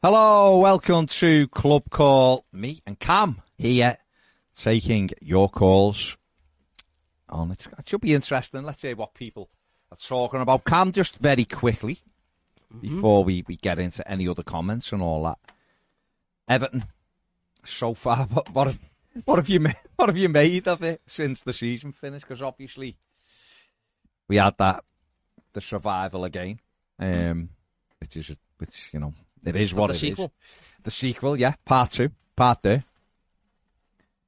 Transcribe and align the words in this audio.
Hello, 0.00 0.60
welcome 0.60 1.06
to 1.06 1.48
Club 1.48 1.90
Call. 1.90 2.44
Me 2.52 2.80
and 2.86 2.96
Cam 3.00 3.42
here 3.56 3.96
taking 4.54 5.10
your 5.20 5.48
calls. 5.48 6.16
On 7.28 7.50
it. 7.50 7.66
it 7.76 7.88
should 7.88 8.02
be 8.02 8.14
interesting. 8.14 8.62
Let's 8.62 8.78
see 8.78 8.94
what 8.94 9.12
people 9.14 9.50
are 9.90 9.98
talking 9.98 10.40
about. 10.40 10.64
Cam, 10.64 10.92
just 10.92 11.18
very 11.18 11.44
quickly 11.44 11.98
before 12.80 13.24
we, 13.24 13.44
we 13.48 13.56
get 13.56 13.80
into 13.80 14.08
any 14.08 14.28
other 14.28 14.44
comments 14.44 14.92
and 14.92 15.02
all 15.02 15.24
that. 15.24 15.38
Everton, 16.46 16.84
so 17.64 17.92
far, 17.92 18.18
what, 18.26 18.50
what, 18.54 18.68
have, 18.68 18.78
what 19.24 19.38
have 19.38 19.48
you 19.48 19.58
made, 19.58 19.76
what 19.96 20.08
have 20.08 20.16
you 20.16 20.28
made 20.28 20.68
of 20.68 20.84
it 20.84 21.02
since 21.08 21.42
the 21.42 21.52
season 21.52 21.90
finished? 21.90 22.24
Because 22.24 22.40
obviously 22.40 22.96
we 24.28 24.36
had 24.36 24.56
that 24.58 24.84
the 25.54 25.60
survival 25.60 26.22
again, 26.22 26.60
um, 27.00 27.48
which 27.98 28.16
is 28.16 28.36
which 28.58 28.90
you 28.92 29.00
know 29.00 29.12
it 29.44 29.56
is 29.56 29.74
what 29.74 29.88
the 29.88 29.92
it 29.92 29.96
is. 29.96 30.00
sequel. 30.00 30.32
The 30.82 30.90
sequel, 30.90 31.36
yeah, 31.36 31.54
part 31.64 31.90
two, 31.90 32.10
part 32.36 32.62
two. 32.62 32.82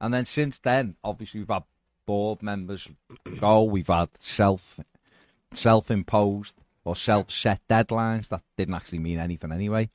And 0.00 0.14
then 0.14 0.25
since 0.25 0.58
then, 0.58 0.97
obviously 1.05 1.41
we've 1.41 1.48
had 1.48 1.64
board 2.06 2.42
members 2.42 2.89
go. 3.39 3.64
We've 3.64 3.86
had 3.86 4.08
self 4.19 4.80
self 5.55 5.91
imposed 5.91 6.55
or 6.84 6.97
self 6.97 7.30
set 7.30 7.61
deadlines 7.69 8.28
that 8.28 8.42
didn't 8.56 8.75
actually 8.75 9.00
mean 9.00 9.19
anything 9.19 9.52
anyway. 9.52 9.91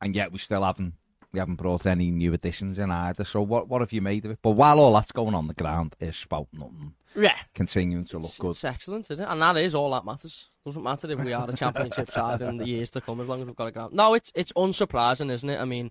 And 0.00 0.14
yet 0.14 0.32
we 0.32 0.38
still 0.38 0.62
haven't 0.62 0.94
we 1.32 1.38
haven't 1.38 1.56
brought 1.56 1.86
any 1.86 2.10
new 2.10 2.32
additions 2.32 2.78
in 2.78 2.90
either. 2.90 3.24
So 3.24 3.42
what 3.42 3.68
what 3.68 3.80
have 3.80 3.92
you 3.92 4.00
made 4.00 4.24
of 4.24 4.30
it? 4.32 4.38
But 4.42 4.52
while 4.52 4.80
all 4.80 4.94
that's 4.94 5.12
going 5.12 5.34
on 5.34 5.46
the 5.46 5.54
ground, 5.54 5.94
it's 6.00 6.24
about 6.24 6.48
nothing 6.52 6.94
Yeah. 7.16 7.36
continuing 7.54 8.04
to 8.06 8.18
look 8.18 8.26
It's, 8.26 8.38
good. 8.38 8.50
it's 8.50 8.64
excellent, 8.64 9.10
isn't 9.10 9.24
it? 9.24 9.30
And 9.30 9.40
that 9.42 9.56
is 9.56 9.74
all 9.74 9.90
that 9.92 10.04
matters. 10.04 10.48
Doesn't 10.64 10.82
matter 10.82 11.10
if 11.10 11.18
we 11.20 11.32
are 11.32 11.48
a 11.48 11.52
championship 11.56 12.10
side 12.10 12.42
in 12.42 12.58
the 12.58 12.66
years 12.66 12.90
to 12.90 13.00
come, 13.00 13.20
as 13.20 13.28
long 13.28 13.40
as 13.40 13.46
we've 13.46 13.56
got 13.56 13.68
a 13.68 13.72
ground. 13.72 13.94
No, 13.94 14.14
it's 14.14 14.30
it's 14.34 14.52
unsurprising, 14.52 15.30
isn't 15.30 15.48
it? 15.48 15.58
I 15.58 15.64
mean, 15.64 15.90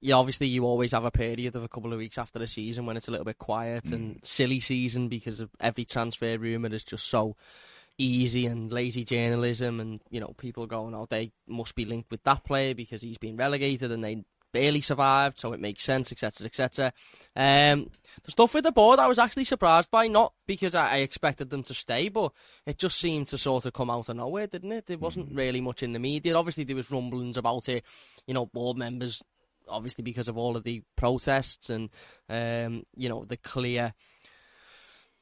yeah, 0.00 0.14
obviously 0.14 0.46
you 0.46 0.64
always 0.64 0.92
have 0.92 1.04
a 1.04 1.10
period 1.10 1.56
of 1.56 1.62
a 1.64 1.68
couple 1.68 1.92
of 1.92 1.98
weeks 1.98 2.16
after 2.16 2.38
the 2.38 2.46
season 2.46 2.86
when 2.86 2.96
it's 2.96 3.08
a 3.08 3.10
little 3.10 3.24
bit 3.26 3.38
quiet 3.38 3.84
Mm. 3.84 3.92
and 3.92 4.20
silly 4.22 4.60
season 4.60 5.08
because 5.08 5.40
of 5.40 5.50
every 5.60 5.84
transfer 5.84 6.38
rumour 6.38 6.72
is 6.72 6.84
just 6.84 7.08
so 7.08 7.36
easy 7.98 8.46
and 8.46 8.72
lazy 8.72 9.04
journalism 9.04 9.78
and 9.78 10.00
you 10.08 10.20
know 10.20 10.32
people 10.38 10.66
going 10.66 10.94
oh 10.94 11.06
they 11.10 11.30
must 11.46 11.74
be 11.74 11.84
linked 11.84 12.10
with 12.10 12.22
that 12.22 12.42
player 12.44 12.74
because 12.74 13.02
he's 13.02 13.18
been 13.18 13.36
relegated 13.36 13.92
and 13.92 14.02
they 14.02 14.24
barely 14.52 14.80
survived 14.80 15.40
so 15.40 15.52
it 15.52 15.60
makes 15.60 15.82
sense 15.82 16.12
etc 16.12 16.46
etc 16.46 16.92
um 17.36 17.90
the 18.24 18.30
stuff 18.30 18.54
with 18.54 18.64
the 18.64 18.72
board 18.72 18.98
I 18.98 19.06
was 19.06 19.18
actually 19.18 19.44
surprised 19.44 19.90
by 19.90 20.08
not 20.08 20.32
because 20.46 20.74
I, 20.74 20.88
I 20.88 20.96
expected 20.98 21.50
them 21.50 21.62
to 21.64 21.74
stay 21.74 22.08
but 22.08 22.32
it 22.66 22.78
just 22.78 22.98
seemed 22.98 23.26
to 23.26 23.38
sort 23.38 23.66
of 23.66 23.72
come 23.72 23.90
out 23.90 24.08
of 24.08 24.16
nowhere 24.16 24.46
didn't 24.46 24.72
it? 24.72 24.86
There 24.86 24.98
wasn't 24.98 25.34
really 25.34 25.60
much 25.60 25.82
in 25.82 25.92
the 25.92 25.98
media. 25.98 26.36
Obviously 26.36 26.64
there 26.64 26.76
was 26.76 26.90
rumblings 26.90 27.36
about 27.36 27.68
it 27.68 27.84
you 28.26 28.34
know 28.34 28.46
board 28.46 28.76
members 28.76 29.22
obviously 29.68 30.02
because 30.02 30.28
of 30.28 30.36
all 30.36 30.56
of 30.56 30.64
the 30.64 30.82
protests 30.96 31.70
and 31.70 31.90
um 32.28 32.84
you 32.94 33.08
know 33.08 33.24
the 33.24 33.36
clear 33.36 33.94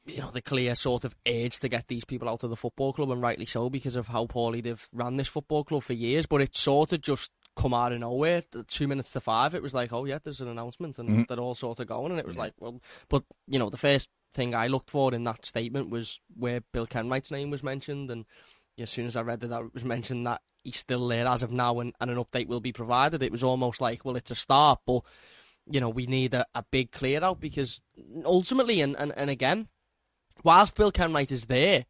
you 0.05 0.21
know, 0.21 0.31
the 0.31 0.41
clear 0.41 0.75
sort 0.75 1.05
of 1.05 1.15
urge 1.27 1.59
to 1.59 1.69
get 1.69 1.87
these 1.87 2.05
people 2.05 2.29
out 2.29 2.43
of 2.43 2.49
the 2.49 2.55
football 2.55 2.93
club, 2.93 3.11
and 3.11 3.21
rightly 3.21 3.45
so, 3.45 3.69
because 3.69 3.95
of 3.95 4.07
how 4.07 4.25
poorly 4.25 4.61
they've 4.61 4.87
ran 4.93 5.17
this 5.17 5.27
football 5.27 5.63
club 5.63 5.83
for 5.83 5.93
years. 5.93 6.25
But 6.25 6.41
it's 6.41 6.59
sort 6.59 6.93
of 6.93 7.01
just 7.01 7.31
come 7.55 7.73
out 7.73 7.91
of 7.91 7.99
nowhere. 7.99 8.43
At 8.55 8.67
Two 8.67 8.87
minutes 8.87 9.11
to 9.11 9.21
five, 9.21 9.55
it 9.55 9.63
was 9.63 9.73
like, 9.73 9.93
oh 9.93 10.05
yeah, 10.05 10.19
there's 10.23 10.41
an 10.41 10.47
announcement, 10.47 10.99
and 10.99 11.09
mm. 11.09 11.27
they're 11.27 11.39
all 11.39 11.55
sort 11.55 11.79
of 11.79 11.87
going, 11.87 12.11
and 12.11 12.19
it 12.19 12.27
was 12.27 12.37
like, 12.37 12.53
well, 12.59 12.81
but 13.09 13.23
you 13.47 13.59
know, 13.59 13.69
the 13.69 13.77
first 13.77 14.09
thing 14.33 14.53
I 14.53 14.67
looked 14.67 14.91
for 14.91 15.13
in 15.13 15.23
that 15.23 15.45
statement 15.45 15.89
was 15.89 16.21
where 16.37 16.61
Bill 16.73 16.85
Kenwright's 16.85 17.31
name 17.31 17.49
was 17.49 17.63
mentioned, 17.63 18.11
and 18.11 18.25
as 18.77 18.89
soon 18.89 19.05
as 19.05 19.15
I 19.15 19.21
read 19.21 19.41
that, 19.41 19.47
that 19.47 19.61
it 19.61 19.73
was 19.73 19.85
mentioned 19.85 20.25
that 20.27 20.41
he's 20.63 20.77
still 20.77 21.07
there 21.07 21.27
as 21.27 21.43
of 21.43 21.51
now, 21.51 21.79
and, 21.79 21.93
and 21.99 22.11
an 22.11 22.17
update 22.17 22.47
will 22.47 22.61
be 22.61 22.73
provided. 22.73 23.23
It 23.23 23.31
was 23.31 23.43
almost 23.43 23.81
like, 23.81 24.05
well, 24.05 24.15
it's 24.15 24.31
a 24.31 24.35
start, 24.35 24.79
but 24.85 25.01
you 25.69 25.79
know, 25.79 25.89
we 25.89 26.05
need 26.07 26.33
a, 26.33 26.45
a 26.55 26.63
big 26.71 26.91
clear 26.91 27.23
out 27.23 27.39
because 27.39 27.81
ultimately, 28.25 28.81
and, 28.81 28.95
and, 28.97 29.13
and 29.15 29.29
again, 29.29 29.67
whilst 30.43 30.75
Bill 30.75 30.91
Kenwright 30.91 31.31
is 31.31 31.45
there, 31.45 31.85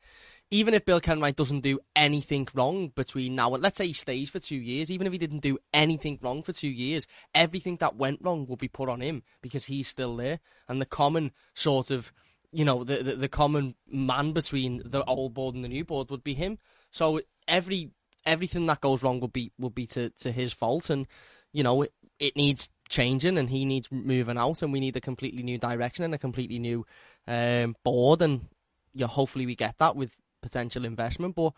even 0.52 0.74
if 0.74 0.86
Bill 0.86 1.00
Kenwright 1.00 1.36
doesn't 1.36 1.62
do 1.62 1.80
anything 1.96 2.48
wrong 2.54 2.90
between 2.90 3.36
now 3.36 3.54
and 3.54 3.62
let's 3.62 3.78
say 3.78 3.88
he 3.88 3.94
stays 3.94 4.30
for 4.30 4.40
two 4.40 4.56
years, 4.56 4.90
even 4.90 5.06
if 5.06 5.14
he 5.14 5.20
didn't 5.20 5.42
do 5.42 5.58
anything 5.74 6.18
wrong 6.22 6.42
for 6.42 6.54
two 6.54 6.70
years, 6.70 7.06
everything 7.36 7.76
that 7.78 7.96
went 7.96 8.20
wrong 8.22 8.46
will 8.48 8.56
be 8.56 8.68
put 8.68 8.90
on 8.90 9.02
him 9.02 9.24
because 9.42 9.66
he's 9.66 9.88
still 9.88 10.16
there. 10.16 10.40
And 10.68 10.82
the 10.82 10.86
common 10.86 11.32
sort 11.54 11.92
of, 11.92 12.12
you 12.52 12.66
know, 12.66 12.84
the, 12.84 13.04
the, 13.04 13.16
the 13.16 13.30
common 13.30 13.76
man 13.88 14.32
between 14.32 14.82
the 14.84 15.04
old 15.04 15.36
board 15.36 15.54
and 15.54 15.64
the 15.64 15.70
new 15.70 15.86
board 15.86 16.10
would 16.10 16.24
be 16.24 16.34
him. 16.34 16.58
So 16.92 17.22
every 17.48 17.92
everything 18.26 18.66
that 18.66 18.82
goes 18.82 19.04
wrong 19.04 19.20
would 19.20 19.34
be 19.34 19.52
would 19.60 19.76
be 19.76 19.86
to, 19.88 20.10
to 20.10 20.32
his 20.32 20.52
fault, 20.52 20.90
and 20.90 21.06
you 21.54 21.62
know 21.62 21.84
it, 21.84 21.94
it 22.18 22.36
needs 22.36 22.70
changing, 22.90 23.38
and 23.38 23.52
he 23.52 23.66
needs 23.66 23.92
moving 23.92 24.38
out, 24.40 24.64
and 24.64 24.74
we 24.74 24.80
need 24.80 24.98
a 24.98 25.02
completely 25.02 25.44
new 25.44 25.60
direction 25.60 26.04
and 26.04 26.16
a 26.16 26.18
completely 26.18 26.58
new 26.58 26.88
um, 27.28 27.76
board, 27.84 28.24
and 28.24 28.48
know, 28.96 29.08
hopefully 29.08 29.46
we 29.46 29.56
get 29.56 29.78
that 29.78 29.96
with 29.96 30.18
potential 30.42 30.86
investment. 30.86 31.36
But 31.36 31.54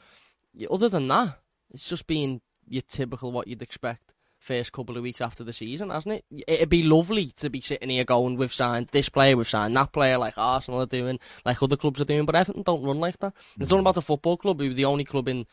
other 0.69 0.89
than 0.89 1.07
that, 1.09 1.39
it's 1.69 1.87
just 1.87 2.07
been 2.07 2.41
your 2.67 2.83
typical 2.83 3.31
what 3.31 3.47
you'd 3.47 3.61
expect 3.61 4.13
first 4.41 4.71
couple 4.71 4.97
of 4.97 5.03
weeks 5.03 5.21
after 5.21 5.43
the 5.43 5.53
season, 5.53 5.91
hasn't 5.91 6.15
it? 6.15 6.43
It'd 6.47 6.69
be 6.69 6.83
lovely 6.83 7.27
to 7.37 7.49
be 7.49 7.61
sitting 7.61 7.89
here 7.89 8.03
going, 8.03 8.37
we've 8.37 8.53
signed 8.53 8.87
this 8.87 9.07
player, 9.07 9.37
we've 9.37 9.47
signed 9.47 9.77
that 9.77 9.93
player, 9.93 10.17
like 10.17 10.37
Arsenal 10.37 10.81
are 10.81 10.87
doing, 10.87 11.19
like 11.45 11.61
other 11.61 11.77
clubs 11.77 12.01
are 12.01 12.05
doing, 12.05 12.25
but 12.25 12.35
Everton 12.35 12.63
don't 12.63 12.83
run 12.83 12.99
like 12.99 13.19
that. 13.19 13.33
And 13.53 13.61
It's 13.61 13.69
not 13.69 13.77
mm. 13.77 13.81
about 13.81 13.97
a 13.97 14.01
football 14.01 14.37
club. 14.37 14.59
We 14.59 14.69
were 14.69 14.73
the 14.73 14.85
only 14.85 15.03
club 15.03 15.27
in 15.27 15.45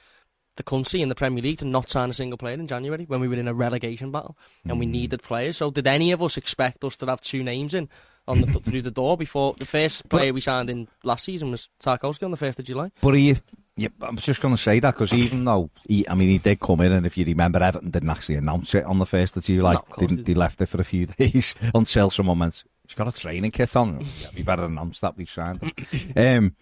the 0.57 0.63
country 0.63 1.03
in 1.03 1.11
the 1.11 1.15
Premier 1.15 1.43
League 1.43 1.59
to 1.59 1.67
not 1.67 1.91
sign 1.91 2.11
a 2.11 2.15
single 2.15 2.39
player 2.39 2.55
in 2.55 2.67
January 2.67 3.05
when 3.05 3.21
we 3.21 3.29
were 3.29 3.37
in 3.37 3.47
a 3.47 3.55
relegation 3.55 4.11
battle 4.11 4.37
and 4.65 4.79
we 4.81 4.87
mm. 4.87 4.91
needed 4.91 5.23
players. 5.23 5.59
So 5.59 5.71
did 5.71 5.87
any 5.87 6.11
of 6.13 6.23
us 6.23 6.37
expect 6.37 6.83
us 6.83 6.97
to 6.97 7.07
have 7.07 7.21
two 7.21 7.43
names 7.43 7.75
in 7.75 7.89
on 8.29 8.43
the, 8.43 8.47
through 8.61 8.83
the 8.83 8.91
door 8.91 9.17
before 9.17 9.55
the 9.59 9.65
first 9.65 10.09
player 10.09 10.33
we 10.33 10.41
signed 10.41 10.71
in 10.71 10.87
last 11.03 11.25
season 11.25 11.51
was 11.51 11.69
Tarkowski 11.81 12.25
on 12.25 12.31
the 12.31 12.37
first 12.37 12.59
of 12.59 12.65
July? 12.65 12.93
But 13.01 13.15
he, 13.15 13.35
yeah, 13.77 13.89
I'm 14.03 14.17
just 14.17 14.41
going 14.41 14.55
to 14.55 14.61
say 14.61 14.81
that 14.81 14.95
because 14.95 15.13
even 15.13 15.45
though 15.45 15.71
he, 15.89 16.09
I 16.09 16.15
mean, 16.15 16.29
he 16.29 16.39
did 16.39 16.61
come 16.61 16.81
in, 16.81 16.93
and 16.93 17.07
if 17.07 17.17
you 17.17 17.25
remember, 17.25 17.63
Everton 17.63 17.91
didn't 17.91 18.11
actually 18.11 18.37
announce 18.37 18.75
it 18.75 18.85
on 18.85 18.99
the 18.99 19.07
first 19.07 19.37
of 19.37 19.45
July. 19.45 19.75
No, 19.75 19.79
course 19.81 20.09
didn't, 20.09 20.25
they 20.25 20.35
left 20.35 20.61
it 20.61 20.67
for 20.67 20.81
a 20.81 20.85
few 20.85 21.07
days 21.19 21.55
until 21.75 22.11
someone 22.11 22.39
went, 22.41 22.65
"He's 22.87 22.95
got 22.95 23.09
a 23.09 23.13
training 23.13 23.53
kit 23.53 23.77
on." 23.77 24.01
yeah, 24.21 24.29
we 24.37 24.43
better 24.43 24.65
announce 24.65 25.01
that 25.01 25.17
we've 25.17 25.31
signed 25.31 25.63
him. 25.63 26.13
um, 26.17 26.57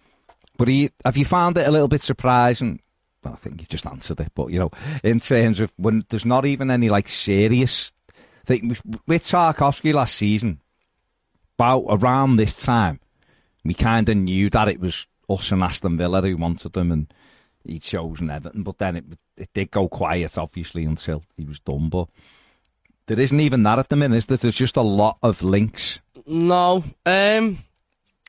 but 0.57 0.67
he, 0.67 0.91
have 1.03 1.17
you 1.17 1.25
found 1.25 1.57
it 1.57 1.67
a 1.67 1.71
little 1.71 1.87
bit 1.87 2.01
surprising? 2.01 2.81
Well, 3.23 3.33
I 3.33 3.37
think 3.37 3.59
you've 3.59 3.69
just 3.69 3.87
answered 3.87 4.19
it, 4.19 4.31
but 4.35 4.47
you 4.47 4.59
know, 4.59 4.71
in 5.03 5.19
terms 5.19 5.59
of 5.59 5.71
when 5.77 6.03
there's 6.09 6.25
not 6.25 6.45
even 6.45 6.69
any 6.69 6.89
like 6.89 7.09
serious 7.09 7.91
thing 8.45 8.77
with 9.07 9.23
Tarkowski 9.23 9.93
last 9.93 10.15
season, 10.15 10.61
about 11.57 11.85
around 11.89 12.37
this 12.37 12.55
time, 12.55 12.99
we 13.65 13.73
kind 13.73 14.07
of 14.09 14.17
knew 14.17 14.49
that 14.51 14.67
it 14.67 14.79
was 14.79 15.07
us 15.29 15.51
and 15.51 15.63
Aston 15.63 15.97
Villa 15.97 16.21
who 16.21 16.37
wanted 16.37 16.77
him, 16.77 16.91
and 16.91 17.13
he'd 17.65 17.81
chosen 17.81 18.29
Everton. 18.29 18.63
But 18.63 18.77
then 18.77 18.95
it 18.95 19.05
it 19.35 19.49
did 19.53 19.71
go 19.71 19.87
quiet, 19.87 20.37
obviously, 20.37 20.85
until 20.85 21.23
he 21.35 21.45
was 21.45 21.59
done. 21.59 21.89
But 21.89 22.07
there 23.07 23.19
isn't 23.19 23.39
even 23.39 23.63
that 23.63 23.79
at 23.79 23.89
the 23.89 23.95
minute. 23.95 24.17
Is 24.17 24.25
there? 24.27 24.37
There's 24.37 24.55
just 24.55 24.77
a 24.77 24.81
lot 24.81 25.17
of 25.23 25.41
links. 25.43 25.99
No, 26.25 26.83
um, 27.05 27.57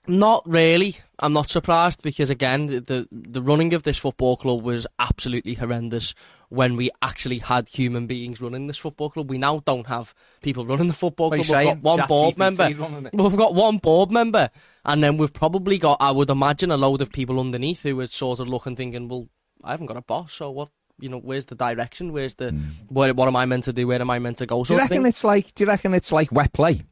not 0.09 0.43
really. 0.47 0.97
I'm 1.21 1.33
not 1.33 1.51
surprised 1.51 2.03
because 2.03 2.31
again, 2.31 2.67
the, 2.67 3.09
the 3.11 3.43
running 3.43 3.75
of 3.75 3.83
this 3.83 3.99
football 3.99 4.37
club 4.37 4.63
was 4.63 4.87
absolutely 4.99 5.55
horrendous 5.55 6.15
when 6.49 6.77
we 6.77 6.91
actually 7.03 7.39
had 7.39 7.69
human 7.69 8.07
beings 8.07 8.41
running 8.41 8.69
this 8.69 8.79
football 8.79 9.11
club. 9.11 9.29
We 9.29 9.39
now 9.39 9.61
don't 9.67 9.87
have 9.89 10.15
people 10.43 10.65
running 10.65 10.89
the 10.89 10.95
football 10.95 11.31
What 11.31 11.45
club. 11.45 11.67
We've 11.67 11.83
got 11.83 11.83
one 11.83 12.07
board 12.07 12.37
ChatGPT 12.37 12.39
member. 12.39 12.83
running? 12.83 13.11
We've 13.13 13.37
got 13.37 13.55
one 13.55 13.79
board 13.79 14.11
member, 14.11 14.51
and 14.85 15.03
then 15.03 15.17
we've 15.17 15.33
probably 15.33 15.79
got, 15.79 15.99
I 16.01 16.13
would 16.13 16.31
imagine, 16.31 16.71
a 16.71 16.77
load 16.77 17.03
of 17.03 17.11
people 17.13 17.41
underneath 17.41 17.83
who 17.83 17.99
are 18.01 18.07
sort 18.07 18.39
of 18.39 18.49
look 18.49 18.67
and 18.67 18.77
thinking, 18.77 19.09
well, 19.09 19.29
I 19.65 19.73
haven't 19.73 19.87
got 19.87 19.97
a 19.97 20.03
boss, 20.03 20.33
so 20.33 20.51
what? 20.51 20.69
You 21.01 21.09
know, 21.09 21.19
where's 21.19 21.47
the 21.47 21.55
direction? 21.55 22.13
Where's 22.13 22.35
the 22.35 22.51
hmm. 22.51 22.69
where, 22.89 23.15
what 23.15 23.29
am 23.29 23.37
I 23.37 23.45
meant 23.45 23.65
to 23.65 23.73
do? 23.73 23.87
Where 23.87 24.01
am 24.01 24.11
I 24.11 24.19
meant 24.19 24.39
to 24.39 24.47
go? 24.47 24.65
Do 24.65 24.75
you 24.75 24.81
reckon 24.81 25.07
it's 25.07 25.23
like? 25.23 25.55
Do 25.55 25.63
you 25.63 25.69
reckon 25.69 25.95
it's 25.95 26.11
like 26.11 26.33
wet 26.33 26.53
play? 26.53 26.83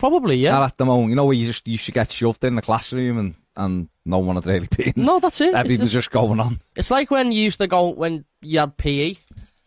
Probably, 0.00 0.36
yeah. 0.36 0.52
Not 0.52 0.72
at 0.72 0.76
the 0.78 0.84
moment, 0.86 1.10
you 1.10 1.14
know, 1.16 1.26
where 1.26 1.36
you 1.36 1.46
just 1.46 1.68
you 1.68 1.78
should 1.78 1.94
get 1.94 2.10
shoved 2.10 2.42
in 2.42 2.56
the 2.56 2.62
classroom 2.62 3.18
and 3.18 3.34
and 3.56 3.88
no 4.04 4.18
one 4.18 4.36
had 4.36 4.46
really 4.46 4.66
been. 4.76 4.94
no, 4.96 5.20
that's 5.20 5.40
it. 5.40 5.54
Everything 5.54 5.82
was 5.82 5.92
just- 5.92 6.10
going 6.10 6.40
on. 6.40 6.60
It's 6.74 6.90
like 6.90 7.10
when 7.10 7.30
you 7.32 7.42
used 7.42 7.60
to 7.60 7.66
go 7.68 7.88
when 7.90 8.24
you 8.40 8.58
had 8.58 8.76
PE 8.76 9.14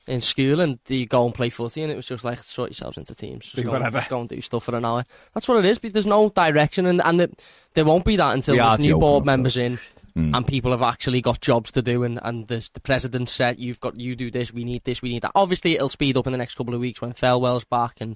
in 0.07 0.19
school 0.19 0.59
and 0.59 0.79
you 0.89 1.05
go 1.05 1.25
and 1.25 1.33
play 1.33 1.49
footy 1.49 1.81
and 1.81 1.89
it 1.91 1.95
was 1.95 2.07
just 2.07 2.23
like 2.25 2.39
sort 2.39 2.71
yourselves 2.71 2.97
into 2.97 3.15
teams. 3.15 3.43
Just 3.45 3.55
Do 3.55 3.63
go, 3.63 3.71
whatever. 3.71 3.99
just 3.99 4.09
go 4.09 4.19
and 4.19 4.27
do 4.27 4.41
stuff 4.41 4.65
for 4.65 4.75
an 4.75 4.83
hour. 4.83 5.05
That's 5.33 5.47
what 5.47 5.59
it 5.59 5.65
is. 5.65 5.77
But 5.79 5.93
there's 5.93 6.05
no 6.07 6.29
direction 6.29 6.85
and 6.87 7.01
and 7.01 7.21
it, 7.21 7.41
there 7.73 7.85
won't 7.85 8.03
be 8.03 8.15
that 8.17 8.33
until 8.33 8.55
We 8.55 8.59
there's 8.59 8.79
new 8.79 8.97
board 8.99 9.25
members 9.25 9.55
in. 9.55 9.79
Mm. 10.15 10.35
And 10.35 10.45
people 10.47 10.69
have 10.69 10.83
actually 10.83 11.21
got 11.21 11.41
jobs 11.41 11.71
to 11.71 11.81
do, 11.81 12.03
and, 12.03 12.19
and 12.21 12.47
there's 12.47 12.69
the 12.69 12.79
president 12.79 13.29
said, 13.29 13.59
"You've 13.59 13.79
got 13.79 13.99
you 13.99 14.15
do 14.15 14.29
this. 14.29 14.53
We 14.53 14.63
need 14.63 14.83
this. 14.83 15.01
We 15.01 15.09
need 15.09 15.23
that." 15.23 15.31
Obviously, 15.33 15.73
it'll 15.73 15.89
speed 15.89 16.17
up 16.17 16.27
in 16.27 16.31
the 16.31 16.37
next 16.37 16.53
couple 16.53 16.75
of 16.75 16.79
weeks 16.79 17.01
when 17.01 17.13
Thelwell's 17.13 17.63
back, 17.63 17.99
and 17.99 18.15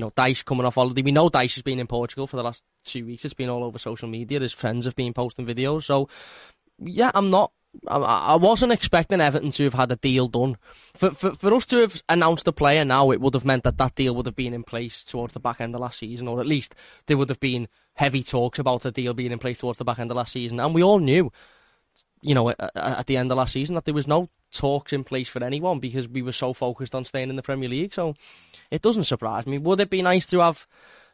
you 0.00 0.06
know 0.06 0.10
Dyche 0.12 0.46
coming 0.46 0.64
off 0.64 0.76
holiday. 0.76 1.02
We 1.02 1.12
know 1.12 1.28
Dyche 1.28 1.54
has 1.54 1.62
been 1.62 1.78
in 1.78 1.86
Portugal 1.86 2.26
for 2.26 2.36
the 2.36 2.42
last 2.42 2.64
two 2.84 3.04
weeks. 3.04 3.26
It's 3.26 3.34
been 3.34 3.50
all 3.50 3.62
over 3.62 3.78
social 3.78 4.08
media. 4.08 4.40
His 4.40 4.52
friends 4.52 4.86
have 4.86 4.96
been 4.96 5.12
posting 5.12 5.44
videos. 5.44 5.82
So, 5.82 6.08
yeah, 6.78 7.10
I'm 7.14 7.28
not 7.28 7.52
I, 7.86 7.98
I 7.98 8.34
wasn't 8.36 8.72
expecting 8.72 9.20
Everton 9.20 9.50
to 9.50 9.64
have 9.64 9.74
had 9.74 9.92
a 9.92 9.96
deal 9.96 10.26
done. 10.26 10.56
For, 10.94 11.10
for 11.10 11.34
for 11.34 11.54
us 11.54 11.66
to 11.66 11.76
have 11.80 12.02
announced 12.08 12.48
a 12.48 12.52
player 12.52 12.82
now, 12.82 13.10
it 13.10 13.20
would 13.20 13.34
have 13.34 13.44
meant 13.44 13.64
that 13.64 13.76
that 13.76 13.94
deal 13.94 14.14
would 14.14 14.24
have 14.26 14.36
been 14.36 14.54
in 14.54 14.64
place 14.64 15.04
towards 15.04 15.34
the 15.34 15.40
back 15.40 15.60
end 15.60 15.74
of 15.74 15.82
last 15.82 15.98
season, 15.98 16.28
or 16.28 16.40
at 16.40 16.46
least 16.46 16.74
there 17.06 17.18
would 17.18 17.28
have 17.28 17.40
been 17.40 17.68
heavy 17.94 18.22
talks 18.22 18.58
about 18.58 18.86
a 18.86 18.90
deal 18.90 19.12
being 19.12 19.32
in 19.32 19.38
place 19.38 19.58
towards 19.58 19.76
the 19.76 19.84
back 19.84 19.98
end 19.98 20.10
of 20.10 20.16
last 20.16 20.32
season. 20.32 20.58
And 20.58 20.74
we 20.74 20.82
all 20.82 20.98
knew, 20.98 21.30
you 22.22 22.34
know, 22.34 22.50
at, 22.50 23.06
the 23.06 23.16
end 23.16 23.30
of 23.30 23.38
last 23.38 23.52
season 23.52 23.74
that 23.74 23.84
there 23.84 23.94
was 23.94 24.06
no 24.06 24.28
talks 24.52 24.92
in 24.92 25.04
place 25.04 25.28
for 25.28 25.42
anyone 25.42 25.78
because 25.78 26.08
we 26.08 26.22
were 26.22 26.32
so 26.32 26.52
focused 26.52 26.94
on 26.94 27.04
staying 27.04 27.30
in 27.30 27.36
the 27.36 27.42
Premier 27.42 27.68
League. 27.68 27.94
So 27.94 28.14
it 28.70 28.82
doesn't 28.82 29.04
surprise 29.04 29.46
me. 29.46 29.58
Would 29.58 29.80
it 29.80 29.90
be 29.90 30.02
nice 30.02 30.26
to 30.26 30.40
have? 30.40 30.66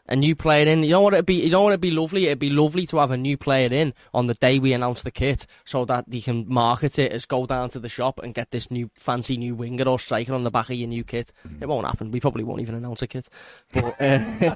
a 0.08 0.16
new 0.16 0.34
player 0.34 0.66
in. 0.66 0.82
You 0.82 0.90
know 0.90 1.00
what 1.00 1.14
it'd 1.14 1.26
be? 1.26 1.34
You 1.34 1.50
know 1.50 1.62
what 1.62 1.70
it'd 1.70 1.80
be 1.80 1.90
lovely? 1.90 2.26
It'd 2.26 2.38
be 2.38 2.50
lovely 2.50 2.86
to 2.86 2.98
have 2.98 3.10
a 3.10 3.16
new 3.16 3.36
player 3.36 3.72
in 3.72 3.94
on 4.14 4.26
the 4.26 4.34
day 4.34 4.58
we 4.58 4.72
announce 4.72 5.02
the 5.02 5.10
kit, 5.10 5.46
so 5.64 5.84
that 5.86 6.08
they 6.08 6.20
can 6.20 6.46
market 6.48 6.98
it 6.98 7.12
as 7.12 7.24
go 7.24 7.46
down 7.46 7.70
to 7.70 7.80
the 7.80 7.88
shop 7.88 8.20
and 8.22 8.34
get 8.34 8.50
this 8.50 8.70
new 8.70 8.90
fancy 8.94 9.36
new 9.36 9.54
winger 9.54 9.84
or 9.84 9.98
striker 9.98 10.34
on 10.34 10.44
the 10.44 10.50
back 10.50 10.70
of 10.70 10.76
your 10.76 10.88
new 10.88 11.04
kit. 11.04 11.32
Mm. 11.46 11.62
It 11.62 11.68
won't 11.68 11.86
happen. 11.86 12.10
We 12.10 12.20
probably 12.20 12.44
won't 12.44 12.60
even 12.60 12.74
announce 12.74 13.02
a 13.02 13.06
kit. 13.06 13.28
But, 13.72 14.00
uh, 14.00 14.54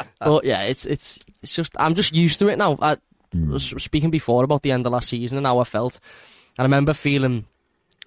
but 0.20 0.44
yeah, 0.44 0.62
it's 0.64 0.86
it's 0.86 1.20
it's 1.42 1.54
just 1.54 1.74
I'm 1.78 1.94
just 1.94 2.14
used 2.14 2.38
to 2.40 2.48
it 2.48 2.58
now. 2.58 2.78
I 2.80 2.96
Mm. 3.34 3.48
was 3.48 3.74
speaking 3.82 4.10
before 4.10 4.44
about 4.44 4.62
the 4.62 4.72
end 4.72 4.86
of 4.86 4.92
last 4.92 5.10
season 5.10 5.38
and 5.38 5.46
how 5.46 5.58
I 5.58 5.64
felt, 5.64 6.00
and 6.56 6.62
I 6.62 6.64
remember 6.64 6.94
feeling 6.94 7.46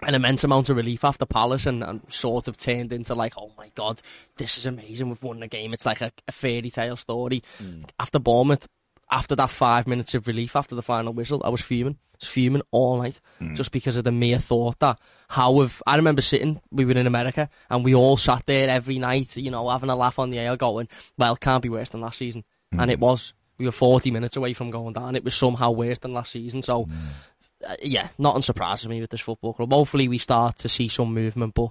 an 0.02 0.14
immense 0.14 0.44
amount 0.44 0.68
of 0.68 0.76
relief 0.76 1.04
after 1.04 1.26
Palace 1.26 1.66
and, 1.66 1.82
and 1.82 2.02
sort 2.12 2.48
of 2.48 2.56
turned 2.56 2.92
into 2.92 3.14
like, 3.14 3.34
oh 3.36 3.52
my 3.56 3.70
god, 3.74 4.00
this 4.36 4.58
is 4.58 4.66
amazing. 4.66 5.08
We've 5.08 5.22
won 5.22 5.40
the 5.40 5.46
game. 5.46 5.72
It's 5.72 5.86
like 5.86 6.00
a, 6.00 6.10
a 6.26 6.32
fairy 6.32 6.70
tale 6.70 6.96
story. 6.96 7.42
Mm. 7.62 7.88
After 8.00 8.18
Bournemouth, 8.18 8.68
after 9.10 9.36
that 9.36 9.50
five 9.50 9.86
minutes 9.86 10.14
of 10.14 10.26
relief 10.26 10.56
after 10.56 10.74
the 10.74 10.82
final 10.82 11.12
whistle, 11.12 11.42
I 11.44 11.50
was 11.50 11.60
fuming. 11.60 11.98
I 12.14 12.16
was 12.20 12.28
fuming 12.28 12.62
all 12.70 13.00
night 13.00 13.20
mm. 13.40 13.54
just 13.54 13.70
because 13.70 13.96
of 13.96 14.04
the 14.04 14.12
mere 14.12 14.38
thought 14.38 14.78
that 14.80 14.98
how 15.28 15.60
have 15.60 15.82
I 15.86 15.96
remember 15.96 16.22
sitting, 16.22 16.60
we 16.70 16.84
were 16.84 16.92
in 16.92 17.06
America 17.06 17.48
and 17.70 17.84
we 17.84 17.94
all 17.94 18.16
sat 18.16 18.44
there 18.46 18.68
every 18.68 18.98
night, 18.98 19.36
you 19.36 19.50
know, 19.50 19.68
having 19.68 19.90
a 19.90 19.96
laugh 19.96 20.18
on 20.18 20.30
the 20.30 20.38
air 20.38 20.56
going, 20.56 20.88
well, 21.16 21.36
can't 21.36 21.62
be 21.62 21.68
worse 21.68 21.90
than 21.90 22.00
last 22.00 22.18
season. 22.18 22.44
And 22.72 22.90
it 22.90 22.98
was. 22.98 23.34
We 23.62 23.66
were 23.68 23.70
40 23.70 24.10
minutes 24.10 24.36
away 24.36 24.54
from 24.54 24.72
going 24.72 24.92
down. 24.92 25.14
It 25.14 25.22
was 25.22 25.36
somehow 25.36 25.70
worse 25.70 26.00
than 26.00 26.12
last 26.12 26.32
season. 26.32 26.64
So, 26.64 26.84
uh, 27.64 27.76
yeah, 27.80 28.08
nothing 28.18 28.42
surprises 28.42 28.88
me 28.88 29.00
with 29.00 29.10
this 29.10 29.20
football 29.20 29.54
club. 29.54 29.72
Hopefully, 29.72 30.08
we 30.08 30.18
start 30.18 30.56
to 30.58 30.68
see 30.68 30.88
some 30.88 31.14
movement, 31.14 31.54
but 31.54 31.70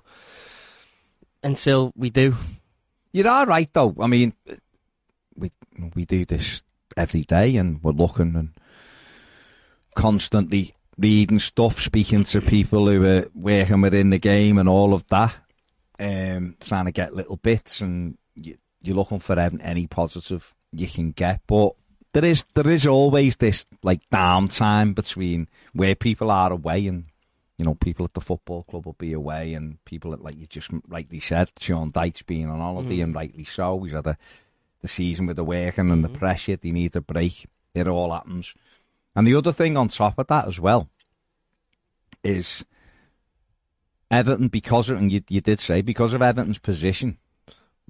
until 1.43 1.91
we 1.97 2.09
do, 2.09 2.33
You 3.11 3.27
are 3.27 3.45
right, 3.45 3.67
though. 3.73 3.93
I 3.99 4.07
mean, 4.07 4.31
we 5.35 5.51
we 5.93 6.05
do 6.05 6.23
this 6.23 6.63
every 6.95 7.23
day, 7.23 7.57
and 7.57 7.83
we're 7.83 7.91
looking 7.91 8.37
and 8.37 8.51
constantly 9.93 10.73
reading 10.97 11.39
stuff, 11.39 11.77
speaking 11.77 12.23
to 12.23 12.39
people 12.39 12.87
who 12.87 13.03
are 13.05 13.27
working 13.35 13.81
within 13.81 14.11
the 14.11 14.17
game, 14.17 14.57
and 14.57 14.69
all 14.69 14.93
of 14.93 15.05
that. 15.09 15.35
Um, 15.99 16.55
trying 16.61 16.85
to 16.85 16.93
get 16.93 17.13
little 17.13 17.35
bits, 17.35 17.81
and 17.81 18.17
you, 18.35 18.55
you're 18.81 18.95
looking 18.95 19.19
for 19.19 19.37
any 19.37 19.87
positive 19.87 20.55
you 20.71 20.87
can 20.87 21.11
get. 21.11 21.41
But 21.47 21.73
there 22.13 22.25
is 22.25 22.45
there 22.53 22.69
is 22.69 22.85
always 22.85 23.37
this 23.37 23.65
like 23.83 24.01
downtime 24.09 24.93
between 24.93 25.47
where 25.73 25.95
people 25.95 26.29
are 26.31 26.51
away 26.51 26.87
and 26.87 27.05
you 27.61 27.65
know, 27.65 27.75
people 27.75 28.03
at 28.03 28.13
the 28.13 28.21
football 28.21 28.63
club 28.63 28.87
will 28.87 28.95
be 28.97 29.13
away, 29.13 29.53
and 29.53 29.77
people 29.85 30.13
at, 30.13 30.23
like 30.23 30.35
you 30.35 30.47
just 30.47 30.71
rightly 30.87 31.19
said, 31.19 31.51
Sean 31.59 31.91
Dyche 31.91 32.25
being 32.25 32.49
on 32.49 32.57
holiday, 32.57 32.97
mm. 32.97 33.03
and 33.03 33.13
rightly 33.13 33.43
so. 33.43 33.79
He's 33.81 33.93
had 33.93 34.07
a, 34.07 34.17
the 34.81 34.87
season 34.87 35.27
with 35.27 35.35
the 35.35 35.43
working 35.43 35.91
and 35.91 36.03
the 36.03 36.07
mm-hmm. 36.07 36.17
pressure. 36.17 36.55
They 36.55 36.71
need 36.71 36.95
a 36.95 37.01
break. 37.01 37.45
It 37.75 37.87
all 37.87 38.13
happens. 38.13 38.55
And 39.15 39.27
the 39.27 39.35
other 39.35 39.51
thing 39.51 39.77
on 39.77 39.89
top 39.89 40.17
of 40.17 40.25
that 40.25 40.47
as 40.47 40.59
well 40.59 40.89
is 42.23 42.65
Everton, 44.09 44.47
because 44.47 44.89
of, 44.89 44.97
and 44.97 45.11
you, 45.11 45.21
you 45.29 45.41
did 45.41 45.59
say, 45.59 45.83
because 45.83 46.13
of 46.13 46.23
Everton's 46.23 46.57
position, 46.57 47.19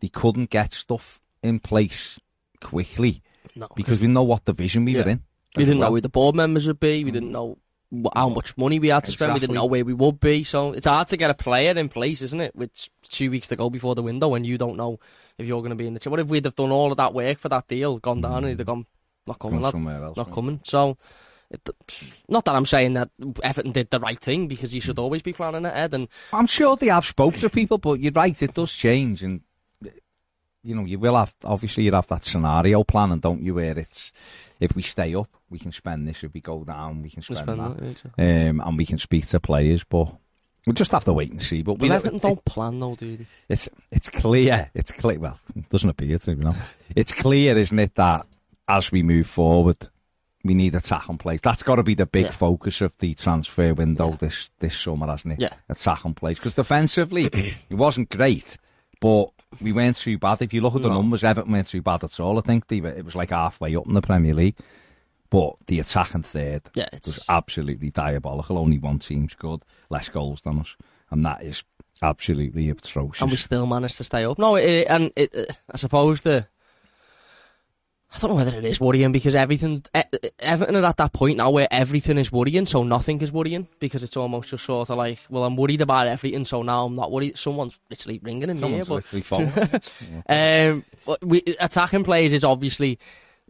they 0.02 0.10
couldn't 0.10 0.50
get 0.50 0.74
stuff 0.74 1.22
in 1.42 1.62
place 1.62 2.20
quickly 2.60 3.22
no. 3.56 3.68
because 3.76 4.02
we 4.02 4.08
know 4.08 4.24
what 4.24 4.46
division 4.46 4.86
we 4.86 4.94
Yeah. 4.94 5.04
were 5.04 5.10
in. 5.10 5.24
We 5.56 5.66
didn't 5.66 5.80
know 5.80 5.88
well. 5.88 5.96
who 5.96 6.02
the 6.02 6.10
board 6.10 6.36
members 6.36 6.66
would 6.68 6.80
be. 6.80 7.04
We 7.04 7.12
didn't 7.12 7.32
know 7.32 7.58
how 8.16 8.30
much 8.30 8.58
money 8.58 8.80
we 8.80 8.88
had 8.88 9.04
to 9.04 9.12
spend. 9.12 9.34
We 9.34 9.40
didn't 9.40 9.56
know 9.56 9.66
where 9.66 9.84
we 9.84 9.94
would 9.94 10.20
be. 10.20 10.44
So 10.46 10.72
it's 10.72 10.88
hard 10.88 11.10
to 11.10 11.18
get 11.18 11.30
a 11.30 11.34
player 11.34 11.74
in 11.74 11.90
place, 11.90 12.22
isn't 12.22 12.40
it? 12.40 12.56
With 12.56 12.72
two 13.04 13.30
weeks 13.30 13.48
to 13.48 13.58
go 13.58 13.70
before 13.70 13.96
the 13.96 14.04
window, 14.04 14.34
and 14.34 14.46
you 14.46 14.58
don't 14.58 14.78
know 14.78 15.00
if 15.38 15.46
you're 15.46 15.60
going 15.60 15.72
to 15.72 15.76
be 15.76 15.88
in 15.88 15.94
the. 15.94 16.10
What 16.10 16.20
if 16.22 16.28
we'd 16.28 16.46
have 16.46 16.56
done 16.56 16.72
all 16.72 16.92
of 16.92 16.98
that 16.98 17.14
work 17.14 17.40
for 17.40 17.50
that 17.50 17.68
deal, 17.68 18.00
gone 18.00 18.22
down, 18.22 18.38
and 18.38 18.48
he'd 18.48 18.60
have 18.60 18.68
gone, 18.68 18.86
not 19.28 19.40
coming, 19.40 19.60
lad, 19.60 19.76
else, 19.76 20.18
not 20.18 20.32
coming. 20.32 20.62
So. 20.64 20.98
It, 21.54 21.70
not 22.30 22.46
that 22.46 22.56
I'm 22.56 22.66
saying 22.66 22.94
that 22.94 23.10
Everton 23.44 23.74
did 23.74 23.90
the 23.90 24.00
right 24.00 24.18
thing 24.18 24.48
because 24.48 24.74
you 24.74 24.80
should 24.80 24.98
always 24.98 25.22
be 25.22 25.34
planning 25.34 25.66
ahead. 25.66 25.94
And 25.94 26.08
I'm 26.32 26.48
sure 26.48 26.78
they 26.78 26.88
have 26.88 27.04
spoke 27.04 27.36
to 27.36 27.50
people, 27.50 27.78
but 27.78 28.00
you're 28.00 28.14
right, 28.14 28.42
it 28.42 28.54
does 28.54 28.72
change, 28.72 29.22
and 29.22 29.42
you 30.64 30.76
know 30.76 30.86
you 30.86 31.00
will 31.00 31.16
have 31.16 31.34
obviously 31.44 31.84
you 31.86 31.92
have 31.94 32.08
that 32.08 32.24
scenario 32.26 32.84
planning, 32.84 33.20
don't 33.20 33.42
you? 33.42 33.56
Where 33.56 33.78
it's 33.78 34.12
if 34.60 34.76
we 34.76 34.84
stay 34.84 35.16
up, 35.16 35.30
we 35.50 35.60
can 35.60 35.72
spend 35.72 36.08
this. 36.08 36.24
If 36.24 36.34
we 36.34 36.42
go 36.42 36.64
down, 36.64 37.02
we 37.02 37.10
can 37.10 37.24
spend, 37.24 37.40
spend 37.40 37.60
that, 37.60 37.98
that, 38.16 38.50
um, 38.50 38.62
and 38.62 38.78
we 38.78 38.86
can 38.86 38.98
speak 39.00 39.28
to 39.28 39.40
players. 39.40 39.84
But 39.84 40.14
we'll 40.68 40.74
just 40.76 40.92
have 40.92 41.06
to 41.06 41.14
wait 41.14 41.32
and 41.32 41.42
see. 41.42 41.64
But 41.64 41.74
we 41.80 41.88
But 41.88 41.90
know- 41.90 41.96
Everton 41.96 42.20
don't 42.20 42.46
plan 42.46 42.80
though, 42.80 42.96
do 42.96 43.18
they? 43.18 43.26
it's 43.50 43.68
it's 43.92 44.10
clear. 44.10 44.70
It's 44.76 44.92
clear. 44.92 45.20
Well, 45.20 45.40
it 45.56 45.68
doesn't 45.70 45.90
appear 45.90 46.18
to 46.20 46.32
you 46.32 46.38
know. 46.44 46.56
It's 46.96 47.14
clear, 47.14 47.58
isn't 47.58 47.80
it, 47.80 47.96
that 47.96 48.26
as 48.68 48.92
we 48.92 49.02
move 49.04 49.26
forward, 49.28 49.78
we 50.44 50.54
need 50.54 50.76
attack 50.76 51.10
and 51.10 51.20
place. 51.20 51.40
That's 51.42 51.64
got 51.64 51.76
to 51.76 51.84
be 51.84 51.96
the 51.96 52.06
big 52.06 52.26
Yeah. 52.26 52.32
focus 52.32 52.82
of 52.82 52.96
the 53.00 53.14
transfer 53.16 53.74
window 53.74 54.12
this 54.20 54.52
this 54.60 54.78
summer, 54.78 55.08
hasn't 55.08 55.34
it? 55.34 55.40
Yeah. 55.42 55.54
attack 55.70 56.06
and 56.06 56.16
place. 56.16 56.38
Because 56.38 56.54
defensively, 56.54 57.26
it 57.70 57.74
wasn't 57.76 58.10
great, 58.12 58.58
but 59.00 59.32
we 59.60 59.72
weren't 59.72 59.98
too 59.98 60.18
bad. 60.18 60.42
If 60.42 60.54
you 60.54 60.62
look 60.62 60.76
at 60.76 60.82
the 60.82 60.90
No. 60.90 60.96
numbers, 61.02 61.24
Everton 61.24 61.52
weren't 61.52 61.68
too 61.68 61.82
bad 61.82 62.04
at 62.04 62.20
all. 62.20 62.38
I 62.38 62.42
think 62.42 62.68
they 62.68 62.80
were, 62.82 62.90
it 62.90 63.04
was 63.06 63.16
like 63.16 63.32
halfway 63.32 63.76
up 63.76 63.88
in 63.88 63.94
the 63.94 64.02
Premier 64.02 64.34
League. 64.34 64.56
But 65.30 65.56
the 65.68 65.80
attacking 65.80 66.24
third 66.24 66.64
Yeah, 66.74 66.90
was 67.06 67.24
absolutely 67.30 67.90
diabolical. 67.90 68.58
Only 68.58 68.78
one 68.78 69.00
team's 69.00 69.34
good, 69.34 69.62
less 69.90 70.10
goals 70.10 70.42
than 70.42 70.60
us, 70.60 70.76
and 71.10 71.26
that 71.26 71.42
is 71.44 71.64
absolutely 72.02 72.70
atrocious. 72.70 73.22
and 73.22 73.32
we 73.32 73.38
still 73.38 73.66
managed 73.66 73.96
to 73.98 74.04
stay 74.04 74.26
up. 74.26 74.38
No, 74.38 74.56
it, 74.56 74.88
and 74.90 75.12
it, 75.16 75.34
uh, 75.36 75.46
I 75.72 75.78
suppose 75.78 76.22
the 76.24 76.48
I 78.14 78.20
don't 78.20 78.32
know 78.32 78.36
whether 78.36 78.58
it 78.58 78.66
is 78.66 78.82
worrying 78.82 79.12
because 79.14 79.36
everything 79.36 79.84
E- 79.96 80.30
Everton 80.40 80.76
are 80.76 80.84
at 80.86 80.98
that 80.98 81.14
point 81.14 81.38
now 81.38 81.50
where 81.50 81.68
everything 81.72 82.18
is 82.18 82.32
worrying, 82.32 82.66
so 82.66 82.84
nothing 82.84 83.22
is 83.22 83.32
worrying 83.32 83.68
because 83.80 84.04
it's 84.04 84.18
almost 84.18 84.50
just 84.50 84.66
sort 84.66 84.90
of 84.90 84.98
like, 84.98 85.20
well, 85.30 85.46
I'm 85.46 85.56
worried 85.56 85.80
about 85.82 86.08
everything, 86.08 86.44
so 86.44 86.62
now 86.62 86.86
I'm 86.86 86.96
not 86.96 87.12
worried. 87.12 87.38
Someone's 87.38 87.80
literally 87.90 88.20
ringing 88.22 88.50
in 88.50 88.58
here, 88.58 88.84
Someone's 88.84 88.88
but 88.88 88.96
literally 88.96 89.22
fallen. 89.22 89.82
um, 90.28 90.86
but 91.06 91.26
we, 91.26 91.42
attacking 91.60 92.04
players 92.04 92.34
is 92.34 92.44
obviously 92.44 93.00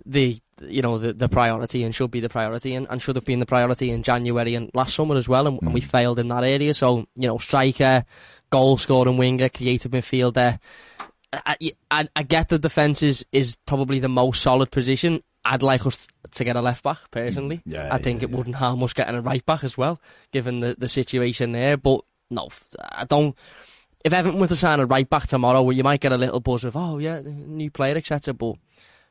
the 0.05 0.37
you 0.67 0.81
know 0.81 0.97
the, 0.97 1.13
the 1.13 1.29
priority 1.29 1.83
and 1.83 1.93
should 1.93 2.11
be 2.11 2.19
the 2.19 2.29
priority 2.29 2.75
and, 2.75 2.87
and 2.89 3.01
should 3.01 3.15
have 3.15 3.25
been 3.25 3.39
the 3.39 3.45
priority 3.45 3.89
in 3.89 4.03
January 4.03 4.55
and 4.55 4.69
last 4.75 4.95
summer 4.95 5.15
as 5.15 5.27
well, 5.27 5.47
and, 5.47 5.59
and 5.61 5.73
we 5.73 5.81
failed 5.81 6.19
in 6.19 6.27
that 6.27 6.43
area. 6.43 6.73
So 6.75 7.07
you 7.15 7.27
know, 7.27 7.39
striker, 7.39 8.05
goal 8.51 8.77
scoring 8.77 9.17
winger, 9.17 9.49
creative 9.49 9.91
midfielder. 9.91 10.59
I, 11.33 11.57
I, 11.89 12.09
I 12.15 12.23
get 12.23 12.49
the 12.49 12.59
defence 12.59 13.03
is, 13.03 13.25
is 13.31 13.57
probably 13.65 13.99
the 13.99 14.09
most 14.09 14.41
solid 14.41 14.71
position. 14.71 15.23
I'd 15.43 15.63
like 15.63 15.85
us 15.85 16.07
to 16.31 16.43
get 16.43 16.55
a 16.55 16.61
left 16.61 16.83
back 16.83 16.99
personally. 17.09 17.57
Mm, 17.57 17.61
yeah, 17.65 17.89
I 17.91 17.97
think 17.97 18.21
yeah, 18.21 18.27
it 18.27 18.31
wouldn't 18.31 18.55
harm 18.55 18.83
us 18.83 18.93
getting 18.93 19.15
a 19.15 19.21
right 19.21 19.45
back 19.45 19.63
as 19.63 19.77
well, 19.77 19.99
given 20.31 20.59
the, 20.59 20.75
the 20.77 20.87
situation 20.87 21.51
there. 21.51 21.77
But 21.77 22.01
no, 22.29 22.49
I 22.79 23.05
don't. 23.05 23.35
If 24.03 24.13
Everton 24.13 24.39
were 24.39 24.47
to 24.47 24.55
sign 24.55 24.79
a 24.79 24.85
right 24.85 25.09
back 25.09 25.27
tomorrow, 25.27 25.61
well, 25.61 25.75
you 25.75 25.83
might 25.83 26.01
get 26.01 26.11
a 26.11 26.17
little 26.17 26.39
buzz 26.39 26.63
of, 26.63 26.75
oh 26.75 26.97
yeah, 26.97 27.21
new 27.23 27.71
player, 27.71 27.95
etc. 27.95 28.33
But 28.33 28.55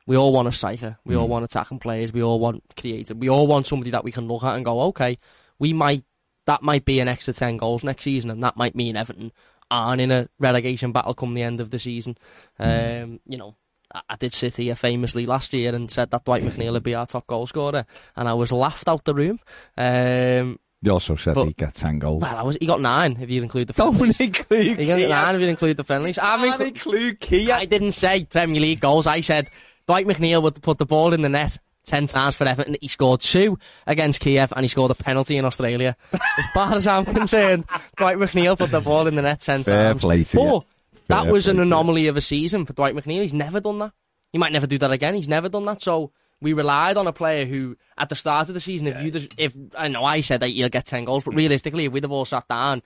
we 0.05 0.15
all 0.15 0.31
want 0.31 0.47
a 0.47 0.51
striker. 0.51 0.97
We 1.05 1.15
all 1.15 1.27
mm. 1.27 1.31
want 1.31 1.45
attacking 1.45 1.79
players. 1.79 2.13
We 2.13 2.23
all 2.23 2.39
want 2.39 2.63
creative. 2.77 3.17
We 3.17 3.29
all 3.29 3.47
want 3.47 3.67
somebody 3.67 3.91
that 3.91 4.03
we 4.03 4.11
can 4.11 4.27
look 4.27 4.43
at 4.43 4.55
and 4.55 4.65
go, 4.65 4.81
okay, 4.83 5.17
we 5.59 5.73
might. 5.73 6.03
That 6.45 6.63
might 6.63 6.85
be 6.85 6.99
an 6.99 7.07
extra 7.07 7.33
ten 7.33 7.57
goals 7.57 7.83
next 7.83 8.03
season, 8.03 8.31
and 8.31 8.43
that 8.43 8.57
might 8.57 8.75
mean 8.75 8.95
Everton 8.95 9.31
aren't 9.71 10.01
in 10.01 10.11
a 10.11 10.27
relegation 10.39 10.91
battle 10.91 11.13
come 11.15 11.33
the 11.33 11.41
end 11.43 11.59
of 11.61 11.69
the 11.71 11.79
season. 11.79 12.17
Um, 12.59 13.19
you 13.25 13.37
know, 13.37 13.55
I, 13.93 14.01
I 14.09 14.15
did 14.17 14.33
sit 14.33 14.55
here 14.57 14.75
famously 14.75 15.25
last 15.25 15.53
year 15.53 15.73
and 15.73 15.89
said 15.89 16.11
that 16.11 16.25
Dwight 16.25 16.43
McNeil 16.43 16.73
would 16.73 16.83
be 16.83 16.93
our 16.95 17.07
top 17.07 17.25
goal 17.27 17.47
scorer, 17.47 17.85
and 18.15 18.27
I 18.29 18.33
was 18.33 18.51
laughed 18.51 18.87
out 18.87 19.05
the 19.05 19.15
room. 19.15 19.39
Um, 19.77 20.59
You 20.83 20.91
also 20.91 21.15
said 21.15 21.35
But- 21.35 21.45
he'd 21.45 21.57
get 21.57 21.75
10 21.75 21.99
goals. 21.99 22.21
well, 22.21 22.37
I 22.37 22.41
was. 22.43 22.57
He 22.59 22.65
got 22.65 22.81
nine 22.81 23.17
if 23.21 23.29
you 23.29 23.41
include 23.43 23.67
the 23.67 23.73
friendlies. 23.73 24.19
include 24.19 24.79
He 24.79 24.85
got 24.87 24.99
nine 25.09 25.35
if 25.35 25.41
you 25.41 25.47
include 25.47 25.77
the 25.77 25.83
friendlies. 25.83 26.17
I 26.17 26.37
mean, 26.41 26.61
include 26.67 27.19
Kia. 27.19 27.53
I 27.53 27.65
didn't 27.65 27.91
say 27.93 28.23
Premier 28.25 28.59
League 28.61 28.79
goals. 28.79 29.07
I 29.07 29.21
said 29.21 29.47
Dwight 29.87 30.07
McNeil 30.07 30.41
would 30.43 30.61
put 30.61 30.77
the 30.79 30.85
ball 30.85 31.13
in 31.13 31.21
the 31.21 31.29
net 31.29 31.57
ten 31.85 32.07
times 32.07 32.35
for 32.35 32.45
Everton. 32.45 32.77
He 32.81 32.87
scored 32.87 33.21
two 33.21 33.57
against 33.87 34.19
Kiev, 34.19 34.53
and 34.55 34.63
he 34.63 34.67
scored 34.67 34.91
a 34.91 34.95
penalty 34.95 35.37
in 35.37 35.45
Australia. 35.45 35.95
as 36.13 36.45
far 36.53 36.73
as 36.73 36.87
I'm 36.87 37.05
concerned, 37.05 37.65
Dwight 37.97 38.17
McNeil 38.17 38.57
put 38.57 38.71
the 38.71 38.81
ball 38.81 39.07
in 39.07 39.15
the 39.15 39.21
net 39.21 39.39
ten 39.39 39.63
Fair 39.63 39.89
times. 39.89 40.01
play 40.01 40.23
to 40.23 40.37
but 40.37 40.65
that 41.07 41.31
was 41.31 41.47
an 41.47 41.59
anomaly 41.59 42.07
of 42.07 42.17
a 42.17 42.21
season 42.21 42.65
for 42.65 42.73
Dwight 42.73 42.95
McNeil. 42.95 43.21
He's 43.21 43.33
never 43.33 43.59
done 43.59 43.79
that. 43.79 43.91
He 44.31 44.37
might 44.37 44.53
never 44.53 44.67
do 44.67 44.77
that 44.77 44.91
again. 44.91 45.13
He's 45.13 45.27
never 45.27 45.49
done 45.49 45.65
that. 45.65 45.81
So 45.81 46.11
we 46.41 46.53
relied 46.53 46.97
on 46.97 47.07
a 47.07 47.13
player 47.13 47.45
who, 47.45 47.77
at 47.97 48.09
the 48.09 48.15
start 48.15 48.47
of 48.47 48.53
the 48.53 48.61
season, 48.61 48.87
if 48.87 49.03
you 49.03 49.11
just, 49.11 49.33
if 49.37 49.53
I 49.77 49.87
know 49.89 50.03
I 50.03 50.21
said 50.21 50.39
that 50.39 50.51
you'll 50.51 50.69
get 50.69 50.85
ten 50.85 51.05
goals, 51.05 51.23
but 51.23 51.31
hmm. 51.31 51.37
realistically, 51.37 51.85
if 51.85 51.91
we'd 51.91 52.03
have 52.03 52.11
all 52.11 52.25
sat 52.25 52.47
down, 52.47 52.81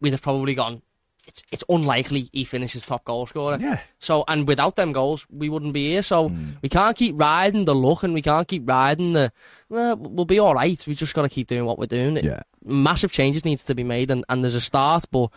we'd 0.00 0.12
have 0.12 0.22
probably 0.22 0.54
gone. 0.54 0.82
It's 1.26 1.42
it's 1.50 1.64
unlikely 1.68 2.30
he 2.32 2.44
finishes 2.44 2.86
top 2.86 3.04
goal 3.04 3.26
scorer. 3.26 3.58
Yeah. 3.60 3.80
So 3.98 4.24
and 4.28 4.46
without 4.46 4.76
them 4.76 4.92
goals, 4.92 5.26
we 5.30 5.48
wouldn't 5.48 5.72
be 5.72 5.90
here. 5.90 6.02
So 6.02 6.32
we 6.62 6.68
can't 6.68 6.96
keep 6.96 7.18
riding 7.18 7.64
the 7.64 7.74
luck, 7.74 8.02
and 8.02 8.14
we 8.14 8.22
can't 8.22 8.46
keep 8.46 8.68
riding 8.68 9.12
the. 9.12 9.32
Well, 9.68 9.96
we'll 9.96 10.24
be 10.24 10.38
all 10.38 10.54
right. 10.54 10.82
We 10.86 10.94
just 10.94 11.14
got 11.14 11.22
to 11.22 11.28
keep 11.28 11.48
doing 11.48 11.64
what 11.64 11.78
we're 11.78 11.86
doing. 11.86 12.16
Yeah. 12.24 12.42
Massive 12.64 13.10
changes 13.12 13.44
needs 13.44 13.64
to 13.64 13.74
be 13.74 13.84
made, 13.84 14.10
and, 14.10 14.24
and 14.28 14.42
there's 14.42 14.54
a 14.54 14.60
start, 14.60 15.06
but 15.10 15.30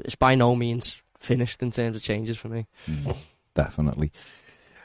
it's 0.00 0.16
by 0.16 0.34
no 0.34 0.54
means 0.54 0.96
finished 1.18 1.62
in 1.62 1.70
terms 1.70 1.96
of 1.96 2.02
changes 2.02 2.36
for 2.36 2.48
me. 2.48 2.66
definitely. 3.54 4.12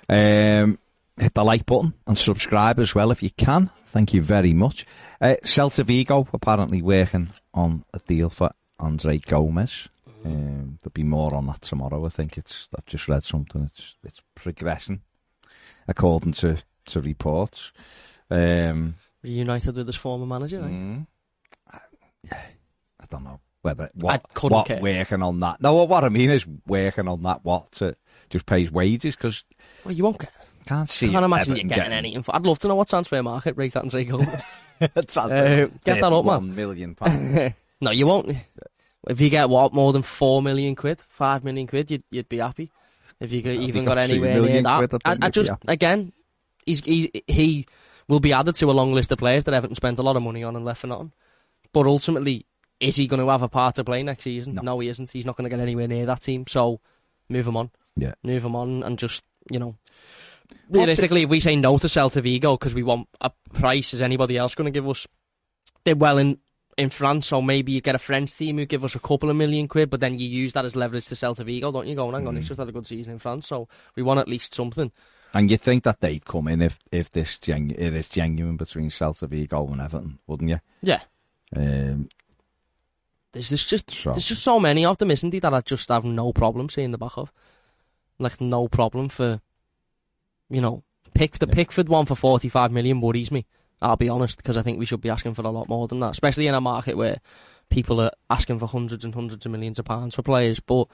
Um, 0.08 0.80
hit 1.18 1.34
the 1.34 1.44
like 1.44 1.66
button 1.66 1.94
and 2.08 2.18
subscribe 2.18 2.80
as 2.80 2.96
well 2.96 3.12
if 3.12 3.22
you 3.22 3.30
can. 3.30 3.70
Thank 3.88 4.14
you 4.14 4.22
very 4.22 4.54
much. 4.54 4.86
Uh, 5.22 5.36
Celta 5.44 5.84
Vigo 5.86 6.28
apparently 6.34 6.82
working 6.82 7.30
on 7.54 7.84
a 7.94 8.00
deal 8.00 8.30
for 8.30 8.52
Andre 8.80 9.18
Gomes. 9.18 9.90
Um, 10.26 10.78
there'll 10.82 10.92
be 10.94 11.04
more 11.04 11.34
on 11.34 11.48
that 11.48 11.62
tomorrow. 11.62 12.06
I 12.06 12.10
think 12.10 12.38
it's. 12.38 12.68
I've 12.78 12.86
just 12.86 13.08
read 13.08 13.24
something. 13.24 13.64
It's 13.64 13.96
it's 14.04 14.22
progressing 14.36 15.02
according 15.88 16.34
to 16.34 16.58
to 16.88 17.02
reports. 17.02 17.72
Um, 18.30 18.96
Reunited 19.24 19.76
with 19.76 19.88
his 19.88 19.96
former 19.96 20.26
manager. 20.26 20.60
eh? 20.60 20.68
mm, 20.68 21.08
I- 21.72 21.80
yeah, 22.24 22.42
I 23.02 23.06
don't 23.10 23.24
know 23.24 23.40
whether 23.62 23.86
I 23.86 23.90
what 23.94 24.24
couldn't 24.34 24.56
what 24.58 24.68
care. 24.68 24.82
working 24.82 25.22
on 25.24 25.40
that. 25.42 25.62
No, 25.62 25.84
what 25.84 26.04
I 26.04 26.10
mean 26.10 26.30
is 26.30 26.46
working 26.68 27.08
on 27.08 27.24
that. 27.24 27.44
What 27.44 27.72
to 27.74 27.96
just 28.30 28.46
pays 28.46 28.72
wages 28.72 29.16
because 29.16 29.44
Well, 29.84 29.94
you 29.94 30.04
won't 30.04 30.20
get. 30.20 30.32
can't 30.66 30.90
see. 30.90 31.10
I 31.10 31.12
can't 31.14 31.26
imagine 31.26 31.56
you 31.56 31.62
Everton 31.62 31.70
getting 31.78 31.94
anything. 31.94 32.16
info. 32.18 32.32
I'd 32.34 32.44
love 32.46 32.60
to 32.60 32.68
know 32.68 32.76
what 32.76 32.88
transfer 32.90 33.22
market 33.24 33.58
rate 33.58 33.74
that 33.74 33.84
and 33.84 33.92
say 33.92 34.04
go. 34.06 34.20
Uh, 34.82 34.88
get 34.96 35.04
that 36.00 36.04
up, 36.04 36.24
man. 36.24 36.40
31 36.40 36.56
million 36.56 36.96
pounds. 36.96 37.54
no, 37.82 37.92
you 37.92 38.08
won't. 38.08 38.34
If 39.08 39.22
you 39.22 39.30
get 39.30 39.50
what 39.50 39.74
more 39.74 39.94
than 39.94 40.02
four 40.02 40.42
million 40.42 40.76
quid, 40.76 41.00
five 41.08 41.44
million 41.44 41.68
quid, 41.68 41.92
you'd 41.92 42.04
you'd 42.12 42.30
be 42.30 42.38
happy. 42.38 42.72
If 43.20 43.32
you 43.32 43.42
got, 43.42 43.52
If 43.52 43.62
even 43.62 43.82
you 43.82 43.88
got, 43.88 43.96
got 43.96 44.10
anywhere 44.10 44.42
near 44.42 44.62
that, 44.62 44.90
quid, 44.90 45.02
I 45.06 45.12
I, 45.12 45.18
I 45.24 45.30
just 45.30 45.52
again, 45.68 46.14
he's 46.66 46.84
he's 46.84 47.10
he 47.28 47.66
will 48.08 48.20
be 48.20 48.34
added 48.34 48.56
to 48.56 48.70
a 48.70 48.74
long 48.74 48.94
list 48.94 49.12
of 49.12 49.18
players 49.20 49.44
that 49.46 49.54
Everton 49.54 49.76
spent 49.76 50.00
a 50.00 50.02
lot 50.02 50.16
of 50.16 50.24
money 50.24 50.44
on 50.44 50.56
and 50.56 50.66
left 50.66 50.82
for 50.82 50.88
nothing. 50.88 51.12
But 51.72 51.86
ultimately, 51.86 52.46
is 52.80 52.96
he 52.96 53.08
going 53.08 53.20
to 53.20 53.30
have 53.30 53.44
a 53.44 53.50
part 53.50 53.76
to 53.76 53.84
play 53.84 54.04
next 54.04 54.24
season? 54.24 54.60
No. 54.62 54.80
he 54.80 54.90
isn't. 54.90 55.12
He's 55.12 55.26
not 55.26 55.36
going 55.36 55.50
to 55.50 55.56
get 55.56 55.62
anywhere 55.62 55.88
near 55.88 56.06
that 56.08 56.22
team. 56.22 56.46
So 56.48 56.80
move 57.30 57.48
him 57.48 57.56
on. 57.58 57.70
Yeah. 57.96 58.14
move 58.24 58.44
him 58.44 58.56
on, 58.56 58.84
and 58.84 58.98
just 58.98 59.24
you 59.52 59.60
know. 59.60 59.76
Realistically, 60.70 61.24
if 61.24 61.30
we 61.30 61.40
say 61.40 61.56
no 61.56 61.78
to 61.78 61.88
Celta 61.88 62.22
Vigo 62.24 62.58
because 62.58 62.74
we 62.74 62.82
want 62.84 63.08
a 63.22 63.32
price, 63.54 63.94
is 63.94 64.02
anybody 64.02 64.38
else 64.38 64.56
going 64.56 64.66
to 64.66 64.72
give 64.72 64.88
us? 64.90 65.08
They're 65.84 65.96
well 65.96 66.18
in 66.18 66.40
in 66.80 66.90
France, 66.90 67.28
so 67.28 67.42
maybe 67.42 67.72
you 67.74 67.82
get 67.82 67.94
a 67.96 68.00
French 68.00 68.36
team 68.36 68.58
who 68.58 68.66
give 68.66 68.84
us 68.84 68.96
a 68.96 69.00
couple 69.00 69.30
of 69.30 69.36
million 69.36 69.68
quid, 69.68 69.90
but 69.90 70.00
then 70.00 70.18
you 70.18 70.28
use 70.28 70.54
that 70.54 70.66
as 70.66 70.76
leverage 70.76 71.06
to 71.08 71.16
sell 71.16 71.36
to 71.36 71.44
Vigo, 71.44 71.72
don't 71.72 71.88
you? 71.88 71.96
Going, 71.96 72.14
hang 72.14 72.28
on, 72.28 72.34
Mm. 72.34 72.38
he's 72.38 72.48
just 72.48 72.60
had 72.60 72.70
a 72.70 72.72
good 72.72 72.88
season 72.88 73.14
in 73.14 73.20
France, 73.20 73.48
so 73.48 73.68
we 73.96 74.02
want 74.04 74.20
at 74.20 74.28
least 74.28 74.56
something. 74.56 74.92
and 75.34 75.52
you 75.52 75.58
think 75.58 75.84
that 75.84 76.00
they'd 76.02 76.26
come 76.26 76.48
in 76.48 76.60
if 76.62 76.80
if 76.92 77.12
this 77.12 77.38
genu- 77.38 77.76
it 77.78 77.94
is 77.94 78.10
genuine 78.10 78.58
between 78.58 78.90
Celta 78.90 79.28
Vigo 79.30 79.68
and 79.68 79.80
Everton, 79.82 80.18
wouldn't 80.26 80.50
you? 80.50 80.60
Yeah, 80.82 81.02
Um, 81.56 82.10
there's, 83.32 83.50
there's 83.50 83.66
just 83.66 83.92
So- 83.92 84.12
there's 84.12 84.26
just 84.28 84.42
so 84.44 84.60
many 84.60 84.86
of 84.86 84.98
them, 84.98 85.12
isn't 85.12 85.30
there, 85.30 85.42
that 85.42 85.54
I 85.54 85.62
just 85.62 85.90
have 85.90 86.04
no 86.06 86.34
problem 86.34 86.70
seeing 86.70 86.92
the 86.92 86.98
back 86.98 87.18
of, 87.18 87.32
like 88.18 88.42
no 88.42 88.68
problem 88.68 89.08
for, 89.10 89.40
you 90.50 90.62
know, 90.62 90.84
pick 91.14 91.38
the 91.38 91.48
Yeah. 91.48 91.54
Pickford 91.54 91.90
one 91.90 92.06
for 92.08 92.16
forty 92.16 92.50
five 92.50 92.72
million 92.72 93.00
worries 93.02 93.30
me. 93.32 93.46
I'll 93.82 93.96
be 93.98 94.10
honest, 94.10 94.38
because 94.38 94.58
I 94.58 94.62
think 94.62 94.78
we 94.80 94.86
should 94.86 95.02
be 95.02 95.10
asking 95.10 95.34
for 95.36 95.42
a 95.44 95.50
lot 95.50 95.70
more 95.70 95.88
than 95.88 96.00
that, 96.02 96.12
especially 96.12 96.48
in 96.48 96.54
a 96.54 96.62
market 96.62 96.98
where 96.98 97.20
people 97.70 98.02
are 98.02 98.12
asking 98.30 98.60
for 98.60 98.68
hundreds 98.68 99.06
and 99.06 99.14
hundreds 99.16 99.46
of 99.46 99.52
millions 99.52 99.80
of 99.80 99.86
pounds 99.86 100.16
for 100.16 100.22
players. 100.24 100.60
But 100.60 100.88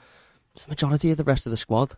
it's 0.54 0.64
the 0.66 0.70
majority 0.70 1.12
of 1.12 1.18
the 1.18 1.24
rest 1.24 1.46
of 1.48 1.52
the 1.52 1.58
squad, 1.58 1.94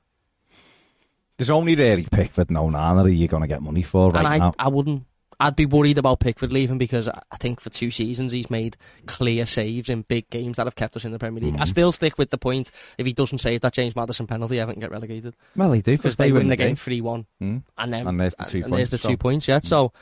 there's 1.38 1.50
only 1.50 1.75
really 1.75 2.06
Pickford 2.12 2.50
and 2.50 2.58
Onana 2.58 3.03
that 3.03 3.13
you're 3.13 3.27
going 3.27 3.44
to 3.44 3.48
get 3.48 3.62
money 3.62 3.84
for 3.84 4.10
right 4.12 4.20
and 4.20 4.27
I, 4.27 4.38
now. 4.38 4.53
I 4.58 4.70
wouldn't. 4.70 5.03
I'd 5.39 5.56
be 5.56 5.67
worried 5.67 6.00
about 6.00 6.20
Pickford 6.20 6.51
leaving 6.51 6.79
because 6.79 7.08
I 7.08 7.22
I 7.32 7.38
think 7.38 7.60
for 7.60 7.70
two 7.70 7.91
seasons 7.91 8.32
he's 8.32 8.50
made 8.50 8.75
clear 9.06 9.46
saves 9.46 9.88
in 9.88 10.01
big 10.01 10.27
games 10.32 10.58
that 10.58 10.65
have 10.65 10.75
kept 10.75 10.96
us 10.98 11.06
in 11.06 11.12
the 11.12 11.20
Premier 11.20 11.44
League. 11.44 11.58
I 11.60 11.65
Mm. 11.65 11.67
still 11.67 11.91
stick 11.91 12.17
with 12.17 12.32
the 12.32 12.39
point: 12.39 12.72
if 12.98 13.06
he 13.06 13.13
doesn't 13.13 13.38
save 13.38 13.62
that 13.62 13.74
James 13.74 13.96
Maddison 13.96 14.25
penalty, 14.25 14.60
Everton 14.60 14.79
get 14.82 14.89
relegated 14.89 15.36
well, 15.56 15.70
they 15.70 15.82
do 15.82 15.96
because 15.96 16.17
they, 16.17 16.32
win 16.32 16.48
the 16.48 16.56
game 16.56 16.75
three 16.75 17.01
one, 17.01 17.27
Mm. 17.39 17.62
and 17.77 17.94
then 17.94 18.08
And 18.08 18.20
there's 18.20 18.34
the 18.34 18.46
two 18.46 18.63
and 18.63 18.74
there's 18.74 18.89
points, 18.89 18.89
the 18.89 18.98
so- 18.98 19.10
two 19.10 19.17
points. 19.17 19.48
Yeah, 19.48 19.60
so 19.62 19.94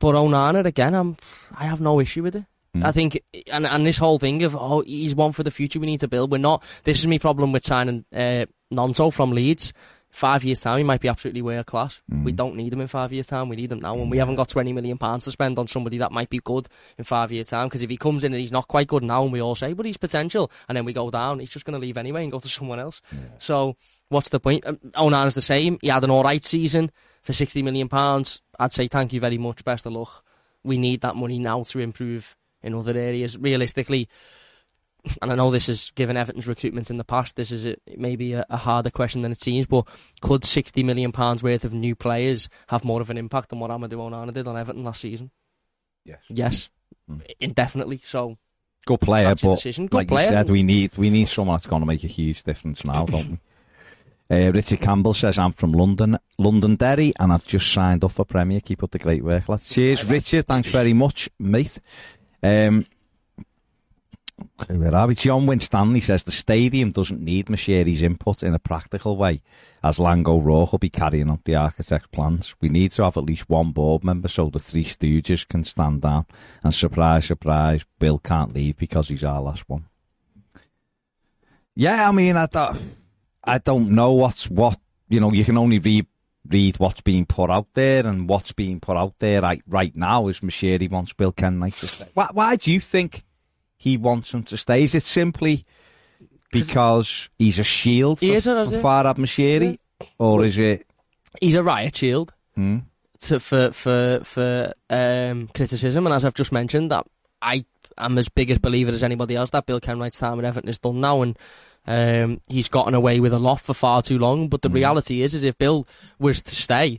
but 0.00 0.16
Onana 0.16 0.64
again, 0.64 0.94
I'm 0.94 1.16
I 1.56 1.66
have 1.66 1.80
no 1.80 2.00
issue 2.00 2.24
with 2.24 2.34
it. 2.34 2.44
Mm. 2.76 2.84
I 2.84 2.92
think, 2.92 3.22
and 3.52 3.66
and 3.66 3.86
this 3.86 3.98
whole 3.98 4.18
thing 4.18 4.42
of 4.42 4.56
oh 4.56 4.82
he's 4.82 5.14
one 5.14 5.32
for 5.32 5.42
the 5.42 5.50
future 5.50 5.78
we 5.78 5.86
need 5.86 6.00
to 6.00 6.08
build. 6.08 6.32
We're 6.32 6.38
not. 6.38 6.64
This 6.84 6.98
is 6.98 7.06
my 7.06 7.18
problem 7.18 7.52
with 7.52 7.64
signing 7.64 8.04
uh, 8.14 8.46
Gnonto 8.72 9.12
from 9.12 9.30
Leeds. 9.30 9.72
Five 10.12 10.42
years 10.42 10.58
time, 10.58 10.78
he 10.78 10.82
might 10.82 11.00
be 11.00 11.06
absolutely 11.06 11.40
world 11.40 11.66
class. 11.66 12.00
Mm. 12.12 12.24
We 12.24 12.32
don't 12.32 12.56
need 12.56 12.72
him 12.72 12.80
in 12.80 12.88
five 12.88 13.12
years 13.12 13.28
time. 13.28 13.48
We 13.48 13.54
need 13.54 13.70
him 13.70 13.78
now, 13.78 13.94
and 13.94 14.10
we 14.10 14.18
haven't 14.18 14.34
got 14.34 14.48
twenty 14.48 14.72
million 14.72 14.98
pounds 14.98 15.24
to 15.24 15.30
spend 15.30 15.56
on 15.56 15.68
somebody 15.68 15.98
that 15.98 16.10
might 16.10 16.30
be 16.30 16.40
good 16.42 16.66
in 16.98 17.04
five 17.04 17.30
years 17.30 17.46
time. 17.46 17.68
Because 17.68 17.82
if 17.82 17.90
he 17.90 17.96
comes 17.96 18.24
in 18.24 18.32
and 18.32 18.40
he's 18.40 18.50
not 18.50 18.66
quite 18.66 18.88
good 18.88 19.04
now, 19.04 19.22
and 19.22 19.32
we 19.32 19.40
all 19.40 19.54
say, 19.54 19.72
but 19.72 19.86
he's 19.86 19.96
potential, 19.96 20.50
and 20.68 20.76
then 20.76 20.84
we 20.84 20.92
go 20.92 21.10
down, 21.10 21.38
he's 21.38 21.50
just 21.50 21.64
going 21.64 21.80
to 21.80 21.86
leave 21.86 21.96
anyway 21.96 22.24
and 22.24 22.32
go 22.32 22.40
to 22.40 22.48
someone 22.48 22.80
else. 22.80 23.00
So 23.38 23.76
what's 24.08 24.30
the 24.30 24.40
point? 24.40 24.66
Um, 24.66 24.80
Onana's 24.96 25.36
the 25.36 25.42
same. 25.42 25.78
He 25.80 25.88
had 25.88 26.02
an 26.02 26.10
all 26.10 26.24
right 26.24 26.44
season 26.44 26.90
for 27.22 27.32
sixty 27.32 27.62
million 27.62 27.88
pounds. 27.88 28.40
I'd 28.58 28.72
say 28.72 28.88
thank 28.88 29.12
you 29.12 29.20
very 29.20 29.38
much. 29.38 29.64
Best 29.64 29.86
of 29.86 29.92
luck. 29.92 30.24
We 30.64 30.78
need 30.78 31.00
that 31.02 31.16
money 31.16 31.38
now 31.38 31.62
to 31.64 31.78
improve 31.80 32.36
in 32.62 32.74
other 32.74 32.96
areas. 32.96 33.38
Realistically, 33.38 34.08
and 35.22 35.32
I 35.32 35.34
know 35.34 35.50
this 35.50 35.68
is 35.70 35.90
given 35.94 36.16
Everton's 36.18 36.46
recruitment 36.46 36.90
in 36.90 36.98
the 36.98 37.04
past. 37.04 37.36
This 37.36 37.50
is 37.50 37.66
a, 37.66 37.76
maybe 37.96 38.34
a, 38.34 38.44
a 38.50 38.58
harder 38.58 38.90
question 38.90 39.22
than 39.22 39.32
it 39.32 39.40
seems, 39.42 39.66
but 39.66 39.86
could 40.20 40.44
sixty 40.44 40.82
million 40.82 41.12
pounds 41.12 41.42
worth 41.42 41.64
of 41.64 41.72
new 41.72 41.94
players 41.96 42.48
have 42.68 42.84
more 42.84 43.00
of 43.00 43.08
an 43.10 43.16
impact 43.16 43.48
than 43.48 43.60
what 43.60 43.70
Amadou 43.70 43.94
Onana 44.10 44.32
did 44.34 44.46
on 44.46 44.56
Everton 44.58 44.84
last 44.84 45.00
season? 45.00 45.30
Yes. 46.04 46.18
Yes, 46.28 46.70
Mm. 47.10 47.22
indefinitely. 47.40 48.00
So 48.04 48.36
Good 48.86 49.00
player, 49.00 49.34
but 49.34 49.54
decision. 49.56 49.86
Good 49.86 49.96
like 49.96 50.08
player. 50.08 50.26
you 50.30 50.32
said, 50.36 50.50
we 50.50 50.62
need 50.62 50.96
we 50.96 51.08
need 51.10 51.28
someone 51.28 51.54
that's 51.54 51.66
going 51.66 51.80
to 51.82 51.86
make 51.86 52.04
a 52.04 52.08
huge 52.08 52.42
difference 52.42 52.84
now, 52.84 53.04
don't 53.06 53.30
we? 53.32 53.38
Uh, 54.30 54.52
Richard 54.52 54.80
Campbell 54.80 55.12
says, 55.12 55.38
I'm 55.38 55.52
from 55.52 55.72
London, 55.72 56.16
Londonderry, 56.38 57.12
and 57.18 57.32
I've 57.32 57.44
just 57.46 57.72
signed 57.72 58.04
up 58.04 58.12
for 58.12 58.24
Premier. 58.24 58.60
Keep 58.60 58.84
up 58.84 58.92
the 58.92 58.98
great 58.98 59.24
work. 59.24 59.42
Cheers, 59.60 60.04
Richard. 60.04 60.46
Thanks 60.46 60.70
very 60.70 60.92
much, 60.92 61.28
mate. 61.40 61.80
Um, 62.40 62.86
okay, 64.60 64.76
where 64.76 64.94
are 64.94 65.08
we? 65.08 65.16
John 65.16 65.46
Winstanley 65.46 66.00
says, 66.00 66.22
the 66.22 66.30
stadium 66.30 66.90
doesn't 66.90 67.20
need 67.20 67.46
Moshiri's 67.46 68.02
input 68.02 68.44
in 68.44 68.54
a 68.54 68.60
practical 68.60 69.16
way, 69.16 69.42
as 69.82 69.98
Laing 69.98 70.28
O'Rourke 70.28 70.72
will 70.72 70.78
be 70.78 70.90
carrying 70.90 71.28
out 71.28 71.42
the 71.44 71.56
architect's 71.56 72.06
plans. 72.12 72.54
We 72.60 72.68
need 72.68 72.92
to 72.92 73.02
have 73.02 73.16
at 73.16 73.24
least 73.24 73.50
one 73.50 73.72
board 73.72 74.04
member 74.04 74.28
so 74.28 74.48
the 74.48 74.60
three 74.60 74.84
stooges 74.84 75.46
can 75.48 75.64
stand 75.64 76.02
down. 76.02 76.26
And 76.62 76.72
surprise, 76.72 77.24
surprise, 77.24 77.84
Bill 77.98 78.20
can't 78.20 78.54
leave 78.54 78.76
because 78.76 79.08
he's 79.08 79.24
our 79.24 79.40
last 79.40 79.68
one. 79.68 79.86
Yeah, 81.74 82.08
I 82.08 82.12
mean, 82.12 82.36
I 82.36 82.46
don't, 82.46 82.78
I 83.44 83.58
don't 83.58 83.90
know 83.90 84.12
what's 84.12 84.48
what. 84.50 84.78
You 85.08 85.20
know, 85.20 85.32
you 85.32 85.44
can 85.44 85.58
only 85.58 85.78
read 85.78 86.06
read 86.48 86.78
what's 86.78 87.00
being 87.00 87.26
put 87.26 87.50
out 87.50 87.68
there, 87.74 88.06
and 88.06 88.28
what's 88.28 88.52
being 88.52 88.80
put 88.80 88.96
out 88.96 89.14
there 89.18 89.40
right 89.40 89.62
right 89.66 89.94
now 89.94 90.28
is 90.28 90.40
Moshiri 90.40 90.90
wants 90.90 91.12
Bill 91.12 91.32
Kenwright 91.32 91.78
to 91.80 91.86
stay. 91.86 92.06
Why, 92.14 92.28
why 92.32 92.56
do 92.56 92.72
you 92.72 92.80
think 92.80 93.24
he 93.76 93.96
wants 93.96 94.32
him 94.32 94.42
to 94.44 94.56
stay? 94.56 94.82
Is 94.82 94.94
it 94.94 95.02
simply 95.02 95.64
because 96.52 97.28
he's 97.38 97.58
a 97.58 97.64
shield 97.64 98.18
for, 98.18 98.24
He 98.24 98.34
is, 98.34 98.46
or 98.46 98.56
is 98.58 98.70
for 98.70 98.76
it? 98.76 98.82
Farhad 98.82 99.16
Moshiri, 99.16 99.78
or 100.18 100.44
is 100.44 100.58
it? 100.58 100.86
he's 101.40 101.54
a 101.54 101.62
riot 101.62 101.96
shield. 101.96 102.32
Hmm? 102.54 102.78
to, 103.20 103.38
for 103.38 103.70
for 103.72 104.20
for 104.24 104.72
um, 104.88 105.48
criticism, 105.54 106.06
and 106.06 106.14
as 106.14 106.24
I've 106.24 106.34
just 106.34 106.52
mentioned, 106.52 106.90
that 106.90 107.06
I 107.42 107.64
am 107.98 108.18
as 108.18 108.28
big 108.28 108.50
a 108.50 108.58
believer 108.58 108.92
as 108.92 109.02
anybody 109.02 109.36
else 109.36 109.50
that 109.50 109.66
Bill 109.66 109.80
Kenwright's 109.80 110.18
time 110.18 110.38
at 110.38 110.44
Everton 110.44 110.68
is 110.68 110.78
done 110.78 111.00
now, 111.00 111.22
and 111.22 111.38
um, 111.86 112.40
he's 112.48 112.68
gotten 112.68 112.94
away 112.94 113.20
with 113.20 113.32
a 113.32 113.38
lot 113.38 113.60
for 113.60 113.74
far 113.74 114.02
too 114.02 114.18
long. 114.18 114.48
But 114.48 114.62
the 114.62 114.70
Mm. 114.70 114.74
reality 114.74 115.22
is, 115.22 115.34
is 115.34 115.42
if 115.42 115.56
Bill 115.58 115.86
was 116.18 116.42
to 116.42 116.54
stay, 116.54 116.98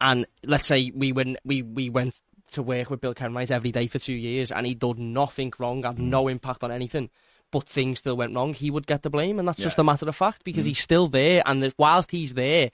and 0.00 0.26
let's 0.44 0.66
say 0.66 0.90
we 0.94 1.12
went 1.12 1.38
we 1.44 1.62
we 1.62 1.90
went 1.90 2.20
to 2.52 2.62
work 2.62 2.90
with 2.90 3.00
Bill 3.00 3.14
Kenwright 3.14 3.50
every 3.50 3.70
day 3.70 3.86
for 3.86 3.98
two 3.98 4.12
years, 4.12 4.50
and 4.50 4.66
he 4.66 4.74
did 4.74 4.98
nothing 4.98 5.52
wrong, 5.58 5.82
had 5.84 5.98
no 5.98 6.26
impact 6.28 6.64
on 6.64 6.72
anything. 6.72 7.10
But 7.52 7.68
things 7.68 7.98
still 7.98 8.16
went 8.16 8.34
wrong. 8.34 8.54
He 8.54 8.70
would 8.70 8.86
get 8.86 9.02
the 9.02 9.10
blame, 9.10 9.38
and 9.38 9.46
that's 9.48 9.60
just 9.62 9.78
a 9.78 9.84
matter 9.84 10.08
of 10.08 10.14
fact 10.16 10.44
because 10.44 10.64
he's 10.64 10.78
still 10.78 11.08
there. 11.08 11.42
And 11.46 11.72
whilst 11.78 12.10
he's 12.12 12.34
there, 12.34 12.70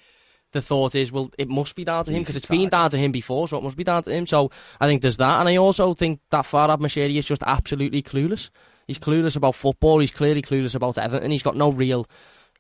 the 0.53 0.63
thought 0.63 0.95
is, 0.95 1.13
well, 1.13 1.31
it 1.39 1.49
must 1.49 1.75
be 1.75 1.85
down 1.85 2.05
to 2.05 2.11
him 2.11 2.23
because 2.23 2.37
it's 2.37 2.49
been 2.49 2.69
down 2.69 2.91
to 2.91 2.99
him 2.99 3.13
before, 3.13 3.49
so 3.49 3.59
it 3.59 3.65
must 3.65 3.77
be 3.77 3.85
down 3.85 4.03
to 4.05 4.11
him. 4.11 4.27
So 4.27 4.51
I 4.81 4.87
think 4.87 5.03
there's 5.03 5.19
that, 5.19 5.41
and 5.41 5.49
I 5.49 5.57
also 5.57 5.95
think 5.95 6.21
that 6.31 6.47
Farhad 6.47 6.79
Moshiri 6.79 7.17
is 7.17 7.27
just 7.27 7.43
absolutely 7.43 8.03
clueless. 8.03 8.51
He's 8.87 8.99
clueless 8.99 9.37
about 9.37 9.57
football. 9.57 9.99
He's 9.99 10.13
clearly 10.13 10.43
clueless 10.43 10.75
about 10.75 10.97
Everton. 10.97 11.31
He's 11.31 11.43
got 11.43 11.57
no 11.57 11.73
real 11.73 12.07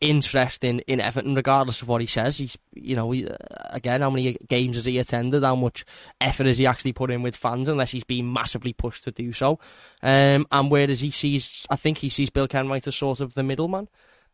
interest 0.00 0.64
in, 0.64 0.80
in 0.80 1.00
Everton, 1.00 1.34
regardless 1.34 1.82
of 1.82 1.88
what 1.88 2.00
he 2.00 2.06
says. 2.06 2.36
He's, 2.36 2.58
you 2.74 2.96
know, 2.96 3.10
he, 3.12 3.26
uh, 3.26 3.34
again, 3.70 4.00
how 4.00 4.10
many 4.10 4.36
games 4.48 4.76
has 4.76 4.84
he 4.84 4.98
attended? 4.98 5.42
How 5.42 5.54
much 5.54 5.84
effort 6.20 6.46
has 6.46 6.58
he 6.58 6.66
actually 6.66 6.92
put 6.92 7.10
in 7.10 7.22
with 7.22 7.36
fans? 7.36 7.68
Unless 7.68 7.92
he's 7.92 8.04
been 8.04 8.32
massively 8.32 8.72
pushed 8.72 9.04
to 9.04 9.12
do 9.12 9.32
so. 9.32 9.58
Um, 10.02 10.46
and 10.50 10.70
where 10.70 10.86
does 10.86 11.00
he 11.00 11.10
sees? 11.10 11.64
I 11.70 11.76
think 11.76 11.98
he 11.98 12.08
sees 12.08 12.30
Bill 12.30 12.48
Kenwright 12.48 12.86
as 12.86 12.96
sort 12.96 13.20
of 13.20 13.34
the 13.34 13.42
middleman. 13.42 13.88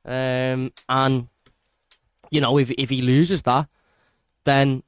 Um, 0.05 0.73
and 0.89 1.29
you 2.33 2.41
know, 2.41 2.59
if 2.59 2.71
if 2.73 2.89
he 2.89 3.03
loses 3.03 3.43
that, 3.43 3.69
then 4.45 4.83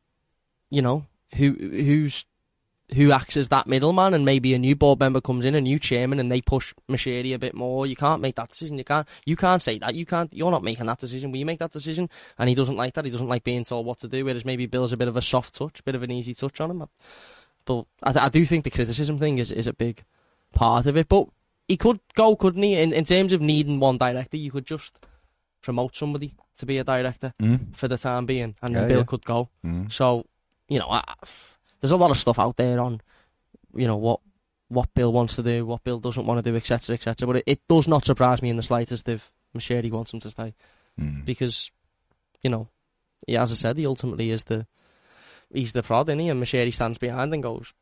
you 0.71 0.83
know 0.83 1.07
who 1.37 1.53
who's 1.53 2.25
who 2.95 3.13
acts 3.13 3.37
as 3.37 3.51
that 3.51 3.67
middleman 3.67 4.15
and 4.15 4.25
maybe 4.25 4.55
a 4.55 4.59
new 4.59 4.75
board 4.75 4.99
member 4.99 5.21
comes 5.21 5.45
in, 5.45 5.55
a 5.55 5.61
new 5.61 5.79
chairman, 5.79 6.19
and 6.19 6.33
they 6.33 6.41
push 6.41 6.75
Moshiri 6.89 7.35
a 7.35 7.39
bit 7.39 7.55
more. 7.55 7.87
You 7.87 7.97
can't 7.97 8.23
make 8.23 8.37
that 8.37 8.49
decision. 8.49 8.79
You 8.79 8.85
can't. 8.85 9.07
You 9.27 9.37
can't 9.37 9.61
say 9.61 9.79
that. 9.79 9.95
You 9.95 10.07
can't. 10.07 10.33
You're 10.33 10.51
not 10.51 10.65
making 10.65 10.87
that 10.87 10.99
decision. 10.99 11.33
We 11.33 11.45
make 11.45 11.59
that 11.59 11.71
decision, 11.71 12.09
and 12.39 12.49
he 12.49 12.55
doesn't 12.55 12.77
like 12.77 12.95
that. 12.95 13.05
He 13.05 13.11
doesn't 13.11 13.29
like 13.29 13.45
being 13.45 13.65
told 13.65 13.85
what 13.85 13.99
to 13.99 14.09
do. 14.09 14.25
Whereas 14.25 14.47
maybe 14.47 14.65
Bill's 14.65 14.93
a 14.93 14.97
bit 14.97 15.09
of 15.09 15.17
a 15.17 15.23
soft 15.23 15.55
touch, 15.55 15.81
a 15.81 15.83
bit 15.83 15.95
of 15.95 16.03
an 16.03 16.11
easy 16.11 16.33
touch 16.33 16.63
on 16.63 16.71
him. 16.71 16.89
But 17.67 17.85
I, 18.03 18.27
I 18.27 18.29
do 18.31 18.47
think 18.47 18.65
the 18.65 18.71
criticism 18.71 19.19
thing 19.19 19.37
is 19.37 19.53
is 19.53 19.67
a 19.67 19.75
big 19.75 20.03
part 20.55 20.87
of 20.87 20.97
it. 20.97 21.11
But 21.11 21.29
he 21.69 21.77
could 21.77 22.01
go, 22.15 22.37
couldn't 22.37 22.63
he? 22.63 22.75
In 22.79 22.95
in 22.95 23.05
terms 23.05 23.35
of 23.35 23.43
needing 23.43 23.81
one 23.81 23.99
director, 23.99 24.39
you 24.39 24.51
could 24.51 24.67
just 24.67 24.99
promote 25.61 25.95
somebody 25.95 26.35
to 26.59 26.67
be 26.67 26.79
a 26.79 26.85
director 26.85 27.33
Mm. 27.41 27.75
for 27.75 27.89
the 27.89 27.99
time 27.99 28.27
being, 28.27 28.55
and 28.63 28.73
Yeah, 28.75 28.81
then 28.81 28.89
Bill 28.89 28.99
yeah. 28.99 29.05
could 29.05 29.25
go. 29.25 29.49
Mm. 29.65 29.91
So, 29.91 30.25
you 30.69 30.79
know, 30.79 30.89
I, 30.91 31.03
there's 31.81 31.93
a 31.93 31.97
lot 31.97 32.11
of 32.11 32.17
stuff 32.17 32.39
out 32.39 32.57
there 32.57 32.81
on, 32.81 33.01
you 33.75 33.87
know, 33.87 33.97
what 33.97 34.21
what 34.69 34.93
Bill 34.95 35.13
wants 35.13 35.37
to 35.37 35.43
do, 35.43 35.67
what 35.67 35.85
Bill 35.85 36.01
doesn't 36.01 36.27
want 36.27 36.43
to 36.43 36.51
do, 36.51 36.57
etc., 36.57 36.95
etc. 36.95 37.27
But 37.27 37.37
it, 37.37 37.45
it 37.47 37.61
does 37.69 37.87
not 37.87 38.05
surprise 38.05 38.41
me 38.43 38.49
in 38.51 38.57
the 38.57 38.63
slightest 38.63 39.09
if 39.09 39.31
Moshiri 39.57 39.91
wants 39.91 40.13
him 40.13 40.21
to 40.21 40.31
stay 40.31 40.55
Mm. 41.01 41.25
because, 41.25 41.71
you 42.43 42.51
know, 42.51 42.69
he, 43.27 43.37
as 43.37 43.51
I 43.53 43.55
said, 43.57 43.77
he 43.79 43.87
ultimately 43.87 44.31
is 44.31 44.45
the 44.45 44.67
he's 45.53 45.73
the 45.73 45.83
prod, 45.83 46.09
is 46.09 46.17
he? 46.19 46.29
And 46.29 46.43
Moshiri 46.43 46.73
stands 46.73 46.99
behind 46.99 47.35
and 47.35 47.43
goes, 47.43 47.73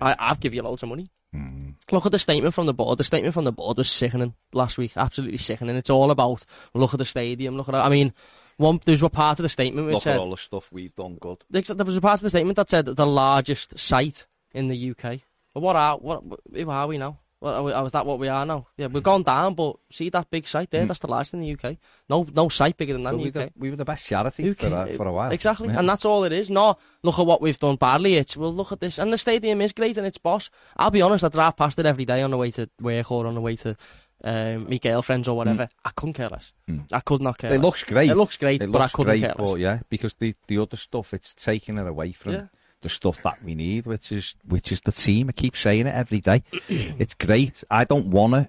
I, 0.00 0.16
I've 0.18 0.40
give 0.40 0.54
you 0.54 0.62
loads 0.62 0.82
of 0.82 0.88
money. 0.88 1.08
Mm. 1.34 1.74
Look 1.90 2.06
at 2.06 2.12
the 2.12 2.18
statement 2.18 2.54
from 2.54 2.66
the 2.66 2.74
board. 2.74 2.98
The 2.98 3.04
statement 3.04 3.34
from 3.34 3.44
the 3.44 3.52
board 3.52 3.78
was 3.78 3.90
sickening 3.90 4.34
last 4.52 4.78
week. 4.78 4.92
Absolutely 4.96 5.38
sickening. 5.38 5.76
It's 5.76 5.90
all 5.90 6.10
about 6.10 6.44
look 6.74 6.94
at 6.94 6.98
the 6.98 7.04
stadium. 7.04 7.56
Look 7.56 7.68
at. 7.68 7.74
I 7.74 7.88
mean, 7.88 8.12
one 8.56 8.80
there's 8.84 9.02
a 9.02 9.08
part 9.08 9.38
of 9.38 9.42
the 9.42 9.48
statement 9.48 9.86
which 9.86 9.94
Look 9.94 10.02
said 10.04 10.14
at 10.14 10.20
all 10.20 10.30
the 10.30 10.36
stuff 10.36 10.72
we've 10.72 10.94
done 10.94 11.16
good. 11.16 11.44
there 11.50 11.62
was 11.84 11.96
a 11.96 12.00
part 12.00 12.20
of 12.20 12.22
the 12.22 12.30
statement 12.30 12.56
that 12.56 12.70
said 12.70 12.86
the 12.86 13.06
largest 13.06 13.78
site 13.78 14.26
in 14.52 14.68
the 14.68 14.90
UK. 14.90 15.20
But 15.52 15.60
what 15.60 15.76
are 15.76 15.98
what 15.98 16.22
who 16.52 16.70
are 16.70 16.86
we 16.86 16.98
now? 16.98 17.18
What, 17.44 17.54
are 17.54 17.62
we, 17.62 17.72
oh, 17.74 17.84
is 17.84 17.92
that 17.92 18.06
what 18.06 18.18
we 18.18 18.28
are 18.28 18.46
now? 18.46 18.66
Yeah, 18.78 18.86
we've 18.86 19.02
gone 19.02 19.22
down, 19.22 19.52
but 19.54 19.76
see 19.90 20.08
that 20.08 20.30
big 20.30 20.48
site 20.48 20.70
there? 20.70 20.86
That's 20.86 21.00
the 21.00 21.08
largest 21.08 21.34
in 21.34 21.40
the 21.40 21.52
UK. 21.52 21.76
No, 22.08 22.26
no 22.32 22.48
site 22.48 22.76
bigger 22.78 22.94
than 22.94 23.02
that 23.02 23.14
Well, 23.14 23.24
in 23.26 23.32
the 23.32 23.40
UK. 23.42 23.46
the, 23.52 23.60
we 23.60 23.68
were 23.68 23.76
the 23.76 23.84
best 23.84 24.06
charity 24.06 24.44
Who 24.44 24.54
for, 24.54 24.70
ca- 24.70 24.74
uh, 24.74 24.86
for 24.96 25.06
a 25.06 25.12
while. 25.12 25.30
Exactly, 25.30 25.68
Yeah. 25.68 25.78
and 25.80 25.88
that's 25.88 26.06
all 26.06 26.24
it 26.24 26.32
is. 26.32 26.48
No, 26.48 26.78
look 27.02 27.18
at 27.18 27.26
what 27.26 27.42
we've 27.42 27.58
done 27.58 27.76
badly. 27.76 28.16
It's 28.16 28.34
well, 28.36 28.52
look 28.54 28.72
at 28.72 28.80
this, 28.80 28.98
and 28.98 29.12
the 29.12 29.18
stadium 29.18 29.60
is 29.60 29.72
great 29.72 29.98
and 29.98 30.06
it's 30.06 30.16
boss. 30.18 30.48
I'll 30.78 30.90
be 30.90 31.02
honest, 31.02 31.22
I 31.24 31.28
drive 31.28 31.56
past 31.56 31.78
it 31.78 31.84
every 31.84 32.06
day 32.06 32.22
on 32.22 32.30
the 32.30 32.38
way 32.38 32.50
to 32.52 32.70
work 32.80 33.12
or 33.12 33.26
on 33.26 33.34
the 33.34 33.40
way 33.42 33.56
to 33.56 33.76
um, 34.24 34.66
my 34.70 34.78
girlfriends 34.78 35.28
or 35.28 35.36
whatever. 35.36 35.68
I 35.84 35.90
couldn't 35.90 36.14
care 36.14 36.30
less. 36.30 36.52
Mm. 36.66 36.84
I 36.92 37.00
could 37.00 37.20
not 37.20 37.36
care. 37.36 37.50
It 37.52 37.56
less. 37.56 37.62
looks 37.64 37.84
great. 37.84 38.10
It 38.10 38.14
looks 38.16 38.36
great, 38.38 38.62
It 38.62 38.72
but 38.72 38.78
I 38.78 38.84
looks 38.84 38.94
couldn't 38.94 39.10
great, 39.12 39.20
care 39.20 39.34
less. 39.38 39.50
but 39.50 39.60
yeah, 39.60 39.80
because 39.90 40.14
the 40.14 40.34
the 40.46 40.58
other 40.58 40.76
stuff 40.78 41.12
it's 41.12 41.34
taking 41.34 41.76
it 41.76 41.86
away 41.86 42.12
from 42.12 42.32
Yeah. 42.32 42.46
The 42.84 42.88
stuff 42.88 43.20
that 43.22 43.42
we 43.42 43.54
need, 43.56 43.86
which 43.86 44.12
is 44.12 44.34
which 44.46 44.70
is 44.70 44.80
the 44.82 44.92
team. 44.92 45.28
I 45.28 45.32
keep 45.32 45.56
saying 45.56 45.86
it 45.88 45.94
every 45.94 46.20
day. 46.20 46.44
it's 46.68 47.14
great. 47.14 47.64
I 47.70 47.82
don't 47.84 48.06
want 48.10 48.34
to. 48.34 48.48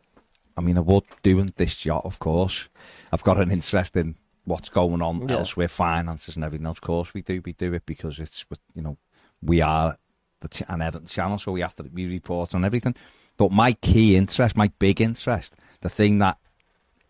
I 0.56 0.62
mean, 0.62 0.78
I 0.78 0.82
would 0.82 1.04
doing 1.24 1.52
this 1.58 1.76
job, 1.76 2.06
of 2.06 2.20
course. 2.20 2.70
I've 3.12 3.24
got 3.24 3.40
an 3.40 3.50
interest 3.52 3.96
in 3.96 4.16
what's 4.44 4.70
going 4.70 5.02
on 5.02 5.28
Yeah. 5.28 5.38
elsewhere, 5.38 5.68
finances 5.68 6.36
and 6.36 6.46
everything. 6.46 6.68
Of 6.68 6.82
course, 6.82 7.14
we 7.14 7.22
do. 7.24 7.42
We 7.44 7.54
do 7.54 7.74
it 7.74 7.86
because 7.86 8.20
it's 8.20 8.46
you 8.76 8.82
know 8.84 8.98
we 9.42 9.62
are 9.62 9.98
the 10.42 10.50
ch- 10.50 10.64
an 10.68 10.82
Everton 10.82 11.08
channel, 11.08 11.40
so 11.40 11.52
we 11.54 11.62
have 11.62 11.76
to 11.78 11.84
we 11.94 12.06
report 12.06 12.54
on 12.54 12.64
everything. 12.66 12.96
But 13.38 13.52
my 13.52 13.74
key 13.74 14.16
interest, 14.16 14.56
my 14.56 14.70
big 14.80 15.02
interest, 15.02 15.56
the 15.82 15.90
thing 15.90 16.20
that 16.20 16.38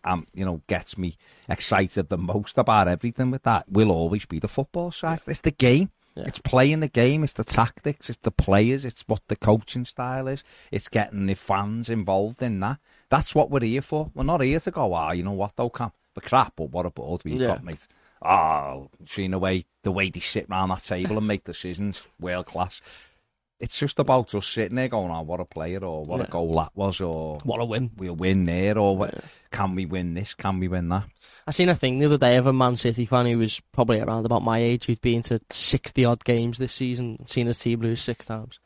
um, 0.04 0.26
you 0.34 0.44
know, 0.44 0.62
gets 0.68 0.96
me 0.96 1.16
excited 1.48 2.08
the 2.08 2.16
most 2.18 2.58
about 2.58 2.86
everything 2.88 3.32
with 3.32 3.42
that 3.42 3.64
will 3.68 3.90
always 3.90 4.24
be 4.24 4.38
the 4.38 4.46
football 4.48 4.92
side. 4.92 5.18
It's 5.26 5.40
the 5.40 5.50
game. 5.50 5.90
Yeah. 6.16 6.24
It's 6.26 6.38
playing 6.38 6.80
the 6.80 6.88
game. 6.88 7.22
It's 7.24 7.34
the 7.34 7.44
tactics. 7.44 8.08
It's 8.08 8.18
the 8.22 8.30
players. 8.30 8.84
It's 8.84 9.02
what 9.06 9.20
the 9.28 9.36
coaching 9.36 9.84
style 9.84 10.28
is. 10.28 10.42
It's 10.72 10.88
getting 10.88 11.26
the 11.26 11.34
fans 11.34 11.88
involved 11.90 12.42
in 12.42 12.58
that. 12.60 12.78
That's 13.10 13.34
what 13.34 13.50
we're 13.50 13.60
here 13.60 13.82
for. 13.82 14.10
We're 14.14 14.24
not 14.24 14.40
here 14.40 14.60
to 14.60 14.70
go, 14.70 14.94
ah, 14.94 15.12
you 15.12 15.22
know 15.22 15.32
what, 15.32 15.52
though, 15.56 15.68
Cam? 15.70 15.92
The 16.14 16.22
crap, 16.22 16.54
but 16.56 16.70
what 16.70 16.86
a 16.86 16.90
board 16.90 17.22
we've 17.24 17.40
Yeah. 17.40 17.48
got, 17.48 17.64
mate. 17.64 17.86
Oh, 18.22 18.88
seeing 19.04 19.32
the 19.32 19.38
way, 19.38 19.66
the 19.82 19.92
way 19.92 20.08
they 20.08 20.20
sit 20.20 20.48
round 20.48 20.70
that 20.70 20.82
table 20.82 21.18
and 21.18 21.26
make 21.26 21.44
decisions, 21.44 22.06
world 22.18 22.46
class. 22.46 22.80
It's 23.58 23.78
just 23.78 23.98
about 23.98 24.28
just 24.28 24.52
sitting 24.52 24.76
there 24.76 24.88
going, 24.88 25.10
oh, 25.10 25.22
what 25.22 25.40
a 25.40 25.46
player, 25.46 25.82
or 25.82 26.02
what 26.04 26.18
Yeah. 26.18 26.24
a 26.26 26.28
goal 26.30 26.54
that 26.56 26.72
was, 26.74 27.00
or 27.00 27.38
What 27.42 27.60
a 27.60 27.64
win! 27.64 27.90
we'll 27.96 28.14
win 28.14 28.44
there, 28.44 28.76
or 28.76 28.96
what, 28.98 29.14
can 29.50 29.74
we 29.74 29.86
win 29.86 30.12
this? 30.12 30.34
Can 30.34 30.60
we 30.60 30.68
win 30.68 30.90
that? 30.90 31.04
I 31.46 31.52
seen 31.52 31.68
a 31.70 31.74
thing 31.74 31.98
the 31.98 32.06
other 32.06 32.18
day 32.18 32.36
of 32.36 32.46
a 32.46 32.52
Man 32.52 32.76
City 32.76 33.06
fan 33.06 33.24
who 33.26 33.38
was 33.38 33.60
probably 33.72 34.00
around 34.00 34.26
about 34.26 34.42
my 34.42 34.58
age 34.58 34.84
who'd 34.84 35.00
been 35.00 35.22
to 35.22 35.40
sixty 35.48 36.04
odd 36.04 36.22
games 36.24 36.58
this 36.58 36.72
season, 36.72 37.24
seen 37.26 37.46
his 37.46 37.58
team 37.58 37.80
lose 37.80 38.02
six 38.02 38.26
times. 38.26 38.58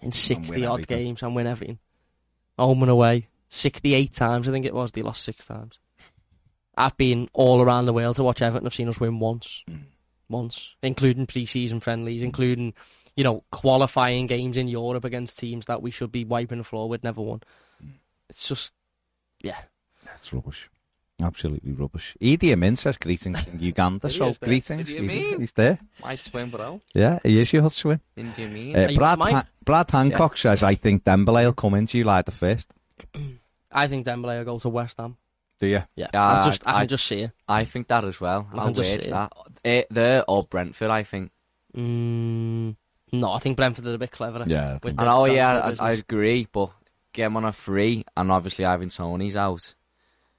In 0.00 0.10
sixty 0.12 0.64
odd 0.64 0.74
everything. 0.80 0.98
games 0.98 1.22
and 1.22 1.34
win 1.34 1.46
everything. 1.46 1.78
Home 2.58 2.82
and 2.82 2.90
away. 2.90 3.28
Sixty 3.50 3.92
eight 3.94 4.14
times 4.14 4.48
I 4.48 4.52
think 4.52 4.64
it 4.64 4.74
was, 4.74 4.92
they 4.92 5.02
lost 5.02 5.24
six 5.24 5.44
times. 5.44 5.78
I've 6.76 6.96
been 6.96 7.28
all 7.34 7.60
around 7.60 7.84
the 7.84 7.92
world 7.92 8.16
to 8.16 8.22
watch 8.22 8.40
Everton, 8.40 8.66
I've 8.66 8.74
seen 8.74 8.88
us 8.88 8.98
win 9.00 9.18
once. 9.18 9.62
Hmm. 9.68 9.76
Once. 10.30 10.74
Including 10.82 11.26
pre 11.26 11.44
season 11.44 11.80
friendlies, 11.80 12.22
including, 12.22 12.72
you 13.16 13.24
know, 13.24 13.44
qualifying 13.50 14.26
games 14.26 14.56
in 14.56 14.68
Europe 14.68 15.04
against 15.04 15.38
teams 15.38 15.66
that 15.66 15.82
we 15.82 15.90
should 15.90 16.10
be 16.12 16.24
wiping 16.24 16.58
the 16.58 16.64
floor 16.64 16.88
with, 16.88 17.04
never 17.04 17.20
won. 17.22 17.40
It's 18.28 18.48
just 18.48 18.72
yeah. 19.42 19.58
That's 20.04 20.32
rubbish. 20.32 20.68
Absolutely 21.22 21.72
rubbish. 21.72 22.16
Idi 22.20 22.52
Amin 22.52 22.74
says 22.74 22.96
greetings 22.96 23.44
from 23.44 23.58
Uganda, 23.60 24.10
so 24.10 24.28
is 24.30 24.38
there. 24.38 24.48
greetings. 24.48 24.88
Idi 24.88 24.98
Amin. 24.98 25.40
He's 25.40 25.52
there. 25.52 25.78
My 26.02 26.16
twin 26.16 26.50
bro. 26.50 26.80
Yeah, 26.94 27.18
he 27.22 27.38
is 27.40 27.52
your 27.52 27.62
hot 27.62 27.72
swim. 27.72 28.00
In 28.16 28.32
Jimmy. 28.34 28.74
Uh, 28.74 28.88
you 28.88 28.98
Brad, 28.98 29.18
mine? 29.18 29.34
Han- 29.34 29.46
Brad 29.64 29.90
Hancock 29.90 30.36
says, 30.36 30.62
I 30.64 30.74
think 30.74 31.04
Dembele 31.04 31.44
will 31.44 31.52
come 31.52 31.74
in 31.74 31.86
July 31.86 32.22
the 32.22 32.32
1st. 32.32 32.66
I 33.72 33.86
think 33.86 34.04
Dembele 34.06 34.38
will 34.38 34.44
go 34.44 34.58
to 34.58 34.68
West 34.68 34.96
Ham. 34.98 35.16
Do 35.60 35.66
you? 35.68 35.82
Yeah, 35.94 36.08
Yeah, 36.12 36.42
I 36.42 36.44
just 36.46 36.66
I, 36.66 36.74
I- 36.74 36.78
can 36.80 36.88
just 36.88 37.06
see 37.06 37.20
it. 37.22 37.30
I 37.46 37.64
think 37.66 37.86
that 37.88 38.04
as 38.04 38.20
well. 38.20 38.48
I 38.52 38.58
How 38.58 38.64
can 38.66 38.74
just 38.74 38.90
weird 38.90 39.02
see 39.02 39.08
it. 39.08 39.12
that. 39.12 39.32
Eh, 39.64 39.82
there 39.90 40.24
or 40.28 40.42
Brentford, 40.44 40.90
I 40.90 41.04
think. 41.04 41.30
Mm, 41.76 42.74
no, 43.12 43.32
I 43.32 43.38
think 43.38 43.56
Brentford 43.56 43.86
are 43.86 43.94
a 43.94 43.98
bit 43.98 44.10
cleverer. 44.10 44.44
Yeah. 44.46 44.70
I 44.70 44.72
With 44.74 44.82
think- 44.82 44.96
the 44.96 45.02
And 45.02 45.10
oh 45.10 45.24
yeah, 45.26 45.74
I, 45.78 45.88
I 45.88 45.90
agree, 45.92 46.48
but 46.50 46.70
get 47.12 47.26
him 47.26 47.36
on 47.36 47.44
a 47.44 47.52
free, 47.52 48.04
and 48.16 48.32
obviously 48.32 48.64
Ivan 48.64 48.88
Toney's 48.88 49.36
out. 49.36 49.74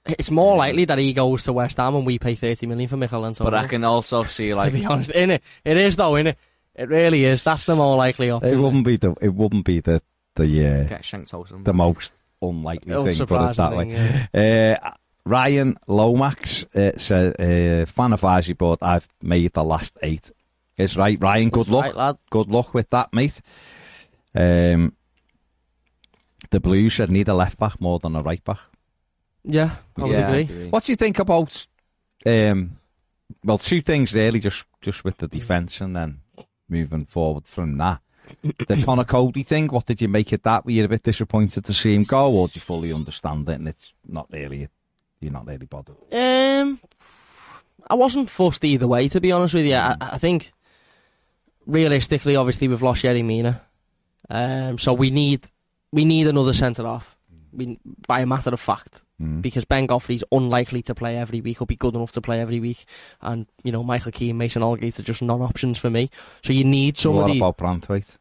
It's 0.06 0.30
more 0.32 0.58
likely 0.58 0.84
that 0.86 0.98
he 0.98 1.14
goes 1.14 1.44
to 1.44 1.54
West 1.54 1.78
Ham 1.78 1.96
and 1.96 2.06
we 2.06 2.20
pay 2.20 2.36
thirty 2.36 2.66
million 2.66 2.90
for 2.90 2.98
Michail 2.98 3.26
Antonio. 3.26 3.50
But 3.52 3.58
I 3.58 3.68
can 3.68 3.84
also 3.86 4.24
see 4.24 4.50
to 4.50 4.56
like 4.56 4.74
be 4.74 4.86
honest, 4.86 5.12
in 5.12 5.32
it, 5.32 5.44
it 5.64 5.78
is 5.78 5.96
though, 5.96 6.16
in 6.16 6.28
it, 6.28 6.38
it 6.76 6.90
really 6.90 7.24
is. 7.24 7.44
That's 7.44 7.66
the 7.66 7.76
more 7.76 7.96
likely 7.96 8.30
option. 8.30 8.54
It 8.54 8.58
wouldn't 8.58 8.86
be 8.86 8.98
the 8.98 9.16
it 9.22 9.34
wouldn't 9.34 9.64
be 9.66 9.80
the 9.80 10.02
the 10.36 10.68
uh, 10.68 10.84
get 10.86 11.06
shanked 11.06 11.34
out. 11.34 11.48
the 11.64 11.74
most 11.74 12.12
unlikely 12.42 12.92
thing, 13.14 13.28
put 13.28 13.50
it 13.52 13.56
that 13.56 13.70
thing, 13.70 13.90
way. 13.90 14.28
yeah. 14.34 14.80
Uh, 14.84 14.92
Ryan 15.26 15.78
Lomax 15.88 16.66
uh, 16.76 16.98
says, 16.98 17.34
uh, 17.36 17.86
fan 17.90 18.12
of 18.12 18.24
Izzy, 18.26 18.54
but 18.54 18.80
I've 18.82 19.08
made 19.22 19.54
the 19.54 19.64
last 19.64 19.98
eight. 20.02 20.32
It's 20.78 20.98
right, 20.98 21.18
Ryan. 21.22 21.50
Good 21.50 21.68
That's 21.68 21.70
luck. 21.70 21.86
right, 21.86 21.96
lad. 21.96 22.18
Good 22.30 22.48
luck 22.48 22.74
with 22.74 22.90
that, 22.90 23.14
mate. 23.14 23.42
Um, 24.36 24.94
the 26.50 26.60
Blues 26.60 26.94
should 26.94 27.12
need 27.12 27.28
a 27.28 27.34
left 27.34 27.60
back 27.60 27.80
more 27.80 28.00
than 28.00 28.16
a 28.16 28.22
right 28.22 28.44
back. 28.44 28.60
Yeah, 29.44 29.76
I 29.98 30.02
would 30.02 30.12
yeah, 30.12 30.30
agree. 30.30 30.70
What 30.70 30.86
do 30.86 30.92
you 30.92 30.96
think 30.96 31.20
about? 31.20 31.68
Um, 32.26 32.78
well, 33.44 33.58
two 33.58 33.82
things 33.82 34.14
really, 34.14 34.40
just 34.40 34.66
just 34.82 35.04
with 35.04 35.18
the 35.18 35.28
defence 35.28 35.82
and 35.82 35.96
then 35.96 36.22
moving 36.70 37.06
forward 37.06 37.46
from 37.46 37.78
that. 37.78 38.00
The 38.68 38.82
Conor 38.84 39.04
Coady 39.04 39.44
thing. 39.44 39.68
What 39.68 39.86
did 39.86 40.02
you 40.02 40.08
make 40.08 40.32
of 40.32 40.42
that? 40.44 40.66
Were 40.66 40.72
you 40.72 40.86
a 40.86 40.88
bit 40.88 41.04
disappointed 41.04 41.66
to 41.66 41.74
see 41.74 41.94
him 41.94 42.04
go, 42.04 42.32
or 42.32 42.48
do 42.48 42.54
you 42.56 42.62
fully 42.62 42.94
understand 42.94 43.48
it 43.50 43.56
and 43.56 43.68
it's 43.68 43.94
not 44.08 44.28
really? 44.32 44.70
You're 45.20 45.34
not 45.34 45.46
really 45.46 45.66
bothered. 45.66 45.98
Um, 46.12 46.80
I 47.88 47.96
wasn't 47.96 48.30
fussed 48.30 48.64
either 48.64 48.88
way, 48.88 49.08
to 49.10 49.22
be 49.22 49.32
honest 49.32 49.54
with 49.54 49.66
you. 49.66 49.76
I, 49.76 49.96
I 50.00 50.18
think 50.18 50.54
realistically, 51.66 52.36
obviously, 52.36 52.68
we've 52.68 52.82
lost 52.82 53.04
Yerry 53.04 53.24
Mina, 53.24 53.62
um, 54.30 54.78
so 54.78 54.94
we 54.94 55.10
need 55.10 55.46
we 55.92 56.06
need 56.06 56.28
another 56.28 56.54
centre 56.54 56.88
off. 56.88 57.16
We, 57.52 57.78
by 58.08 58.22
a 58.22 58.26
matter 58.26 58.50
of 58.52 58.60
fact, 58.60 59.02
Mm. 59.22 59.44
because 59.44 59.64
Ben 59.64 59.86
Godfrey's 59.86 60.24
unlikely 60.32 60.82
to 60.84 60.96
play 60.96 61.18
every 61.18 61.40
week 61.40 61.62
or 61.62 61.68
be 61.68 61.76
good 61.76 61.94
enough 61.94 62.12
to 62.14 62.22
play 62.22 62.42
every 62.42 62.60
week, 62.60 62.84
and 63.22 63.46
you 63.64 63.72
know 63.72 63.84
Michael 63.84 64.12
Keane, 64.12 64.38
Mason 64.38 64.64
Holgate 64.64 65.00
are 65.00 65.04
just 65.04 65.22
non-options 65.22 65.78
for 65.78 65.90
me. 65.92 66.10
So 66.44 66.52
you 66.52 66.64
need 66.64 66.98
somebody. 66.98 67.40
What 67.40 67.50
about 67.56 67.82
Branthwaite? 67.82 68.18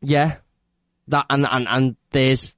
Yeah, 0.00 0.36
that 1.08 1.26
and 1.30 1.46
and 1.46 1.68
and 1.68 1.96
there's 2.10 2.56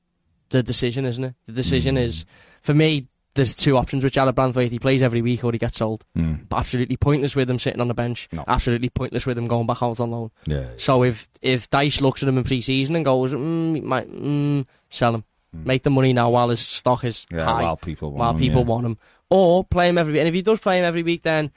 the 0.51 0.63
decision, 0.63 1.05
isn't 1.07 1.25
it? 1.25 1.35
The 1.47 1.53
decision 1.53 1.97
Mm. 1.97 2.03
is 2.05 2.25
for 2.61 2.73
me. 2.73 3.09
There's 3.35 3.53
two 3.53 3.77
options 3.77 4.05
with 4.05 4.13
Jarrad 4.13 4.33
Branthwaite. 4.35 4.71
He 4.71 4.79
plays 4.79 5.03
every 5.03 5.21
week 5.21 5.43
or 5.43 5.51
he 5.51 5.59
gets 5.59 5.79
sold. 5.79 6.05
Mm. 6.17 6.49
But 6.49 6.59
absolutely 6.59 6.97
pointless 6.97 7.35
with 7.35 7.51
him 7.51 7.59
sitting 7.59 7.81
on 7.81 7.89
the 7.89 7.95
bench. 7.95 8.29
No. 8.31 8.45
Absolutely 8.47 8.91
pointless 8.91 9.27
with 9.27 9.37
him 9.37 9.47
going 9.47 9.67
back 9.67 9.83
out 9.83 9.99
on 9.99 10.11
loan. 10.13 10.31
Yeah. 10.47 10.69
So 10.77 11.03
if 11.03 11.29
if 11.43 11.69
Dyche 11.69 12.01
looks 12.01 12.23
at 12.23 12.29
him 12.29 12.39
in 12.39 12.45
pre-season 12.45 12.95
and 12.95 13.05
goes, 13.05 13.35
mm, 13.35 13.83
might 13.83 14.09
mm, 14.09 14.65
sell 14.89 15.17
him, 15.17 15.25
make 15.53 15.83
the 15.83 15.91
money 15.91 16.13
now 16.13 16.31
while 16.31 16.49
his 16.49 16.61
stock 16.61 17.03
is 17.05 17.27
Yeah, 17.31 17.45
high, 17.45 17.63
while 17.63 17.77
people 17.77 18.11
want 18.11 18.19
while 18.19 18.33
him, 18.35 18.39
people 18.39 18.61
yeah. 18.61 18.67
want 18.67 18.87
him, 18.87 18.99
or 19.31 19.65
play 19.65 19.89
him 19.89 19.99
every 19.99 20.13
week. 20.13 20.21
And 20.21 20.29
if 20.29 20.35
he 20.35 20.43
does 20.43 20.61
play 20.61 20.79
him 20.79 20.85
every 20.85 21.03
week, 21.03 21.23
then 21.23 21.51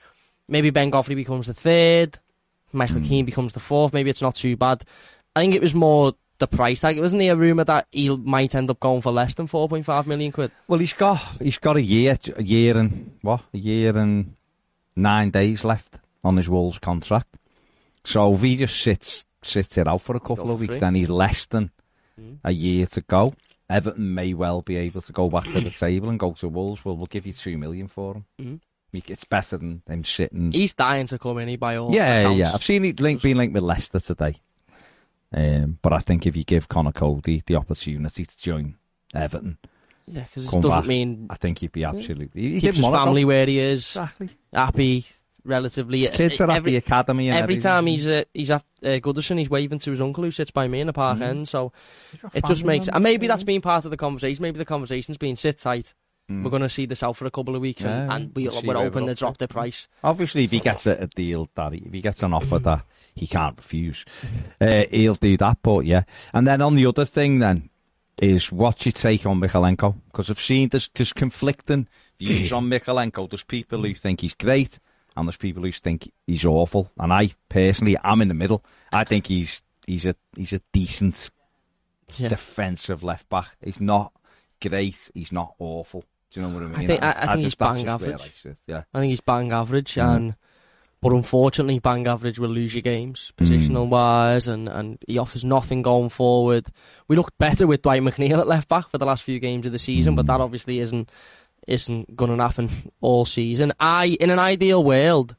maybe 0.48 0.72
Ben 0.72 0.90
Godfrey 0.90 1.16
becomes 1.16 1.46
the 1.48 1.54
third, 1.54 2.18
Michael 2.74 3.02
Mm. 3.02 3.08
Keane 3.08 3.26
becomes 3.26 3.54
the 3.54 3.60
fourth. 3.60 3.94
Maybe 3.94 4.10
it's 4.10 4.22
not 4.22 4.36
too 4.36 4.58
bad. 4.58 4.84
I 5.36 5.42
think 5.42 5.54
it 5.54 5.62
was 5.62 5.76
more 5.76 6.14
the 6.40 6.48
price 6.48 6.80
tag. 6.82 7.00
Wasn't 7.00 7.20
there 7.20 7.34
a 7.34 7.36
rumor 7.36 7.64
that 7.64 7.88
he 7.92 8.10
might 8.16 8.54
end 8.56 8.70
up 8.70 8.80
going 8.80 9.02
for 9.02 9.12
less 9.12 9.34
than 9.36 9.48
four 9.48 9.68
point 9.70 9.86
five 9.86 10.08
million 10.08 10.32
quid? 10.32 10.52
Well, 10.68 10.80
he's 10.80 10.94
got 10.94 11.18
he's 11.42 11.58
got 11.58 11.78
a 11.78 11.82
year, 11.82 12.18
a 12.36 12.44
year 12.44 12.78
and 12.78 13.18
what, 13.22 13.42
a 13.54 13.58
year 13.58 13.98
and 13.98 14.36
nine 14.96 15.30
days 15.32 15.64
left 15.64 15.98
on 16.24 16.38
his 16.38 16.50
Wolves 16.50 16.80
contract. 16.80 17.38
So 18.04 18.34
if 18.34 18.42
he 18.42 18.56
just 18.58 18.80
sits 18.82 19.26
sits 19.44 19.78
it 19.78 19.88
out 19.88 20.02
for 20.02 20.16
a 20.16 20.20
couple 20.20 20.52
of 20.52 20.60
weeks, 20.60 20.74
free. 20.74 20.80
then 20.80 20.96
he's 20.96 21.10
less 21.10 21.46
than 21.46 21.72
Mm. 22.20 22.40
a 22.44 22.52
year 22.52 22.88
to 22.88 23.02
go. 23.02 23.34
Everton 23.70 24.16
may 24.16 24.34
well 24.34 24.64
be 24.64 24.76
able 24.76 25.02
to 25.02 25.14
go 25.14 25.30
back 25.30 25.44
to 25.50 25.62
the 25.62 25.70
table 25.70 26.10
and 26.10 26.18
go 26.20 26.32
to 26.34 26.48
Wolves. 26.48 26.84
Well, 26.84 26.98
we'll 26.98 27.06
give 27.06 27.28
you 27.28 27.34
two 27.34 27.60
million 27.60 27.88
for 27.88 28.16
him. 28.16 28.26
Mhm. 28.42 28.60
It's 29.08 29.24
better 29.26 29.58
than 29.58 29.84
him 29.88 30.04
sitting. 30.04 30.52
He's 30.52 30.74
dying 30.74 31.06
to 31.08 31.20
come 31.20 31.38
in. 31.38 31.48
He 31.48 31.58
by 31.58 31.76
all 31.76 31.94
yeah, 31.94 32.22
accounts. 32.22 32.40
yeah. 32.40 32.52
I've 32.56 32.64
seen 32.64 32.86
it 32.86 33.00
link, 33.00 33.22
being 33.22 33.36
linked 33.38 33.54
with 33.54 33.62
Leicester 33.62 34.00
today. 34.00 34.38
Um, 35.38 35.78
but 35.84 35.94
I 35.94 36.00
think 36.00 36.26
if 36.26 36.36
you 36.36 36.44
give 36.44 36.68
Conor 36.68 36.92
Coady 36.92 37.44
the 37.46 37.56
opportunity 37.56 38.26
to 38.26 38.38
join 38.38 38.76
Everton, 39.14 39.58
Yeah, 40.08 40.24
because 40.24 40.44
this 40.46 40.52
Come 40.52 40.62
doesn't 40.62 40.80
back. 40.82 40.88
mean 40.88 41.28
I 41.30 41.36
think 41.36 41.60
he'd 41.60 41.72
be 41.72 41.84
absolutely. 41.84 42.42
He, 42.42 42.50
he 42.56 42.62
keeps 42.62 42.78
his 42.78 42.82
Monaco. 42.82 43.06
family 43.06 43.24
where 43.26 43.46
he 43.46 43.60
is, 43.60 43.82
Exactly. 43.86 44.30
happy, 44.52 45.06
relatively. 45.44 46.08
Kids 46.08 46.42
are 46.42 46.50
at 46.50 46.64
the 46.64 46.78
academy. 46.78 47.28
And 47.30 47.38
every 47.38 47.44
everything. 47.56 47.62
time 47.70 47.86
he's 47.86 48.08
uh, 48.08 48.24
he's 48.34 48.50
at 48.50 48.64
uh, 48.84 48.88
Goodison, 49.00 49.38
he's 49.38 49.50
waving 49.50 49.78
to 49.80 49.92
his 49.92 50.02
uncle 50.02 50.24
who 50.24 50.32
sits 50.32 50.50
by 50.50 50.68
me 50.68 50.82
in 50.82 50.88
the 50.88 50.94
park 50.94 51.20
Mhm. 51.20 51.24
end. 51.24 51.48
So 51.48 51.72
it 52.34 52.44
just 52.46 52.64
makes, 52.66 52.88
and 52.88 53.04
maybe 53.04 53.28
that's 53.28 53.44
that's 53.44 53.60
part 53.60 53.86
of 53.86 53.92
the 53.92 53.98
conversation. 53.98 54.42
Maybe 54.42 54.58
the 54.58 54.66
conversation's 54.66 55.18
being 55.20 55.36
sit 55.36 55.60
tight. 55.60 55.94
Mm. 56.30 56.44
We're 56.44 56.50
going 56.50 56.62
to 56.62 56.70
see 56.70 56.86
this 56.86 57.04
out 57.04 57.16
for 57.16 57.26
a 57.26 57.32
couple 57.32 57.56
of 57.56 57.62
weeks, 57.62 57.84
and, 57.86 58.10
Yeah, 58.10 58.16
and 58.16 58.36
we, 58.36 58.48
we'll 58.50 58.62
we're 58.62 58.76
where 58.76 58.86
open 58.88 59.06
to 59.08 59.16
drop 59.16 59.38
the 59.38 59.48
price. 59.48 59.88
Obviously, 60.04 60.44
if 60.44 60.52
he 60.52 60.60
gets 60.60 60.86
a, 60.86 60.92
a 61.04 61.08
deal 61.08 61.48
that 61.56 61.72
he, 61.72 61.80
if 61.80 61.94
he 61.94 62.02
gets 62.02 62.22
an 62.22 62.34
offer 62.34 62.60
that 62.60 62.84
he 63.16 63.28
can't 63.28 63.56
refuse, 63.56 64.04
uh, 64.62 64.84
he'll 64.92 65.16
do 65.16 65.38
that. 65.38 65.60
But 65.64 65.86
yeah, 65.86 66.04
and 66.34 66.46
then 66.46 66.62
on 66.62 66.76
the 66.76 66.86
other 66.86 67.06
thing, 67.06 67.40
then 67.40 67.70
is 68.22 68.52
what's 68.52 68.86
your 68.86 68.92
take 68.92 69.26
on 69.26 69.40
Mykolenko? 69.40 69.96
Because 70.12 70.30
I've 70.30 70.40
seen 70.40 70.68
there's, 70.70 70.90
there's 70.96 71.14
conflicting 71.14 71.88
views 72.20 72.52
on 72.52 72.66
Mykolenko. 72.70 73.30
There's 73.30 73.44
people 73.46 73.82
who 73.84 73.94
think 73.94 74.20
he's 74.20 74.34
great, 74.34 74.80
and 75.16 75.28
there's 75.30 75.38
people 75.38 75.64
who 75.64 75.72
think 75.72 76.12
he's 76.26 76.44
awful. 76.44 76.92
And 77.00 77.14
I 77.14 77.30
personally, 77.48 77.96
I'm 78.04 78.22
in 78.22 78.28
the 78.28 78.34
middle. 78.34 78.66
I 78.92 79.06
think 79.06 79.28
he's 79.28 79.62
he's 79.86 80.06
a 80.06 80.14
he's 80.36 80.52
a 80.52 80.60
decent 80.74 81.30
Yeah. 82.18 82.28
defensive 82.28 83.02
left 83.02 83.30
back. 83.30 83.56
He's 83.64 83.80
not 83.80 84.12
great. 84.62 85.10
He's 85.14 85.32
not 85.32 85.54
awful. 85.60 86.04
Do 86.32 86.40
you 86.42 86.48
know 86.48 86.54
what 86.54 86.64
I 86.64 86.78
mean? 86.78 86.88
think- 86.88 87.04
I- 87.04 87.12
I 87.12 87.26
think 87.28 87.36
he's 87.38 87.44
just, 87.46 87.60
that's 87.60 87.74
bang 87.76 87.88
average. 87.88 88.34
I 88.46 88.56
Yeah. 88.68 88.84
I 88.94 89.00
think 89.00 89.10
he's 89.12 89.22
bang 89.22 89.52
average, 89.52 89.96
Mm. 89.96 90.16
and 90.16 90.36
but 91.02 91.14
unfortunately, 91.14 91.80
bang 91.80 92.08
average 92.08 92.38
will 92.40 92.50
lose 92.50 92.74
you 92.76 92.82
games 92.82 93.32
Mm. 93.40 93.46
positional 93.48 93.88
wise, 93.88 94.48
and 94.48 94.68
and 94.68 94.98
he 95.08 95.18
offers 95.18 95.46
nothing 95.46 95.82
going 95.84 96.10
forward. 96.10 96.68
We 97.08 97.16
looked 97.16 97.38
better 97.38 97.66
with 97.68 97.82
Dwight 97.84 98.02
McNeil 98.02 98.40
at 98.40 98.48
left 98.48 98.68
back 98.68 98.90
for 98.90 98.98
the 98.98 99.06
last 99.06 99.24
few 99.24 99.40
games 99.40 99.66
of 99.66 99.72
the 99.72 99.80
season, 99.80 100.16
but 100.16 100.26
Mm. 100.26 100.28
that 100.30 100.42
obviously 100.42 100.80
isn't 100.80 101.10
isn't 101.68 102.16
going 102.16 102.36
to 102.36 102.42
happen 102.42 102.70
all 103.02 103.26
season. 103.26 103.74
I, 103.80 104.18
in 104.22 104.30
an 104.30 104.40
ideal 104.40 104.82
world, 104.84 105.36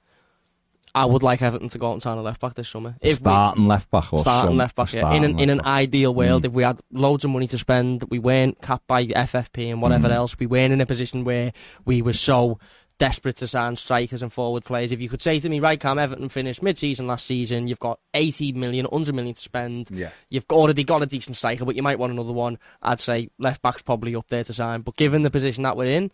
I 0.99 1.05
would 1.07 1.23
like 1.23 1.41
Everton 1.43 1.69
to 1.69 1.79
go 1.79 1.89
out 1.91 1.93
and 1.95 2.03
sign 2.03 2.19
a 2.19 2.23
left 2.23 2.41
back 2.41 2.55
this 2.55 2.69
summer. 2.69 2.97
If 3.01 3.21
we, 3.21 3.25
starting 3.25 3.67
left 3.67 3.91
back 3.91 4.13
or 4.13 4.19
starting 4.19 4.57
left 4.57 4.77
back, 4.77 4.93
yeah. 4.93 5.13
In 5.13 5.25
an 5.25 5.39
in 5.39 5.51
an 5.51 5.61
ideal 5.63 6.15
world, 6.15 6.43
Mm. 6.43 6.47
if 6.47 6.53
we 6.53 6.63
had 6.63 6.81
loads 6.93 7.25
of 7.25 7.31
money 7.31 7.47
to 7.49 7.59
spend, 7.59 8.05
we 8.11 8.19
weren't 8.19 8.61
capped 8.61 8.87
by 8.87 9.05
FFP 9.07 9.71
and 9.71 9.81
whatever 9.81 10.09
Mm. 10.09 10.13
else, 10.15 10.39
we 10.39 10.47
weren't 10.47 10.73
in 10.73 10.81
a 10.81 10.87
position 10.87 11.25
where 11.25 11.53
we 11.85 12.03
were 12.03 12.13
so 12.13 12.59
desperate 12.99 13.37
to 13.37 13.47
sign 13.47 13.77
strikers 13.77 14.23
and 14.23 14.33
forward 14.33 14.65
players. 14.65 14.91
If 14.91 15.01
you 15.01 15.09
could 15.09 15.23
say 15.23 15.39
to 15.39 15.49
me, 15.49 15.61
right, 15.61 15.79
Cam, 15.79 16.01
Everton 16.01 16.29
finished 16.29 16.65
mid-season 16.65 17.07
last 17.07 17.27
season, 17.27 17.69
you've 17.69 17.79
got 17.79 18.01
80 18.13 18.53
million, 18.55 18.87
100 18.87 19.15
million 19.15 19.35
to 19.37 19.41
spend, 19.41 19.89
Yeah. 19.93 20.11
you've 20.31 20.47
already 20.51 20.83
got 20.83 21.03
a 21.03 21.07
decent 21.07 21.37
striker, 21.37 21.65
but 21.65 21.77
you 21.77 21.83
might 21.85 22.01
want 22.01 22.13
another 22.13 22.33
one. 22.33 22.59
I'd 22.83 22.99
say 22.99 23.31
left 23.39 23.63
back's 23.63 23.83
probably 23.83 24.17
up 24.17 24.27
there 24.31 24.43
to 24.43 24.53
sign. 24.53 24.81
But 24.81 24.97
given 24.97 25.23
the 25.23 25.31
position 25.31 25.63
that 25.63 25.77
we're 25.77 25.85
in, 25.93 26.11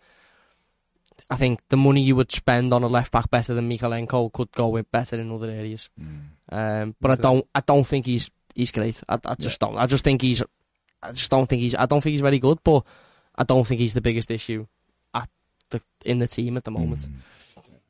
I 1.29 1.35
think 1.35 1.61
the 1.69 1.77
money 1.77 2.01
you 2.01 2.15
would 2.15 2.31
spend 2.31 2.73
on 2.73 2.83
a 2.83 2.87
left 2.87 3.11
back 3.11 3.29
better 3.31 3.53
than 3.53 3.69
Mykolenko 3.69 4.31
could 4.31 4.51
go 4.51 4.67
with 4.67 4.91
better 4.91 5.17
in 5.17 5.31
other 5.31 5.49
areas. 5.49 5.89
Um, 6.51 6.95
but 6.99 7.11
I 7.11 7.15
don't, 7.15 7.47
I 7.55 7.61
don't 7.61 7.85
think 7.85 8.05
he's 8.05 8.29
he's 8.53 8.71
great. 8.71 9.01
I, 9.09 9.19
I 9.25 9.35
just 9.35 9.59
don't. 9.59 9.77
I 9.77 9.85
just 9.85 10.03
think 10.03 10.21
he's, 10.21 10.43
I 11.01 11.11
just 11.11 11.31
don't 11.31 11.47
think 11.47 11.61
he's. 11.61 11.75
I 11.75 11.85
don't 11.85 12.01
think 12.01 12.11
he's 12.11 12.21
very 12.21 12.39
good. 12.39 12.59
But 12.63 12.83
I 13.35 13.43
don't 13.43 13.65
think 13.65 13.79
he's 13.79 13.93
the 13.93 14.01
biggest 14.01 14.29
issue 14.31 14.67
at 15.13 15.29
the 15.69 15.81
in 16.03 16.19
the 16.19 16.27
team 16.27 16.57
at 16.57 16.63
the 16.63 16.71
moment. 16.71 17.01
Mm. 17.01 17.13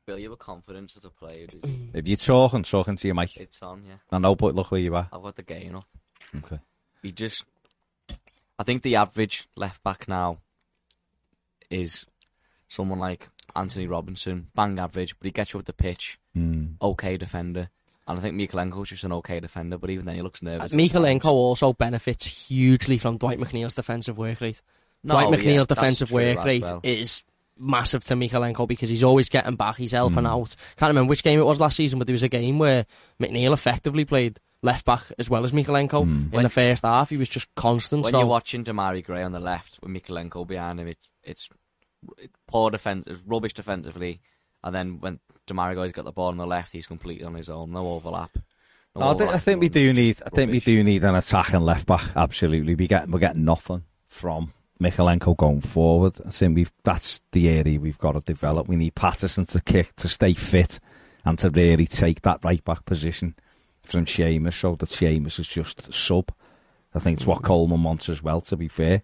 Bill, 0.05 0.19
you 0.19 0.29
have 0.29 0.37
confidence 0.37 0.95
as 0.95 1.05
a 1.05 1.09
player. 1.09 1.47
Did 1.47 1.61
you? 1.63 1.89
If 1.95 2.07
you're 2.07 2.17
talking, 2.17 2.61
talking 2.61 2.95
to 2.95 3.07
your 3.07 3.15
mic. 3.15 3.37
It's 3.37 3.63
on, 3.63 3.83
yeah. 3.87 3.95
I 4.11 4.19
know, 4.19 4.35
but 4.35 4.53
look 4.53 4.69
where 4.69 4.79
you 4.79 4.95
are. 4.95 5.09
I've 5.11 5.23
got 5.23 5.35
the 5.35 5.41
gain 5.41 5.73
up. 5.73 5.87
Okay. 6.35 6.59
He 7.01 7.11
just, 7.11 7.43
I 8.59 8.63
think 8.63 8.83
the 8.83 8.97
average 8.97 9.47
left 9.55 9.83
back 9.83 10.07
now 10.07 10.37
is 11.71 12.05
someone 12.67 12.99
like 12.99 13.29
Antonee 13.55 13.87
Robinson, 13.87 14.47
bang 14.55 14.77
average, 14.79 15.15
but 15.19 15.25
he 15.25 15.31
gets 15.31 15.53
you 15.53 15.59
up 15.59 15.65
the 15.65 15.73
pitch, 15.73 16.17
Mm. 16.37 16.73
okay 16.81 17.17
defender. 17.17 17.69
And 18.07 18.19
I 18.19 18.21
think 18.21 18.35
Mykolenko's 18.35 18.89
just 18.89 19.03
an 19.03 19.13
okay 19.13 19.39
defender, 19.39 19.77
but 19.79 19.89
even 19.89 20.05
then 20.05 20.15
he 20.15 20.21
looks 20.21 20.41
nervous. 20.43 20.73
at 20.73 20.77
Mykolenko 20.79 21.25
also 21.25 21.73
benefits 21.73 22.25
hugely 22.47 22.97
from 22.99 23.17
Dwight 23.17 23.39
McNeil's 23.39 23.73
defensive 23.73 24.17
work 24.17 24.41
rate. 24.41 24.61
No, 25.03 25.13
Dwight 25.15 25.39
McNeil's 25.39 25.67
that's 25.67 25.79
defensive 25.79 26.11
work 26.11 26.43
rate 26.43 26.61
well. 26.61 26.81
is 26.83 27.23
massive 27.57 28.03
to 28.03 28.15
Mykolenko 28.15 28.67
because 28.67 28.89
he's 28.89 29.03
always 29.03 29.29
getting 29.29 29.55
back, 29.55 29.77
he's 29.77 29.93
helping 29.93 30.23
Mm. 30.23 30.29
out. 30.29 30.55
Can't 30.75 30.89
remember 30.89 31.09
which 31.09 31.23
game 31.23 31.39
it 31.39 31.43
was 31.45 31.59
last 31.59 31.77
season, 31.77 31.97
but 31.99 32.05
there 32.07 32.13
was 32.13 32.21
a 32.23 32.27
game 32.29 32.59
where 32.59 32.85
McNeil 33.19 33.53
effectively 33.53 34.03
played 34.05 34.39
left 34.61 34.85
back 34.85 35.03
as 35.17 35.29
well 35.29 35.43
as 35.45 35.51
Mykolenko 35.51 36.03
Mm. 36.03 36.25
in 36.25 36.29
When- 36.31 36.43
the 36.43 36.49
first 36.49 36.83
half. 36.83 37.09
He 37.09 37.17
was 37.17 37.29
just 37.29 37.53
constant. 37.55 38.03
When 38.03 38.11
so 38.13 38.19
you're 38.19 38.27
watching 38.27 38.63
Demarai 38.63 39.03
Gray 39.03 39.23
on 39.23 39.31
the 39.31 39.39
left 39.39 39.79
with 39.81 39.91
Mykolenko 39.91 40.45
behind 40.45 40.79
him, 40.79 40.87
it's 40.87 41.07
it's 41.23 41.49
poor 42.47 42.71
defense, 42.71 43.07
rubbish 43.25 43.53
defensively. 43.53 44.21
And 44.63 44.73
then 44.73 44.99
when 44.99 45.19
Demarai 45.47 45.75
Gray's 45.75 45.91
got 45.91 46.05
the 46.05 46.11
ball 46.11 46.27
on 46.27 46.37
the 46.37 46.47
left, 46.47 46.71
he's 46.71 46.87
completely 46.87 47.25
on 47.25 47.35
his 47.35 47.49
own, 47.49 47.71
no 47.71 47.87
overlap. 47.89 48.37
No 48.95 49.09
I, 49.09 49.13
think, 49.13 49.33
I 49.33 49.37
think 49.37 49.59
we 49.59 49.69
do 49.69 49.93
need. 49.93 50.17
I 50.25 50.29
think 50.29 50.51
we 50.51 50.59
do 50.59 50.83
need 50.83 51.03
an 51.03 51.15
attacking 51.15 51.59
left 51.59 51.85
back. 51.85 52.03
Absolutely, 52.15 52.75
we 52.75 52.87
get 52.87 53.09
we're 53.09 53.19
getting 53.19 53.43
nothing 53.43 53.83
from 54.07 54.53
Mykolenko 54.81 55.35
going 55.35 55.61
forward. 55.61 56.15
I 56.25 56.29
think 56.29 56.55
we've 56.55 56.71
that's 56.83 57.19
the 57.31 57.49
area 57.49 57.79
we've 57.79 57.97
got 57.97 58.13
to 58.13 58.21
develop. 58.21 58.67
We 58.67 58.77
need 58.77 58.95
Patterson 58.95 59.45
to 59.47 59.61
kick 59.61 59.95
to 59.97 60.07
stay 60.07 60.33
fit 60.33 60.79
and 61.25 61.37
to 61.39 61.49
really 61.49 61.87
take 61.87 62.21
that 62.21 62.43
right 62.43 62.63
back 62.63 62.85
position 62.85 63.35
from 63.83 64.05
Seamus, 64.05 64.59
so 64.59 64.75
that 64.75 64.89
Seamus 64.89 65.39
is 65.39 65.47
just 65.47 65.87
a 65.87 65.93
sub. 65.93 66.31
I 66.93 66.99
think 66.99 67.19
it's 67.19 67.27
what 67.27 67.41
mm. 67.41 67.45
Coleman 67.45 67.83
wants 67.83 68.07
as 68.07 68.23
well. 68.23 68.41
To 68.41 68.55
be 68.55 68.69
fair. 68.69 69.01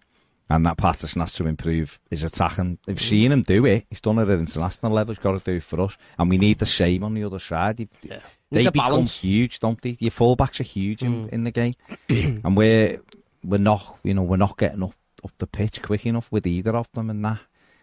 And 0.52 0.66
that 0.66 0.76
Patterson 0.76 1.20
has 1.22 1.32
to 1.34 1.46
improve 1.46 1.98
his 2.10 2.24
attack, 2.24 2.52
attacking. 2.52 2.78
They've 2.86 3.00
seen 3.00 3.32
him 3.32 3.40
do 3.40 3.64
it. 3.64 3.86
He's 3.88 4.02
done 4.02 4.18
it 4.18 4.28
at 4.28 4.38
international 4.38 4.92
level. 4.92 5.14
He's 5.14 5.22
got 5.22 5.32
to 5.32 5.38
do 5.50 5.56
it 5.56 5.62
for 5.62 5.80
us. 5.80 5.96
And 6.18 6.28
we 6.28 6.36
need 6.36 6.58
the 6.58 6.66
same 6.66 7.02
on 7.04 7.14
the 7.14 7.24
other 7.24 7.38
side. 7.38 7.78
He- 7.78 7.88
yeah. 8.02 8.18
they 8.50 8.66
become 8.66 8.90
balance. 8.90 9.16
huge, 9.18 9.60
don't 9.60 9.80
they? 9.80 9.96
Your 9.98 10.10
fullbacks 10.10 10.60
are 10.60 10.64
huge 10.64 11.02
in, 11.02 11.24
Mm. 11.24 11.28
in 11.30 11.44
the 11.44 11.50
game, 11.52 11.74
and 12.08 12.54
we're 12.56 13.00
we're 13.44 13.58
not, 13.58 13.98
you 14.04 14.12
know, 14.14 14.22
we're 14.22 14.36
not 14.36 14.58
getting 14.58 14.82
up 14.82 14.94
up 15.24 15.32
the 15.38 15.46
pitch 15.46 15.80
quick 15.80 16.04
enough 16.04 16.30
with 16.30 16.46
either 16.46 16.76
of 16.76 16.90
them, 16.92 17.08
and 17.08 17.24
that 17.24 17.38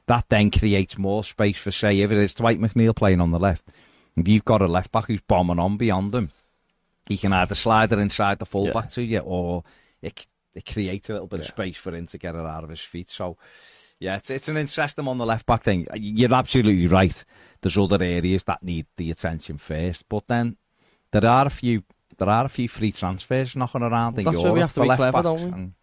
that 0.05 0.25
then 0.29 0.51
creates 0.51 0.97
more 0.97 1.23
space 1.23 1.57
for 1.57 1.71
say 1.71 1.99
if 2.01 2.11
it 2.11 2.17
is 2.19 2.35
Dwight 2.35 2.59
McNeil 2.61 2.95
playing 2.95 3.19
on 3.21 3.31
the 3.31 3.39
left, 3.39 3.63
if 4.15 4.27
you've 4.27 4.45
got 4.45 4.61
a 4.61 4.67
left 4.67 4.91
back 4.91 5.05
who's 5.07 5.21
bombing 5.21 5.57
on 5.59 5.77
beyond 5.77 6.13
him, 6.13 6.31
he 7.07 7.17
can 7.17 7.33
either 7.33 7.55
slide 7.55 7.91
it 7.91 7.97
inside 7.99 8.37
the 8.37 8.45
fullback 8.45 8.91
to 8.91 9.01
you, 9.01 9.19
or 9.19 9.63
it 10.03 10.27
it 10.55 10.65
creates 10.65 11.09
a 11.09 11.13
little 11.13 11.27
bit 11.27 11.41
of 11.41 11.45
space 11.47 11.77
for 11.77 11.93
him 11.93 12.07
to 12.07 12.17
get 12.17 12.35
it 12.35 12.45
out 12.45 12.63
of 12.63 12.69
his 12.69 12.79
feet. 12.81 13.09
So. 13.09 13.37
Yeah, 14.01 14.15
it's, 14.15 14.29
it's 14.29 14.47
an 14.47 14.55
interesting 14.55 15.05
on 15.09 15.17
the 15.17 15.25
left 15.25 15.45
back 15.45 15.61
thing. 15.63 15.85
You're 15.93 16.33
absolutely 16.33 16.87
right. 16.87 17.21
There's 17.59 17.77
other 17.77 18.01
areas 18.01 18.45
that 18.45 18.63
need 18.63 18.85
the 18.95 19.11
attention 19.11 19.57
first, 19.57 20.07
but 20.07 20.25
then 20.29 20.55
there 21.11 21.25
are 21.25 21.47
a 21.47 21.49
few 21.49 21.83
there 22.17 22.29
are 22.29 22.45
a 22.45 22.49
few 22.49 22.69
free 22.69 22.93
transfers 22.93 23.57
knocking 23.57 23.81
around 23.81 24.17
in 24.17 24.23
That's 24.23 24.37
where 24.37 24.43
Europe 24.43 24.53
we 24.55 24.59
have 24.61 24.73
to 24.75 24.79
be 24.81 24.85
clever, 24.87 25.11
backs, 25.11 25.23
don't 25.23 25.41
we? 25.41 25.51
and 25.51 25.73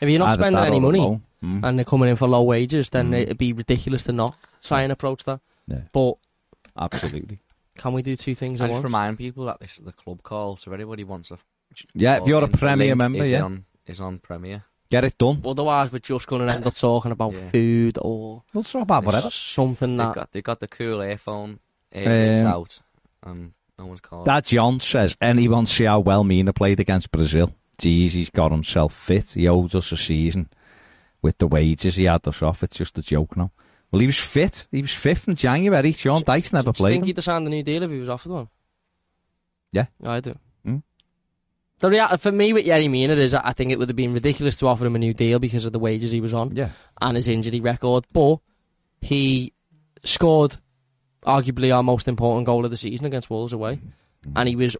If 0.00 0.08
you're 0.08 0.18
not 0.18 0.32
spending 0.38 0.64
any 0.64 0.80
money 0.80 0.98
loan. 0.98 1.22
Mm. 1.44 1.62
and 1.68 1.78
they're 1.78 1.84
coming 1.84 2.08
in 2.08 2.16
for 2.16 2.26
low 2.26 2.42
wages, 2.42 2.88
then 2.88 3.10
Mm. 3.10 3.20
it'd 3.20 3.36
be 3.38 3.52
ridiculous 3.52 4.04
to 4.04 4.12
not 4.12 4.34
try 4.62 4.80
and 4.82 4.90
approach 4.90 5.24
that. 5.24 5.40
Yeah. 5.66 5.82
But 5.92 6.14
absolutely. 6.76 7.40
can 7.76 7.92
we 7.92 8.00
do 8.00 8.16
two 8.16 8.34
things 8.34 8.60
I 8.60 8.64
at 8.64 8.68
just 8.68 8.72
once? 8.76 8.84
remind 8.84 9.18
people 9.18 9.44
that 9.44 9.60
this 9.60 9.76
is 9.78 9.84
the 9.84 9.92
club 9.92 10.22
call, 10.22 10.56
so 10.56 10.70
if 10.70 10.74
anybody 10.74 11.04
wants 11.04 11.30
a 11.30 11.38
Yeah, 11.94 12.16
if 12.16 12.26
you're 12.26 12.38
a 12.38 12.46
log 12.46 12.58
Premier 12.58 12.88
link 12.88 12.98
member, 12.98 13.26
yeah. 13.26 13.42
on, 13.42 13.64
is 13.88 14.00
on 14.00 14.18
Premier. 14.18 14.64
Get 14.90 15.04
it 15.04 15.18
done. 15.18 15.42
Otherwise, 15.44 15.92
we're 15.92 15.98
just 15.98 16.26
going 16.26 16.46
to 16.46 16.52
end 16.54 16.66
up 16.66 16.74
talking 16.74 17.12
about 17.12 17.34
Yeah. 17.34 17.50
food 17.50 17.98
or 18.00 18.42
We'll 18.54 18.64
talk 18.64 18.82
about 18.82 19.04
whatever. 19.04 19.28
something 19.30 19.96
They 19.96 20.04
that. 20.04 20.14
got 20.14 20.32
they 20.32 20.42
got 20.42 20.60
the 20.60 20.68
cool 20.68 21.02
earphone 21.02 21.58
earphones 21.92 22.40
Um, 22.40 22.46
out, 22.46 22.78
and 23.24 23.52
no 23.78 23.86
one's 23.86 24.00
called. 24.00 24.24
Dad 24.26 24.46
John 24.46 24.80
says, 24.80 25.16
anyone 25.20 25.66
see 25.66 25.84
how 25.84 26.00
well 26.00 26.24
Mina 26.24 26.52
played 26.54 26.80
against 26.80 27.10
Brazil? 27.10 27.52
Jeez, 27.80 28.12
he's 28.12 28.30
got 28.30 28.50
himself 28.50 28.94
fit. 28.94 29.32
He 29.32 29.46
owed 29.46 29.74
us 29.74 29.92
a 29.92 29.96
season 29.96 30.48
with 31.22 31.36
the 31.38 31.46
wages 31.46 31.96
he 31.96 32.04
had 32.04 32.26
us 32.26 32.40
off. 32.42 32.62
It's 32.62 32.76
just 32.78 32.96
a 32.98 33.02
joke 33.02 33.36
now. 33.36 33.50
Well, 33.92 34.00
he 34.00 34.06
was 34.06 34.18
fit. 34.18 34.66
He 34.72 34.80
was 34.82 34.92
fifth 34.92 35.28
in 35.28 35.34
January. 35.34 35.92
Sean 35.92 36.22
Dyche 36.22 36.52
never 36.52 36.72
Do 36.72 36.78
you 36.78 36.82
played 36.82 36.92
think 36.94 37.02
him. 37.02 37.06
he'd 37.08 37.16
have 37.18 37.24
signed 37.24 37.46
a 37.46 37.50
new 37.50 37.62
deal 37.62 37.82
if 37.82 37.90
he 37.90 37.98
was 37.98 38.08
offered 38.08 38.32
one? 38.32 38.48
Yeah. 39.72 39.86
I 40.04 40.20
do. 40.20 40.34
The 41.80 41.90
rea- 41.90 42.16
for 42.18 42.32
me 42.32 42.52
with 42.52 42.66
Yerry 42.66 42.90
Mina 42.90 43.14
is 43.14 43.34
I 43.34 43.52
think 43.52 43.70
it 43.70 43.78
would 43.78 43.88
have 43.88 43.96
been 43.96 44.12
ridiculous 44.12 44.56
to 44.56 44.66
offer 44.66 44.84
him 44.86 44.96
a 44.96 44.98
new 44.98 45.14
deal 45.14 45.38
because 45.38 45.64
of 45.64 45.72
the 45.72 45.78
wages 45.78 46.10
he 46.10 46.20
was 46.20 46.34
on 46.34 46.54
Yeah. 46.56 46.70
and 47.00 47.16
his 47.16 47.28
injury 47.28 47.60
record. 47.60 48.04
But 48.12 48.38
he 49.00 49.52
scored 50.04 50.56
arguably 51.24 51.74
our 51.74 51.82
most 51.82 52.08
important 52.08 52.46
goal 52.46 52.64
of 52.64 52.70
the 52.70 52.76
season 52.76 53.06
against 53.06 53.30
Wolves 53.30 53.52
away, 53.52 53.80
and 54.34 54.48
he 54.48 54.56
was 54.56 54.76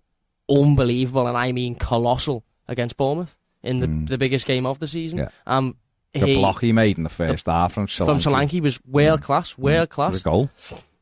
unbelievable, 0.49 1.27
and 1.27 1.37
I 1.37 1.53
mean 1.53 1.75
colossal 1.75 2.45
against 2.67 2.97
Bournemouth 2.97 3.37
in 3.63 3.81
the 3.81 3.87
Mm. 3.87 4.09
the 4.09 4.19
biggest 4.19 4.47
game 4.47 4.67
of 4.67 4.79
the 4.79 4.89
season. 4.89 5.19
Yeah. 5.19 5.29
Um, 5.47 5.77
The 6.15 6.21
he, 6.27 6.37
block 6.37 6.61
he 6.63 6.73
made 6.73 6.97
in 6.97 7.05
the 7.05 7.11
first 7.11 7.47
half 7.47 7.75
from 7.75 7.87
Solanke. 7.87 8.07
from 8.07 8.19
Solanke 8.33 8.61
was 8.61 8.81
world 8.87 9.23
class, 9.23 9.57
world 9.59 9.83
The 9.91 9.95
class. 9.95 10.23
goal. 10.23 10.49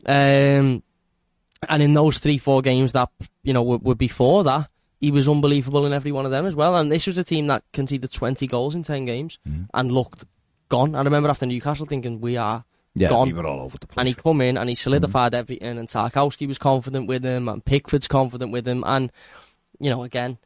Um, 0.04 0.82
and 1.68 1.82
in 1.82 1.92
those 1.94 2.18
three, 2.18 2.38
four 2.38 2.60
games 2.60 2.92
that 2.92 3.08
you 3.42 3.52
know 3.52 3.62
were, 3.62 3.78
were 3.78 3.94
before 3.94 4.44
that, 4.44 4.68
he 5.00 5.10
was 5.10 5.28
unbelievable 5.28 5.84
in 5.86 5.92
every 5.92 6.12
one 6.12 6.24
of 6.24 6.30
them 6.30 6.46
as 6.46 6.54
well. 6.54 6.76
And 6.76 6.90
this 6.90 7.06
was 7.06 7.18
a 7.18 7.24
team 7.24 7.46
that 7.48 7.62
conceded 7.72 8.10
twenty 8.12 8.46
goals 8.46 8.74
in 8.74 8.82
ten 8.82 9.04
games 9.04 9.38
Mm. 9.48 9.68
and 9.74 9.92
looked 9.92 10.24
gone. 10.68 10.94
I 10.94 11.02
remember 11.02 11.28
after 11.28 11.46
Newcastle 11.46 11.86
thinking 11.86 12.20
we 12.20 12.36
are. 12.36 12.64
Yeah, 12.98 13.10
Gone. 13.10 13.26
we 13.28 13.34
were 13.34 13.44
all 13.46 13.60
over 13.60 13.76
the 13.76 13.86
place. 13.86 13.98
And 14.00 14.08
he 14.08 14.14
come 14.14 14.40
in 14.40 14.56
and 14.56 14.70
he 14.70 14.74
solidified 14.74 15.34
everything. 15.34 15.76
And 15.76 15.86
Tarkowski 15.86 16.48
was 16.48 16.56
confident 16.56 17.06
with 17.06 17.22
him, 17.22 17.46
and 17.46 17.62
Pickford's 17.62 18.08
confident 18.08 18.52
with 18.52 18.66
him. 18.66 18.82
And 18.86 19.12
you 19.78 19.90
know, 19.90 20.02
again, 20.02 20.38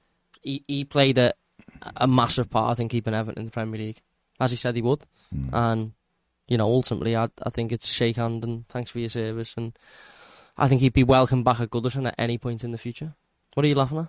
he 0.43 0.65
he 0.67 0.85
played 0.85 1.17
a 1.19 1.33
a 1.97 2.09
massive 2.09 2.51
part 2.51 2.81
in 2.81 2.89
keeping 2.89 3.15
Everton 3.15 3.39
in 3.43 3.45
the 3.47 3.53
Premier 3.53 3.79
League, 3.79 4.01
as 4.41 4.51
he 4.51 4.57
said 4.57 4.75
he 4.75 4.83
would. 4.83 5.05
Mm. 5.33 5.51
And 5.53 5.93
you 6.49 6.59
know, 6.59 6.67
ultimately, 6.67 7.15
I 7.17 7.29
I 7.45 7.51
think 7.51 7.71
it's 7.71 7.87
shake 7.87 8.17
hand 8.17 8.43
and 8.43 8.67
thanks 8.69 8.91
for 8.91 8.99
your 8.99 9.11
service. 9.11 9.55
And 9.57 9.79
I 10.59 10.67
think 10.67 10.81
he'd 10.81 10.93
be 10.93 11.05
welcome 11.05 11.45
back 11.45 11.61
at 11.61 11.71
Goodison 11.71 12.09
at 12.09 12.17
any 12.19 12.37
point 12.37 12.65
in 12.65 12.73
the 12.73 12.79
future. 12.79 13.15
What 13.55 13.65
are 13.65 13.69
you 13.69 13.77
laughing 13.77 13.99
at? 13.99 14.09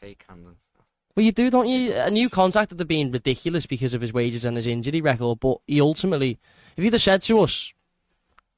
Shake 0.00 0.24
hands 0.28 0.46
and 0.46 0.56
stuff. 0.72 0.86
Well, 1.14 1.26
you 1.26 1.32
do, 1.32 1.50
don't 1.50 1.68
you? 1.68 1.92
A 1.94 2.10
new 2.10 2.30
contract 2.30 2.70
would 2.70 2.80
have 2.80 2.88
been 2.88 3.12
ridiculous 3.12 3.66
because 3.66 3.92
of 3.94 4.00
his 4.00 4.12
wages 4.12 4.44
and 4.44 4.56
his 4.56 4.66
injury 4.66 5.00
record. 5.00 5.40
But 5.40 5.58
he 5.66 5.80
ultimately, 5.80 6.38
if 6.76 6.84
you'd 6.84 6.94
have 6.94 7.02
said 7.02 7.22
to 7.22 7.40
us, 7.40 7.72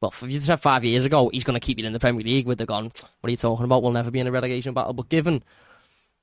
well, 0.01 0.11
if 0.11 0.23
you'd 0.23 0.35
have 0.35 0.44
said 0.44 0.61
five 0.61 0.85
years 0.85 1.05
ago, 1.05 1.31
he's 1.31 1.44
going 1.44 1.59
to 1.59 1.64
keep 1.64 1.79
you 1.79 1.87
in 1.87 1.92
the 1.92 1.99
Premier 1.99 2.23
League, 2.23 2.47
we'd 2.47 2.59
have 2.61 2.68
gone, 2.68 2.85
what 2.85 3.29
are 3.29 3.31
you 3.31 3.37
talking 3.37 3.64
about? 3.64 3.83
We'll 3.83 3.92
never 3.92 4.11
be 4.11 4.20
in 4.20 4.27
a 4.27 4.33
relegation 4.33 4.75
battle. 4.75 4.92
But 4.92 5.09
given, 5.09 5.42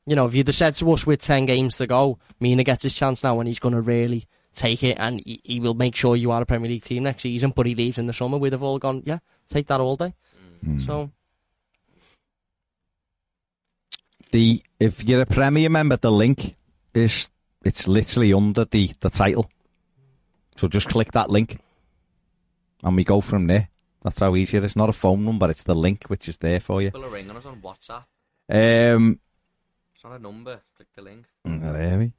you 0.06 0.16
know, 0.16 0.26
if 0.26 0.36
you'd 0.36 0.48
have 0.48 0.56
said 0.56 0.76
to 0.76 0.92
us 0.92 1.06
with 1.06 1.22
10 1.22 1.46
games 1.46 1.78
to 1.78 1.88
go, 1.88 2.20
Mina 2.40 2.64
gets 2.64 2.84
his 2.84 2.94
chance 2.94 3.24
now 3.24 3.40
and 3.40 3.48
he's 3.48 3.60
going 3.60 3.76
to 3.76 3.82
really 3.82 4.28
take 4.54 4.84
it 4.84 4.98
and 5.00 5.22
he, 5.26 5.42
he 5.44 5.60
will 5.60 5.74
make 5.74 5.96
sure 5.96 6.16
you 6.16 6.32
are 6.32 6.42
a 6.42 6.46
Premier 6.46 6.70
League 6.70 6.84
team 6.84 7.04
next 7.04 7.24
season, 7.24 7.52
but 7.56 7.66
he 7.66 7.76
leaves 7.76 7.98
in 7.98 8.08
the 8.08 8.14
summer, 8.14 8.38
we'd 8.38 8.54
have 8.54 8.64
all 8.64 8.80
gone, 8.80 9.04
yeah, 9.06 9.20
take 9.48 9.68
that 9.68 9.80
all 9.80 9.96
day. 9.96 10.14
Mm. 10.66 10.86
So, 10.86 11.12
the 14.32 14.62
if 14.80 15.04
you're 15.04 15.22
a 15.22 15.26
Premier 15.26 15.70
member, 15.70 15.98
the 15.98 16.12
link 16.12 16.56
is 16.94 17.30
it's 17.64 17.88
literally 17.88 18.34
under 18.34 18.66
the 18.66 18.92
the 19.02 19.10
title. 19.10 19.50
So 20.58 20.68
just 20.68 20.90
click 20.90 21.12
that 21.14 21.30
link, 21.30 21.60
and 22.84 22.96
we 22.96 23.04
go 23.04 23.22
from 23.22 23.48
there. 23.48 23.70
That's 24.04 24.20
how 24.20 24.36
easy 24.36 24.58
it 24.58 24.64
is. 24.64 24.76
Not 24.76 24.90
a 24.90 24.94
phone 24.94 25.24
number; 25.26 25.50
it's 25.50 25.64
the 25.64 25.76
link 25.76 26.06
which 26.06 26.28
is 26.28 26.38
there 26.38 26.60
for 26.60 26.82
you. 26.82 26.92
Will 26.94 27.06
a 27.06 27.10
ring 27.10 27.30
on 27.30 27.38
us 27.38 27.46
on 27.46 27.62
WhatsApp. 27.62 28.04
Um, 28.50 29.20
It's 29.96 30.04
not 30.04 30.14
a 30.14 30.20
number. 30.20 30.60
Click 30.76 30.88
the 30.96 31.02
link. 31.02 31.26
there 31.46 31.98
we. 32.00 32.12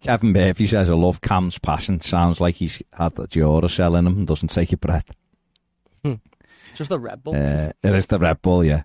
Kevin 0.00 0.32
Murphy 0.32 0.66
says, 0.66 0.90
"I 0.90 0.94
love 0.94 1.20
Cam's 1.20 1.58
passion. 1.58 2.00
Sounds 2.00 2.40
like 2.40 2.54
he's 2.56 2.80
had 2.92 3.14
the 3.16 3.28
Duracell 3.28 3.98
in 3.98 4.06
him 4.06 4.18
and 4.18 4.26
doesn't 4.26 4.48
take 4.48 4.72
a 4.72 4.76
breath." 4.76 5.10
just 6.74 6.90
a 6.90 6.98
Red 6.98 7.22
Bull. 7.22 7.34
Uh, 7.34 7.72
it 7.82 7.94
is 7.94 8.06
the 8.06 8.18
Red 8.18 8.42
Bull, 8.42 8.64
yeah, 8.64 8.82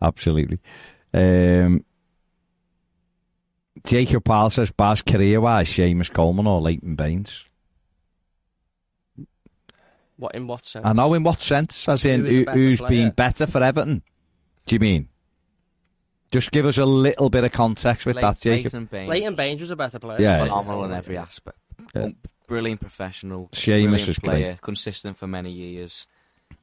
absolutely. 0.00 0.58
Um, 1.16 1.84
Jacob 3.84 4.24
Powell 4.24 4.50
says, 4.50 4.70
Baz 4.70 5.02
career-wise, 5.02 5.68
Seamus 5.68 6.12
Coleman 6.12 6.46
or 6.46 6.60
Leighton 6.60 6.94
Baines? 6.94 7.44
what, 10.16 10.34
in 10.34 10.46
what 10.46 10.64
sense? 10.64 10.84
I 10.84 10.92
know 10.92 11.12
in 11.14 11.22
what 11.22 11.40
sense, 11.40 11.88
as 11.88 12.04
in 12.04 12.20
Who 12.20 12.26
is 12.26 12.32
who, 12.32 12.44
better 12.44 12.58
who's 12.58 12.78
player? 12.78 12.88
been 12.88 13.10
better 13.10 13.46
for 13.46 13.62
Everton? 13.62 14.02
Do 14.66 14.74
you 14.74 14.80
mean? 14.80 15.08
Just 16.30 16.50
give 16.50 16.66
us 16.66 16.78
a 16.78 16.84
little 16.84 17.30
bit 17.30 17.44
of 17.44 17.52
context 17.52 18.06
with 18.06 18.16
Ley- 18.16 18.22
that, 18.22 18.40
Jacob. 18.40 18.64
Leighton 18.72 18.84
Baines. 18.86 19.08
Leighton 19.08 19.34
Baines 19.34 19.60
was 19.60 19.70
a 19.70 19.76
better 19.76 19.98
player. 19.98 20.20
Yeah, 20.20 20.40
phenomenal 20.44 20.84
in 20.84 20.92
every 20.92 21.16
aspect. 21.16 21.58
Yeah. 21.94 22.02
Um, 22.04 22.16
Brilliant 22.48 22.80
professional. 22.80 23.48
Seamus 23.48 23.82
brilliant 23.82 24.08
is 24.08 24.18
player, 24.20 24.44
great. 24.46 24.60
Consistent 24.60 25.16
for 25.16 25.26
many 25.26 25.50
years. 25.50 26.06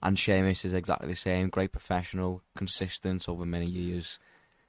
And 0.02 0.16
Seamus 0.16 0.64
is 0.64 0.74
exactly 0.74 1.10
the 1.10 1.16
same. 1.16 1.50
Great 1.50 1.74
professional, 1.74 2.42
consistent 2.56 3.28
over 3.28 3.46
many 3.46 3.66
years. 3.66 4.18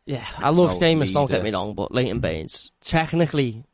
Yeah, 0.06 0.26
I 0.38 0.50
love 0.50 0.72
No 0.72 0.78
Seamus, 0.80 1.12
don't 1.12 1.30
get 1.30 1.42
me 1.42 1.50
wrong, 1.52 1.74
but 1.74 1.92
Leighton 1.92 2.20
Baines, 2.20 2.70
technically, 2.80 3.64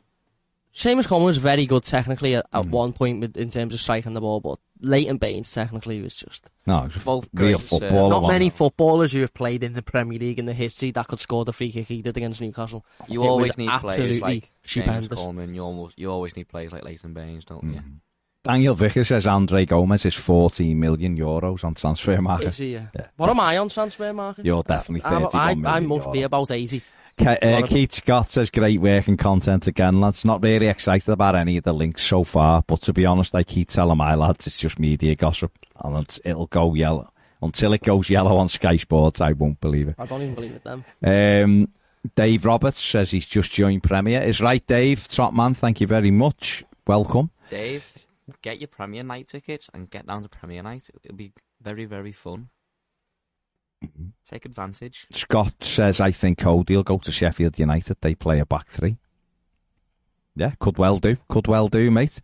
Seamus 0.74 1.08
Coleman 1.08 1.26
was 1.26 1.38
very 1.38 1.66
good 1.66 1.82
technically 1.82 2.36
at, 2.36 2.46
at 2.52 2.64
Mm. 2.66 2.70
one 2.70 2.92
point 2.92 3.20
with, 3.20 3.36
in 3.36 3.50
terms 3.50 3.74
of 3.74 3.80
striking 3.80 4.14
the 4.14 4.20
ball, 4.20 4.38
but 4.40 4.58
Leighton 4.80 5.16
Baines 5.18 5.52
technically 5.52 6.00
was 6.00 6.14
just. 6.14 6.48
No, 6.66 6.84
it's 6.84 7.02
Both 7.04 7.28
real 7.34 7.58
great, 7.58 7.60
footballer. 7.60 8.14
uh, 8.14 8.20
Not 8.20 8.28
many 8.28 8.46
it? 8.46 8.52
footballers 8.52 9.10
who 9.12 9.20
have 9.22 9.34
played 9.34 9.64
in 9.64 9.72
the 9.72 9.82
Premier 9.82 10.20
League 10.20 10.38
in 10.38 10.46
the 10.46 10.54
history 10.54 10.92
that 10.92 11.08
could 11.08 11.18
score 11.18 11.44
the 11.44 11.52
free 11.52 11.72
kick 11.72 11.88
he 11.88 12.00
did 12.00 12.16
against 12.16 12.40
Newcastle. 12.40 12.86
You 13.08 13.24
It 13.24 13.26
always 13.28 13.58
need 13.58 13.68
players 13.80 14.00
absolutely 14.00 14.20
like 14.20 14.44
Seamus 14.62 14.68
stupendous. 14.68 15.18
Coleman. 15.18 15.54
You 15.54 15.62
almost 15.64 15.98
you 15.98 16.10
always 16.10 16.36
need 16.36 16.48
players 16.48 16.72
like 16.72 16.84
Leighton 16.84 17.12
Baines, 17.12 17.44
don't 17.44 17.64
you? 17.74 17.80
Daniel 18.42 18.74
Vickers 18.74 19.09
says 19.09 19.26
Andre 19.26 19.66
Gomes 19.66 20.07
is 20.07 20.14
14 20.14 20.79
million 20.79 21.16
euros 21.18 21.62
on 21.62 21.74
transfer 21.74 22.20
market. 22.22 22.48
Is 22.48 22.57
he, 22.57 22.76
uh, 22.76 22.83
Yeah. 22.98 23.09
What 23.18 23.29
am 23.29 23.38
I 23.38 23.59
on 23.59 23.68
transfer 23.68 24.12
market? 24.14 24.46
You're 24.46 24.62
definitely 24.62 25.03
I'm- 25.05 25.22
31 25.24 25.35
I, 25.35 25.55
million 25.55 25.66
I 25.66 25.81
must 25.81 26.12
be 26.12 26.22
about 26.22 26.50
80. 26.50 26.81
Ke- 27.18 27.38
uh, 27.42 27.66
Keith 27.66 27.92
Scott 27.92 28.31
says 28.31 28.50
great 28.50 28.81
work 28.81 29.07
and 29.09 29.18
content 29.18 29.66
again, 29.66 30.00
lads. 30.00 30.24
Not 30.24 30.42
really 30.42 30.68
excited 30.68 31.11
about 31.11 31.35
any 31.35 31.59
of 31.59 31.64
the 31.64 31.74
links 31.74 32.03
so 32.03 32.24
far, 32.24 32.62
but 32.66 32.81
to 32.83 32.94
be 32.94 33.05
honest, 33.05 33.35
I 33.35 33.42
keep 33.42 33.68
telling 33.68 33.98
my 33.98 34.14
lads 34.14 34.46
it's 34.46 34.57
just 34.57 34.79
media 34.79 35.14
gossip, 35.16 35.53
and 35.85 36.18
it'll 36.24 36.46
go 36.46 36.72
yellow 36.72 37.12
until 37.42 37.74
it 37.74 37.83
goes 37.83 38.09
yellow 38.09 38.38
on 38.38 38.48
Sky 38.48 38.76
Sports. 38.79 39.20
I 39.20 39.33
won't 39.33 39.61
believe 39.61 39.88
it. 39.88 39.96
I 39.98 40.07
don't 40.07 40.22
even 40.22 40.35
believe 40.35 40.53
it 40.53 40.64
then. 40.64 41.44
Um, 41.44 41.68
Dave 42.16 42.46
Roberts 42.46 42.83
says 42.83 43.11
he's 43.11 43.26
just 43.26 43.53
joined 43.53 43.83
Premier. 43.83 44.22
Is 44.22 44.40
right, 44.40 44.66
Dave. 44.66 45.07
Top 45.07 45.35
man. 45.35 45.53
Thank 45.53 45.83
you 45.83 45.87
very 45.87 46.11
much. 46.11 46.64
Welcome. 46.87 47.29
Dave, 47.50 48.07
get 48.42 48.60
your 48.60 48.68
Premier 48.68 49.02
Night 49.02 49.28
tickets 49.28 49.70
and 49.72 49.90
get 49.90 50.06
down 50.06 50.22
to 50.22 50.28
Premier 50.28 50.62
Night. 50.62 50.88
It'll 51.04 51.16
be 51.16 51.32
very 51.60 51.84
very 51.84 52.12
fun. 52.12 52.48
Mm-hmm. 53.84 54.08
Take 54.24 54.44
advantage. 54.44 55.06
Scott 55.12 55.54
says 55.64 56.00
I 56.00 56.10
think 56.10 56.38
Coady 56.38 56.76
will 56.76 56.82
go 56.82 56.98
to 56.98 57.12
Sheffield 57.12 57.58
United. 57.58 57.96
They 58.00 58.14
play 58.14 58.38
a 58.38 58.46
back 58.46 58.68
three. 58.68 58.98
Yeah, 60.36 60.52
could 60.58 60.78
well 60.78 60.98
do. 60.98 61.16
Could 61.28 61.48
well 61.48 61.68
do, 61.68 61.90
mate. 61.90 62.20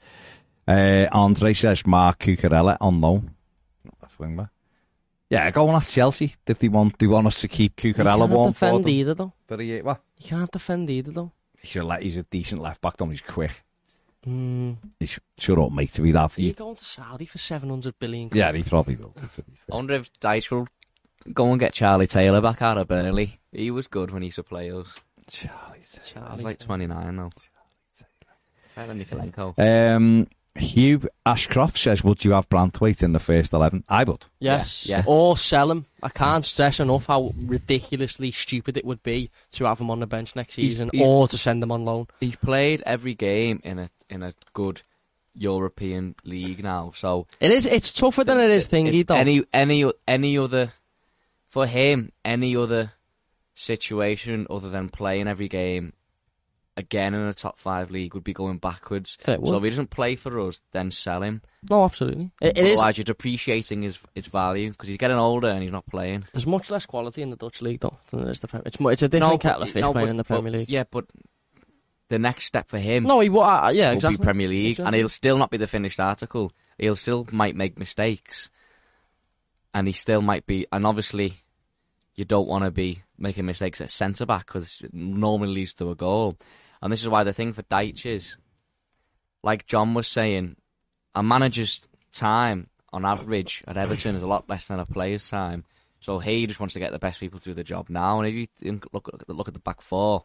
Uh, 0.68 1.06
Andre 1.12 1.52
says 1.52 1.86
Marc 1.86 2.20
Cucurella 2.20 2.76
on 2.80 3.00
loan. 3.00 3.30
Left 4.02 4.18
wing 4.18 4.36
back. 4.36 4.48
Yeah, 5.30 5.50
go 5.50 5.68
on 5.68 5.76
at 5.76 5.86
Chelsea 5.88 6.34
if 6.46 6.58
they 6.58 6.68
want. 6.68 6.98
They 6.98 7.06
want 7.06 7.26
us 7.26 7.40
to 7.40 7.48
keep 7.48 7.82
You 7.82 7.94
Cucurella 7.94 8.28
can't 8.28 8.30
for 8.30 8.48
defend 8.48 8.84
them. 8.84 8.90
either, 8.90 9.14
though. 9.14 9.32
For 9.46 9.56
the 9.56 9.64
year. 9.64 9.82
What? 9.82 10.00
You 10.20 10.28
can't 10.28 10.50
defend 10.50 10.88
either, 10.90 11.10
though. 11.10 11.32
He's 11.60 11.76
a, 11.76 11.98
he's 11.98 12.16
a 12.16 12.22
decent 12.24 12.62
left 12.62 12.80
back. 12.80 12.96
Don't 12.96 13.10
he's 13.10 13.20
quick. 13.20 13.64
Mm. 14.26 14.76
He's 14.98 15.18
shut 15.38 15.58
up, 15.58 15.72
mate. 15.72 15.92
To 15.92 16.02
be 16.02 16.12
that. 16.12 16.38
You're 16.38 16.52
going 16.52 16.74
to 16.76 16.84
Saudi 16.84 17.26
for 17.26 17.38
700 17.38 17.98
billion. 17.98 18.30
Yeah, 18.32 18.52
he 18.52 18.62
probably 18.62 18.96
will. 18.96 19.14
I 19.70 19.74
wonder 19.74 19.94
if 19.94 20.12
Dyche 20.20 20.50
will 20.50 20.66
go 21.32 21.50
and 21.50 21.60
get 21.60 21.72
Charlie 21.72 22.06
Taylor 22.06 22.40
back 22.40 22.62
out 22.62 22.78
of 22.78 22.88
Burnley. 22.88 23.38
He 23.52 23.70
was 23.70 23.86
good 23.86 24.10
when 24.10 24.22
he 24.22 24.26
used 24.26 24.36
to 24.36 24.42
play 24.42 24.70
us. 24.72 24.96
Charlie. 25.28 25.78
He's 25.78 25.98
Charlie. 26.06 26.42
like 26.42 26.58
29 26.58 27.16
now. 27.16 27.30
Better 28.74 28.88
than 28.88 29.04
Nicolenko. 29.04 29.96
Um, 29.96 30.28
Hugh 30.58 31.08
Ashcroft 31.24 31.78
says, 31.78 32.02
"Would 32.04 32.24
you 32.24 32.32
have 32.32 32.48
Branthwaite 32.48 33.02
in 33.02 33.12
the 33.12 33.18
first 33.18 33.52
11? 33.52 33.84
I 33.88 34.04
would. 34.04 34.24
Yes. 34.40 34.86
Yeah, 34.86 34.98
yeah. 34.98 35.04
Or 35.06 35.36
sell 35.36 35.70
him. 35.70 35.86
I 36.02 36.08
can't 36.08 36.44
stress 36.44 36.80
enough 36.80 37.06
how 37.06 37.32
ridiculously 37.36 38.30
stupid 38.30 38.76
it 38.76 38.84
would 38.84 39.02
be 39.02 39.30
to 39.52 39.64
have 39.64 39.80
him 39.80 39.90
on 39.90 40.00
the 40.00 40.06
bench 40.06 40.34
next 40.36 40.54
He's- 40.56 40.72
season 40.72 40.90
he's- 40.92 41.04
or 41.06 41.28
to 41.28 41.36
send 41.38 41.62
him 41.62 41.70
on 41.72 41.84
loan. 41.84 42.06
He's 42.20 42.36
played 42.36 42.82
every 42.86 43.14
game 43.14 43.60
in 43.64 43.78
a 43.78 43.88
in 44.08 44.22
a 44.22 44.34
good 44.52 44.82
European 45.34 46.14
league 46.24 46.62
now. 46.62 46.92
So 46.94 47.26
It 47.40 47.50
is. 47.50 47.66
It's 47.66 47.92
tougher 47.92 48.24
than 48.24 48.38
it 48.40 48.50
is 48.50 48.68
thingy, 48.68 49.00
if 49.00 49.06
though. 49.08 49.16
any 49.16 49.42
any 49.52 49.84
any 50.08 50.38
other 50.38 50.72
for 51.46 51.66
him 51.66 52.12
any 52.24 52.56
other 52.56 52.92
situation 53.54 54.46
other 54.50 54.68
than 54.70 54.88
playing 54.88 55.26
every 55.28 55.48
game 55.48 55.92
again 56.76 57.14
in 57.14 57.20
a 57.22 57.34
top 57.34 57.58
five 57.58 57.90
league 57.90 58.14
would 58.14 58.24
be 58.24 58.32
going 58.32 58.58
backwards. 58.58 59.16
Yeah, 59.26 59.36
so 59.36 59.56
if 59.56 59.62
he 59.62 59.70
doesn't 59.70 59.90
play 59.90 60.16
for 60.16 60.38
us, 60.40 60.60
then 60.72 60.90
sell 60.90 61.22
him. 61.22 61.42
No, 61.68 61.84
absolutely. 61.84 62.30
It, 62.40 62.58
it 62.58 62.64
is. 62.64 62.78
Otherwise, 62.78 62.98
you're 62.98 63.04
depreciating 63.04 63.82
his 63.82 63.98
his 64.14 64.26
value 64.26 64.70
because 64.70 64.88
he's 64.88 64.98
getting 64.98 65.16
older 65.16 65.48
and 65.48 65.62
he's 65.62 65.72
not 65.72 65.86
playing. 65.86 66.24
There's 66.32 66.46
much 66.46 66.70
less 66.70 66.86
quality 66.86 67.22
in 67.22 67.30
the 67.30 67.36
Dutch 67.36 67.62
league 67.62 67.80
though 67.80 67.98
than 68.10 68.22
there 68.22 68.30
is 68.32 68.40
the 68.40 68.48
Premier. 68.48 68.64
It's 68.66 68.76
it's 68.80 69.02
a 69.02 69.08
different 69.08 69.40
kettle 69.40 69.62
of 69.62 69.70
fish 69.70 69.82
no, 69.82 69.92
playing 69.92 70.06
but- 70.06 70.10
in 70.10 70.16
the 70.18 70.24
but- 70.24 70.34
Premier 70.34 70.52
League. 70.52 70.68
Yeah, 70.70 70.84
but 70.90 71.06
the 72.08 72.18
next 72.18 72.44
step 72.44 72.68
for 72.68 72.78
him 72.78 73.02
No, 73.04 73.18
he 73.20 73.28
will. 73.28 73.42
Uh, 73.42 73.70
yeah, 73.70 73.88
will 73.88 73.96
exactly. 73.96 74.16
be 74.18 74.22
Premier 74.22 74.48
League, 74.48 74.78
and 74.78 74.94
he'll 74.94 75.08
still 75.08 75.38
not 75.38 75.50
be 75.50 75.56
the 75.56 75.66
finished 75.66 75.98
article. 75.98 76.52
He'll 76.78 76.94
still 76.96 77.26
might 77.32 77.56
make 77.56 77.78
mistakes, 77.78 78.48
and 79.74 79.86
he 79.86 79.92
still 79.92 80.22
might 80.22 80.46
be. 80.46 80.66
And 80.70 80.86
obviously, 80.86 81.34
you 82.14 82.24
don't 82.24 82.46
want 82.48 82.64
to 82.64 82.70
be 82.70 83.02
making 83.18 83.46
mistakes 83.46 83.80
at 83.80 83.90
centre 83.90 84.26
back 84.26 84.46
because 84.46 84.82
normally 84.92 85.52
leads 85.52 85.74
to 85.74 85.90
a 85.90 85.94
goal. 85.94 86.36
And 86.82 86.92
this 86.92 87.02
is 87.02 87.08
why 87.08 87.24
the 87.24 87.32
thing 87.32 87.52
for 87.52 87.62
Dyche 87.62 88.06
is, 88.06 88.36
like 89.42 89.66
John 89.66 89.94
was 89.94 90.06
saying, 90.06 90.56
a 91.14 91.22
manager's 91.22 91.86
time 92.12 92.68
on 92.92 93.04
average 93.04 93.62
at 93.66 93.76
Everton 93.76 94.16
is 94.16 94.22
a 94.22 94.26
lot 94.26 94.48
less 94.48 94.68
than 94.68 94.80
a 94.80 94.86
player's 94.86 95.28
time. 95.28 95.64
So 96.00 96.18
he 96.18 96.46
just 96.46 96.60
wants 96.60 96.74
to 96.74 96.80
get 96.80 96.92
the 96.92 96.98
best 96.98 97.20
people 97.20 97.40
to 97.40 97.50
do 97.50 97.54
the 97.54 97.64
job 97.64 97.88
now. 97.88 98.18
And 98.20 98.28
if 98.28 98.34
you 98.34 98.46
think- 98.58 98.86
look 98.92 99.08
at 99.12 99.26
the, 99.26 99.32
look 99.32 99.48
at 99.48 99.54
the 99.54 99.60
back 99.60 99.80
four, 99.80 100.24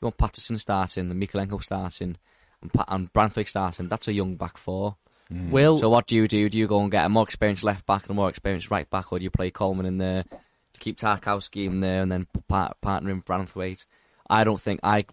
you 0.00 0.06
want 0.06 0.18
Patterson 0.18 0.58
starting, 0.58 1.10
and 1.10 1.22
Mykolenko 1.22 1.62
starting, 1.62 2.16
and, 2.60 2.72
Pa- 2.72 2.86
and 2.88 3.12
Branthwaite 3.12 3.48
starting. 3.48 3.88
That's 3.88 4.08
a 4.08 4.12
young 4.12 4.36
back 4.36 4.56
four. 4.56 4.96
Mm. 5.32 5.50
Will 5.50 5.78
So 5.78 5.88
what 5.88 6.06
do 6.06 6.16
you 6.16 6.26
do? 6.26 6.48
Do 6.48 6.58
you 6.58 6.66
go 6.66 6.80
and 6.80 6.90
get 6.90 7.04
a 7.04 7.08
more 7.08 7.22
experienced 7.22 7.62
left 7.62 7.86
back 7.86 8.02
and 8.02 8.10
a 8.10 8.14
more 8.14 8.28
experienced 8.28 8.70
right 8.70 8.88
back, 8.90 9.12
or 9.12 9.18
do 9.18 9.24
you 9.24 9.30
play 9.30 9.50
Coleman 9.50 9.86
in 9.86 9.98
there 9.98 10.24
to 10.24 10.80
keep 10.80 10.96
Tarkowski 10.96 11.66
in 11.66 11.80
there 11.80 12.02
and 12.02 12.10
then 12.10 12.26
par- 12.48 12.74
partner 12.80 13.10
in 13.10 13.22
Branthwaite? 13.22 13.84
I 14.28 14.44
don't 14.44 14.60
think 14.60 14.80
I, 14.82 15.04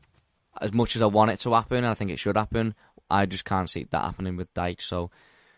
as 0.61 0.73
much 0.73 0.95
as 0.95 1.01
I 1.01 1.05
want 1.07 1.31
it 1.31 1.39
to 1.41 1.53
happen, 1.53 1.77
and 1.77 1.87
I 1.87 1.93
think 1.93 2.11
it 2.11 2.19
should 2.19 2.37
happen. 2.37 2.75
I 3.09 3.25
just 3.25 3.45
can't 3.45 3.69
see 3.69 3.85
that 3.89 4.03
happening 4.03 4.35
with 4.35 4.53
Dyche. 4.53 4.81
So 4.81 5.09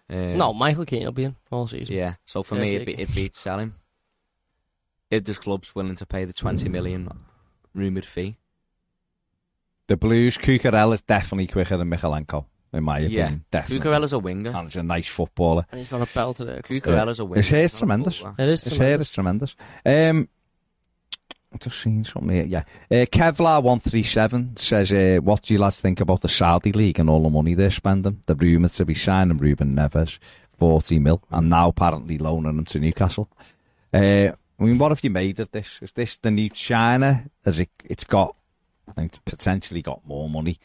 um, 0.09 0.37
no 0.37 0.53
Michael 0.53 0.85
Keane 0.85 1.03
will 1.05 1.11
be 1.11 1.25
in 1.25 1.35
all 1.51 1.67
season. 1.67 1.95
yeah. 1.95 2.15
So 2.25 2.43
for 2.43 2.55
Yeah, 2.55 2.61
me, 2.61 2.75
it'd 2.75 2.85
be, 2.85 2.93
it. 2.93 2.99
it'd 3.01 3.15
be 3.15 3.29
to 3.29 3.37
sell 3.37 3.59
him. 3.59 3.75
If 5.09 5.25
this 5.25 5.37
club's 5.37 5.75
willing 5.75 5.95
to 5.95 6.05
pay 6.05 6.23
the 6.25 6.33
twenty 6.33 6.69
million 6.69 7.09
rumored 7.75 8.05
fee, 8.05 8.37
The 9.87 9.97
Blues, 9.97 10.37
Cucurella's 10.37 11.01
definitely 11.01 11.47
quicker 11.47 11.75
than 11.75 11.89
Mykolenko, 11.89 12.45
in 12.71 12.83
my 12.85 12.99
yeah. 12.99 13.23
opinion. 13.23 13.45
Definitely. 13.51 13.77
Cucurella's 13.79 14.13
a 14.13 14.19
winger. 14.19 14.51
And 14.51 14.67
he's 14.67 14.77
a 14.77 14.83
nice 14.83 15.07
footballer. 15.09 15.65
and 15.71 15.79
he's 15.79 15.89
got 15.89 16.01
a 16.01 16.13
belt 16.13 16.37
to 16.37 16.45
there. 16.45 16.61
Cucurella's 16.61 17.19
a 17.19 17.25
winger. 17.25 17.41
His 17.41 17.49
hair's 17.49 17.73
Not 17.73 17.77
a 17.77 17.79
tremendous. 17.81 18.15
footballer. 18.15 18.35
It 18.39 18.49
is. 18.53 18.63
His 18.63 18.77
hair 18.77 19.01
is 19.01 19.11
tremendous. 19.11 19.55
Um, 19.85 20.29
I've 21.53 21.59
just 21.59 21.81
seen 21.81 22.03
something 22.03 22.29
here. 22.29 22.45
Yeah. 22.45 22.63
Uh, 22.89 23.05
Kevlar137 23.05 24.57
says, 24.57 24.91
uh, 24.93 25.19
What 25.21 25.43
do 25.43 25.53
you 25.53 25.59
lads 25.59 25.81
think 25.81 25.99
about 25.99 26.21
the 26.21 26.29
Saudi 26.29 26.71
League 26.71 26.99
and 26.99 27.09
all 27.09 27.23
the 27.23 27.29
money 27.29 27.53
they're 27.53 27.71
spending? 27.71 28.21
The 28.25 28.35
rumour 28.35 28.69
to 28.69 28.85
be 28.85 28.93
signing 28.93 29.37
Ruben 29.37 29.75
Neves, 29.75 30.19
40 30.57 30.99
mil, 30.99 31.21
and 31.29 31.49
now 31.49 31.69
apparently 31.69 32.17
loaning 32.17 32.57
him 32.57 32.65
to 32.65 32.79
Newcastle. 32.79 33.29
Uh, 33.93 34.29
I 34.59 34.63
mean, 34.63 34.77
what 34.77 34.91
have 34.91 35.03
you 35.03 35.09
made 35.09 35.39
of 35.39 35.51
this? 35.51 35.79
Is 35.81 35.91
this 35.91 36.17
the 36.17 36.31
new 36.31 36.49
China? 36.49 37.25
Has 37.43 37.59
it? 37.59 37.69
It's 37.83 38.05
got, 38.05 38.35
I 38.87 38.93
think, 38.93 39.23
potentially 39.25 39.81
got 39.81 40.07
more 40.07 40.29
money 40.29 40.57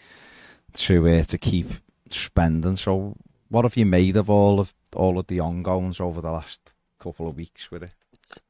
to 0.75 1.09
uh, 1.09 1.23
to 1.25 1.39
keep 1.39 1.69
spending. 2.11 2.77
So, 2.77 3.17
what 3.49 3.65
have 3.65 3.77
you 3.77 3.87
made 3.87 4.17
of 4.17 4.31
all 4.31 4.61
of 4.61 4.75
all 4.95 5.19
of 5.19 5.27
the 5.27 5.41
ongoings 5.41 5.99
over 5.99 6.21
the 6.21 6.31
last 6.31 6.61
couple 7.01 7.27
of 7.27 7.37
weeks 7.37 7.71
with 7.71 7.83
it? 7.83 7.93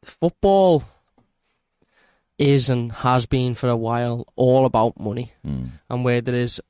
Football 0.03 0.83
is 2.39 2.69
and 2.71 2.93
has 2.93 3.27
been 3.27 3.55
for 3.55 3.69
a 3.69 3.77
while 3.77 4.27
all 4.37 4.67
about 4.67 4.99
money, 5.01 5.33
Mm. 5.47 5.71
and 5.89 6.05
where 6.05 6.21
there 6.21 6.35
is 6.35 6.61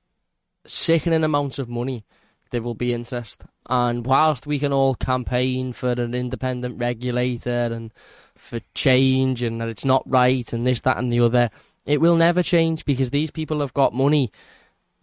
sickening 0.64 1.24
amounts 1.24 1.58
of 1.58 1.68
money, 1.68 2.04
there 2.50 2.62
will 2.62 2.74
be 2.74 2.92
interest. 2.92 3.42
And 3.68 4.06
whilst 4.06 4.46
we 4.46 4.58
can 4.58 4.72
all 4.72 4.94
campaign 4.94 5.72
for 5.72 5.90
an 5.90 6.14
independent 6.14 6.78
regulator 6.78 7.70
and 7.72 7.92
for 8.36 8.60
change 8.74 9.42
and 9.42 9.60
that 9.60 9.68
it's 9.68 9.84
not 9.84 10.04
right 10.06 10.52
and 10.52 10.66
this, 10.66 10.80
that, 10.82 10.98
and 10.98 11.12
the 11.12 11.20
other, 11.20 11.50
it 11.84 12.00
will 12.00 12.16
never 12.16 12.42
change 12.42 12.84
because 12.84 13.10
these 13.10 13.30
people 13.30 13.60
have 13.60 13.74
got 13.74 13.92
money 13.94 14.30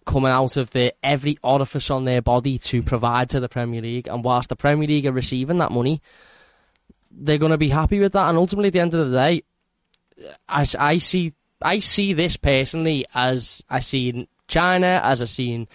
coming 0.05 0.31
out 0.31 0.57
of 0.57 0.71
their 0.71 0.91
every 1.01 1.37
orifice 1.43 1.89
on 1.89 2.03
their 2.03 2.21
body 2.21 2.57
to 2.57 2.83
provide 2.83 3.29
to 3.29 3.39
the 3.39 3.49
Premier 3.49 3.81
League. 3.81 4.07
And 4.07 4.23
whilst 4.23 4.49
the 4.49 4.55
Premier 4.55 4.87
League 4.87 5.05
are 5.05 5.11
receiving 5.13 5.57
that 5.59 5.71
money, 5.71 6.01
they're 7.11 7.37
going 7.37 7.51
to 7.51 7.57
be 7.57 7.69
happy 7.69 7.99
with 7.99 8.13
that. 8.13 8.29
And 8.29 8.37
ultimately, 8.37 8.67
at 8.67 8.73
the 8.73 8.79
end 8.81 8.93
of 8.93 9.09
the 9.09 9.17
day, 9.17 9.43
I, 10.47 10.65
I 10.79 10.97
see 10.97 11.33
I 11.61 11.79
see 11.79 12.13
this 12.13 12.37
personally 12.37 13.05
as 13.13 13.63
I 13.69 13.79
see 13.79 14.09
in 14.09 14.27
China, 14.47 15.01
as 15.03 15.21
I 15.21 15.25
see 15.25 15.53
in 15.53 15.67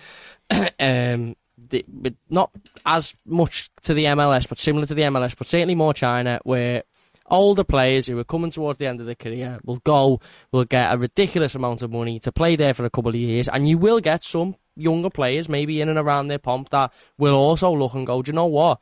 um, 0.79 1.37
the, 1.71 1.85
but 1.89 2.15
not 2.31 2.51
as 2.85 3.15
much 3.25 3.71
to 3.83 3.95
the 3.95 4.05
MLS, 4.05 4.49
but 4.49 4.59
similar 4.59 4.87
to 4.87 4.95
the 4.95 5.03
MLS, 5.03 5.37
but 5.37 5.47
certainly 5.47 5.75
more 5.75 5.95
China, 5.95 6.41
where 6.45 6.85
older 7.31 7.65
players 7.65 8.07
who 8.07 8.19
are 8.19 8.25
coming 8.25 8.51
towards 8.51 8.79
the 8.79 8.87
end 8.87 9.01
of 9.01 9.07
their 9.07 9.15
career 9.15 9.59
will 9.65 9.79
go, 9.79 10.21
will 10.53 10.65
get 10.65 10.95
a 10.95 10.99
ridiculous 10.99 11.55
amount 11.55 11.83
of 11.83 11.91
money 11.91 12.19
to 12.21 12.33
play 12.33 12.57
there 12.57 12.75
for 12.75 12.85
a 12.85 12.91
couple 12.91 13.11
of 13.11 13.17
years, 13.17 13.49
and 13.49 13.69
you 13.69 13.79
will 13.79 14.01
get 14.01 14.23
some 14.23 14.57
younger 14.77 15.11
players, 15.11 15.49
maybe 15.49 15.81
in 15.81 15.89
and 15.89 15.99
around 15.99 16.29
their 16.29 16.39
pomp, 16.39 16.71
that 16.71 16.93
will 17.19 17.35
also 17.35 17.71
look 17.73 17.95
and 17.95 18.07
go, 18.07 18.23
do 18.23 18.31
you 18.31 18.35
know 18.35 18.47
what? 18.47 18.79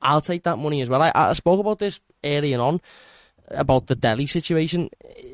I'll 0.00 0.20
take 0.20 0.44
that 0.44 0.58
money 0.58 0.80
as 0.80 0.88
well. 0.88 1.02
I, 1.02 1.10
I 1.14 1.32
spoke 1.32 1.58
about 1.58 1.78
this 1.78 1.98
earlier 2.22 2.60
on 2.60 2.80
about 3.50 3.86
the 3.86 3.94
Dele 3.94 4.26
situation. 4.26 4.90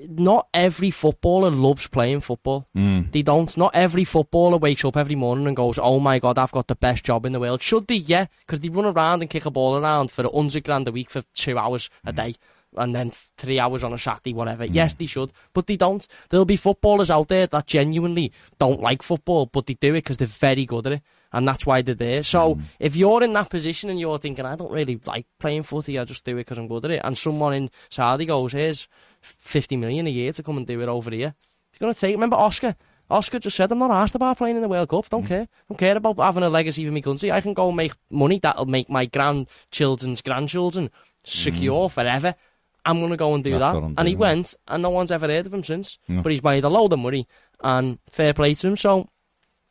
Not 0.09 0.49
every 0.55 0.91
footballer 0.91 1.51
loves 1.51 1.87
playing 1.89 2.21
football. 2.21 2.67
Mm. 2.77 3.13
They 3.13 3.23
don't. 3.23 3.55
Not 3.57 3.75
every 3.75 4.05
footballer 4.05 4.59
wakes 4.59 4.85
up 4.85 4.97
every 4.97 5.17
morning 5.17 5.47
and 5.47 5.57
goes, 5.57 5.79
"Oh 5.79 6.01
my 6.01 6.19
god, 6.19 6.39
I've 6.39 6.53
got 6.53 6.69
the 6.69 6.77
best 6.77 7.05
job 7.05 7.27
in 7.27 7.33
the 7.33 7.41
world." 7.41 7.63
Should 7.63 7.87
they? 7.87 7.97
Yeah, 7.97 8.27
because 8.41 8.61
they 8.61 8.69
run 8.69 8.87
around 8.87 9.23
and 9.23 9.31
kick 9.31 9.47
a 9.47 9.51
ball 9.51 9.77
around 9.77 10.11
for 10.11 10.25
a 10.25 10.31
hundred 10.31 10.65
grand 10.65 10.89
a 10.89 10.93
week 10.93 11.11
for 11.11 11.23
two 11.35 11.59
hours 11.59 11.91
a 12.05 12.13
day. 12.13 12.35
And 12.77 12.93
then 12.93 13.13
three 13.37 13.61
hours 13.61 13.85
on 13.85 13.93
a 13.93 13.99
Saturday, 13.99 14.35
whatever. 14.35 14.65
Yes, 14.65 14.95
they 14.95 15.07
should, 15.07 15.33
but 15.53 15.69
they 15.69 15.77
don't. 15.77 16.05
There'll 16.29 16.45
be 16.45 16.57
footballers 16.57 17.09
out 17.09 17.29
there 17.29 17.47
that 17.47 17.69
genuinely 17.69 18.33
don't 18.59 18.81
like 18.81 19.01
football, 19.01 19.47
but 19.47 19.67
they 19.67 19.75
do 19.75 19.91
it 19.91 19.99
because 19.99 20.17
they're 20.17 20.27
very 20.27 20.65
good 20.65 20.89
at 20.89 20.95
it, 20.95 21.03
and 21.35 21.47
that's 21.47 21.67
why 21.67 21.83
they're 21.83 21.95
there. 21.95 22.23
So 22.23 22.59
if 22.79 22.97
you're 22.97 23.23
in 23.23 23.35
that 23.35 23.51
position 23.51 23.91
and 23.91 24.01
you're 24.01 24.19
thinking, 24.19 24.47
I 24.47 24.57
don't 24.57 24.73
really 24.73 24.99
like 25.05 25.27
playing 25.39 25.65
footy, 25.65 25.99
I 25.99 26.05
just 26.05 26.25
do 26.25 26.33
it 26.33 26.47
because 26.47 26.57
I'm 26.57 26.69
good 26.69 26.87
at 26.87 26.93
it, 26.93 27.01
and 27.05 27.19
someone 27.19 27.53
in 27.53 27.71
Saudi 27.91 28.25
goes, 28.25 28.53
here's 28.53 28.89
50 29.21 29.77
million 29.77 30.07
a 30.07 30.11
year 30.11 30.33
to 30.33 30.43
come 30.43 30.57
and 30.57 30.67
do 30.67 30.81
it 30.81 30.89
over 30.89 31.11
here, 31.11 31.35
you're 31.73 31.81
going 31.81 31.93
to 31.93 32.01
take. 32.01 32.15
Remember 32.15 32.37
Oscar? 32.37 32.77
Oscar 33.11 33.39
just 33.39 33.57
said, 33.57 33.71
I'm 33.71 33.81
not 33.81 33.91
asked 33.91 34.15
about 34.15 34.39
playing 34.39 34.57
in 34.57 34.63
the 34.63 34.69
World 34.69 34.89
Cup. 34.89 35.11
Don't 35.11 35.27
care. 35.27 35.47
Don't 35.69 35.77
care 35.77 35.97
about 35.97 36.19
having 36.19 36.43
a 36.43 36.49
legacy 36.49 36.87
for 36.87 36.93
my 36.93 37.01
country. 37.03 37.31
I 37.31 37.43
can 37.43 37.53
go 37.53 37.69
and 37.69 37.77
make 37.77 37.93
money 38.11 38.39
that'll 38.39 38.65
make 38.65 38.89
my 38.89 39.05
grandchildren's 39.05 40.23
grandchildren 40.23 40.91
secure 41.23 41.91
forever. 41.91 42.35
I'm 42.87 43.01
going 43.01 43.11
to 43.11 43.17
go 43.17 43.35
and 43.35 43.43
do 43.43 43.59
That's 43.59 43.79
that. 43.79 43.95
And 43.99 44.09
he 44.09 44.15
went, 44.15 44.55
and 44.69 44.83
no 44.83 44.91
one's 44.91 45.11
ever 45.11 45.27
heard 45.27 45.47
of 45.47 45.53
him 45.53 45.65
since. 45.65 45.99
No. 46.09 46.23
But 46.23 46.33
he's 46.33 46.43
made 46.43 46.65
a 46.65 46.69
load 46.69 46.93
of 46.93 46.99
money, 46.99 47.27
and 47.63 47.99
fair 48.11 48.33
play 48.33 48.55
to 48.55 48.69
him. 48.69 48.77
So 48.77 49.09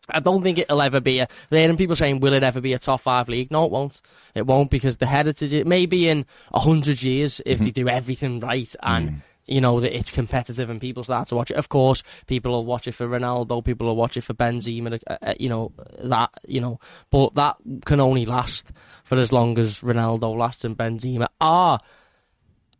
I 0.09 0.19
don't 0.19 0.43
think 0.43 0.57
it'll 0.57 0.81
ever 0.81 0.99
be 0.99 1.19
a. 1.19 1.27
Hearing 1.49 1.77
people 1.77 1.95
saying, 1.95 2.19
"Will 2.19 2.33
it 2.33 2.43
ever 2.43 2.61
be 2.61 2.73
a 2.73 2.79
top 2.79 3.01
five 3.01 3.29
league?" 3.29 3.51
No, 3.51 3.65
it 3.65 3.71
won't. 3.71 4.01
It 4.35 4.45
won't 4.45 4.69
because 4.69 4.97
the 4.97 5.05
heritage. 5.05 5.53
It 5.53 5.67
may 5.67 5.85
be 5.85 6.07
in 6.07 6.25
a 6.53 6.59
hundred 6.59 7.01
years 7.01 7.41
if 7.45 7.59
they 7.59 7.71
do 7.71 7.87
everything 7.87 8.39
right 8.39 8.73
and. 8.81 9.21
You 9.45 9.59
know 9.59 9.81
that 9.81 9.93
it's 9.93 10.09
competitive 10.09 10.69
and 10.69 10.79
people 10.79 11.03
start 11.03 11.27
to 11.27 11.35
watch 11.35 11.51
it. 11.51 11.57
Of 11.57 11.67
course, 11.67 12.01
people 12.27 12.53
will 12.53 12.65
watch 12.65 12.87
it 12.87 12.93
for 12.93 13.05
Ronaldo. 13.05 13.61
People 13.61 13.87
will 13.87 13.97
watch 13.97 14.15
it 14.15 14.21
for 14.21 14.33
Benzema. 14.33 15.01
Uh, 15.05 15.17
uh, 15.21 15.33
you 15.37 15.49
know 15.49 15.73
that. 16.01 16.29
You 16.47 16.61
know, 16.61 16.79
but 17.11 17.33
that 17.35 17.57
can 17.83 17.99
only 17.99 18.25
last 18.25 18.71
for 19.03 19.17
as 19.17 19.33
long 19.33 19.59
as 19.59 19.81
Ronaldo 19.81 20.37
lasts 20.37 20.63
and 20.63 20.77
Benzema. 20.77 21.27
Are 21.41 21.81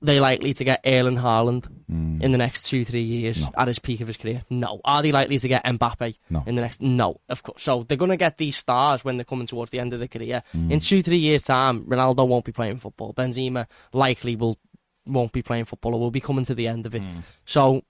they 0.04 0.20
likely 0.20 0.54
to 0.54 0.64
get 0.64 0.82
Erling 0.86 1.18
Haaland 1.18 1.66
in 1.90 2.32
the 2.32 2.38
next 2.38 2.66
two, 2.66 2.84
three 2.84 3.02
years 3.04 3.42
No. 3.42 3.52
at 3.58 3.68
his 3.68 3.80
peak 3.80 4.02
of 4.02 4.08
his 4.08 4.18
career? 4.18 4.44
No. 4.50 4.82
Are 4.84 5.02
they 5.02 5.12
likely 5.12 5.40
to 5.40 5.48
get 5.48 5.64
Mbappe 5.64 6.16
No. 6.30 6.44
in 6.46 6.56
the 6.56 6.62
next? 6.62 6.82
No, 6.82 7.22
of 7.30 7.44
course. 7.44 7.64
So 7.64 7.84
they're 7.84 7.98
going 7.98 8.12
to 8.12 8.18
get 8.18 8.38
these 8.38 8.58
stars 8.58 9.06
when 9.06 9.18
they're 9.18 9.24
coming 9.26 9.48
towards 9.48 9.72
the 9.72 9.80
end 9.80 9.94
of 9.94 10.00
their 10.00 10.08
career. 10.08 10.44
Mm. 10.56 10.72
In 10.72 10.80
two, 10.80 11.02
three 11.02 11.18
years' 11.18 11.44
time, 11.44 11.86
Ronaldo 11.86 12.28
won't 12.28 12.46
be 12.46 12.52
playing 12.52 12.78
football. 12.78 13.14
Benzema 13.14 13.68
likely 13.94 14.36
will 14.36 14.58
won't 15.06 15.32
be 15.32 15.42
playing 15.42 15.66
football 15.66 15.96
or 15.96 16.00
will 16.00 16.12
be 16.12 16.22
coming 16.22 16.46
to 16.46 16.56
the 16.56 16.68
end 16.68 16.86
of 16.86 16.96
it. 16.96 17.02
Mm. 17.02 17.24
So 17.46 17.84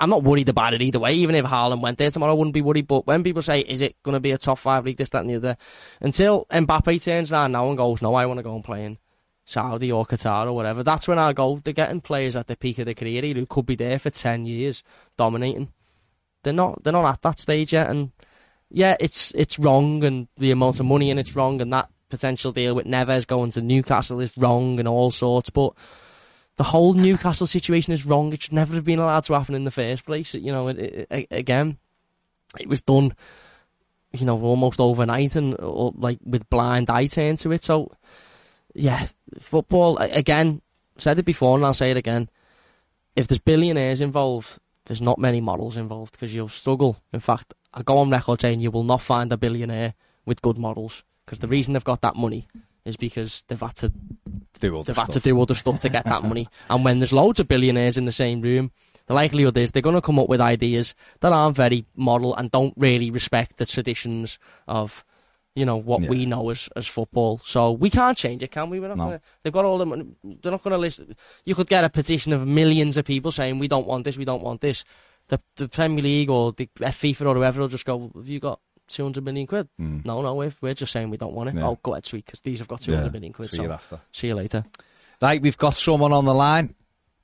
I'm 0.00 0.10
not 0.10 0.22
worried 0.22 0.48
about 0.48 0.74
it 0.74 0.82
either 0.82 0.98
way. 0.98 1.14
Even 1.14 1.34
if 1.34 1.44
Haaland 1.44 1.80
went 1.80 1.98
there 1.98 2.10
tomorrow, 2.10 2.32
I 2.32 2.36
wouldn't 2.36 2.54
be 2.54 2.62
worried. 2.62 2.86
But 2.86 3.06
when 3.06 3.22
people 3.24 3.42
say, 3.42 3.60
is 3.60 3.80
it 3.80 3.96
going 4.02 4.14
to 4.14 4.20
be 4.20 4.30
a 4.32 4.38
top 4.38 4.58
five 4.58 4.84
league, 4.84 4.96
this, 4.96 5.10
that, 5.10 5.20
and 5.22 5.30
the 5.30 5.36
other, 5.36 5.56
until 6.00 6.46
Mbappe 6.50 7.02
turns 7.02 7.32
around 7.32 7.52
now 7.52 7.68
and 7.68 7.76
goes, 7.76 8.00
no, 8.02 8.14
I 8.14 8.26
want 8.26 8.38
to 8.38 8.44
go 8.44 8.54
and 8.54 8.64
play 8.64 8.84
in 8.84 8.98
Saudi 9.48 9.90
or 9.90 10.04
Qatar 10.04 10.46
or 10.46 10.52
whatever, 10.52 10.82
that's 10.82 11.08
when 11.08 11.18
I 11.18 11.32
go. 11.32 11.58
They're 11.64 11.72
getting 11.72 12.02
players 12.02 12.36
at 12.36 12.48
the 12.48 12.56
peak 12.56 12.78
of 12.78 12.84
their 12.84 12.94
career 12.94 13.22
who 13.22 13.46
could 13.46 13.64
be 13.64 13.76
there 13.76 13.98
for 13.98 14.10
10 14.10 14.44
years 14.44 14.82
dominating. 15.16 15.72
They're 16.42 16.52
not, 16.52 16.84
they're 16.84 16.92
not 16.92 17.10
at 17.10 17.22
that 17.22 17.40
stage 17.40 17.72
yet. 17.72 17.88
And 17.88 18.12
yeah, 18.70 18.96
it's, 19.00 19.32
it's 19.34 19.58
wrong 19.58 20.04
and 20.04 20.28
the 20.36 20.50
amount 20.50 20.80
of 20.80 20.86
money 20.86 21.10
and 21.10 21.18
it's 21.18 21.34
wrong 21.34 21.62
and 21.62 21.72
that 21.72 21.88
potential 22.10 22.52
deal 22.52 22.74
with 22.74 22.86
Neves 22.86 23.26
going 23.26 23.50
to 23.52 23.62
Newcastle 23.62 24.20
is 24.20 24.36
wrong 24.36 24.78
and 24.78 24.86
all 24.86 25.10
sorts. 25.10 25.48
But 25.48 25.72
the 26.56 26.64
whole 26.64 26.92
Newcastle 26.92 27.46
situation 27.46 27.94
is 27.94 28.04
wrong. 28.04 28.34
It 28.34 28.42
should 28.42 28.52
never 28.52 28.74
have 28.74 28.84
been 28.84 28.98
allowed 28.98 29.24
to 29.24 29.32
happen 29.32 29.54
in 29.54 29.64
the 29.64 29.70
first 29.70 30.04
place. 30.04 30.34
You 30.34 30.52
know, 30.52 30.68
it, 30.68 31.08
it, 31.10 31.28
again, 31.30 31.78
it 32.60 32.68
was 32.68 32.82
done, 32.82 33.14
you 34.12 34.26
know, 34.26 34.38
almost 34.42 34.78
overnight 34.78 35.36
and 35.36 35.58
uh, 35.58 35.90
like 35.94 36.18
with 36.22 36.50
blind 36.50 36.90
eye 36.90 37.06
to 37.06 37.52
it. 37.52 37.64
So, 37.64 37.92
yeah, 38.74 39.06
football 39.40 39.98
again. 39.98 40.62
Said 40.98 41.18
it 41.18 41.24
before 41.24 41.56
and 41.56 41.64
I'll 41.64 41.74
say 41.74 41.90
it 41.90 41.96
again. 41.96 42.28
If 43.14 43.28
there's 43.28 43.38
billionaires 43.38 44.00
involved, 44.00 44.58
there's 44.86 45.00
not 45.00 45.18
many 45.18 45.40
models 45.40 45.76
involved 45.76 46.12
because 46.12 46.34
you'll 46.34 46.48
struggle. 46.48 47.00
In 47.12 47.20
fact, 47.20 47.54
I 47.72 47.82
go 47.82 47.98
on 47.98 48.10
record 48.10 48.40
saying 48.40 48.60
you 48.60 48.70
will 48.70 48.84
not 48.84 49.02
find 49.02 49.32
a 49.32 49.36
billionaire 49.36 49.94
with 50.26 50.42
good 50.42 50.58
models 50.58 51.04
because 51.24 51.38
the 51.38 51.46
reason 51.46 51.74
they've 51.74 51.84
got 51.84 52.00
that 52.02 52.16
money 52.16 52.48
is 52.84 52.96
because 52.96 53.44
they've 53.48 53.60
had 53.60 53.76
to 53.76 53.92
Do 54.60 54.74
all 54.74 54.82
they've 54.82 54.96
had 54.96 55.10
to 55.10 55.20
do 55.20 55.40
other 55.40 55.54
stuff 55.54 55.80
to 55.80 55.88
get 55.88 56.04
that 56.06 56.24
money. 56.24 56.48
And 56.70 56.84
when 56.84 56.98
there's 56.98 57.12
loads 57.12 57.38
of 57.38 57.48
billionaires 57.48 57.98
in 57.98 58.06
the 58.06 58.12
same 58.12 58.40
room, 58.40 58.72
the 59.06 59.14
likelihood 59.14 59.56
is 59.56 59.72
they're 59.72 59.82
going 59.82 59.94
to 59.94 60.02
come 60.02 60.18
up 60.18 60.28
with 60.28 60.40
ideas 60.40 60.94
that 61.20 61.32
aren't 61.32 61.56
very 61.56 61.84
model 61.96 62.34
and 62.34 62.50
don't 62.50 62.74
really 62.76 63.10
respect 63.10 63.56
the 63.56 63.66
traditions 63.66 64.38
of, 64.66 65.04
you 65.58 65.66
know, 65.66 65.76
what 65.76 66.02
Yeah. 66.02 66.08
we 66.10 66.24
know 66.26 66.50
as, 66.50 66.68
as 66.76 66.86
football. 66.86 67.40
So 67.44 67.72
we 67.72 67.90
can't 67.90 68.16
change 68.16 68.42
it, 68.42 68.50
can 68.50 68.70
we? 68.70 68.78
We're 68.80 68.88
not 68.88 68.96
No. 68.98 69.04
gonna, 69.04 69.20
they've 69.42 69.52
got 69.52 69.64
all 69.64 69.78
the 69.78 69.86
money. 69.86 70.06
They're 70.24 70.52
not 70.52 70.62
going 70.62 70.72
to 70.72 70.78
listen. 70.78 71.16
You 71.44 71.54
could 71.54 71.68
get 71.68 71.84
a 71.84 71.88
petition 71.90 72.32
of 72.32 72.46
millions 72.46 72.96
of 72.96 73.04
people 73.04 73.32
saying, 73.32 73.58
we 73.58 73.68
don't 73.68 73.86
want 73.86 74.04
this, 74.04 74.16
we 74.16 74.24
don't 74.24 74.42
want 74.42 74.60
this. 74.60 74.84
The, 75.28 75.40
the 75.56 75.68
Premier 75.68 76.02
League 76.02 76.30
or 76.30 76.52
the 76.52 76.66
FIFA 76.76 77.26
or 77.26 77.34
whoever 77.34 77.60
will 77.60 77.68
just 77.68 77.84
go, 77.84 78.10
have 78.14 78.28
you 78.28 78.40
got 78.40 78.60
200 78.88 79.22
million 79.22 79.46
quid? 79.46 79.68
Mm. 79.80 80.04
No, 80.04 80.22
no, 80.22 80.34
we're, 80.34 80.52
we're 80.62 80.74
just 80.74 80.92
saying 80.92 81.10
we 81.10 81.16
don't 81.18 81.34
want 81.34 81.50
it. 81.50 81.54
Yeah. 81.56 81.66
Oh, 81.68 81.78
go 81.82 81.92
ahead, 81.92 82.06
sweet, 82.06 82.24
because 82.24 82.40
these 82.40 82.60
have 82.60 82.68
got 82.68 82.80
200 82.80 83.12
million 83.12 83.32
quid. 83.32 83.50
See 83.50 83.56
So 83.58 83.64
you 83.64 83.72
after. 83.72 84.00
see 84.12 84.28
you 84.28 84.34
later. 84.34 84.64
Right, 85.20 85.42
we've 85.42 85.58
got 85.58 85.74
someone 85.74 86.12
on 86.12 86.24
the 86.24 86.34
line. 86.34 86.74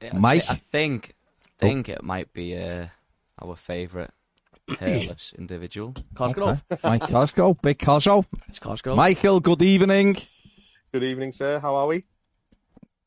I- 0.02 0.18
Mike? 0.18 0.44
I 0.50 0.56
think 0.56 1.14
think 1.58 1.88
it 1.88 2.02
might 2.02 2.32
be 2.32 2.58
uh, 2.58 2.86
our 3.40 3.56
favourite 3.56 4.10
hairless 4.78 5.32
individual. 5.38 5.94
Cosgrove. 6.14 6.62
Okay. 6.70 6.80
Mike 6.88 7.02
Cosgrove, 7.02 7.60
big 7.62 7.78
Cosgrove. 7.78 8.26
It's 8.48 8.58
Cosgrove. 8.58 8.96
Michael, 8.96 9.40
good 9.40 9.62
evening. 9.62 10.16
Good 10.92 11.04
evening, 11.04 11.32
sir. 11.32 11.58
How 11.60 11.74
are 11.76 11.86
we? 11.86 12.04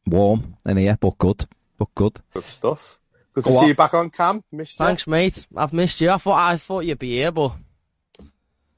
Warm 0.05 0.57
in 0.65 0.77
here, 0.77 0.97
but 0.99 1.17
good. 1.17 1.47
But 1.77 1.93
good. 1.95 2.19
Good 2.33 2.43
stuff. 2.45 2.99
Good 3.33 3.43
Go 3.43 3.51
to 3.51 3.57
on. 3.57 3.63
see 3.63 3.67
you 3.69 3.75
back 3.75 3.93
on 3.93 4.09
cam. 4.09 4.43
Missed 4.51 4.79
you. 4.79 4.85
Thanks, 4.85 5.05
mate. 5.07 5.45
I've 5.55 5.73
missed 5.73 6.01
you. 6.01 6.09
I 6.09 6.17
thought 6.17 6.39
I 6.39 6.57
thought 6.57 6.85
you'd 6.85 6.99
be 6.99 7.11
here, 7.11 7.31
but 7.31 7.53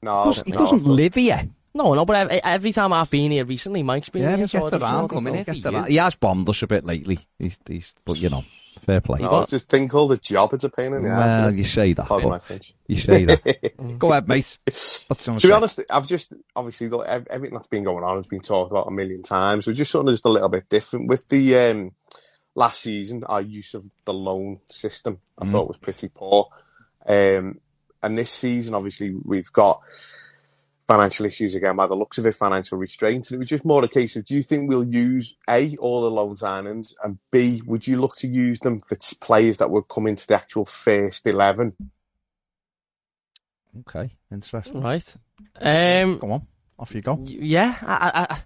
No, 0.02 0.32
he 0.32 0.52
no, 0.52 0.58
doesn't 0.58 0.84
no. 0.84 0.92
live 0.92 1.14
here. 1.14 1.48
no, 1.74 1.94
no. 1.94 2.04
But 2.04 2.16
every, 2.16 2.42
every 2.44 2.72
time 2.72 2.92
I've 2.92 3.10
been 3.10 3.30
here 3.30 3.44
recently, 3.44 3.82
Mike's 3.82 4.08
been 4.10 4.22
Yeah, 4.22 4.28
here. 4.30 4.36
he 4.38 4.42
gets 4.42 4.52
just 4.52 4.72
around. 4.74 4.94
wanted 4.94 5.10
coming 5.14 5.32
go. 5.34 5.38
in 5.38 5.44
for 5.44 5.52
Gets 5.54 5.66
around. 5.66 5.88
He 5.88 5.96
has 5.96 6.14
bombed 6.16 6.48
us 6.48 6.62
a 6.62 6.66
bit 6.66 6.84
lately. 6.84 7.18
He's, 7.38 7.58
he's, 7.66 7.94
but 8.04 8.18
you 8.18 8.28
know, 8.28 8.44
fair 8.80 9.00
play. 9.00 9.20
No, 9.20 9.40
it's 9.40 9.50
just 9.50 9.68
thing 9.68 9.88
called 9.88 10.12
a 10.12 10.16
job. 10.16 10.52
It's 10.52 10.64
a 10.64 10.68
pain 10.68 10.92
in 10.94 11.02
the 11.02 11.08
well, 11.08 11.48
ass. 11.48 11.54
you 11.54 11.64
say 11.64 11.92
that. 11.92 12.06
Pardon 12.06 12.30
my 12.30 12.38
French. 12.38 12.74
You 12.86 12.96
say 12.96 13.24
that. 13.26 13.72
Go 13.98 14.10
ahead, 14.10 14.28
mate. 14.28 14.58
To 14.66 15.36
be 15.40 15.52
honest, 15.52 15.80
I've 15.90 16.06
just 16.08 16.32
obviously 16.56 16.88
look, 16.88 17.06
everything 17.06 17.54
that's 17.54 17.66
been 17.66 17.84
going 17.84 18.04
on 18.04 18.16
has 18.16 18.26
been 18.26 18.40
talked 18.40 18.70
about 18.70 18.88
a 18.88 18.90
million 18.90 19.22
times. 19.22 19.66
We're 19.66 19.72
just 19.74 19.90
sort 19.90 20.06
of 20.06 20.12
just 20.12 20.24
a 20.24 20.28
little 20.30 20.48
bit 20.48 20.68
different 20.68 21.08
with 21.08 21.28
the 21.28 21.56
um, 21.56 21.92
last 22.54 22.80
season. 22.82 23.24
Our 23.24 23.42
use 23.42 23.74
of 23.74 23.84
the 24.04 24.14
loan 24.14 24.60
system, 24.68 25.20
I 25.38 25.44
Mm. 25.46 25.52
thought 25.52 25.68
was 25.68 25.76
pretty 25.78 26.08
poor. 26.08 26.48
Um, 27.06 27.60
and 28.02 28.16
this 28.16 28.30
season, 28.30 28.74
obviously, 28.74 29.14
we've 29.24 29.52
got 29.52 29.80
financial 30.90 31.24
issues 31.24 31.54
again 31.54 31.76
by 31.76 31.86
the 31.86 31.94
looks 31.94 32.18
of 32.18 32.26
it, 32.26 32.34
financial 32.34 32.76
restraints. 32.76 33.30
And 33.30 33.36
it 33.36 33.38
was 33.38 33.48
just 33.48 33.64
more 33.64 33.84
a 33.84 33.88
case 33.88 34.16
of, 34.16 34.24
do 34.24 34.34
you 34.34 34.42
think 34.42 34.68
we'll 34.68 34.88
use 34.88 35.36
A, 35.48 35.76
all 35.76 36.02
the 36.02 36.10
loan 36.10 36.34
signings, 36.34 36.94
and 37.04 37.16
B, 37.30 37.62
would 37.64 37.86
you 37.86 38.00
look 38.00 38.16
to 38.16 38.26
use 38.26 38.58
them 38.58 38.80
for 38.80 38.96
players 39.20 39.58
that 39.58 39.70
would 39.70 39.86
come 39.86 40.08
into 40.08 40.26
the 40.26 40.34
actual 40.34 40.64
first 40.64 41.28
11? 41.28 41.76
Okay, 43.80 44.10
interesting. 44.32 44.80
Right. 44.80 45.14
Um. 45.60 46.18
Go 46.18 46.32
on. 46.32 46.46
Off 46.76 46.92
you 46.92 47.02
go. 47.02 47.20
Yeah. 47.24 47.76
I, 47.82 48.10
I, 48.12 48.34
I, 48.34 48.42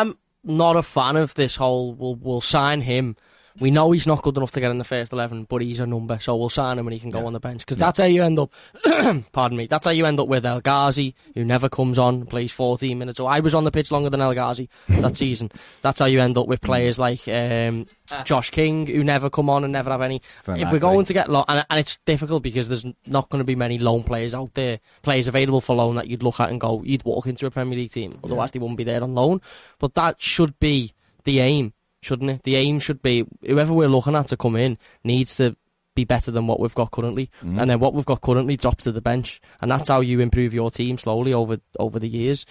I'm 0.00 0.16
not 0.42 0.76
a 0.76 0.82
fan 0.82 1.16
of 1.16 1.34
this 1.34 1.56
whole. 1.56 1.92
We'll 1.92 2.14
we'll 2.14 2.40
sign 2.40 2.80
him. 2.80 3.16
We 3.60 3.70
know 3.70 3.90
he's 3.90 4.06
not 4.06 4.22
good 4.22 4.36
enough 4.36 4.50
to 4.52 4.60
get 4.60 4.70
in 4.70 4.78
the 4.78 4.84
first 4.84 5.12
eleven, 5.12 5.44
but 5.44 5.62
he's 5.62 5.80
a 5.80 5.86
number, 5.86 6.18
so 6.20 6.36
we'll 6.36 6.48
sign 6.48 6.78
him 6.78 6.86
and 6.86 6.94
he 6.94 7.00
can 7.00 7.10
go 7.10 7.26
on 7.26 7.32
the 7.32 7.40
bench. 7.40 7.60
Because 7.60 7.76
that's 7.76 7.98
how 7.98 8.06
you 8.06 8.22
end 8.22 8.38
up. 8.38 8.50
pardon 9.32 9.56
me. 9.56 9.66
That's 9.66 9.84
how 9.84 9.90
you 9.90 10.06
end 10.06 10.20
up 10.20 10.28
with 10.28 10.46
El 10.46 10.60
Ghazi, 10.60 11.14
who 11.34 11.44
never 11.44 11.68
comes 11.68 11.98
on, 11.98 12.26
plays 12.26 12.52
14 12.52 12.98
minutes. 12.98 13.16
So 13.16 13.26
I 13.26 13.40
was 13.40 13.54
on 13.54 13.64
the 13.64 13.70
pitch 13.70 13.90
longer 13.90 14.10
than 14.10 14.20
El 14.20 14.34
Ghazi 14.34 14.68
that 14.88 15.16
season. 15.16 15.50
That's 15.82 15.98
how 15.98 16.06
you 16.06 16.20
end 16.20 16.36
up 16.38 16.46
with 16.46 16.60
players 16.60 16.98
like 16.98 17.26
um, 17.28 17.86
Josh 18.24 18.50
King, 18.50 18.86
who 18.86 19.04
never 19.04 19.30
come 19.30 19.50
on 19.50 19.64
and 19.64 19.72
never 19.72 19.90
have 19.90 20.02
any. 20.02 20.22
Fair 20.42 20.56
if 20.58 20.70
we're 20.72 20.78
going 20.78 20.98
right. 20.98 21.06
to 21.06 21.12
get 21.12 21.30
loan, 21.30 21.44
and, 21.48 21.64
and 21.68 21.80
it's 21.80 21.98
difficult 21.98 22.42
because 22.42 22.68
there's 22.68 22.84
not 23.06 23.28
going 23.30 23.40
to 23.40 23.44
be 23.44 23.56
many 23.56 23.78
loan 23.78 24.02
players 24.02 24.34
out 24.34 24.54
there, 24.54 24.80
players 25.02 25.28
available 25.28 25.60
for 25.60 25.76
loan 25.76 25.96
that 25.96 26.08
you'd 26.08 26.22
look 26.22 26.40
at 26.40 26.50
and 26.50 26.60
go, 26.60 26.82
you'd 26.84 27.04
walk 27.04 27.26
into 27.26 27.46
a 27.46 27.50
Premier 27.50 27.78
League 27.78 27.92
team. 27.92 28.18
Otherwise, 28.24 28.52
they 28.52 28.58
wouldn't 28.58 28.78
be 28.78 28.84
there 28.84 29.02
on 29.02 29.14
loan. 29.14 29.40
But 29.78 29.94
that 29.94 30.20
should 30.20 30.58
be 30.58 30.92
the 31.24 31.40
aim, 31.40 31.72
shouldn't 32.02 32.30
it? 32.30 32.42
The 32.42 32.56
aim 32.56 32.78
should 32.78 33.00
be 33.00 33.24
whoever 33.46 33.72
we're 33.72 33.88
looking 33.88 34.14
at 34.14 34.26
to 34.28 34.36
come 34.36 34.56
in 34.56 34.76
needs 35.04 35.36
to 35.36 35.56
be 35.94 36.04
better 36.04 36.30
than 36.30 36.46
what 36.46 36.60
we've 36.60 36.74
got 36.74 36.90
currently, 36.90 37.30
and 37.60 37.70
then 37.70 37.78
what 37.78 37.94
we've 37.94 38.04
got 38.04 38.20
currently 38.20 38.56
drops 38.56 38.84
to 38.84 38.92
the 38.92 39.00
bench, 39.00 39.40
and 39.60 39.70
that's 39.70 39.88
how 39.88 40.00
you 40.00 40.20
improve 40.20 40.52
your 40.52 40.70
team 40.70 40.98
slowly 40.98 41.32
over 41.32 41.58
over 41.78 41.98
the 41.98 42.08
years. 42.08 42.44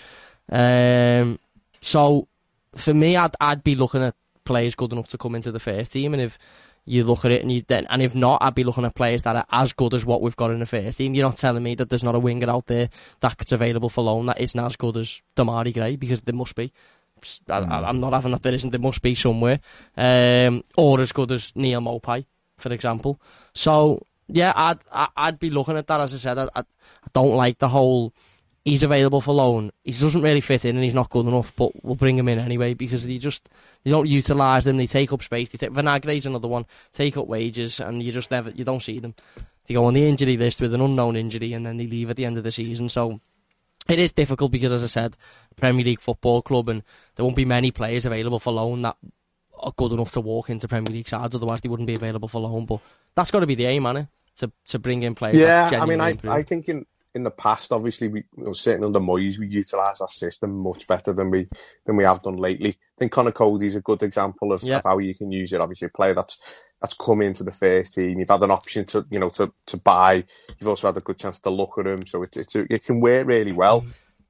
Um, 0.51 1.39
so 1.81 2.27
for 2.75 2.93
me, 2.93 3.15
I'd 3.17 3.35
I'd 3.39 3.63
be 3.63 3.75
looking 3.75 4.03
at 4.03 4.15
players 4.45 4.75
good 4.75 4.93
enough 4.93 5.09
to 5.09 5.17
come 5.17 5.35
into 5.35 5.51
the 5.51 5.59
first 5.59 5.91
team, 5.91 6.13
and 6.13 6.21
if 6.21 6.37
you 6.85 7.03
look 7.03 7.25
at 7.25 7.31
it 7.31 7.41
and 7.41 7.51
you 7.51 7.63
then, 7.67 7.85
and 7.89 8.01
if 8.01 8.15
not, 8.15 8.41
I'd 8.41 8.55
be 8.55 8.63
looking 8.63 8.85
at 8.85 8.95
players 8.95 9.23
that 9.23 9.35
are 9.35 9.45
as 9.51 9.73
good 9.73 9.93
as 9.93 10.05
what 10.05 10.21
we've 10.21 10.35
got 10.35 10.51
in 10.51 10.59
the 10.59 10.65
first 10.65 10.97
team. 10.97 11.13
You're 11.13 11.27
not 11.27 11.37
telling 11.37 11.63
me 11.63 11.75
that 11.75 11.89
there's 11.89 12.03
not 12.03 12.15
a 12.15 12.19
winger 12.19 12.49
out 12.49 12.67
there 12.67 12.89
that's 13.19 13.51
available 13.51 13.89
for 13.89 14.03
loan 14.03 14.25
that 14.27 14.41
isn't 14.41 14.59
as 14.59 14.75
good 14.75 14.97
as 14.97 15.21
Demarai 15.35 15.73
Gray 15.73 15.95
because 15.95 16.21
there 16.21 16.35
must 16.35 16.55
be. 16.55 16.71
I, 17.49 17.59
I- 17.59 17.89
I'm 17.89 17.99
not 17.99 18.13
having 18.13 18.31
that 18.31 18.43
there 18.43 18.53
isn't. 18.53 18.69
There 18.71 18.79
must 18.79 19.01
be 19.01 19.15
somewhere, 19.15 19.59
um, 19.97 20.63
or 20.77 20.99
as 21.01 21.11
good 21.11 21.31
as 21.31 21.51
Neal 21.55 21.81
Maupay, 21.81 22.25
for 22.57 22.71
example. 22.73 23.19
So 23.53 24.05
yeah, 24.27 24.53
I'd 24.55 24.79
I- 24.91 25.09
I'd 25.17 25.39
be 25.39 25.49
looking 25.49 25.77
at 25.77 25.87
that. 25.87 25.99
As 26.01 26.13
I 26.13 26.17
said, 26.17 26.37
I, 26.37 26.43
I, 26.55 26.59
I 26.61 27.07
don't 27.13 27.35
like 27.35 27.59
the 27.59 27.69
whole. 27.69 28.13
He's 28.63 28.83
available 28.83 29.21
for 29.21 29.33
loan. 29.33 29.71
He 29.83 29.91
doesn't 29.91 30.21
really 30.21 30.39
fit 30.39 30.65
in, 30.65 30.75
and 30.75 30.83
he's 30.83 30.93
not 30.93 31.09
good 31.09 31.25
enough. 31.25 31.51
But 31.55 31.83
we'll 31.83 31.95
bring 31.95 32.17
him 32.17 32.27
in 32.29 32.37
anyway 32.37 32.75
because 32.75 33.07
they 33.07 33.17
just 33.17 33.49
they 33.83 33.89
don't 33.89 34.07
utilise 34.07 34.65
them. 34.65 34.77
They 34.77 34.85
take 34.85 35.11
up 35.11 35.23
space. 35.23 35.49
They 35.49 35.57
take 35.57 35.71
Vinagre's 35.73 36.27
another 36.27 36.47
one. 36.47 36.65
Take 36.93 37.17
up 37.17 37.25
wages, 37.27 37.79
and 37.79 38.03
you 38.03 38.11
just 38.11 38.29
never 38.29 38.51
you 38.51 38.63
don't 38.63 38.83
see 38.83 38.99
them. 38.99 39.15
They 39.65 39.73
go 39.73 39.85
on 39.85 39.95
the 39.95 40.07
injury 40.07 40.37
list 40.37 40.61
with 40.61 40.73
an 40.75 40.81
unknown 40.81 41.15
injury, 41.15 41.53
and 41.53 41.65
then 41.65 41.77
they 41.77 41.87
leave 41.87 42.09
at 42.11 42.17
the 42.17 42.25
end 42.25 42.37
of 42.37 42.43
the 42.43 42.51
season. 42.51 42.87
So 42.89 43.19
it 43.89 43.99
is 43.99 44.11
difficult 44.11 44.51
because, 44.51 44.71
as 44.71 44.83
I 44.83 44.87
said, 44.87 45.17
Premier 45.55 45.83
League 45.83 46.01
football 46.01 46.41
club, 46.41 46.69
and 46.69 46.83
there 47.15 47.25
won't 47.25 47.35
be 47.35 47.45
many 47.45 47.71
players 47.71 48.05
available 48.05 48.39
for 48.39 48.53
loan 48.53 48.83
that 48.83 48.97
are 49.59 49.73
good 49.75 49.91
enough 49.91 50.11
to 50.11 50.21
walk 50.21 50.49
into 50.49 50.67
Premier 50.67 50.91
League 50.93 51.07
sides. 51.07 51.35
Otherwise, 51.35 51.61
they 51.61 51.69
wouldn't 51.69 51.87
be 51.87 51.95
available 51.95 52.27
for 52.27 52.41
loan. 52.41 52.65
But 52.65 52.79
that's 53.15 53.31
got 53.31 53.41
to 53.41 53.47
be 53.47 53.55
the 53.55 53.65
aim, 53.65 53.83
man. 53.83 54.07
To 54.37 54.51
to 54.67 54.79
bring 54.79 55.03
in 55.03 55.13
players. 55.15 55.39
Yeah, 55.39 55.69
I 55.81 55.85
mean, 55.85 55.99
I, 55.99 56.11
improve. 56.11 56.31
I 56.31 56.43
think 56.43 56.69
in, 56.69 56.85
in 57.13 57.23
the 57.23 57.31
past, 57.31 57.73
obviously, 57.73 58.07
we 58.07 58.23
you 58.37 58.45
know, 58.45 58.53
certainly 58.53 58.87
under 58.87 58.99
Moyes, 58.99 59.37
we 59.37 59.47
utilised 59.47 60.01
our 60.01 60.09
system 60.09 60.57
much 60.59 60.87
better 60.87 61.11
than 61.11 61.29
we 61.29 61.49
than 61.85 61.97
we 61.97 62.05
have 62.05 62.23
done 62.23 62.37
lately. 62.37 62.69
I 62.69 62.99
think 62.99 63.11
Conor 63.11 63.33
Coady's 63.33 63.75
a 63.75 63.81
good 63.81 64.01
example 64.03 64.53
of, 64.53 64.63
Yeah. 64.63 64.77
of 64.77 64.83
how 64.85 64.99
you 64.99 65.13
can 65.15 65.31
use 65.31 65.51
it. 65.51 65.59
Obviously, 65.59 65.87
a 65.87 65.89
player 65.89 66.13
that's 66.13 66.39
that's 66.81 66.95
come 66.95 67.21
into 67.21 67.43
the 67.43 67.51
first 67.51 67.93
team. 67.93 68.19
You've 68.19 68.29
had 68.29 68.43
an 68.43 68.51
option 68.51 68.85
to 68.85 69.05
you 69.09 69.19
know 69.19 69.29
to 69.29 69.53
to 69.67 69.77
buy. 69.77 70.23
You've 70.59 70.67
also 70.67 70.87
had 70.87 70.97
a 70.97 71.01
good 71.01 71.17
chance 71.19 71.39
to 71.41 71.49
look 71.49 71.77
at 71.77 71.87
him, 71.87 72.05
so 72.05 72.23
it 72.23 72.35
it's 72.37 72.55
a, 72.55 72.65
it 72.73 72.83
can 72.83 72.99
work 72.99 73.27
really 73.27 73.51
well. 73.51 73.85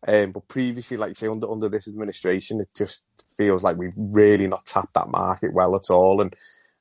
Um, 0.07 0.31
but 0.31 0.47
previously, 0.47 0.97
like 0.97 1.09
you 1.09 1.15
say, 1.15 1.27
under 1.27 1.49
under 1.49 1.69
this 1.69 1.87
administration, 1.87 2.59
it 2.59 2.69
just 2.75 3.03
feels 3.37 3.63
like 3.63 3.77
we've 3.77 3.93
really 3.95 4.47
not 4.47 4.65
tapped 4.65 4.93
that 4.95 5.09
market 5.09 5.53
well 5.53 5.75
at 5.75 5.89
all. 5.89 6.21
And 6.21 6.35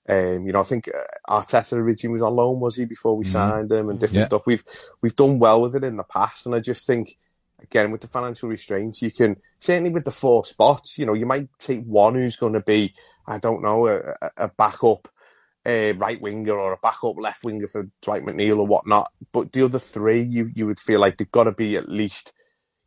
um, 0.09 0.47
you 0.47 0.53
know, 0.53 0.61
I 0.61 0.65
think 0.65 0.89
uh, 0.89 1.05
Arteta 1.29 1.75
originally 1.75 2.15
was 2.15 2.23
on 2.23 2.35
loan, 2.35 2.59
was 2.59 2.77
he, 2.77 2.85
before 2.87 3.17
we 3.17 3.25
signed 3.27 3.71
him 3.71 3.91
and 3.91 4.01
different 4.01 4.23
Yeah. 4.23 4.27
stuff. 4.27 4.43
We've 4.47 4.65
we've 5.03 5.15
done 5.15 5.39
well 5.39 5.61
with 5.61 5.77
it 5.77 5.85
in 5.85 5.97
the 5.99 6.03
past, 6.05 6.47
and 6.47 6.55
I 6.55 6.61
just 6.61 6.87
think 6.87 7.17
again 7.63 7.91
with 7.93 8.01
the 8.01 8.09
financial 8.09 8.49
restraints, 8.49 9.03
you 9.03 9.13
can 9.13 9.37
certainly 9.59 9.91
with 9.91 10.07
the 10.07 10.11
four 10.11 10.45
spots, 10.47 10.99
you 10.99 11.05
know, 11.07 11.13
you 11.15 11.27
might 11.27 11.49
take 11.59 11.85
one 11.85 12.15
who's 12.15 12.37
going 12.37 12.55
to 12.55 12.61
be, 12.63 12.95
I 13.27 13.39
don't 13.39 13.63
know, 13.63 13.87
a- 13.87 14.15
a 14.39 14.49
backup. 14.49 15.09
Uh, 15.67 15.93
right 15.99 16.21
winger 16.23 16.55
or 16.55 16.73
a 16.73 16.79
backup 16.83 17.17
left 17.19 17.45
winger 17.45 17.67
for 17.67 17.89
Dwight 18.03 18.25
McNeil 18.25 18.59
or 18.59 18.67
whatnot, 18.67 19.13
but 19.33 19.53
the 19.53 19.65
other 19.65 19.79
three, 19.79 20.23
you 20.23 20.51
you 20.55 20.67
would 20.67 20.79
feel 20.79 21.01
like 21.01 21.19
they've 21.19 21.31
got 21.31 21.45
to 21.45 21.53
be 21.53 21.77
at 21.77 21.89
least 21.89 22.31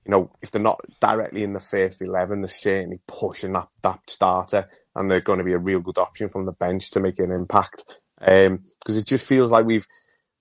you 0.05 0.11
know, 0.11 0.31
if 0.41 0.51
they're 0.51 0.61
not 0.61 0.81
directly 0.99 1.43
in 1.43 1.53
the 1.53 1.59
first 1.59 2.01
11, 2.01 2.41
they're 2.41 2.49
certainly 2.49 2.99
pushing 3.07 3.53
that, 3.53 3.69
that 3.83 4.01
starter 4.07 4.69
and 4.95 5.09
they're 5.09 5.21
going 5.21 5.39
to 5.39 5.45
be 5.45 5.53
a 5.53 5.59
real 5.59 5.79
good 5.79 5.97
option 5.97 6.29
from 6.29 6.45
the 6.45 6.51
bench 6.51 6.89
to 6.91 6.99
make 6.99 7.19
an 7.19 7.31
impact. 7.31 7.85
Um, 8.21 8.63
cause 8.85 8.97
it 8.97 9.05
just 9.07 9.27
feels 9.27 9.51
like 9.51 9.65
we've, 9.65 9.87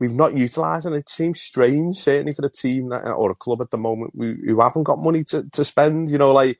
we've 0.00 0.14
not 0.14 0.36
utilised 0.36 0.86
and 0.86 0.96
it 0.96 1.08
seems 1.08 1.40
strange, 1.40 1.96
certainly 1.96 2.32
for 2.32 2.42
the 2.42 2.50
team 2.50 2.88
that, 2.90 3.06
or 3.12 3.30
a 3.30 3.36
club 3.36 3.62
at 3.62 3.70
the 3.70 3.78
moment 3.78 4.12
we, 4.14 4.36
haven't 4.58 4.84
got 4.84 5.00
money 5.02 5.24
to, 5.24 5.44
to 5.52 5.64
spend, 5.64 6.10
you 6.10 6.18
know, 6.18 6.32
like 6.32 6.58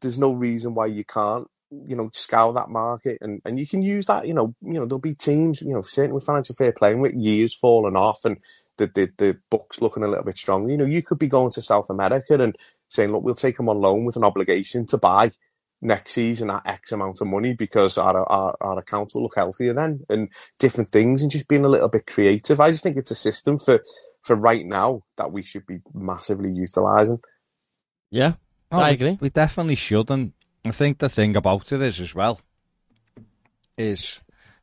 there's 0.00 0.18
no 0.18 0.32
reason 0.32 0.74
why 0.74 0.86
you 0.86 1.04
can't 1.04 1.46
you 1.86 1.96
know, 1.96 2.10
scour 2.12 2.52
that 2.54 2.68
market, 2.70 3.18
and, 3.20 3.40
and 3.44 3.58
you 3.58 3.66
can 3.66 3.82
use 3.82 4.06
that. 4.06 4.26
You 4.26 4.34
know, 4.34 4.54
you 4.62 4.74
know, 4.74 4.86
there'll 4.86 4.98
be 4.98 5.14
teams, 5.14 5.60
you 5.62 5.72
know, 5.74 5.82
certainly 5.82 6.14
with 6.14 6.24
financial 6.24 6.54
fair 6.54 6.72
play, 6.72 6.94
with 6.94 7.14
years 7.14 7.54
falling 7.54 7.96
off, 7.96 8.24
and 8.24 8.38
the, 8.78 8.86
the 8.86 9.10
the 9.18 9.38
books 9.50 9.80
looking 9.80 10.02
a 10.02 10.08
little 10.08 10.24
bit 10.24 10.38
stronger. 10.38 10.70
You 10.70 10.76
know, 10.78 10.84
you 10.84 11.02
could 11.02 11.18
be 11.18 11.28
going 11.28 11.52
to 11.52 11.62
South 11.62 11.86
America 11.90 12.34
and 12.34 12.56
saying, 12.88 13.12
look, 13.12 13.22
we'll 13.24 13.34
take 13.34 13.56
them 13.56 13.68
on 13.68 13.78
loan 13.80 14.04
with 14.04 14.16
an 14.16 14.24
obligation 14.24 14.86
to 14.86 14.98
buy 14.98 15.30
next 15.82 16.12
season 16.12 16.48
at 16.48 16.66
X 16.66 16.92
amount 16.92 17.20
of 17.20 17.26
money 17.26 17.52
because 17.52 17.98
our, 17.98 18.16
our, 18.30 18.56
our 18.60 18.78
account 18.78 19.12
will 19.14 19.22
look 19.24 19.34
healthier 19.36 19.74
then 19.74 20.00
and 20.08 20.28
different 20.58 20.88
things 20.88 21.20
and 21.20 21.30
just 21.30 21.46
being 21.48 21.64
a 21.64 21.68
little 21.68 21.88
bit 21.88 22.06
creative. 22.06 22.58
I 22.60 22.70
just 22.70 22.82
think 22.82 22.96
it's 22.96 23.10
a 23.10 23.14
system 23.16 23.58
for, 23.58 23.82
for 24.22 24.34
right 24.36 24.64
now 24.64 25.02
that 25.18 25.30
we 25.32 25.42
should 25.42 25.66
be 25.66 25.78
massively 25.92 26.50
utilising. 26.52 27.18
Yeah, 28.10 28.34
Oh, 28.72 28.78
I 28.78 28.88
we- 28.90 28.94
agree. 28.94 29.18
We 29.20 29.28
definitely 29.30 29.74
should, 29.74 30.10
and 30.10 30.32
I 30.64 30.70
think 30.70 30.98
the 30.98 31.08
thing 31.08 31.36
about 31.36 31.72
it 31.72 31.82
is 31.82 32.00
as 32.00 32.14
well 32.14 32.40
is 33.76 34.20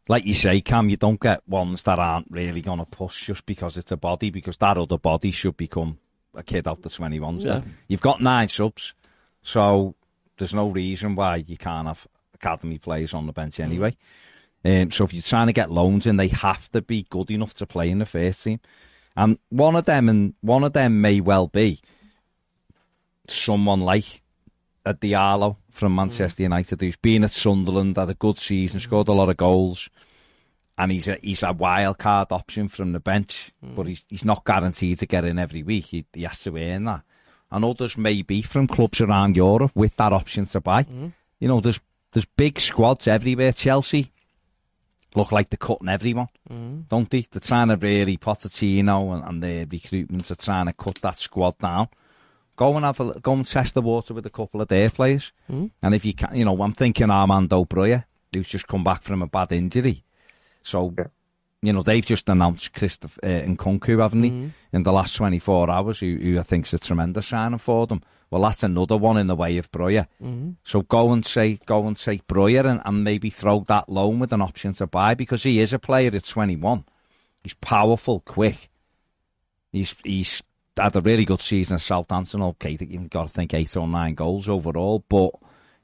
like 0.07 0.25
you 0.25 0.33
say, 0.33 0.61
Cam, 0.61 0.89
you 0.89 0.97
don't 0.97 1.19
get 1.19 1.47
ones 1.47 1.83
that 1.83 1.99
aren't 1.99 2.27
really 2.29 2.61
going 2.61 2.79
to 2.79 2.85
push 2.85 3.27
just 3.27 3.45
because 3.45 3.77
it's 3.77 3.91
a 3.91 3.97
body, 3.97 4.29
because 4.29 4.57
that 4.57 4.77
other 4.77 4.97
body 4.97 5.31
should 5.31 5.57
become 5.57 5.99
a 6.35 6.43
kid 6.43 6.67
out 6.67 6.81
the 6.81 6.89
21s. 6.89 7.45
Yeah. 7.45 7.61
You've 7.87 8.01
got 8.01 8.21
nine 8.21 8.49
subs, 8.49 8.93
so 9.43 9.95
there's 10.37 10.53
no 10.53 10.69
reason 10.69 11.15
why 11.15 11.37
you 11.47 11.57
can't 11.57 11.87
have 11.87 12.07
academy 12.33 12.79
players 12.79 13.13
on 13.13 13.27
the 13.27 13.33
bench 13.33 13.59
anyway. 13.59 13.95
Um, 14.65 14.91
so 14.91 15.03
if 15.03 15.13
you're 15.13 15.21
trying 15.21 15.47
to 15.47 15.53
get 15.53 15.71
loans 15.71 16.05
in, 16.05 16.17
they 16.17 16.27
have 16.29 16.69
to 16.71 16.81
be 16.81 17.05
good 17.09 17.31
enough 17.31 17.53
to 17.55 17.65
play 17.65 17.89
in 17.89 17.99
the 17.99 18.05
first 18.05 18.43
team. 18.43 18.59
And 19.15 19.37
one 19.49 19.75
of 19.75 19.85
them, 19.85 20.09
and 20.09 20.33
one 20.41 20.63
of 20.63 20.73
them 20.73 21.01
may 21.01 21.19
well 21.19 21.47
be 21.47 21.79
someone 23.27 23.81
like 23.81 24.20
a 24.85 24.93
Diallo 24.93 25.57
from 25.69 25.95
Manchester 25.95 26.41
mm. 26.41 26.45
United 26.45 26.81
who's 26.81 26.95
been 26.95 27.23
at 27.23 27.31
Sunderland, 27.31 27.97
had 27.97 28.09
a 28.09 28.13
good 28.13 28.37
season, 28.37 28.79
mm. 28.79 28.83
scored 28.83 29.07
a 29.07 29.13
lot 29.13 29.29
of 29.29 29.37
goals, 29.37 29.89
and 30.77 30.91
he's 30.91 31.07
a 31.07 31.17
he's 31.21 31.43
a 31.43 31.53
wild 31.53 31.97
card 31.97 32.31
option 32.31 32.67
from 32.67 32.91
the 32.93 32.99
bench, 32.99 33.51
mm. 33.63 33.75
but 33.75 33.87
he's 33.87 34.03
he's 34.09 34.25
not 34.25 34.45
guaranteed 34.45 34.99
to 34.99 35.05
get 35.05 35.25
in 35.25 35.39
every 35.39 35.63
week. 35.63 35.85
He, 35.85 36.05
he 36.13 36.23
has 36.23 36.39
to 36.43 36.57
earn 36.57 36.85
that. 36.85 37.03
And 37.51 37.65
others 37.65 37.97
may 37.97 38.21
be 38.21 38.41
from 38.41 38.67
clubs 38.67 39.01
around 39.01 39.35
Europe 39.35 39.71
with 39.75 39.95
that 39.97 40.13
option 40.13 40.45
to 40.47 40.61
buy. 40.61 40.85
You 41.39 41.47
know, 41.47 41.59
there's 41.59 41.81
there's 42.13 42.25
big 42.25 42.59
squads 42.59 43.07
everywhere. 43.07 43.51
Chelsea 43.51 44.11
look 45.15 45.31
like 45.31 45.49
they're 45.49 45.57
cutting 45.57 45.89
everyone, 45.89 46.29
don't 46.89 47.09
they? 47.09 47.27
They're 47.29 47.41
trying 47.41 47.67
to 47.67 47.75
really 47.75 48.17
Pochettino 48.17 49.13
and, 49.15 49.23
and 49.25 49.43
their 49.43 49.65
recruitment 49.65 50.31
are 50.31 50.35
trying 50.35 50.67
to 50.67 50.73
cut 50.73 50.95
that 51.01 51.19
squad 51.19 51.57
down. 51.57 51.89
Go 52.61 52.75
and 52.75 52.85
have 52.85 52.99
a 52.99 53.19
go 53.19 53.33
and 53.33 53.47
test 53.47 53.73
the 53.73 53.81
water 53.81 54.13
with 54.13 54.23
a 54.27 54.29
couple 54.29 54.61
of 54.61 54.67
their 54.67 54.91
players. 54.91 55.31
Hmm? 55.47 55.67
And 55.81 55.95
if 55.95 56.05
you 56.05 56.13
can, 56.13 56.35
you 56.35 56.45
know, 56.45 56.61
I'm 56.61 56.73
thinking 56.73 57.09
Armando 57.09 57.65
Broja, 57.65 58.05
who's 58.31 58.47
just 58.47 58.67
come 58.67 58.83
back 58.83 59.01
from 59.01 59.23
a 59.23 59.27
bad 59.27 59.51
injury. 59.51 60.03
So, 60.61 60.93
Yeah. 60.95 61.07
you 61.63 61.73
know, 61.73 61.81
they've 61.81 62.05
just 62.05 62.29
announced 62.29 62.71
Christopher 62.75 63.19
uh, 63.23 63.41
Nkunku, 63.47 63.99
haven't 63.99 64.21
they, 64.21 64.29
hmm. 64.29 64.47
in 64.73 64.83
the 64.83 64.91
last 64.91 65.15
24 65.15 65.71
hours, 65.71 66.01
who, 66.01 66.15
who 66.17 66.37
I 66.37 66.43
think's 66.43 66.71
a 66.71 66.77
tremendous 66.77 67.29
signing 67.29 67.57
for 67.57 67.87
them. 67.87 68.03
Well, 68.29 68.43
that's 68.43 68.61
another 68.61 68.95
one 68.95 69.17
in 69.17 69.25
the 69.25 69.35
way 69.35 69.57
of 69.57 69.71
Broja. 69.71 70.05
Hmm. 70.21 70.51
So 70.63 70.83
go 70.83 71.11
and 71.13 71.25
say, 71.25 71.59
go 71.65 71.87
and 71.87 71.97
take 71.97 72.27
Broja 72.27 72.63
and, 72.69 72.81
and 72.85 73.03
maybe 73.03 73.31
throw 73.31 73.61
that 73.69 73.89
loan 73.89 74.19
with 74.19 74.33
an 74.33 74.41
option 74.41 74.73
to 74.75 74.85
buy 74.85 75.15
because 75.15 75.41
he 75.41 75.59
is 75.59 75.73
a 75.73 75.79
player 75.79 76.11
at 76.13 76.25
21. 76.25 76.85
He's 77.41 77.55
powerful, 77.55 78.19
quick. 78.19 78.69
He's 79.71 79.95
he's 80.03 80.43
had 80.77 80.95
a 80.95 81.01
really 81.01 81.25
good 81.25 81.41
season 81.41 81.75
at 81.75 81.81
Southampton. 81.81 82.41
Okay, 82.41 82.77
you've 82.79 83.09
got 83.09 83.27
to 83.27 83.33
think 83.33 83.53
eight 83.53 83.75
or 83.75 83.87
nine 83.87 84.15
goals 84.15 84.47
overall, 84.47 85.03
but 85.07 85.31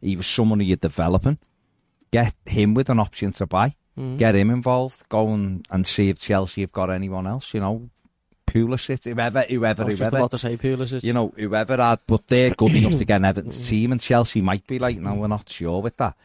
he 0.02 0.16
was 0.16 0.28
someone 0.28 0.60
who 0.60 0.66
you're 0.66 0.78
developing. 0.78 1.38
Get 2.12 2.36
him 2.46 2.74
with 2.74 2.90
an 2.90 3.00
option 3.00 3.32
to 3.34 3.46
buy. 3.46 3.76
Mm-hmm. 3.98 4.18
Get 4.18 4.36
him 4.36 4.50
involved. 4.50 5.10
Go 5.10 5.30
and, 5.30 5.66
and 5.72 5.86
see 5.86 6.10
if 6.10 6.20
Chelsea 6.20 6.62
have 6.62 6.72
got 6.72 6.90
anyone 6.90 7.28
else. 7.28 7.54
You 7.54 7.60
know, 7.60 7.90
Pulisic, 8.46 9.04
whoever, 9.04 9.42
whoever, 9.42 9.82
I 9.82 9.86
was 9.86 9.94
just 9.94 10.00
whoever. 10.00 10.18
about 10.18 10.32
to 10.32 10.38
say 10.38 10.56
Pulisic. 10.56 11.04
You 11.04 11.14
know, 11.14 11.34
whoever 11.36 11.78
had, 11.78 12.00
but 12.08 12.28
they're 12.28 12.52
good 12.52 12.76
enough 12.76 12.96
to 12.98 13.06
get 13.06 13.18
an 13.18 13.26
Everton's 13.26 13.58
mm-hmm. 13.58 13.70
team, 13.70 13.92
and 13.92 14.02
Chelsea 14.02 14.42
might 14.42 14.66
be 14.68 14.80
like, 14.80 14.98
no, 14.98 15.16
we're 15.16 15.28
not 15.28 15.50
sure 15.50 15.82
with 15.82 15.98
that. 15.98 16.16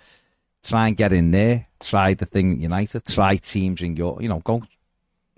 Try 0.63 0.89
and 0.89 0.97
get 0.97 1.13
in 1.13 1.33
there. 1.33 1.67
Try 1.81 2.15
the 2.15 2.27
thing 2.27 2.53
at 2.53 2.59
United. 2.59 3.05
Try 3.07 3.37
teams 3.37 3.83
in 3.83 3.97
Europe. 3.97 4.23
You 4.23 4.29
know, 4.29 4.39
go 4.39 4.63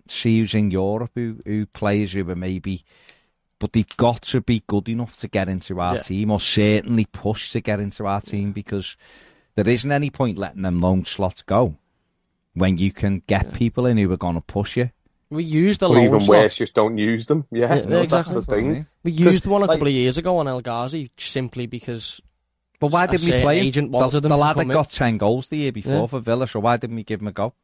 see 0.09 0.41
who's 0.41 0.55
in 0.55 0.71
Europe 0.71 1.11
who 1.15 1.39
who 1.47 1.65
players 1.65 2.13
who 2.13 2.29
are 2.29 2.37
maybe, 2.37 2.85
but 3.65 3.73
they've 3.73 3.97
got 3.97 4.21
to 4.21 4.43
be 4.43 4.63
good 4.67 4.91
enough 4.91 5.17
to 5.17 5.27
get 5.27 5.49
into 5.49 5.81
our 5.81 5.95
Yeah. 5.95 6.01
team, 6.03 6.31
or 6.31 6.39
certainly 6.39 7.07
push 7.07 7.51
to 7.53 7.63
get 7.63 7.81
into 7.81 8.05
our 8.07 8.21
team, 8.21 8.53
because 8.53 8.95
there 9.55 9.67
isn't 9.67 9.91
any 9.91 10.11
point 10.11 10.37
letting 10.37 10.61
them 10.61 10.83
loan 10.83 11.07
slots 11.07 11.41
go 11.41 11.75
when 12.53 12.77
you 12.77 12.93
can 12.93 13.23
get 13.27 13.55
people 13.55 13.87
in 13.87 13.97
who 13.97 14.13
are 14.13 14.19
going 14.19 14.35
to 14.35 14.43
push 14.43 14.77
you. 14.77 14.91
we 15.31 15.43
used 15.45 15.81
the 15.81 15.89
Or 15.89 15.95
loan 15.97 16.05
even 16.05 16.21
slot. 16.21 16.39
worse, 16.43 16.57
just 16.59 16.75
don't 16.75 16.99
use 16.99 17.25
them. 17.25 17.47
Yeah, 17.51 17.75
Yeah, 17.77 17.87
no, 17.87 18.03
exactly. 18.03 18.07
that's 18.07 18.29
the 18.29 18.35
That's 18.35 18.49
I 18.49 18.55
thing. 18.55 18.73
mean. 18.73 18.87
We 19.03 19.11
'Cause, 19.13 19.21
used 19.21 19.47
one 19.47 19.63
a 19.63 19.65
like- 19.65 19.77
couple 19.77 19.89
of 19.89 19.95
years 19.95 20.19
ago 20.19 20.37
on 20.37 20.47
El 20.47 20.61
Ghazi 20.61 21.11
simply 21.17 21.67
because 21.67 22.21
But 22.81 22.89
why 22.89 23.07
didn't 23.07 23.25
we 23.35 23.41
play 23.41 23.61
him? 23.61 23.67
agent 23.67 23.93
The, 23.93 24.09
the 24.11 24.21
them 24.21 24.29
to 24.31 24.37
lad 24.37 24.57
that 24.59 24.69
got 24.69 24.91
10 24.91 25.17
goals 25.17 25.49
the 25.49 25.57
year 25.57 25.73
before 25.73 25.93
Yeah. 26.03 26.07
for 26.07 26.21
Villa, 26.21 26.47
so 26.47 26.61
why 26.61 26.77
didn't 26.77 26.97
we 26.97 27.03
give 27.03 27.23
him 27.23 27.29
a 27.29 27.33
go? 27.33 27.55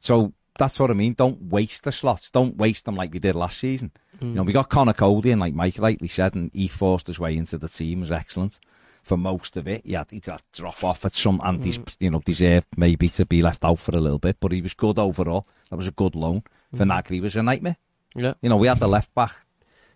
So 0.00 0.32
that's 0.58 0.78
what 0.80 0.90
I 0.90 0.94
mean. 0.94 1.12
Don't 1.12 1.42
waste 1.42 1.84
the 1.84 1.92
slots. 1.92 2.30
Don't 2.30 2.56
waste 2.56 2.86
them 2.86 2.96
like 2.96 3.12
we 3.12 3.18
did 3.20 3.34
last 3.36 3.58
season. 3.58 3.92
You 4.20 4.26
Mm. 4.28 4.34
know, 4.34 4.42
we 4.42 4.52
got 4.52 4.68
Conor 4.68 4.92
Coady, 4.92 5.30
and 5.30 5.40
like 5.40 5.54
Mike 5.54 5.78
rightly 5.78 6.08
said, 6.08 6.34
and 6.34 6.50
he 6.52 6.68
forced 6.68 7.06
his 7.06 7.18
way 7.18 7.36
into 7.36 7.56
the 7.58 7.68
team, 7.68 8.00
was 8.00 8.12
excellent 8.12 8.60
for 9.02 9.16
most 9.16 9.56
of 9.56 9.66
it. 9.66 9.82
He 9.84 9.94
had, 9.94 10.10
he 10.10 10.16
had 10.24 10.40
to 10.52 10.60
drop 10.62 10.84
off 10.84 11.04
at 11.06 11.14
some, 11.14 11.40
and 11.42 11.64
he's, 11.64 11.78
Mm. 11.78 11.96
you 12.00 12.10
know, 12.10 12.20
deserved 12.20 12.66
maybe 12.76 13.08
to 13.10 13.24
be 13.24 13.40
left 13.42 13.64
out 13.64 13.78
for 13.78 13.96
a 13.96 14.00
little 14.00 14.18
bit, 14.18 14.36
but 14.40 14.52
he 14.52 14.60
was 14.60 14.74
good 14.74 14.98
overall. 14.98 15.46
That 15.70 15.76
was 15.76 15.86
a 15.88 15.92
good 15.92 16.14
loan. 16.14 16.42
Mm. 16.74 16.78
Vinagre 16.80 17.20
was 17.22 17.34
a 17.36 17.42
nightmare. 17.42 17.76
yeah, 18.14 18.34
You 18.42 18.48
know, 18.50 18.56
we 18.58 18.66
had 18.68 18.78
the 18.78 18.88
left 18.88 19.14
back 19.14 19.34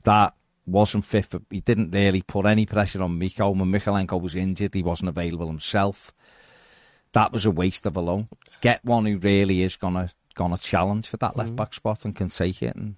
that 0.05 0.35
wasn't 0.67 1.05
fit 1.05 1.27
for. 1.27 1.41
He 1.51 1.61
didn't 1.61 1.91
really 1.91 2.23
put 2.23 2.47
any 2.47 2.65
pressure 2.65 3.03
on 3.03 3.19
Miko. 3.19 3.51
When 3.51 3.71
Mykolenko 3.71 4.19
was 4.21 4.35
injured, 4.35 4.73
he 4.73 4.83
wasn't 4.83 5.11
available 5.11 5.49
himself. 5.49 6.13
That 7.13 7.33
was 7.33 7.45
a 7.45 7.51
waste 7.51 7.85
of 7.87 7.97
a 7.97 8.01
loan. 8.01 8.29
Get 8.61 8.85
one 8.85 9.05
who 9.07 9.19
really 9.19 9.63
is 9.63 9.77
gonna 9.77 10.11
gonna 10.35 10.59
challenge 10.59 11.07
for 11.09 11.17
that 11.19 11.37
left 11.37 11.55
back 11.55 11.75
spot 11.75 12.05
and 12.05 12.17
can 12.17 12.29
take 12.29 12.61
it, 12.63 12.75
and 12.75 12.97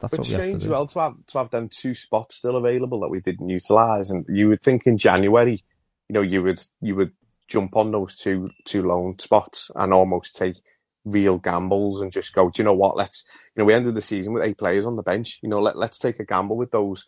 that's 0.00 0.12
But 0.12 0.20
what 0.20 0.28
we 0.28 0.32
have 0.34 0.40
to 0.40 0.44
strange 0.46 0.62
as 0.62 0.68
well 0.68 0.86
to 0.86 1.00
have 1.00 1.26
to 1.28 1.38
have 1.38 1.50
them 1.50 1.68
two 1.68 1.94
spots 1.94 2.36
still 2.36 2.56
available 2.56 3.00
that 3.00 3.10
we 3.10 3.20
didn't 3.20 3.48
utilise. 3.48 4.10
And 4.10 4.24
you 4.28 4.48
would 4.48 4.60
think 4.60 4.86
in 4.86 4.98
January, 4.98 5.62
you 6.08 6.14
know, 6.14 6.22
you 6.22 6.42
would 6.42 6.60
you 6.80 6.96
would 6.96 7.12
jump 7.48 7.76
on 7.76 7.90
those 7.92 8.16
two 8.16 8.50
two 8.64 8.82
loan 8.82 9.18
spots 9.18 9.70
and 9.74 9.92
almost 9.92 10.36
take 10.36 10.56
real 11.04 11.38
gambles 11.38 12.00
and 12.00 12.12
just 12.12 12.32
go, 12.32 12.50
do 12.50 12.62
you 12.62 12.64
know 12.64 12.72
what? 12.74 12.96
Let's 12.96 13.24
you 13.54 13.60
know, 13.60 13.66
we 13.66 13.74
ended 13.74 13.94
the 13.94 14.02
season 14.02 14.32
with 14.32 14.44
eight 14.44 14.58
players 14.58 14.86
on 14.86 14.96
the 14.96 15.02
bench. 15.02 15.38
You 15.42 15.48
know, 15.48 15.60
let 15.60 15.76
let's 15.76 15.98
take 15.98 16.18
a 16.18 16.24
gamble 16.24 16.56
with 16.56 16.70
those 16.70 17.06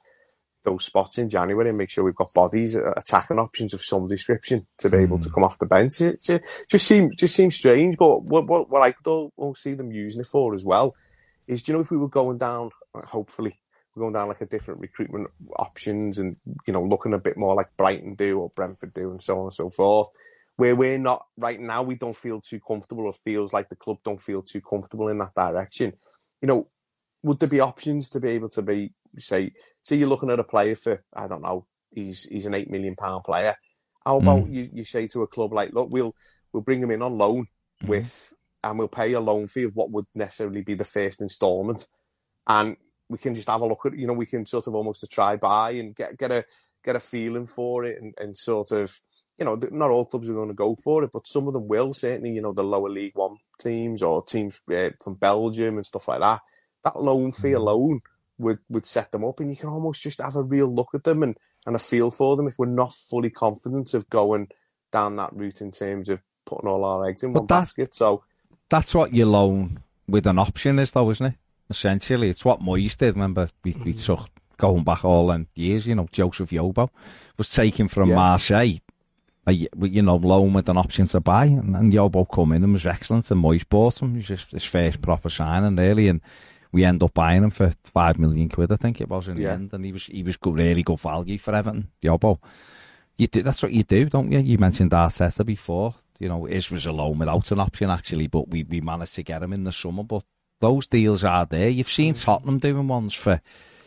those 0.65 0.85
spots 0.85 1.19
in 1.19 1.29
January 1.29 1.69
and 1.69 1.79
make 1.79 1.91
sure 1.91 2.05
we've 2.05 2.15
got 2.15 2.33
bodies, 2.35 2.77
uh, 2.77 2.93
attacking 2.97 3.39
options 3.39 3.75
of 3.75 3.83
some 3.83 4.07
description 4.07 4.67
to 4.79 4.89
be 4.89 4.99
able 4.99 5.19
to 5.19 5.31
come 5.31 5.43
off 5.43 5.59
the 5.59 5.67
bench. 5.67 6.01
It, 6.01 6.29
it 6.29 6.43
just 6.69 6.87
seems 6.87 7.17
just 7.17 7.35
seems 7.35 7.57
strange, 7.57 7.97
but 7.97 8.23
what 8.23 8.47
what, 8.47 8.71
what 8.71 8.83
I 8.83 8.93
could 8.93 9.07
all, 9.07 9.33
all 9.37 9.55
see 9.55 9.75
them 9.75 9.91
using 9.91 10.21
it 10.21 10.27
for 10.27 10.55
as 10.55 10.65
well 10.65 10.95
is, 11.47 11.63
do 11.63 11.73
you 11.73 11.77
know, 11.77 11.83
if 11.83 11.91
we 11.91 11.97
were 11.97 12.09
going 12.09 12.39
down, 12.39 12.71
hopefully, 12.95 13.59
we're 13.95 14.03
going 14.03 14.15
down 14.15 14.29
like 14.29 14.41
a 14.41 14.47
different 14.47 14.81
recruitment 14.81 15.29
options 15.59 16.19
and, 16.19 16.37
you 16.67 16.73
know, 16.73 16.83
looking 16.83 17.15
a 17.15 17.19
bit 17.19 17.37
more 17.37 17.55
like 17.55 17.77
Brighton 17.77 18.15
do 18.15 18.41
or 18.41 18.51
Brentford 18.51 18.93
do 18.93 19.11
and 19.11 19.23
so 19.23 19.39
on 19.39 19.45
and 19.45 19.55
so 19.55 19.71
forth, 19.71 20.09
where 20.57 20.77
we're 20.77 20.99
not 20.99 21.27
right 21.37 21.61
now, 21.61 21.83
we 21.83 21.95
don't 21.95 22.17
feel 22.17 22.41
too 22.41 22.61
comfortable 22.61 23.05
or 23.05 23.13
feels 23.13 23.53
like 23.53 23.69
the 23.69 23.77
club 23.77 23.99
don't 24.05 24.21
feel 24.21 24.43
too 24.43 24.61
comfortable 24.61 25.09
in 25.09 25.19
that 25.19 25.35
direction. 25.35 25.93
You 26.41 26.49
know, 26.49 26.69
would 27.23 27.39
there 27.39 27.49
be 27.49 27.61
options 27.61 28.09
to 28.11 28.21
be 28.21 28.31
able 28.31 28.49
to 28.51 28.63
be, 28.63 28.93
say, 29.19 29.53
say 29.83 29.97
you're 29.97 30.09
looking 30.09 30.31
at 30.31 30.41
a 30.41 30.45
player 30.45 30.75
for, 30.75 31.05
I 31.15 31.29
don't 31.29 31.43
know, 31.43 31.67
he's 31.95 32.25
he's 32.25 32.47
an 32.47 32.55
eight 32.55 32.71
million 32.71 32.97
pound 32.97 33.25
player. 33.25 33.55
How 34.05 34.19
about 34.19 34.47
mm. 34.47 34.55
you, 34.55 34.71
you 34.73 34.85
say 34.85 35.07
to 35.09 35.23
a 35.23 35.29
club 35.29 35.53
like, 35.53 35.73
look, 35.73 35.91
we'll 35.91 36.15
we'll 36.53 36.63
bring 36.63 36.83
him 36.83 36.91
in 36.91 37.03
on 37.03 37.19
loan 37.19 37.43
mm-hmm. 37.43 37.89
with 37.89 38.33
and 38.65 38.79
we'll 38.79 38.89
pay 38.89 39.13
a 39.13 39.21
loan 39.21 39.49
fee 39.49 39.65
of 39.65 39.75
what 39.75 39.91
would 39.91 40.07
necessarily 40.15 40.63
be 40.63 40.75
the 40.75 40.85
first 40.85 41.21
instalment. 41.21 41.87
And 42.47 42.77
we 43.09 43.19
can 43.19 43.35
just 43.35 43.49
have 43.49 43.61
a 43.61 43.67
look 43.67 43.87
at 43.87 43.97
you 43.97 44.07
know, 44.07 44.13
we 44.13 44.27
can 44.27 44.47
sort 44.47 44.67
of 44.67 44.75
almost 44.75 45.03
a 45.03 45.07
try 45.07 45.37
buy 45.37 45.73
and 45.73 45.95
get 45.95 46.19
get 46.19 46.31
a 46.31 46.45
get 46.85 46.97
a 46.97 47.01
feeling 47.01 47.47
for 47.47 47.85
it 47.85 48.01
and, 48.01 48.15
and 48.19 48.37
sort 48.37 48.73
of 48.73 49.01
you 49.39 49.45
know, 49.45 49.59
not 49.71 49.91
all 49.91 50.05
clubs 50.05 50.29
are 50.31 50.35
going 50.35 50.49
to 50.49 50.55
go 50.55 50.77
for 50.77 51.03
it, 51.03 51.11
but 51.13 51.27
some 51.27 51.49
of 51.49 51.55
them 51.55 51.67
will. 51.67 51.95
Certainly, 51.95 52.33
you 52.33 52.43
know, 52.43 52.53
the 52.53 52.63
lower 52.63 52.89
League 52.89 53.17
One 53.17 53.39
teams 53.59 54.03
or 54.03 54.23
teams 54.23 54.61
uh, 54.73 54.91
from 55.03 55.15
Belgium 55.15 55.77
and 55.77 55.87
stuff 55.87 56.07
like 56.09 56.21
that. 56.21 56.41
That 56.85 57.01
loan 57.01 57.33
fee 57.33 57.53
alone 57.53 58.01
would 58.39 58.59
would 58.69 58.87
set 58.87 59.11
them 59.11 59.25
up, 59.25 59.41
and 59.41 59.51
you 59.51 59.57
can 59.57 59.69
almost 59.69 60.03
just 60.03 60.21
have 60.21 60.37
a 60.37 60.43
real 60.43 60.73
look 60.73 60.91
at 60.95 61.05
them 61.05 61.23
and 61.23 61.37
and 61.67 61.77
a 61.77 61.79
feel 61.79 62.11
for 62.11 62.37
them 62.37 62.47
if 62.49 62.59
we're 62.59 62.67
not 62.67 62.93
fully 62.93 63.31
confident 63.31 63.95
of 63.95 64.11
going 64.11 64.49
down 64.91 65.17
that 65.17 65.33
route 65.33 65.61
in 65.61 65.71
terms 65.71 66.09
of 66.09 66.21
putting 66.45 66.69
all 66.69 66.85
our 66.85 67.07
eggs 67.07 67.23
in 67.23 67.33
But 67.33 67.41
one 67.43 67.47
that- 67.47 67.63
basket. 67.63 67.95
So 67.95 68.25
That's 68.69 68.95
what 68.95 69.15
your 69.15 69.27
loan 69.27 69.83
with 70.09 70.27
an 70.27 70.39
option 70.39 70.79
is, 70.79 70.91
though, 70.91 71.11
isn't 71.11 71.27
it? 71.27 71.35
Essentially, 71.71 72.29
it's 72.31 72.45
what 72.45 72.61
Moyes 72.61 72.97
did. 72.97 73.15
Remember, 73.15 73.49
we, 73.65 73.73
we 73.85 73.95
Mm. 73.95 74.05
took 74.05 74.29
going 74.59 74.85
back 74.85 75.05
all 75.05 75.29
them 75.29 75.49
years. 75.55 75.87
You 75.87 75.95
know, 75.95 76.09
Joseph 76.13 76.51
Yobo 76.51 76.89
was 77.39 77.49
taken 77.51 77.89
from 77.89 78.11
Yeah. 78.11 78.17
Marseille 78.17 78.79
you 79.49 80.03
know, 80.03 80.17
loan 80.17 80.53
with 80.53 80.69
an 80.69 80.77
option 80.77 81.07
to 81.09 81.21
buy. 81.21 81.47
And, 81.47 81.75
and 81.75 81.93
Yobo 81.93 82.25
come 82.33 82.53
in 82.53 82.63
and 82.63 82.73
was 82.73 82.87
excellent. 82.87 83.29
And 83.31 83.43
Moyes 83.43 83.69
bought 83.69 84.01
him. 84.01 84.13
He 84.13 84.19
was 84.19 84.29
his, 84.51 84.65
first 84.65 85.03
proper 85.03 85.29
signing, 85.29 85.75
really. 85.77 86.09
And 86.09 86.21
we 86.71 86.85
end 86.85 87.03
up 87.03 87.15
buying 87.15 87.43
him 87.43 87.51
for 87.51 87.73
five 87.85 88.19
million 88.19 88.49
quid, 88.49 88.71
I 88.73 88.77
think 88.77 89.01
it 89.01 89.09
was 89.09 89.29
in 89.29 89.37
the 89.37 89.51
end. 89.51 89.73
And 89.73 89.85
he 89.85 89.93
was 89.93 90.07
he 90.07 90.23
was 90.23 90.37
good, 90.37 90.55
really 90.55 90.83
good 90.83 91.01
value 91.01 91.39
for 91.39 91.55
Everton. 91.55 91.89
Yobo, 92.03 92.39
you 93.19 93.27
do 93.27 93.43
that's 93.43 93.63
what 93.63 93.73
you 93.73 93.83
do, 93.83 94.09
don't 94.09 94.31
you? 94.31 94.39
You 94.39 94.59
mentioned 94.59 94.93
Arteta 94.93 95.45
before. 95.45 95.95
You 96.19 96.29
know, 96.29 96.45
his 96.45 96.71
was 96.71 96.87
a 96.87 96.93
loan 96.93 97.19
without 97.19 97.51
an 97.51 97.59
option 97.59 97.91
actually, 97.91 98.29
but 98.29 98.49
we 98.49 98.63
we 98.63 98.81
managed 98.81 99.17
to 99.17 99.25
get 99.25 99.43
him 99.43 99.53
in 99.53 99.65
the 99.65 99.73
summer. 99.73 100.05
But 100.05 100.23
those 100.63 100.87
deals 100.87 101.25
are 101.25 101.45
there. 101.45 101.69
You've 101.69 101.91
seen 101.91 102.15
mm. 102.15 102.25
Tottenham 102.25 102.59
doing 102.59 102.87
ones 102.87 103.15
for 103.15 103.41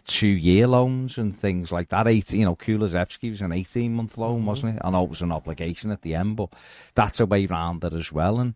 two 0.03 0.28
year 0.28 0.67
loans 0.67 1.17
and 1.17 1.39
things 1.39 1.71
like 1.71 1.88
that. 1.89 2.05
Eight, 2.05 2.34
you 2.34 2.43
know, 2.43 2.57
Kulusevski 2.57 3.30
was 3.30 3.41
an 3.41 3.53
eighteen 3.53 3.95
month 3.95 4.17
loan, 4.17 4.39
mm-hmm. 4.39 4.45
wasn't 4.47 4.76
it? 4.76 4.82
I 4.84 4.89
know 4.89 5.05
it 5.05 5.09
was 5.09 5.21
an 5.21 5.32
obligation 5.32 5.89
at 5.89 6.01
the 6.01 6.15
end, 6.15 6.36
but 6.36 6.49
that's 6.93 7.21
a 7.21 7.26
way 7.26 7.45
round 7.45 7.86
it 7.86 7.93
as 7.93 8.11
well. 8.11 8.39
And 8.41 8.55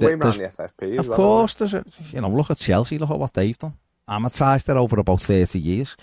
Way 0.00 0.08
th- 0.08 0.18
around 0.18 0.38
the 0.38 0.48
FFP. 0.48 0.98
of 0.98 1.06
well, 1.08 1.16
course, 1.16 1.54
there's 1.54 1.74
a 1.74 1.84
you 2.10 2.20
know, 2.20 2.28
look 2.28 2.50
at 2.50 2.58
Chelsea, 2.58 2.98
look 2.98 3.10
at 3.10 3.18
what 3.18 3.32
they've 3.32 3.56
done. 3.56 3.74
Amortised 4.08 4.68
it 4.68 4.76
over 4.76 4.98
about 4.98 5.22
thirty 5.22 5.60
years, 5.60 5.96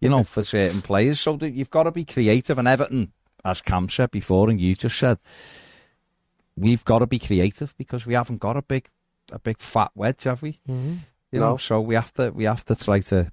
you 0.00 0.10
know, 0.10 0.22
for 0.22 0.44
certain 0.44 0.82
players. 0.82 1.18
So 1.18 1.38
you've 1.40 1.70
got 1.70 1.84
to 1.84 1.92
be 1.92 2.04
creative. 2.04 2.58
And 2.58 2.68
Everton, 2.68 3.12
as 3.42 3.62
Cam 3.62 3.88
said 3.88 4.10
before, 4.10 4.50
and 4.50 4.60
you 4.60 4.74
just 4.74 4.98
said, 4.98 5.18
we've 6.58 6.84
got 6.84 6.98
to 6.98 7.06
be 7.06 7.18
creative 7.18 7.74
because 7.78 8.04
we 8.04 8.12
haven't 8.12 8.38
got 8.38 8.58
a 8.58 8.62
big, 8.62 8.90
a 9.32 9.38
big 9.38 9.58
fat 9.60 9.90
wedge, 9.94 10.24
have 10.24 10.42
we? 10.42 10.52
Mm-hmm. 10.68 10.94
You 11.32 11.40
No. 11.40 11.50
know, 11.50 11.56
so 11.58 11.80
we 11.80 11.94
have 11.94 12.12
to 12.14 12.30
we 12.30 12.44
have 12.44 12.64
to 12.66 12.74
try 12.74 13.00
to 13.00 13.30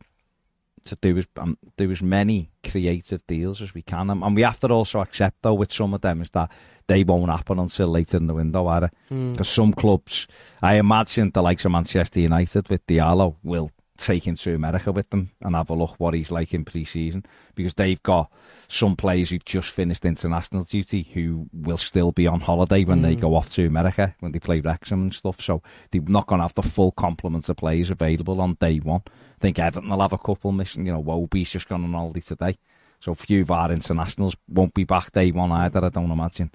to 0.85 0.95
do 1.01 1.17
as 1.17 1.25
um, 1.37 1.57
do 1.77 1.89
as 1.89 2.03
many 2.03 2.51
creative 2.69 3.25
deals 3.25 3.61
as 3.61 3.73
we 3.73 3.81
can, 3.81 4.09
and, 4.09 4.23
and 4.23 4.35
we 4.35 4.43
have 4.43 4.59
to 4.59 4.67
also 4.67 4.99
accept 4.99 5.41
though 5.41 5.53
with 5.55 5.71
some 5.73 5.93
of 5.95 6.01
them 6.01 6.21
is 6.21 6.29
that 6.31 6.51
they 6.87 7.03
won't 7.03 7.31
happen 7.31 7.57
until 7.57 7.87
later 7.87 8.17
in 8.17 8.27
the 8.27 8.33
window, 8.35 8.67
either. 8.67 8.91
Mm. 9.09 9.31
Because 9.31 9.49
some 9.49 9.73
clubs, 9.73 10.27
I 10.61 10.75
imagine 10.75 11.31
the 11.31 11.41
likes 11.41 11.65
of 11.65 11.71
Manchester 11.71 12.19
United 12.19 12.69
with 12.69 12.85
Diallo 12.85 13.37
will 13.41 13.71
take 13.97 14.27
him 14.27 14.35
to 14.35 14.53
America 14.53 14.91
with 14.91 15.09
them 15.09 15.31
and 15.41 15.55
have 15.55 15.69
a 15.69 15.73
look 15.73 15.95
what 15.97 16.13
he's 16.13 16.31
like 16.31 16.53
in 16.53 16.65
pre-season 16.65 17.25
because 17.55 17.73
they've 17.75 18.01
got 18.03 18.29
some 18.67 18.95
players 18.95 19.29
who've 19.29 19.45
just 19.45 19.69
finished 19.69 20.05
international 20.05 20.63
duty 20.63 21.03
who 21.13 21.47
will 21.53 21.77
still 21.77 22.11
be 22.11 22.27
on 22.27 22.41
holiday 22.41 22.83
when 22.83 23.01
they 23.01 23.13
hmm. 23.13 23.21
go 23.21 23.35
off 23.35 23.49
to 23.49 23.65
America 23.65 24.15
when 24.19 24.31
they 24.31 24.39
play 24.39 24.59
Wrexham 24.59 25.03
and 25.03 25.13
stuff. 25.13 25.41
So 25.41 25.61
they're 25.91 26.01
not 26.01 26.27
going 26.27 26.39
to 26.39 26.45
have 26.45 26.55
the 26.55 26.63
full 26.63 26.91
complement 26.91 27.47
of 27.47 27.57
players 27.57 27.89
available 27.89 28.41
on 28.41 28.57
day 28.59 28.77
one. 28.77 29.03
I 29.07 29.39
think 29.39 29.59
Everton 29.59 29.89
will 29.89 30.01
have 30.01 30.13
a 30.13 30.17
couple 30.17 30.51
missing. 30.51 30.85
You 30.85 30.93
know, 30.93 31.03
Wobie's 31.03 31.51
just 31.51 31.69
gone 31.69 31.83
on 31.83 31.93
holiday 31.93 32.21
today. 32.21 32.57
So 32.99 33.11
a 33.11 33.15
few 33.15 33.41
of 33.41 33.51
our 33.51 33.71
internationals 33.71 34.35
won't 34.47 34.73
be 34.73 34.83
back 34.83 35.11
day 35.11 35.31
one 35.31 35.51
either, 35.51 35.83
I 35.83 35.89
don't 35.89 36.11
imagine, 36.11 36.51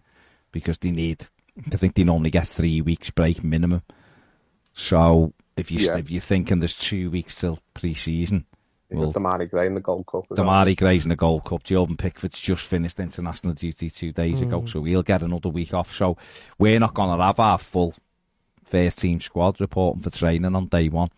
because 0.51 0.79
they 0.79 0.91
need, 0.91 1.27
I 1.73 1.77
think 1.77 1.95
they 1.95 2.05
normally 2.05 2.31
get 2.31 2.49
three 2.49 2.81
weeks 2.81 3.11
break 3.11 3.45
minimum. 3.45 3.83
So 4.73 5.33
if 5.61 5.71
you 5.71 5.87
Yeah. 5.87 5.97
if 5.99 6.11
you're 6.11 6.21
thinking 6.21 6.59
there's 6.61 6.77
two 6.77 7.11
weeks 7.11 7.35
till 7.37 7.59
pre-season, 7.75 8.47
You've 8.91 8.99
well, 8.99 9.13
got 9.13 9.23
Demarai 9.23 9.49
Gray 9.49 9.67
in 9.69 9.75
the 9.75 9.81
Gold 9.81 10.07
Cup. 10.07 10.25
as 10.31 10.37
well. 10.39 10.47
Demarai 10.47 10.77
Gray's 10.77 11.05
in 11.05 11.11
the 11.11 11.17
Gold 11.17 11.45
Cup. 11.45 11.63
Jordan 11.63 11.97
Pickford's 11.97 12.41
just 12.41 12.67
finished 12.67 12.99
international 12.99 13.53
duty 13.55 13.89
two 13.89 14.11
days 14.13 14.41
ago, 14.41 14.65
so 14.67 14.83
he'll 14.83 15.05
get 15.05 15.23
another 15.23 15.49
week 15.49 15.73
off. 15.73 15.95
So 15.95 16.17
we're 16.59 16.81
not 16.81 16.95
going 16.95 17.17
to 17.17 17.25
have 17.25 17.39
our 17.39 17.59
full 17.59 17.95
first 18.65 18.99
team 18.99 19.21
squad 19.21 19.61
reporting 19.61 20.03
for 20.03 20.11
training 20.11 20.57
on 20.57 20.67
day 20.67 20.89
one. 20.89 21.11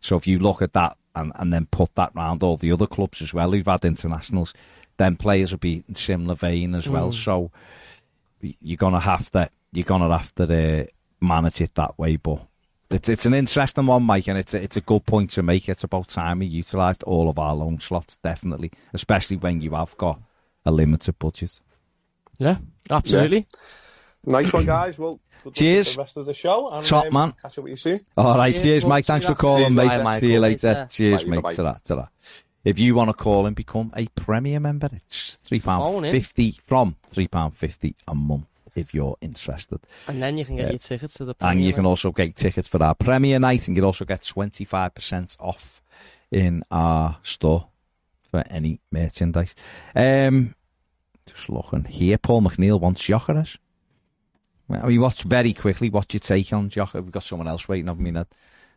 So 0.00 0.16
if 0.16 0.26
you 0.26 0.40
look 0.40 0.62
at 0.62 0.72
that 0.72 0.96
and, 1.14 1.30
and 1.36 1.52
then 1.52 1.66
put 1.66 1.94
that 1.94 2.10
round 2.14 2.42
all 2.42 2.56
the 2.56 2.72
other 2.72 2.88
clubs 2.88 3.22
as 3.22 3.32
well 3.32 3.52
who've 3.52 3.66
had 3.66 3.84
internationals, 3.84 4.52
then 4.96 5.16
players 5.16 5.52
will 5.52 5.58
be 5.58 5.84
in 5.88 5.94
similar 5.94 6.34
vein 6.34 6.74
as 6.74 6.88
well. 6.88 7.12
So 7.12 7.52
you're 8.40 8.76
gonna 8.76 9.00
have 9.00 9.30
to 9.30 9.48
you're 9.72 9.84
gonna 9.84 10.16
have 10.16 10.34
to 10.34 10.82
uh, 10.82 10.84
manage 11.20 11.60
it 11.60 11.74
that 11.76 11.96
way. 11.98 12.16
But 12.16 12.40
it's 12.92 13.08
it's 13.08 13.26
an 13.26 13.34
interesting 13.34 13.86
one, 13.86 14.02
Mike, 14.02 14.28
and 14.28 14.38
it's 14.38 14.54
a, 14.54 14.62
it's 14.62 14.76
a 14.76 14.80
good 14.80 15.04
point 15.06 15.30
to 15.30 15.42
make. 15.42 15.68
It's 15.68 15.84
about 15.84 16.08
time 16.08 16.40
we 16.40 16.46
utilised 16.46 17.02
all 17.04 17.28
of 17.28 17.38
our 17.38 17.54
loan 17.54 17.80
slots, 17.80 18.18
definitely, 18.22 18.70
especially 18.92 19.36
when 19.36 19.60
you 19.60 19.70
have 19.72 19.96
got 19.96 20.20
a 20.64 20.70
limited 20.70 21.18
budget. 21.18 21.60
Yeah, 22.38 22.58
absolutely. 22.90 23.46
Nice 24.24 24.52
one, 24.52 24.64
guys. 24.66 24.98
Well, 24.98 25.14
good 25.14 25.20
luck 25.20 25.44
with 25.46 25.54
Cheers. 25.54 25.94
The 25.94 25.98
rest 26.00 26.16
of 26.16 26.26
the 26.26 26.34
show. 26.34 26.68
And, 26.70 26.84
Top 26.84 27.06
um, 27.06 27.12
man. 27.14 27.34
Catch 27.42 27.58
up 27.58 27.64
with 27.64 27.70
you 27.70 27.76
soon. 27.76 28.00
All 28.16 28.36
right, 28.36 28.54
Yeah, 28.54 28.62
cheers, 28.62 28.86
Mike. 28.86 29.04
Thanks 29.04 29.26
for 29.26 29.34
calling, 29.34 29.64
Cheers, 29.64 29.74
mate. 29.74 30.02
Michael. 30.04 30.20
See 30.20 30.32
you 30.32 30.40
later. 30.40 30.68
Later. 30.68 30.86
Cheers, 30.90 31.24
Bye, 31.24 31.30
mate. 31.30 31.36
bye-bye. 31.42 31.54
Ta-ra, 31.54 31.76
ta-ra. 31.84 32.08
If 32.64 32.78
you 32.78 32.94
want 32.94 33.10
to 33.10 33.14
call 33.14 33.46
and 33.46 33.56
become 33.56 33.92
a 33.96 34.06
Premier 34.14 34.60
member, 34.60 34.88
it's 34.92 35.34
three 35.34 35.58
pound 35.58 35.82
Phone 35.82 36.04
in. 36.04 36.12
fifty 36.12 36.56
from 36.66 36.94
three 37.10 37.26
pound 37.26 37.56
fifty 37.56 37.96
a 38.06 38.14
month 38.14 38.46
if 38.74 38.94
you're 38.94 39.16
interested. 39.20 39.80
And 40.08 40.22
then 40.22 40.38
you 40.38 40.44
can 40.44 40.56
get 40.56 40.66
Yeah. 40.66 40.70
your 40.72 40.78
tickets 40.78 41.14
to 41.14 41.24
the 41.24 41.34
And 41.40 41.64
you 41.64 41.72
can 41.72 41.86
also 41.86 42.12
get 42.12 42.36
tickets 42.36 42.68
for 42.68 42.82
our 42.82 42.94
Premier 42.94 43.38
night, 43.38 43.68
and 43.68 43.76
you 43.76 43.84
also 43.84 44.04
get 44.04 44.22
twenty 44.24 44.64
five 44.64 44.94
percent 44.94 45.36
off 45.40 45.82
in 46.30 46.62
our 46.70 47.18
store 47.22 47.68
for 48.30 48.42
any 48.48 48.80
merchandise. 48.90 49.54
Um, 49.94 50.54
just 51.26 51.48
looking 51.50 51.84
here, 51.84 52.18
Paul 52.18 52.42
McNeil 52.42 52.80
wants 52.80 53.02
Gyökeres. 53.02 53.58
I 54.70 54.86
mean, 54.86 55.00
what's 55.00 55.22
very 55.22 55.52
quickly? 55.52 55.90
What's 55.90 56.14
your 56.14 56.20
take 56.20 56.52
on 56.52 56.70
Gyökeres? 56.70 57.02
We've 57.02 57.10
got 57.10 57.24
someone 57.24 57.48
else 57.48 57.68
waiting 57.68 57.88
on 57.90 58.02
me 58.02 58.10
now. 58.10 58.26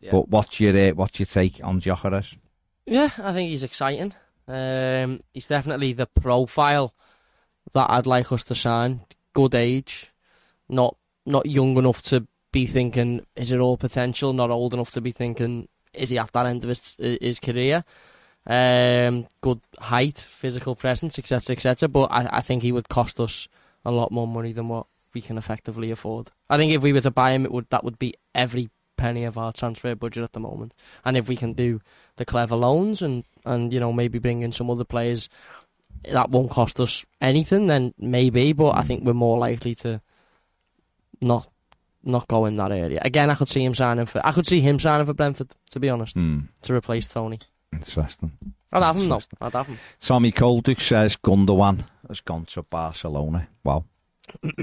Yeah. 0.02 0.12
But 0.12 0.28
what's 0.28 0.60
your 0.60 0.76
uh, 0.76 0.92
what's 0.94 1.20
your 1.20 1.26
take 1.26 1.62
on 1.64 1.80
Gyökeres? 1.80 2.36
Yeah, 2.86 3.10
I 3.18 3.32
think 3.34 3.50
he's 3.50 3.64
exciting. 3.64 4.14
Um, 4.48 5.22
he's 5.34 5.48
definitely 5.48 5.94
the 5.94 6.06
profile 6.06 6.94
that 7.74 7.90
I'd 7.90 8.06
like 8.06 8.32
us 8.32 8.44
to 8.46 8.56
sign. 8.56 9.02
Good 9.36 9.54
age, 9.54 10.12
not 10.68 10.98
not 11.28 11.46
young 11.46 11.78
enough 11.78 12.02
to 12.04 12.26
be 12.52 12.66
thinking 12.66 13.26
is 13.36 13.52
it 13.52 13.60
all 13.60 13.78
potential. 13.78 14.34
Not 14.34 14.50
old 14.50 14.74
enough 14.74 14.92
to 14.92 15.02
be 15.02 15.12
thinking 15.12 15.68
is 15.94 16.10
he 16.10 16.18
at 16.18 16.32
that 16.32 16.48
end 16.48 16.64
of 16.64 16.70
his 16.70 16.96
his 16.98 17.40
career. 17.40 17.84
Um, 18.48 19.28
good 19.42 19.60
height, 19.80 20.18
physical 20.18 20.76
presence, 20.76 21.20
etc., 21.20 21.56
etc. 21.56 21.90
But 21.90 22.12
I, 22.12 22.38
I 22.38 22.42
think 22.42 22.64
he 22.64 22.72
would 22.72 22.90
cost 22.90 23.20
us 23.20 23.48
a 23.84 23.92
lot 23.92 24.12
more 24.12 24.28
money 24.28 24.54
than 24.54 24.70
what 24.70 24.88
we 25.14 25.22
can 25.22 25.38
effectively 25.38 25.92
afford. 25.92 26.32
I 26.50 26.58
think 26.58 26.72
if 26.72 26.82
we 26.82 26.94
were 26.94 27.02
to 27.02 27.12
buy 27.12 27.32
him, 27.32 27.46
it 27.46 27.52
would 27.52 27.70
that 27.70 27.84
would 27.84 28.00
be 28.00 28.16
every 28.34 28.70
penny 28.98 29.26
of 29.26 29.38
our 29.38 29.52
transfer 29.52 29.96
budget 29.96 30.24
at 30.24 30.34
the 30.34 30.40
moment. 30.40 30.76
And 31.04 31.18
if 31.18 31.28
we 31.28 31.36
can 31.36 31.54
do 31.54 31.82
the 32.16 32.26
clever 32.26 32.56
loans 32.56 33.02
and 33.02 33.24
and 33.46 33.74
you 33.74 33.80
know 33.80 33.92
maybe 33.92 34.20
bring 34.20 34.42
in 34.42 34.52
some 34.52 34.70
other 34.70 34.84
players 34.84 35.30
that 36.12 36.30
won't 36.30 36.52
cost 36.52 36.80
us 36.80 37.06
anything, 37.22 37.68
then 37.68 37.94
maybe. 37.98 38.54
But 38.54 38.72
I 38.78 38.84
think 38.84 39.04
we're 39.04 39.14
more 39.14 39.38
likely 39.38 39.76
to 39.76 40.02
not 41.22 41.48
not 42.04 42.28
go 42.28 42.46
in 42.46 42.56
that 42.58 42.72
area. 42.72 43.00
Again, 43.04 43.30
I 43.30 43.36
could 43.36 43.50
see 43.50 43.64
him 43.64 43.74
signing 43.74 44.06
for. 44.06 44.22
I 44.26 44.32
could 44.32 44.46
see 44.46 44.62
him 44.62 44.80
signing 44.80 45.06
for 45.06 45.14
Brentford. 45.14 45.50
To 45.72 45.80
be 45.80 45.90
honest, 45.90 46.14
Hmm, 46.16 46.40
to 46.64 46.74
replace 46.74 47.08
Toney. 47.08 47.40
interesting. 47.74 48.32
I'd 48.72 48.84
have 48.84 48.98
him 48.98 49.08
though. 49.10 49.22
I'd 49.42 49.54
have 49.54 49.68
him. 49.68 49.78
Tommy 50.00 50.32
Kolduke 50.32 50.82
says 50.82 51.16
Gundogan 51.18 51.86
has 52.08 52.22
gone 52.22 52.46
to 52.46 52.64
Barcelona. 52.64 53.48
Wow. 53.64 53.86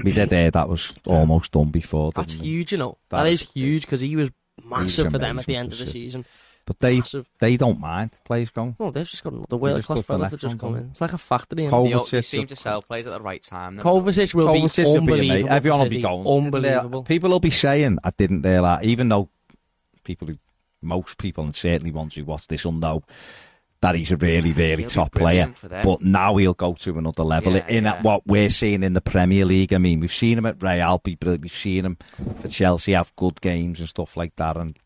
we 0.03 0.11
did 0.11 0.29
hear 0.31 0.51
that 0.51 0.69
was 0.69 0.93
almost 1.05 1.51
done 1.53 1.69
before. 1.71 2.11
That's 2.13 2.35
we? 2.35 2.47
huge, 2.47 2.71
you 2.73 2.77
know. 2.77 2.97
That 3.09 3.23
that 3.23 3.31
is 3.31 3.49
huge 3.51 3.83
because 3.83 4.01
he 4.01 4.15
was 4.15 4.29
massive 4.63 5.11
for 5.11 5.17
them 5.17 5.39
at 5.39 5.45
the 5.45 5.55
end 5.55 5.71
of 5.71 5.79
the 5.79 5.87
season. 5.87 6.25
But 6.65 6.79
they 6.79 6.99
Massive. 6.99 7.27
they 7.39 7.57
don't 7.57 7.79
mind 7.79 8.11
players 8.23 8.49
going. 8.49 8.75
Oh, 8.79 8.89
they've 8.89 9.07
just 9.07 9.23
got 9.23 9.33
another 9.33 9.57
world 9.57 9.83
class 9.83 10.05
fellas 10.05 10.31
that 10.31 10.39
just 10.39 10.57
come 10.57 10.75
eh? 10.75 10.79
in. 10.79 10.85
It's 10.85 11.01
like 11.01 11.11
a 11.11 11.17
factory. 11.17 11.67
Col- 11.67 11.85
innit? 11.85 11.89
They, 11.89 11.95
Kovacic 11.97 12.11
they 12.11 12.21
seem 12.21 12.47
to 12.47 12.55
sell 12.55 12.81
players 12.81 13.05
at 13.05 13.11
the 13.11 13.19
right 13.19 13.43
time. 13.43 13.77
Kovacic 13.79 14.33
will 14.33 14.47
Kovacic 14.47 14.77
be 14.77 14.83
will 14.83 14.93
be 14.93 14.99
unbelievable. 14.99 15.53
Everyone 15.53 15.79
will 15.81 15.89
be 15.89 16.01
going. 16.01 16.27
Unbelievable. 16.27 17.03
People 17.03 17.29
will 17.31 17.39
be 17.41 17.51
saying, 17.51 17.97
I 18.03 18.11
didn't 18.17 18.43
realise, 18.43 18.85
even 18.85 19.09
though 19.09 19.27
people 20.05 20.27
who, 20.27 20.37
most 20.81 21.17
people, 21.17 21.43
and 21.43 21.55
certainly 21.55 21.91
ones 21.91 22.15
who 22.15 22.23
watch 22.23 22.47
this 22.47 22.63
will 22.63 22.71
know 22.71 23.03
that 23.81 23.95
he's 23.95 24.13
a 24.13 24.17
really, 24.17 24.53
really 24.53 24.83
He'll 24.83 24.89
top 24.89 25.11
player. 25.11 25.23
brilliant 25.23 25.57
for 25.57 25.67
them. 25.67 25.85
But 25.85 26.01
now 26.01 26.37
he'll 26.37 26.53
go 26.53 26.73
to 26.73 26.97
another 26.97 27.23
level. 27.23 27.53
Yeah, 27.53 27.67
in 27.67 27.83
yeah. 27.83 28.01
what 28.01 28.25
we're 28.25 28.49
seeing 28.49 28.81
in 28.81 28.93
the 28.93 29.01
Premier 29.01 29.43
League, 29.43 29.73
I 29.73 29.77
mean, 29.77 29.99
we've 29.99 30.13
seen 30.13 30.37
him 30.37 30.45
at 30.45 30.63
Real 30.63 30.99
be 30.99 31.15
brilliant. 31.15 31.43
We've 31.43 31.51
seen 31.51 31.83
him 31.83 31.97
for 32.39 32.47
Chelsea 32.47 32.93
have 32.93 33.13
good 33.17 33.41
games 33.41 33.81
and 33.81 33.89
stuff 33.89 34.15
like 34.15 34.37
that. 34.37 34.55
And 34.55 34.77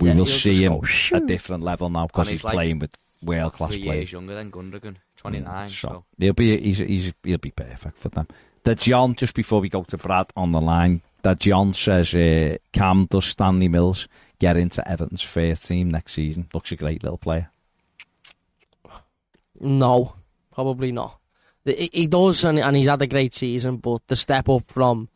we 0.00 0.08
Yeah, 0.08 0.14
will 0.14 0.26
see 0.26 0.64
him 0.64 0.80
go, 0.80 1.16
at 1.16 1.26
different 1.26 1.62
level 1.62 1.88
now 1.90 2.06
because 2.06 2.28
he's 2.28 2.40
he's 2.40 2.44
like 2.44 2.54
playing 2.54 2.78
with 2.80 2.96
world 3.22 3.52
class 3.54 3.70
Three 3.72 3.82
players. 3.84 3.96
years 4.00 4.12
younger 4.12 4.34
than 4.34 4.50
Gundogan, 4.50 4.96
29. 5.16 5.66
So 5.68 5.74
so. 5.88 6.04
he'll 6.18 6.32
be 6.32 6.58
he's, 6.60 6.78
he's 6.78 7.12
he'll 7.22 7.38
be 7.38 7.50
perfect 7.50 7.98
for 7.98 8.08
them. 8.10 8.28
The 8.64 8.74
John, 8.74 9.14
just 9.14 9.34
before 9.34 9.60
we 9.60 9.68
go 9.68 9.82
to 9.84 9.96
Brad 9.98 10.26
on 10.36 10.52
the 10.52 10.60
line, 10.60 11.02
that 11.22 11.38
John 11.38 11.74
says 11.74 12.14
uh, 12.14 12.56
Cam 12.72 13.06
does 13.06 13.26
Stanley 13.26 13.68
Mills 13.68 14.08
get 14.38 14.56
into 14.56 14.86
Everton's 14.88 15.22
first 15.22 15.68
team 15.68 15.90
next 15.90 16.12
season. 16.14 16.48
Looks 16.54 16.72
a 16.72 16.76
great 16.76 17.02
little 17.02 17.18
player. 17.18 17.50
No, 19.60 20.14
probably 20.52 20.92
not. 20.92 21.18
He, 21.64 21.88
he 21.92 22.06
does, 22.06 22.44
and, 22.44 22.58
and 22.58 22.76
he's 22.76 22.88
had 22.88 23.00
a 23.02 23.06
great 23.06 23.34
season. 23.34 23.76
But 23.78 24.06
the 24.08 24.16
step 24.16 24.48
up 24.48 24.64
from 24.66 25.08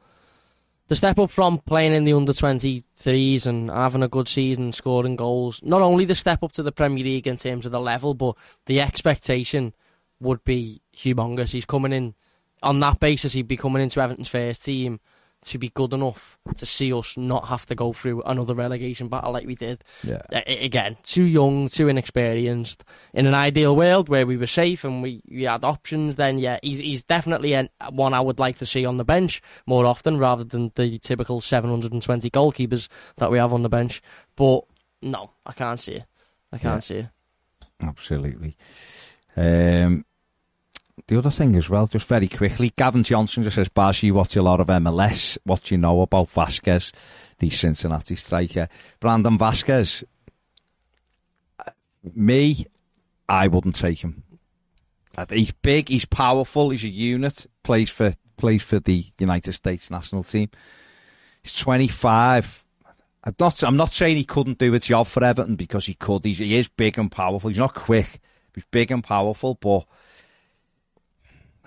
the 0.89 0.97
step 0.97 1.19
up 1.19 1.31
from 1.31 1.59
playing 1.59 1.93
in 1.93 2.05
the 2.05 2.13
under 2.15 2.33
twenty 2.33 2.85
threes 2.99 3.47
and 3.47 3.71
having 3.71 4.03
a 4.03 4.09
good 4.09 4.29
season, 4.29 4.73
scoring 4.73 5.17
goals. 5.17 5.61
Not 5.63 5.83
only 5.83 6.05
the 6.05 6.15
step 6.15 6.43
up 6.43 6.53
to 6.53 6.63
the 6.63 6.73
Premier 6.73 7.05
League 7.05 7.27
in 7.27 7.37
terms 7.37 7.65
of 7.65 7.73
the 7.73 7.81
level, 7.81 8.15
but 8.15 8.37
the 8.67 8.81
expectation 8.81 9.75
would 10.21 10.43
be 10.45 10.83
humongous. 10.97 11.53
He's 11.53 11.65
coming 11.65 11.93
in 11.93 12.15
on 12.63 12.81
that 12.81 12.99
basis, 12.99 13.33
he'd 13.33 13.47
be 13.47 13.57
coming 13.57 13.83
into 13.83 14.01
Everton's 14.01 14.29
first 14.29 14.65
team 14.65 14.99
to 15.43 15.59
be 15.59 15.69
good 15.69 15.93
enough 15.95 16.37
to 16.57 16.67
see 16.67 16.93
us 16.93 17.17
not 17.17 17.47
have 17.49 17.65
to 17.67 17.75
go 17.75 17.93
through 17.93 18.23
another 18.23 18.55
relegation 18.55 19.09
battle 19.09 19.33
like 19.33 19.47
we 19.47 19.55
did. 19.55 19.83
Yeah. 20.03 20.23
Again, 20.33 20.97
too 21.03 21.23
young, 21.23 21.69
too 21.69 21.89
inexperienced. 21.89 22.85
In 23.15 23.27
an 23.27 23.35
ideal 23.35 23.77
world 23.77 24.09
where 24.09 24.27
we 24.27 24.37
were 24.37 24.47
safe 24.47 24.83
and 24.85 25.01
we, 25.03 25.23
we 25.31 25.45
had 25.45 25.65
options, 25.65 26.17
then 26.17 26.39
yeah, 26.39 26.59
he's 26.63 26.79
he's 26.79 27.03
definitely 27.03 27.55
an, 27.55 27.69
one 27.91 28.15
I 28.15 28.21
would 28.21 28.39
like 28.39 28.57
to 28.59 28.67
see 28.67 28.85
on 28.85 28.97
the 28.97 29.05
bench 29.05 29.41
more 29.67 29.87
often 29.87 30.19
rather 30.19 30.45
than 30.45 30.73
the 30.75 30.99
typical 30.99 31.41
720 31.41 32.29
goalkeepers 32.31 32.89
that 33.17 33.31
we 33.31 33.39
have 33.39 33.53
on 33.53 33.63
the 33.63 33.69
bench. 33.69 34.03
But 34.35 34.65
no, 35.03 35.31
I 35.47 35.53
can't 35.53 35.79
see 35.79 35.93
it. 35.93 36.05
I 36.53 36.59
can't 36.59 36.77
Yeah. 36.77 36.81
see 36.81 36.97
it. 36.97 37.07
Absolutely. 37.81 38.57
Um, 39.37 40.05
the 41.09 41.19
other 41.19 41.31
thing 41.31 41.57
as 41.57 41.71
well, 41.71 41.87
just 41.87 42.07
very 42.07 42.29
quickly, 42.29 42.73
Gavin 42.77 43.03
Johnson 43.03 43.43
just 43.43 43.57
says, 43.57 43.69
Baz, 43.71 44.03
you 44.03 44.15
watch 44.15 44.37
a 44.37 44.43
lot 44.43 44.61
of 44.61 44.67
MLS. 44.67 45.39
What 45.45 45.65
do 45.65 45.75
you 45.75 45.79
know 45.79 46.03
about 46.03 46.29
Vazquez, 46.29 46.93
the 47.39 47.49
Cincinnati 47.49 48.15
striker? 48.15 48.69
Brandon 49.01 49.39
Vazquez, 49.39 50.05
uh, 51.59 51.71
me, 52.15 52.67
I 53.27 53.49
wouldn't 53.49 53.77
take 53.77 54.01
him. 54.01 54.23
Uh, 55.17 55.25
He's 55.31 55.53
big, 55.53 55.89
he's 55.89 56.05
powerful, 56.05 56.71
he's 56.71 56.85
a 56.85 56.89
unit, 56.89 57.47
plays 57.63 57.89
for 57.91 58.13
plays 58.37 58.63
for 58.63 58.79
the 58.79 59.05
United 59.19 59.53
States 59.55 59.91
national 59.91 60.23
team. 60.23 60.51
He's 61.43 61.57
25. 61.57 62.67
I'm 63.25 63.35
not, 63.41 63.63
I'm 63.65 63.77
not 63.77 63.95
saying 63.95 64.17
he 64.17 64.25
couldn't 64.25 64.59
do 64.59 64.75
a 64.75 64.79
job 64.79 65.07
for 65.07 65.25
Everton 65.25 65.57
because 65.57 65.87
he 65.87 65.95
could. 65.95 66.25
He's, 66.25 66.39
he 66.39 66.55
is 66.55 66.69
big 66.69 66.99
and 66.99 67.11
powerful. 67.11 67.49
He's 67.49 67.59
not 67.59 67.75
quick. 67.75 68.21
He's 68.55 68.65
big 68.71 68.91
and 68.91 69.03
powerful, 69.03 69.55
but 69.55 69.87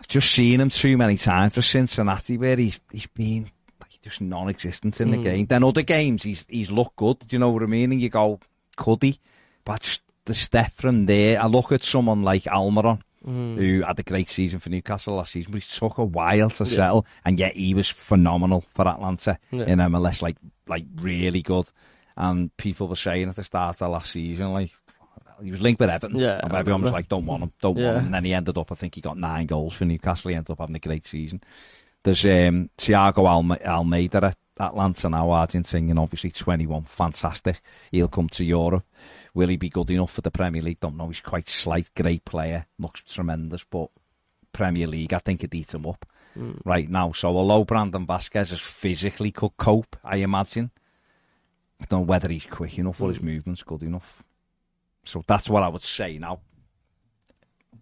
I've 0.02 0.08
just 0.08 0.32
seen 0.32 0.60
him 0.60 0.70
too 0.70 0.98
many 0.98 1.16
times 1.16 1.54
for 1.54 1.62
Cincinnati 1.62 2.36
where 2.36 2.56
he's 2.58 2.82
he's 2.92 3.06
been 3.06 3.52
like 3.80 4.02
just 4.02 4.20
non-existent 4.20 5.00
in 5.00 5.12
the 5.12 5.18
hmm. 5.18 5.24
game. 5.24 5.46
Then 5.46 5.64
other 5.64 5.84
games 5.84 6.24
he's 6.24 6.44
he's 6.50 6.72
looked 6.72 6.96
good. 6.96 7.20
Do 7.20 7.36
you 7.36 7.40
know 7.40 7.52
what 7.52 7.62
I 7.62 7.68
mean? 7.68 7.92
And 7.92 8.02
you 8.02 8.10
go, 8.10 8.40
could 8.78 9.04
he? 9.04 9.20
But 9.64 9.82
just 9.82 10.02
the 10.26 10.34
step 10.34 10.72
from 10.72 11.06
there, 11.06 11.40
I 11.40 11.46
look 11.46 11.72
at 11.72 11.84
someone 11.84 12.24
like 12.24 12.44
Almiron. 12.46 13.02
Hmm. 13.24 13.56
Who 13.56 13.84
had 13.84 14.00
a 14.00 14.04
great 14.04 14.30
season 14.30 14.58
for 14.58 14.72
Newcastle 14.72 15.14
last 15.14 15.34
season, 15.34 15.52
but 15.52 15.62
he 15.62 15.78
took 15.80 16.00
a 16.00 16.04
while 16.04 16.50
to 16.50 16.66
settle, 16.66 17.06
and 17.24 17.38
yet 17.38 17.54
he 17.54 17.76
was 17.76 17.88
phenomenal 17.88 18.66
for 18.74 18.88
Atlanta 18.88 19.38
Yeah. 19.52 19.66
in 19.66 19.78
MLS, 19.78 20.24
like 20.24 20.38
like 20.68 20.86
really 20.96 21.44
good. 21.44 21.70
And 22.18 22.56
people 22.58 22.88
were 22.88 22.96
saying 22.96 23.30
at 23.30 23.36
the 23.36 23.44
start 23.44 23.80
of 23.84 23.92
last 23.92 24.12
season, 24.12 24.52
like 24.54 24.72
he 25.44 25.52
was 25.52 25.62
linked 25.62 25.80
with 25.80 25.90
Everton. 25.90 26.18
Yeah, 26.20 26.40
and 26.44 26.54
everyone 26.54 26.82
was 26.82 26.92
like, 26.92 27.10
"Don't 27.10 27.26
want 27.26 27.44
him, 27.44 27.52
don't 27.62 27.78
Yeah. 27.78 27.86
want 27.88 27.98
him." 28.00 28.06
And 28.06 28.14
then 28.16 28.26
he 28.26 28.34
ended 28.34 28.58
up, 28.58 28.72
I 28.72 28.76
think 28.76 28.96
he 28.96 29.02
got 29.02 29.18
nine 29.18 29.46
goals 29.48 29.74
for 29.76 29.86
Newcastle. 29.86 30.30
He 30.30 30.36
ended 30.36 30.52
up 30.52 30.60
having 30.60 30.76
a 30.76 30.80
great 30.80 31.06
season. 31.06 31.42
There's 32.04 32.26
um, 32.26 32.70
Thiago 32.78 33.28
Alme- 33.28 33.62
Almada 33.64 34.24
at 34.24 34.38
Atlanta 34.60 35.10
now, 35.10 35.28
Argentinian, 35.28 36.00
obviously 36.02 36.32
21, 36.32 36.84
fantastic. 36.84 37.62
He'll 37.92 38.08
come 38.08 38.28
to 38.30 38.44
Europe. 38.44 38.86
Will 39.34 39.48
he 39.50 39.56
be 39.58 39.70
good 39.70 39.90
enough 39.92 40.12
for 40.12 40.22
the 40.22 40.32
Premier 40.32 40.62
League? 40.62 40.80
Don't 40.80 40.98
know. 40.98 41.08
He's 41.08 41.22
quite 41.22 41.48
slight, 41.48 41.90
great 41.96 42.26
player, 42.26 42.66
looks 42.80 43.02
tremendous, 43.02 43.64
but 43.64 43.90
Premier 44.52 44.88
League, 44.88 45.14
I 45.14 45.20
think 45.20 45.42
it'd 45.44 45.54
eat 45.56 45.74
him 45.74 45.86
up 45.86 46.06
right 46.66 46.90
now. 46.90 47.12
So 47.12 47.30
although 47.38 47.64
Brandon 47.66 48.06
Vazquez 48.08 48.52
is 48.52 48.62
physically 48.62 49.32
could 49.32 49.56
cope, 49.58 49.96
I 50.04 50.18
imagine, 50.18 50.72
I 51.82 51.86
don't 51.86 52.02
know 52.02 52.06
whether 52.06 52.30
he's 52.30 52.46
quick 52.46 52.78
enough 52.78 53.00
or 53.02 53.10
his 53.10 53.22
movement's 53.22 53.64
good 53.64 53.84
enough. 53.84 54.24
So 55.04 55.24
that's 55.28 55.50
what 55.50 55.64
I 55.64 55.68
would 55.68 55.84
say 55.84 56.18
now. 56.18 56.40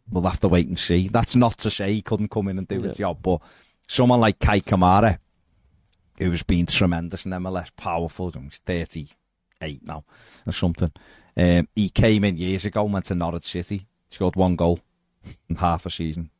We'll 0.09 0.23
have 0.23 0.39
to 0.39 0.47
wait 0.47 0.67
and 0.67 0.77
see. 0.77 1.07
That's 1.07 1.35
not 1.35 1.57
to 1.59 1.69
say 1.71 1.93
he 1.93 2.01
couldn't 2.01 2.31
come 2.31 2.47
in 2.47 2.57
and 2.57 2.67
do 2.67 2.81
Yeah. 2.81 2.93
job, 2.93 3.19
but 3.21 3.41
someone 3.87 4.19
like 4.19 4.39
Kei 4.39 4.61
Kamara, 4.61 5.19
who's 6.17 6.43
been 6.43 6.65
tremendous 6.65 7.25
in 7.25 7.31
MLS, 7.33 7.69
powerful, 7.75 8.31
he's 8.31 8.59
38 8.65 9.83
now 9.85 10.03
or 10.47 10.53
something. 10.53 10.91
Um, 11.37 11.67
he 11.75 11.89
came 11.89 12.23
in 12.23 12.37
years 12.37 12.65
ago, 12.65 12.83
went 12.85 13.05
to 13.05 13.15
Norwich 13.15 13.45
City, 13.51 13.87
scored 14.09 14.35
one 14.35 14.55
goal 14.55 14.79
in 15.47 15.57
half 15.57 15.85
a 15.85 15.91
season. 15.91 16.31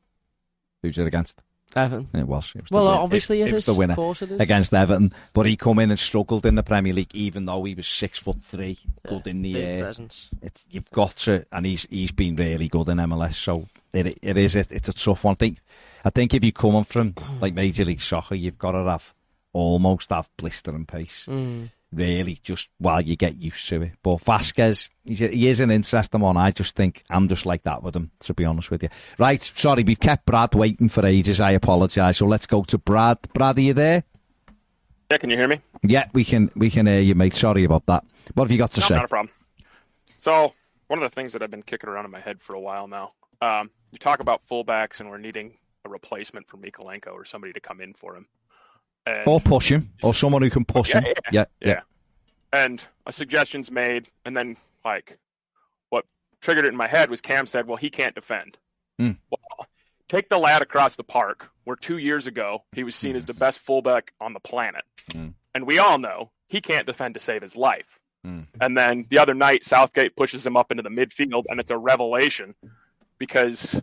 Who's 0.82 0.97
it 0.97 1.05
against? 1.07 1.41
Everton. 1.76 2.07
It 2.20 2.28
was. 2.28 2.53
It 2.55 2.61
was 2.63 2.72
Well, 2.72 2.86
win- 2.86 2.93
obviously 2.95 3.41
it 3.41 3.51
was 3.51 3.63
is. 3.63 3.65
the 3.67 3.74
winner 3.74 3.93
Of 3.93 3.97
course 3.97 4.22
it 4.22 4.32
is. 4.32 4.39
against 4.39 4.74
Everton, 4.74 5.13
but 5.34 5.45
he 5.45 5.55
come 5.55 5.80
in 5.80 5.89
and 5.91 5.99
struggled 5.99 6.45
in 6.45 6.55
the 6.55 6.63
Premier 6.63 6.93
League, 6.93 7.13
even 7.13 7.45
though 7.45 7.63
he 7.63 7.76
was 7.76 7.88
six 7.88 8.17
foot 8.20 8.41
three, 8.41 8.78
good 9.07 9.28
in 9.28 9.41
the 9.41 9.61
air. 9.61 9.93
It's, 10.41 10.65
you've 10.70 10.89
got 10.91 11.15
to, 11.17 11.45
and 11.51 11.65
he's 11.65 11.88
he's 11.89 12.11
been 12.11 12.36
really 12.36 12.67
good 12.67 12.89
in 12.89 12.97
MLS. 12.97 13.34
So 13.36 13.67
it 13.93 14.17
it 14.22 14.38
is 14.38 14.55
it, 14.55 14.72
it's 14.72 14.89
a 14.89 14.93
tough 14.93 15.24
one. 15.24 15.34
I 15.34 15.36
think 15.36 15.57
I 16.05 16.09
think 16.09 16.34
if 16.34 16.43
you're 16.43 16.51
coming 16.51 16.84
from 16.84 17.13
like 17.41 17.53
Major 17.53 17.86
League 17.86 18.01
Soccer, 18.01 18.36
you've 18.36 18.57
got 18.57 18.72
to 18.72 18.84
have 18.86 19.13
almost 19.53 20.11
have 20.11 20.30
blistering 20.38 20.86
pace. 20.86 21.26
Mm. 21.28 21.70
Really, 21.91 22.37
just 22.43 22.69
while 22.77 23.01
you 23.01 23.15
get 23.15 23.37
used 23.37 23.67
to 23.69 23.81
it. 23.81 23.93
But 24.03 24.17
Vazquez, 24.17 24.89
he's 25.03 25.23
a, 25.23 25.27
he 25.27 25.47
is 25.47 25.59
an 25.59 25.71
interesting 25.71 26.19
one. 26.21 26.37
I 26.37 26.51
just 26.51 26.75
think 26.75 27.03
I'm 27.09 27.27
just 27.27 27.47
like 27.47 27.63
that 27.63 27.81
with 27.81 27.95
him, 27.95 28.11
to 28.21 28.33
be 28.35 28.45
honest 28.45 28.69
with 28.69 28.83
you. 28.83 28.89
Right, 29.17 29.41
sorry, 29.41 29.83
we've 29.83 29.99
kept 29.99 30.27
Brad 30.27 30.53
waiting 30.53 30.87
for 30.87 31.03
ages. 31.03 31.41
I 31.41 31.51
apologise. 31.51 32.17
So 32.17 32.27
let's 32.27 32.45
go 32.45 32.63
to 32.65 32.77
Brad. 32.77 33.17
Brad, 33.33 33.57
are 33.57 33.61
you 33.61 33.73
there? 33.73 34.03
Yeah, 35.11 35.17
can 35.17 35.31
you 35.31 35.37
hear 35.37 35.47
me? 35.47 35.61
Yeah, 35.81 36.05
we 36.13 36.23
can 36.23 36.51
we 36.55 36.69
can 36.69 36.85
hear 36.85 36.99
you, 36.99 37.15
mate. 37.15 37.33
Sorry 37.33 37.63
about 37.63 37.87
that. 37.87 38.05
What 38.35 38.43
have 38.43 38.51
you 38.51 38.59
got 38.59 38.71
to 38.73 38.81
No, 38.81 38.87
say? 38.87 38.95
not 38.95 39.05
a 39.05 39.07
problem. 39.07 39.33
So, 40.21 40.53
one 40.87 41.01
of 41.01 41.09
the 41.09 41.15
things 41.15 41.33
that 41.33 41.41
I've 41.41 41.49
been 41.49 41.63
kicking 41.63 41.89
around 41.89 42.05
in 42.05 42.11
my 42.11 42.19
head 42.19 42.39
for 42.39 42.53
a 42.53 42.59
while 42.59 42.87
now, 42.87 43.13
um, 43.41 43.71
you 43.91 43.97
talk 43.97 44.19
about 44.19 44.41
fullbacks 44.47 44.99
and 44.99 45.09
we're 45.09 45.17
needing 45.17 45.53
a 45.85 45.89
replacement 45.89 46.47
for 46.47 46.57
Mykolenko 46.57 47.13
or 47.13 47.25
somebody 47.25 47.53
to 47.53 47.59
come 47.59 47.81
in 47.81 47.93
for 47.95 48.15
him. 48.15 48.27
And, 49.06 49.28
Or 49.28 49.39
push 49.39 49.72
him, 49.72 49.91
or 50.04 50.14
someone 50.14 50.41
who 50.41 50.50
can 50.50 50.66
push 50.66 50.89
Yeah, 50.89 51.02
him. 51.02 51.14
yeah, 51.32 51.45
Yeah, 51.62 51.68
yeah. 51.68 51.80
and 52.54 52.82
a 53.06 53.12
suggestion's 53.12 53.72
made, 53.72 54.08
and 54.26 54.36
then, 54.38 54.58
like, 54.86 55.18
what 55.89 56.06
triggered 56.41 56.66
it 56.66 56.70
in 56.70 56.76
my 56.76 56.88
head 56.88 57.10
was 57.10 57.22
Cam 57.22 57.45
said, 57.45 57.68
well, 57.68 57.78
he 57.78 57.89
can't 57.89 58.14
defend. 58.16 58.58
Hmm. 59.00 59.12
Well, 59.32 59.68
take 60.10 60.30
the 60.30 60.38
lad 60.38 60.62
across 60.62 60.95
the 60.95 61.04
park, 61.04 61.50
where 61.64 61.76
two 61.76 61.97
years 61.97 62.28
ago 62.28 62.64
he 62.74 62.84
was 62.84 62.95
seen 62.95 63.16
as 63.16 63.26
the 63.26 63.34
best 63.34 63.60
fullback 63.60 64.14
on 64.20 64.34
the 64.34 64.39
planet. 64.39 64.84
Hmm. 65.12 65.30
And 65.56 65.66
we 65.66 65.80
all 65.80 65.97
know 65.97 66.32
he 66.47 66.62
can't 66.62 66.86
defend 66.86 67.14
to 67.16 67.20
save 67.20 67.41
his 67.41 67.56
life. 67.56 68.00
Hmm. 68.24 68.41
And 68.60 68.78
then 68.78 69.06
the 69.10 69.18
other 69.20 69.34
night, 69.34 69.64
Southgate 69.64 70.16
pushes 70.16 70.45
him 70.45 70.58
up 70.58 70.72
into 70.72 70.84
the 70.84 70.89
midfield, 70.89 71.45
and 71.47 71.60
it's 71.60 71.72
a 71.72 71.78
revelation 71.78 72.54
because 73.18 73.82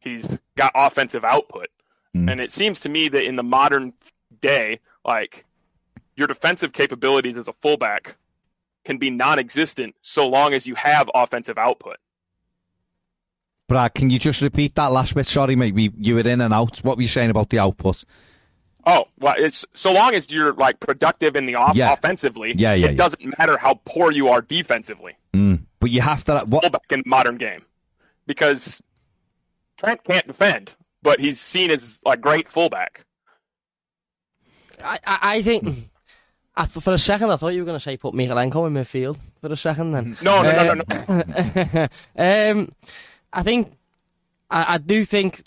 he's 0.00 0.24
got 0.56 0.72
offensive 0.74 1.24
output. 1.24 1.68
Hmm. 2.14 2.28
And 2.28 2.40
it 2.40 2.50
seems 2.50 2.80
to 2.80 2.88
me 2.88 3.08
that 3.08 3.24
in 3.24 3.36
the 3.36 3.42
modern 3.42 3.92
day, 4.40 4.80
like 5.04 5.44
your 6.16 6.26
defensive 6.26 6.72
capabilities 6.72 7.36
as 7.36 7.48
a 7.48 7.52
fullback 7.62 8.16
can 8.84 8.98
be 8.98 9.10
non-existent 9.10 9.94
so 10.02 10.28
long 10.28 10.54
as 10.54 10.66
you 10.66 10.74
have 10.74 11.08
offensive 11.14 11.58
output. 11.58 11.96
Brad, 13.68 13.94
can 13.94 14.10
you 14.10 14.18
just 14.18 14.40
repeat 14.40 14.74
that 14.74 14.90
last 14.90 15.14
bit? 15.14 15.26
Sorry, 15.26 15.54
mate. 15.54 15.74
We, 15.74 15.92
you 15.96 16.14
were 16.16 16.20
in 16.28 16.40
and 16.40 16.52
out. 16.52 16.78
What 16.78 16.96
were 16.96 17.02
you 17.02 17.08
saying 17.08 17.30
about 17.30 17.50
the 17.50 17.60
output? 17.60 18.02
Oh, 18.84 19.04
well, 19.18 19.34
it's 19.38 19.64
so 19.74 19.92
long 19.92 20.14
as 20.14 20.30
you're 20.32 20.54
like 20.54 20.80
productive 20.80 21.36
in 21.36 21.46
the 21.46 21.54
off- 21.54 21.76
Yeah. 21.76 21.92
offensively, 21.92 22.54
Yeah, 22.56 22.72
yeah, 22.74 22.86
it 22.86 22.90
yeah. 22.92 22.96
doesn't 22.96 23.38
matter 23.38 23.56
how 23.58 23.74
poor 23.84 24.10
you 24.10 24.28
are 24.28 24.40
defensively. 24.40 25.16
Mm. 25.34 25.64
But 25.78 25.90
you 25.90 26.00
have 26.00 26.24
to. 26.24 26.40
What? 26.48 26.62
Fullback 26.62 26.90
in 26.90 27.00
the 27.04 27.08
modern 27.08 27.36
game, 27.36 27.62
because 28.26 28.80
Trent 29.76 30.02
can't 30.02 30.26
defend, 30.26 30.74
but 31.02 31.20
he's 31.20 31.40
seen 31.40 31.70
as 31.70 32.00
like 32.04 32.20
great 32.20 32.48
fullback. 32.48 33.04
I, 34.82 34.98
I, 35.06 35.18
I 35.36 35.42
think. 35.42 35.90
I 36.56 36.64
th- 36.64 36.82
for 36.84 36.92
a 36.92 36.98
second, 36.98 37.30
I 37.30 37.36
thought 37.36 37.54
you 37.54 37.60
were 37.60 37.66
going 37.66 37.78
to 37.78 37.82
say 37.82 37.96
put 37.96 38.14
Mykolenko 38.14 38.66
in 38.66 38.74
midfield. 38.74 39.18
For 39.40 39.52
a 39.52 39.56
second, 39.56 39.92
then. 39.92 40.16
No, 40.20 40.42
no, 40.42 40.52
no, 40.52 40.74
no, 40.74 41.88
no. 42.16 42.50
um, 42.52 42.68
I 43.32 43.42
think 43.42 43.72
I, 44.50 44.74
I 44.74 44.78
do 44.78 45.04
think 45.04 45.42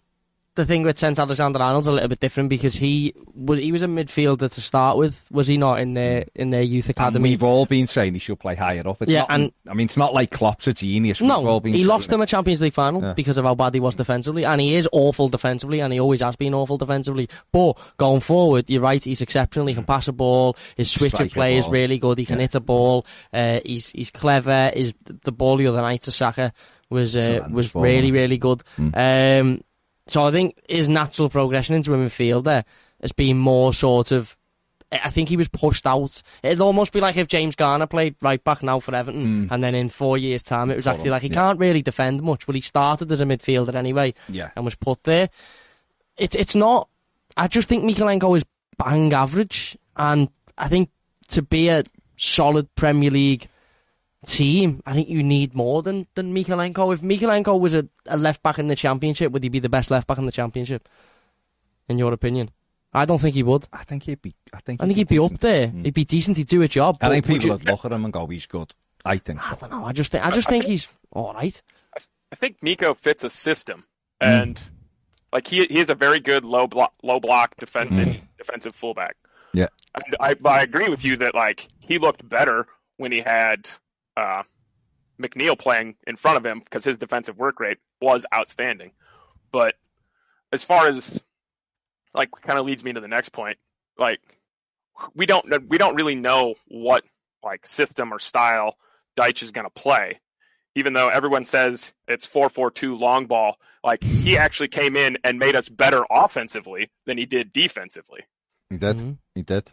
the 0.55 0.65
thing 0.65 0.83
with 0.83 0.97
Trent 0.99 1.17
Alexander-Arnold's 1.17 1.87
a 1.87 1.91
little 1.91 2.09
bit 2.09 2.19
different 2.19 2.49
because 2.49 2.75
he 2.75 3.13
was 3.33 3.57
he 3.59 3.71
was 3.71 3.81
a 3.81 3.87
midfielder 3.87 4.51
to 4.53 4.61
start 4.61 4.97
with, 4.97 5.23
was 5.31 5.47
he 5.47 5.57
not 5.57 5.79
in 5.79 5.95
their 5.95 6.25
in 6.35 6.51
their 6.51 6.61
youth 6.61 6.85
And 6.85 6.91
academy? 6.91 7.29
we've 7.31 7.41
all 7.43 7.65
been 7.65 7.87
saying 7.87 8.13
he 8.13 8.19
should 8.19 8.39
play 8.39 8.53
higher 8.55 8.87
up. 8.87 9.01
It's 9.01 9.11
Yeah, 9.11 9.21
not, 9.21 9.31
and- 9.31 9.51
I 9.67 9.73
mean, 9.73 9.85
it's 9.85 9.97
not 9.97 10.13
like 10.13 10.29
Klopp's 10.29 10.67
a 10.67 10.73
genius. 10.73 11.19
We've 11.21 11.27
No, 11.27 11.59
he 11.59 11.83
lost 11.83 12.09
them 12.09 12.21
a 12.21 12.25
Champions 12.27 12.61
League 12.61 12.73
final 12.73 13.01
Yeah. 13.01 13.13
because 13.13 13.37
of 13.37 13.45
how 13.45 13.55
bad 13.55 13.73
he 13.73 13.79
was 13.79 13.95
defensively, 13.95 14.45
and 14.45 14.61
he 14.61 14.75
is 14.75 14.87
awful 14.91 15.27
defensively, 15.27 15.79
and 15.79 15.91
he 15.91 15.99
always 15.99 16.21
has 16.21 16.35
been 16.35 16.53
awful 16.53 16.77
defensively. 16.77 17.27
But 17.51 17.77
going 17.97 18.19
forward, 18.21 18.69
you're 18.69 18.81
right, 18.81 19.03
he's 19.03 19.21
exceptional. 19.21 19.65
He 19.67 19.73
can 19.73 19.85
pass 19.85 20.07
a 20.07 20.11
ball. 20.13 20.55
His 20.77 20.91
switch 20.91 21.13
Strike 21.13 21.27
of 21.29 21.33
play 21.33 21.57
is 21.57 21.67
really 21.67 21.97
good. 21.97 22.17
He 22.19 22.25
can 22.25 22.39
hit 22.39 22.53
a 22.55 22.59
ball. 22.59 23.05
Uh, 23.33 23.59
he's 23.65 23.89
he's 23.89 24.11
clever. 24.11 24.71
His 24.73 24.93
the 25.23 25.31
ball 25.31 25.57
the 25.57 25.67
other 25.67 25.81
night 25.81 26.01
to 26.03 26.11
Saka 26.11 26.53
was 26.89 27.17
uh, 27.17 27.47
was 27.51 27.71
ball, 27.71 27.81
really 27.81 28.11
really 28.11 28.37
good. 28.37 28.61
Um, 28.93 29.63
so 30.07 30.25
I 30.25 30.31
think 30.31 30.59
his 30.67 30.89
natural 30.89 31.29
progression 31.29 31.75
into 31.75 31.93
a 31.93 31.97
midfielder 31.97 32.63
has 33.01 33.11
been 33.11 33.37
more 33.37 33.73
sort 33.73 34.11
of. 34.11 34.37
I 34.91 35.09
think 35.09 35.27
he 35.27 35.37
was 35.37 35.47
pushed 35.47 35.87
out. 35.87 36.21
It'd 36.43 36.61
almost 36.61 36.93
be 36.93 37.01
like 37.01 37.17
if 37.17 37.27
James 37.27 37.55
Garner 37.55 37.87
played 37.87 38.15
right 38.21 38.43
back 38.43 38.61
now 38.61 38.79
for 38.79 38.93
Everton, 38.93 39.47
mm. 39.47 39.51
and 39.51 39.63
then 39.63 39.73
in 39.73 39.89
four 39.89 40.19
years' 40.19 40.43
time, 40.43 40.69
it 40.69 40.75
was 40.75 40.85
actually 40.85 41.09
like 41.09 41.23
he 41.23 41.29
yeah. 41.29 41.33
can't 41.33 41.59
really 41.59 41.81
defend 41.81 42.21
much. 42.21 42.45
But 42.45 42.53
he 42.53 42.61
started 42.61 43.11
as 43.11 43.19
a 43.19 43.25
midfielder 43.25 43.73
anyway, 43.73 44.13
Yeah. 44.29 44.51
and 44.55 44.63
was 44.63 44.75
put 44.75 45.03
there. 45.03 45.29
it's 46.17 46.35
it's 46.35 46.55
not. 46.55 46.89
I 47.35 47.47
just 47.47 47.69
think 47.69 47.83
Mykolenko 47.83 48.37
is 48.37 48.45
bang 48.77 49.11
average, 49.13 49.77
and 49.95 50.29
I 50.59 50.67
think 50.67 50.89
to 51.29 51.41
be 51.41 51.69
a 51.69 51.83
solid 52.15 52.73
Premier 52.75 53.09
League 53.09 53.47
team, 54.25 54.81
I 54.85 54.93
think 54.93 55.09
you 55.09 55.21
need 55.23 55.55
more 55.55 55.81
than 55.83 56.07
than 56.15 56.33
Mykolenko. 56.33 56.93
If 56.93 57.01
Mykolenko 57.01 57.59
was 57.59 57.73
a, 57.73 57.87
a 58.07 58.17
left 58.17 58.41
back 58.43 58.59
in 58.59 58.67
the 58.67 58.75
Championship, 58.75 59.31
would 59.31 59.43
he 59.43 59.49
be 59.49 59.59
the 59.59 59.69
best 59.69 59.91
left 59.91 60.07
back 60.07 60.17
in 60.17 60.25
the 60.25 60.31
Championship? 60.31 60.87
In 61.89 61.97
your 61.97 62.13
opinion, 62.13 62.49
I 62.93 63.05
don't 63.05 63.19
think 63.19 63.35
he 63.35 63.43
would. 63.43 63.67
I 63.73 63.83
think 63.83 64.03
he'd 64.03 64.21
be. 64.21 64.33
I 64.53 64.59
think. 64.59 64.81
I 64.81 64.85
think 64.85 64.97
he'd 64.97 65.07
be 65.09 65.19
up 65.19 65.37
there. 65.39 65.67
Mm. 65.67 65.85
He'd 65.85 65.93
be 65.93 66.05
decent. 66.05 66.37
He'd 66.37 66.47
do 66.47 66.61
a 66.61 66.67
job. 66.67 66.97
I 67.01 67.07
but 67.07 67.11
think 67.11 67.25
would 67.27 67.33
people 67.33 67.45
you- 67.47 67.53
would 67.53 67.65
look 67.69 67.85
at 67.85 67.91
him 67.91 68.05
and 68.05 68.13
go, 68.13 68.25
"He's 68.27 68.45
good." 68.45 68.73
I 69.05 69.17
think 69.17 69.45
I 69.45 69.51
so. 69.51 69.57
don't 69.67 69.71
know. 69.71 69.85
I 69.85 69.91
just 69.91 70.11
think 70.11 70.25
I 70.25 70.31
just 70.31 70.47
I 70.47 70.51
think 70.51 70.63
think- 70.63 70.71
he's 70.71 70.87
all 71.11 71.33
right. 71.33 71.61
I 72.31 72.35
think 72.35 72.57
Miko 72.63 72.93
fits 72.93 73.23
a 73.23 73.29
system, 73.29 73.83
Mm. 74.21 74.41
and 74.41 74.61
like 75.33 75.47
he 75.47 75.65
he 75.65 75.79
is 75.79 75.89
a 75.89 75.95
very 75.95 76.19
good 76.21 76.45
low 76.45 76.67
block 76.67 76.93
low 77.03 77.19
block 77.19 77.55
defensive 77.57 78.21
defensive 78.37 78.73
fullback. 78.73 79.17
Mm. 79.53 79.59
Yeah. 79.59 79.67
And 79.95 80.15
I 80.21 80.35
I 80.45 80.61
agree 80.63 80.87
with 80.89 81.03
you 81.03 81.17
that 81.17 81.35
like 81.35 81.67
he 81.79 81.99
looked 81.99 82.27
better 82.27 82.65
when 82.97 83.11
he 83.11 83.19
had 83.19 83.69
uh, 84.17 84.43
McNeil 85.21 85.57
playing 85.57 85.95
in 86.07 86.15
front 86.15 86.37
of 86.37 86.45
him 86.45 86.59
because 86.59 86.83
his 86.83 86.97
defensive 86.97 87.37
work 87.37 87.59
rate 87.59 87.77
was 88.01 88.25
outstanding. 88.33 88.91
But 89.51 89.75
as 90.51 90.63
far 90.63 90.87
as 90.87 91.21
like 92.13 92.29
kind 92.41 92.59
of 92.59 92.65
leads 92.65 92.83
me 92.83 92.93
to 92.93 93.01
the 93.01 93.07
next 93.07 93.29
point, 93.29 93.57
like 93.97 94.19
we 95.15 95.25
don't 95.25 95.69
we 95.69 95.77
don't 95.77 95.95
really 95.95 96.15
know 96.15 96.55
what 96.67 97.03
like 97.43 97.65
system 97.67 98.13
or 98.13 98.19
style 98.19 98.77
Dyche 99.17 99.43
is 99.43 99.51
going 99.51 99.65
to 99.65 99.71
play 99.71 100.19
even 100.75 100.93
though 100.93 101.07
everyone 101.07 101.45
says 101.45 101.93
it's 102.07 102.25
4-4-2 102.25 102.99
long 102.99 103.25
ball, 103.25 103.57
like 103.83 104.03
he 104.03 104.37
actually 104.37 104.69
came 104.69 104.95
in 104.95 105.17
and 105.23 105.37
made 105.37 105.55
us 105.55 105.69
better 105.69 106.03
offensively 106.09 106.89
than 107.05 107.17
he 107.17 107.25
did 107.25 107.53
defensively. 107.53 108.21
He 108.69 108.77
did. 108.77 108.97
Mhm. 108.97 109.17
He 109.35 109.41
did. 109.43 109.71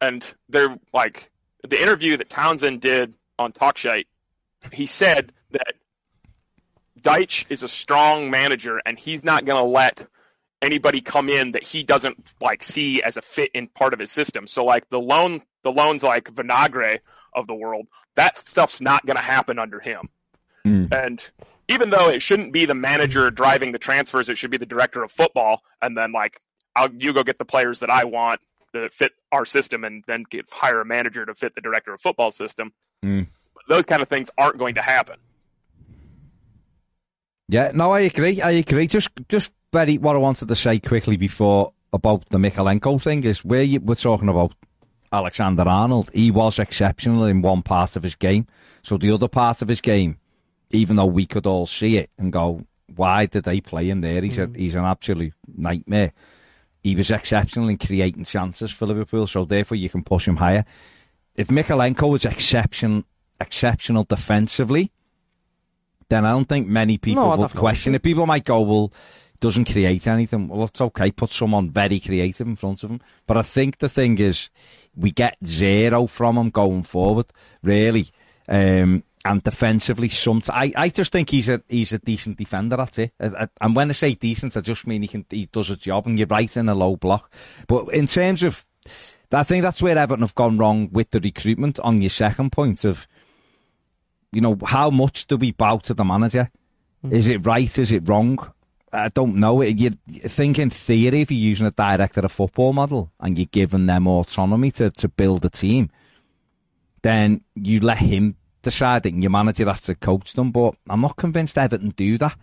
And 0.00 0.34
they're 0.48 0.78
like 0.92 1.30
the 1.68 1.80
interview 1.80 2.16
that 2.16 2.30
Townsend 2.30 2.80
did 2.80 3.14
on 3.38 3.52
Talkshite, 3.52 4.06
he 4.72 4.86
said 4.86 5.32
that 5.52 5.74
Dyche 7.00 7.46
is 7.48 7.62
a 7.62 7.68
strong 7.68 8.30
manager 8.30 8.80
and 8.84 8.98
he's 8.98 9.24
not 9.24 9.44
going 9.44 9.62
to 9.62 9.68
let 9.68 10.06
anybody 10.60 11.00
come 11.00 11.28
in 11.28 11.52
that 11.52 11.62
he 11.62 11.82
doesn't 11.82 12.18
like 12.40 12.64
see 12.64 13.02
as 13.02 13.16
a 13.16 13.22
fit 13.22 13.50
in 13.54 13.68
part 13.68 13.92
of 13.92 14.00
his 14.00 14.10
system. 14.10 14.46
So 14.46 14.64
like 14.64 14.88
the 14.88 15.00
loan 15.00 15.42
the 15.62 15.72
loans 15.72 16.02
like 16.02 16.32
Vinagre 16.32 17.00
of 17.34 17.46
the 17.46 17.54
world, 17.54 17.86
that 18.16 18.46
stuff's 18.46 18.80
not 18.80 19.04
going 19.06 19.16
to 19.16 19.22
happen 19.22 19.58
under 19.58 19.80
him. 19.80 20.08
Mm. 20.64 20.92
And 20.92 21.30
even 21.68 21.90
though 21.90 22.08
it 22.08 22.22
shouldn't 22.22 22.52
be 22.52 22.64
the 22.64 22.74
manager 22.74 23.30
driving 23.30 23.72
the 23.72 23.78
transfers, 23.78 24.28
it 24.28 24.38
should 24.38 24.50
be 24.50 24.56
the 24.56 24.66
director 24.66 25.02
of 25.02 25.10
football. 25.10 25.62
And 25.82 25.96
then 25.96 26.12
like, 26.12 26.40
I'll, 26.74 26.92
you 26.92 27.12
go 27.12 27.22
get 27.22 27.38
the 27.38 27.44
players 27.44 27.80
that 27.80 27.90
I 27.90 28.04
want 28.04 28.40
that 28.72 28.92
fit 28.92 29.12
our 29.32 29.44
system 29.44 29.84
and 29.84 30.04
then 30.06 30.24
get, 30.28 30.50
hire 30.50 30.80
a 30.80 30.84
manager 30.84 31.24
to 31.24 31.34
fit 31.34 31.54
the 31.54 31.60
director 31.60 31.92
of 31.94 32.00
football 32.00 32.30
system. 32.30 32.72
Mm. 33.04 33.28
But 33.54 33.62
those 33.68 33.86
kind 33.86 34.02
of 34.02 34.08
things 34.08 34.30
aren't 34.36 34.58
going 34.58 34.74
to 34.76 34.82
happen. 34.82 35.16
Yeah, 37.48 37.70
no, 37.74 37.92
I 37.92 38.00
agree. 38.00 38.42
I 38.42 38.50
agree. 38.50 38.86
Just, 38.86 39.08
just 39.28 39.52
very 39.72 39.98
what 39.98 40.16
I 40.16 40.18
wanted 40.18 40.48
to 40.48 40.54
say 40.54 40.78
quickly 40.78 41.16
before 41.16 41.72
about 41.92 42.28
the 42.28 42.38
Mykolenko 42.38 43.00
thing 43.00 43.24
is 43.24 43.44
where 43.44 43.62
you 43.62 43.80
were 43.80 43.94
talking 43.94 44.28
about 44.28 44.52
Alexander 45.12 45.64
Arnold. 45.66 46.10
He 46.12 46.30
was 46.30 46.58
exceptional 46.58 47.24
in 47.24 47.40
one 47.40 47.62
part 47.62 47.96
of 47.96 48.02
his 48.02 48.14
game. 48.14 48.46
So 48.82 48.98
the 48.98 49.10
other 49.12 49.28
part 49.28 49.62
of 49.62 49.68
his 49.68 49.80
game, 49.80 50.18
even 50.70 50.96
though 50.96 51.06
we 51.06 51.24
could 51.26 51.46
all 51.46 51.66
see 51.66 51.96
it 51.96 52.10
and 52.18 52.32
go, 52.32 52.66
why 52.94 53.26
did 53.26 53.44
they 53.44 53.60
play 53.60 53.88
him 53.88 54.00
there? 54.00 54.22
He's 54.22 54.38
a, 54.38 54.50
he's 54.54 54.74
an 54.74 54.84
absolute 54.84 55.34
nightmare. 55.46 56.12
He 56.82 56.94
was 56.94 57.10
exceptional 57.10 57.68
in 57.68 57.78
creating 57.78 58.24
chances 58.24 58.70
for 58.70 58.86
Liverpool, 58.86 59.26
so 59.26 59.44
therefore 59.44 59.76
you 59.76 59.88
can 59.88 60.02
push 60.02 60.26
him 60.28 60.36
higher. 60.36 60.64
If 61.34 61.48
Mykolenko 61.48 62.10
was 62.10 62.24
exception, 62.24 63.04
exceptional 63.40 64.04
defensively, 64.04 64.92
then 66.08 66.24
I 66.24 66.32
don't 66.32 66.48
think 66.48 66.66
many 66.66 66.98
people 66.98 67.24
No, 67.24 67.36
would 67.36 67.54
question 67.54 67.94
it. 67.94 68.02
People 68.02 68.26
might 68.26 68.44
go, 68.44 68.62
well, 68.62 68.92
doesn't 69.40 69.70
create 69.70 70.06
anything. 70.06 70.48
Well, 70.48 70.66
it's 70.66 70.80
okay. 70.80 71.10
Put 71.10 71.30
someone 71.30 71.70
very 71.70 72.00
creative 72.00 72.46
in 72.46 72.56
front 72.56 72.82
of 72.82 72.90
him. 72.90 73.00
But 73.26 73.36
I 73.36 73.42
think 73.42 73.78
the 73.78 73.88
thing 73.88 74.18
is, 74.18 74.50
we 74.96 75.10
get 75.10 75.36
zero 75.44 76.06
from 76.06 76.36
him 76.36 76.50
going 76.50 76.82
forward, 76.82 77.26
really. 77.62 78.08
Um, 78.48 79.04
and 79.24 79.42
defensively, 79.42 80.08
some 80.08 80.42
I, 80.48 80.72
I 80.76 80.88
just 80.88 81.12
think 81.12 81.30
he's 81.30 81.48
a 81.48 81.62
he's 81.68 81.92
a 81.92 81.98
decent 81.98 82.38
defender. 82.38 82.76
That's 82.76 82.98
it. 82.98 83.12
And 83.60 83.74
when 83.74 83.90
I 83.90 83.92
say 83.92 84.14
decent, 84.14 84.56
I 84.56 84.60
just 84.60 84.86
mean 84.86 85.02
he 85.02 85.08
can 85.08 85.26
he 85.28 85.46
does 85.46 85.70
a 85.70 85.76
job. 85.76 86.06
And 86.06 86.18
you're 86.18 86.28
right 86.28 86.56
in 86.56 86.68
a 86.68 86.74
low 86.74 86.96
block. 86.96 87.32
But 87.66 87.88
in 87.88 88.06
terms 88.06 88.42
of, 88.42 88.64
I 89.32 89.42
think 89.42 89.62
that's 89.62 89.82
where 89.82 89.98
Everton 89.98 90.22
have 90.22 90.34
gone 90.34 90.56
wrong 90.58 90.88
with 90.92 91.10
the 91.10 91.20
recruitment. 91.20 91.78
On 91.80 92.00
your 92.00 92.10
second 92.10 92.52
point 92.52 92.84
of, 92.84 93.06
you 94.32 94.40
know, 94.40 94.56
how 94.64 94.90
much 94.90 95.26
do 95.26 95.36
we 95.36 95.52
bow 95.52 95.78
to 95.78 95.94
the 95.94 96.04
manager? 96.04 96.50
Mm-hmm. 97.04 97.14
Is 97.14 97.28
it 97.28 97.44
right? 97.44 97.78
Is 97.78 97.92
it 97.92 98.08
wrong? 98.08 98.38
I 98.92 99.08
don't 99.08 99.36
know. 99.36 99.62
You 99.62 99.92
you 100.06 100.20
think 100.20 100.58
in 100.58 100.70
theory, 100.70 101.22
if 101.22 101.30
you're 101.30 101.38
using 101.38 101.66
a 101.66 101.70
director 101.72 102.20
of 102.20 102.32
football 102.32 102.72
model 102.72 103.12
and 103.20 103.36
you're 103.36 103.46
giving 103.50 103.86
them 103.86 104.06
autonomy 104.06 104.70
to, 104.72 104.90
to 104.90 105.08
build 105.08 105.44
a 105.44 105.50
team, 105.50 105.90
then 107.02 107.42
you 107.54 107.80
let 107.80 107.98
him 107.98 108.36
decide 108.62 109.06
it 109.06 109.14
your 109.14 109.30
manager 109.30 109.66
has 109.66 109.82
to 109.82 109.94
coach 109.94 110.34
them. 110.34 110.50
But 110.50 110.74
I'm 110.88 111.00
not 111.00 111.16
convinced 111.16 111.58
Everton 111.58 111.90
do 111.90 112.18
that. 112.18 112.36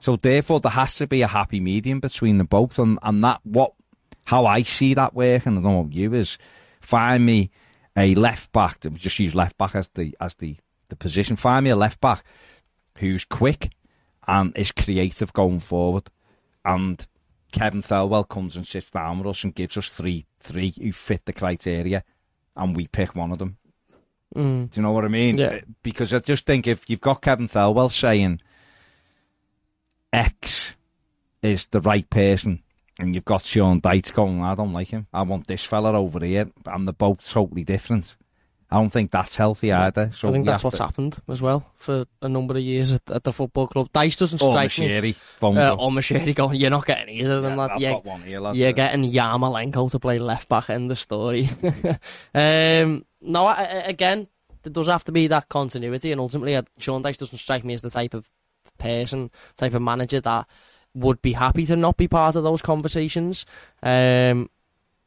So 0.00 0.16
therefore, 0.16 0.60
there 0.60 0.72
has 0.72 0.94
to 0.96 1.06
be 1.06 1.22
a 1.22 1.26
happy 1.26 1.60
medium 1.60 2.00
between 2.00 2.38
the 2.38 2.44
both. 2.44 2.78
And, 2.78 2.98
and 3.02 3.22
that, 3.24 3.40
what, 3.44 3.72
how 4.24 4.46
I 4.46 4.62
see 4.62 4.94
that 4.94 5.14
working, 5.14 5.52
I 5.52 5.54
don't 5.54 5.64
know 5.64 5.80
what 5.80 5.92
you 5.92 6.14
is, 6.14 6.38
find 6.80 7.24
me 7.24 7.50
a 7.96 8.14
left 8.14 8.52
back, 8.52 8.80
just 8.94 9.18
use 9.18 9.34
left 9.34 9.58
back 9.58 9.74
as 9.74 9.88
the, 9.94 10.16
as 10.20 10.34
the, 10.36 10.56
the 10.88 10.96
position. 10.96 11.36
Find 11.36 11.64
me 11.64 11.70
a 11.70 11.76
left 11.76 12.00
back 12.00 12.24
who's 12.98 13.24
quick 13.24 13.70
and 14.26 14.56
is 14.56 14.72
creative 14.72 15.32
going 15.32 15.60
forward. 15.60 16.10
And 16.64 17.04
Kevin 17.52 17.82
Thelwell 17.82 18.28
comes 18.28 18.56
and 18.56 18.66
sits 18.66 18.90
down 18.90 19.18
with 19.18 19.26
us 19.28 19.44
and 19.44 19.54
gives 19.54 19.76
us 19.76 19.88
three 19.88 20.26
three 20.40 20.72
who 20.80 20.92
fit 20.92 21.24
the 21.24 21.32
criteria, 21.32 22.02
and 22.56 22.74
we 22.76 22.88
pick 22.88 23.14
one 23.14 23.30
of 23.30 23.38
them. 23.38 23.58
Mm. 24.34 24.70
Do 24.70 24.80
you 24.80 24.82
know 24.82 24.92
what 24.92 25.04
I 25.04 25.08
mean? 25.08 25.38
Yeah. 25.38 25.46
Uh, 25.46 25.60
Because 25.82 26.12
I 26.14 26.18
just 26.20 26.46
think 26.46 26.66
if 26.66 26.88
you've 26.88 27.00
got 27.00 27.22
Kevin 27.22 27.48
Thelwell 27.48 27.90
saying 27.90 28.40
X 30.12 30.74
is 31.42 31.66
the 31.66 31.80
right 31.80 32.08
person, 32.08 32.62
and 32.98 33.14
you've 33.14 33.24
got 33.24 33.44
Sean 33.44 33.80
Dyche 33.80 34.12
going, 34.12 34.42
I 34.42 34.54
don't 34.54 34.72
like 34.72 34.88
him. 34.88 35.06
I 35.12 35.22
want 35.22 35.46
this 35.46 35.64
fella 35.64 35.92
over 35.98 36.24
here, 36.24 36.50
and 36.66 36.86
they're 36.86 36.92
both 36.92 37.28
totally 37.28 37.64
different. 37.64 38.16
I 38.72 38.76
don't 38.76 38.90
think 38.90 39.10
that's 39.10 39.36
healthy 39.36 39.70
either. 39.70 40.10
So 40.14 40.28
I 40.28 40.32
think 40.32 40.46
that's 40.46 40.64
what's 40.64 40.78
to, 40.78 40.84
happened 40.84 41.16
as 41.28 41.42
well 41.42 41.66
for 41.76 42.06
a 42.22 42.28
number 42.28 42.54
of 42.54 42.62
years 42.62 42.92
at, 42.94 43.10
at 43.10 43.22
the 43.22 43.32
football 43.32 43.66
club. 43.68 43.92
Dyche 43.92 44.18
doesn't 44.18 44.40
Oh, 44.42 44.50
strike 44.50 44.78
me. 44.78 44.88
Moshiri, 44.88 45.14
phones 45.14 45.58
Uh, 45.58 45.74
or 45.76 45.92
Machete 45.92 46.32
going, 46.32 46.58
you're 46.58 46.70
not 46.70 46.86
getting 46.86 47.14
either 47.14 47.34
of 47.36 47.42
them. 47.42 47.52
Yeah, 47.52 47.56
lad. 47.58 47.70
I've 47.72 47.80
You're, 47.80 47.92
got 47.92 48.04
one 48.06 48.22
here, 48.22 48.40
lad. 48.40 48.56
you're 48.56 48.72
getting 48.72 49.10
Yarmolenko 49.10 49.90
to 49.90 49.98
play 49.98 50.18
left 50.18 50.48
back. 50.48 50.70
End 50.70 50.90
the 50.90 50.96
story. 50.96 51.48
um, 52.34 53.04
no, 53.20 53.46
I, 53.46 53.54
I- 53.62 53.64
again, 53.88 54.26
there 54.62 54.72
does 54.72 54.86
have 54.86 55.04
to 55.04 55.12
be 55.12 55.26
that 55.28 55.48
continuity, 55.48 56.12
and 56.12 56.20
ultimately, 56.20 56.54
uh, 56.56 56.62
Sean 56.78 57.02
Dyche 57.02 57.18
doesn't 57.18 57.38
strike 57.38 57.64
me 57.64 57.74
as 57.74 57.82
the 57.82 57.90
type 57.90 58.14
of 58.14 58.26
person, 58.78 59.30
type 59.56 59.74
of 59.74 59.82
manager 59.82 60.20
that 60.20 60.48
would 60.94 61.20
be 61.22 61.32
happy 61.32 61.66
to 61.66 61.76
not 61.76 61.96
be 61.96 62.06
part 62.08 62.36
of 62.36 62.44
those 62.44 62.62
conversations. 62.62 63.44
Um, 63.82 64.48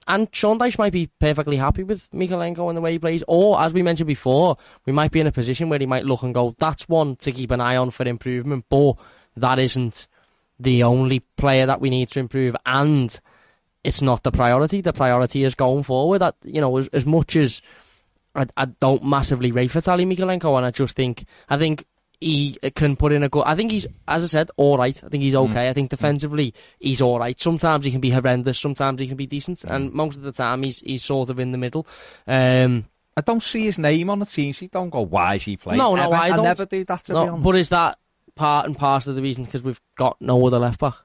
and 0.07 0.27
Sean 0.31 0.57
might 0.57 0.93
be 0.93 1.09
perfectly 1.19 1.57
happy 1.57 1.83
with 1.83 2.09
Mykolenko 2.11 2.67
and 2.67 2.77
the 2.77 2.81
way 2.81 2.93
he 2.93 2.99
plays. 2.99 3.23
Or, 3.27 3.59
as 3.59 3.73
we 3.73 3.81
mentioned 3.81 4.07
before, 4.07 4.57
we 4.85 4.93
might 4.93 5.11
be 5.11 5.19
in 5.19 5.27
a 5.27 5.31
position 5.31 5.69
where 5.69 5.79
he 5.79 5.85
might 5.85 6.05
look 6.05 6.21
and 6.21 6.33
go, 6.33 6.55
that's 6.59 6.87
one 6.87 7.15
to 7.17 7.31
keep 7.31 7.51
an 7.51 7.61
eye 7.61 7.75
on 7.75 7.89
for 7.89 8.07
improvement, 8.07 8.65
but 8.69 8.93
that 9.35 9.57
isn't 9.57 10.07
the 10.59 10.83
only 10.83 11.21
player 11.37 11.65
that 11.65 11.81
we 11.81 11.89
need 11.89 12.09
to 12.09 12.19
improve. 12.19 12.55
And 12.65 13.19
it's 13.83 14.01
not 14.01 14.23
the 14.23 14.31
priority. 14.31 14.81
The 14.81 14.93
priority 14.93 15.43
is 15.43 15.55
going 15.55 15.83
forward. 15.83 16.19
That, 16.19 16.35
you 16.43 16.61
know, 16.61 16.77
as, 16.77 16.87
as 16.89 17.05
much 17.05 17.35
as 17.35 17.61
I, 18.35 18.45
I 18.57 18.65
don't 18.65 19.03
massively 19.03 19.51
rate 19.51 19.71
Vitaly 19.71 20.05
Mykolenko, 20.05 20.55
and 20.57 20.65
I 20.65 20.71
just 20.71 20.95
think, 20.95 21.25
I 21.49 21.57
think 21.57 21.85
he 22.19 22.57
uh, 22.63 22.69
can 22.75 22.95
put 22.95 23.11
in 23.11 23.23
a 23.23 23.29
goal. 23.29 23.43
I 23.45 23.55
think 23.55 23.71
he's, 23.71 23.87
as 24.07 24.23
I 24.23 24.27
said, 24.27 24.51
all 24.57 24.77
right. 24.77 24.95
I 25.03 25.07
think 25.07 25.23
he's 25.23 25.33
hmm. 25.33 25.51
okay. 25.51 25.69
I 25.69 25.73
think 25.73 25.89
hmm. 25.89 25.95
defensively 25.95 26.53
he's 26.79 27.01
all 27.01 27.19
right. 27.19 27.39
Sometimes 27.39 27.85
he 27.85 27.91
can 27.91 28.01
be 28.01 28.09
horrendous. 28.09 28.59
Sometimes 28.59 28.99
he 28.99 29.07
can 29.07 29.17
be 29.17 29.27
decent, 29.27 29.61
hmm. 29.61 29.71
and 29.71 29.93
most 29.93 30.17
of 30.17 30.23
the 30.23 30.31
time 30.31 30.63
he's 30.63 30.79
he's 30.79 31.03
sort 31.03 31.29
of 31.29 31.39
in 31.39 31.51
the 31.51 31.57
middle. 31.57 31.85
Um, 32.27 32.85
I 33.17 33.21
don't 33.21 33.41
see 33.43 33.63
his 33.63 33.77
name 33.77 34.09
on 34.09 34.19
the 34.19 34.25
team 34.25 34.53
sheet. 34.53 34.71
Don't 34.71 34.89
go, 34.89 35.01
why 35.01 35.35
is 35.35 35.43
he 35.43 35.55
playing? 35.55 35.77
No, 35.77 35.95
no, 35.95 36.03
Ever. 36.03 36.15
I 36.15 36.29
don't. 36.29 36.43
never 36.43 36.65
do 36.65 36.83
that 36.85 37.03
to 37.05 37.13
be 37.13 37.15
no, 37.15 37.27
honest. 37.27 37.43
but 37.43 37.55
is 37.55 37.69
that 37.69 37.97
part 38.35 38.65
and 38.65 38.77
parcel 38.77 39.11
of 39.11 39.15
the 39.15 39.21
reason 39.21 39.45
because 39.45 39.63
we've 39.63 39.81
got 39.95 40.17
no 40.19 40.45
other 40.45 40.59
left 40.59 40.79
back? 40.79 40.95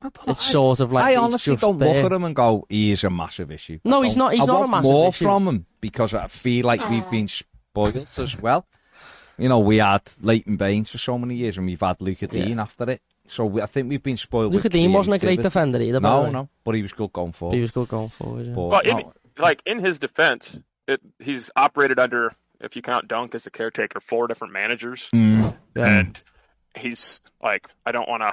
I 0.00 0.06
It's 0.28 0.48
I- 0.48 0.52
sort 0.52 0.78
of 0.78 0.92
like 0.92 1.04
I 1.04 1.16
honestly 1.16 1.56
don't 1.56 1.78
there. 1.78 2.02
look 2.02 2.04
at 2.04 2.12
him 2.12 2.22
and 2.22 2.36
go, 2.36 2.64
he 2.68 2.92
is 2.92 3.02
a 3.02 3.10
massive 3.10 3.50
issue. 3.50 3.80
No, 3.84 4.02
he's 4.02 4.16
not- 4.16 4.32
he's 4.32 4.42
I 4.42 4.46
not 4.46 4.64
a 4.64 4.68
massive 4.68 4.90
more 4.92 5.08
issue. 5.08 5.24
from 5.24 5.48
him 5.48 5.66
because 5.80 6.14
I 6.14 6.28
feel 6.28 6.64
like 6.64 6.88
we've 6.88 7.10
been 7.10 7.26
spoiled 7.26 7.96
as 7.96 8.40
well. 8.40 8.64
You 9.38 9.48
know, 9.48 9.58
we 9.60 9.76
had 9.78 10.02
Leighton 10.20 10.56
Baines 10.56 10.90
for 10.90 10.98
so 10.98 11.16
many 11.18 11.36
years 11.36 11.56
and 11.56 11.66
we've 11.66 11.80
had 11.80 12.00
Luca 12.00 12.28
Yeah. 12.30 12.44
Dean 12.46 12.58
after 12.58 12.90
it. 12.90 13.00
So 13.26 13.44
we, 13.46 13.62
I 13.62 13.66
think 13.66 13.88
we've 13.88 14.02
been 14.02 14.16
spoiled. 14.16 14.52
Lucas 14.52 14.70
Digne 14.70 14.92
wasn't 14.92 15.16
a 15.22 15.24
great 15.24 15.40
defender 15.42 15.80
either. 15.80 16.00
by 16.00 16.08
No, 16.08 16.22
way. 16.24 16.30
no, 16.30 16.48
but 16.64 16.74
he 16.74 16.82
was 16.82 16.92
good 16.92 17.12
going 17.12 17.32
forward. 17.32 17.54
He 17.54 17.60
was 17.60 17.70
good 17.70 17.88
going 17.88 18.08
forward. 18.08 18.46
Yeah. 18.46 18.54
But 18.54 18.62
Well, 18.68 18.80
in, 18.80 18.96
no, 18.96 19.12
like 19.38 19.62
in 19.66 19.78
his 19.80 19.98
defense, 19.98 20.58
it, 20.86 21.00
he's 21.18 21.50
operated 21.54 21.98
under, 21.98 22.32
if 22.60 22.74
you 22.74 22.82
count 22.82 23.06
Dunk 23.06 23.34
as 23.34 23.46
a 23.46 23.50
caretaker, 23.50 24.00
four 24.00 24.26
different 24.28 24.52
managers, 24.54 25.08
mm, 25.14 25.54
Yeah. 25.76 25.86
and 25.98 26.22
he's 26.76 27.20
like, 27.42 27.68
I 27.86 27.92
don't 27.92 28.08
want 28.08 28.22
to. 28.22 28.32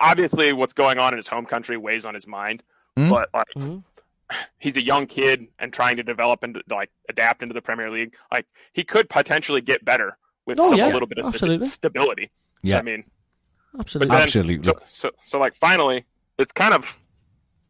Obviously, 0.00 0.52
what's 0.52 0.72
going 0.72 0.98
on 0.98 1.12
in 1.12 1.16
his 1.16 1.26
home 1.28 1.44
country 1.46 1.76
weighs 1.76 2.04
on 2.04 2.14
his 2.14 2.26
mind, 2.26 2.62
Hmm? 2.96 3.10
but 3.10 3.28
like, 3.34 3.48
Mhm. 3.56 3.82
he's 4.58 4.76
a 4.76 4.82
young 4.82 5.06
kid 5.06 5.48
and 5.58 5.72
trying 5.72 5.96
to 5.96 6.02
develop 6.02 6.42
and 6.44 6.62
like 6.70 6.90
adapt 7.08 7.42
into 7.42 7.54
the 7.54 7.62
Premier 7.62 7.90
League. 7.90 8.14
Like 8.30 8.46
he 8.72 8.84
could 8.84 9.08
potentially 9.10 9.60
get 9.62 9.84
better 9.84 10.16
with 10.48 10.58
Oh, 10.58 10.70
some 10.70 10.78
yeah, 10.78 10.90
a 10.90 10.92
little 10.92 11.06
bit 11.06 11.18
of 11.18 11.26
absolutely. 11.26 11.68
stability. 11.68 12.30
Yeah. 12.62 12.78
I 12.78 12.82
mean, 12.82 13.04
Absolutely. 13.78 14.16
Then- 14.16 14.22
absolutely. 14.24 14.64
so, 14.64 14.78
so, 14.86 15.10
so 15.22 15.38
like 15.38 15.54
finally, 15.54 16.04
it's 16.38 16.52
kind 16.52 16.74
of 16.74 16.98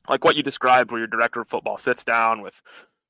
like 0.09 0.25
what 0.25 0.37
you 0.37 0.43
described, 0.43 0.91
where 0.91 1.01
your 1.01 1.09
director 1.09 1.41
of 1.43 1.49
football 1.49 1.77
sits 1.77 2.05
down 2.05 2.41
with 2.41 2.63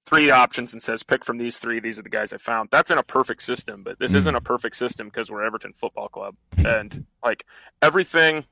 three 0.06 0.30
options 0.30 0.72
and 0.72 0.82
says, 0.82 1.02
"Pick 1.04 1.24
from 1.24 1.36
these 1.38 1.58
three. 1.58 1.78
These 1.80 1.98
are 1.98 2.02
the 2.02 2.08
guys 2.08 2.32
I 2.32 2.38
found." 2.38 2.70
That's 2.72 2.90
in 2.90 2.98
a 2.98 3.02
perfect 3.04 3.42
system, 3.42 3.82
but 3.84 3.98
this 4.00 4.12
Mm. 4.12 4.16
isn't 4.16 4.34
a 4.34 4.40
perfect 4.40 4.74
system 4.76 5.06
because 5.08 5.30
we're 5.30 5.44
Everton 5.44 5.74
Football 5.74 6.08
Club, 6.08 6.34
and 6.56 7.04
like 7.22 7.44
everything 7.82 8.44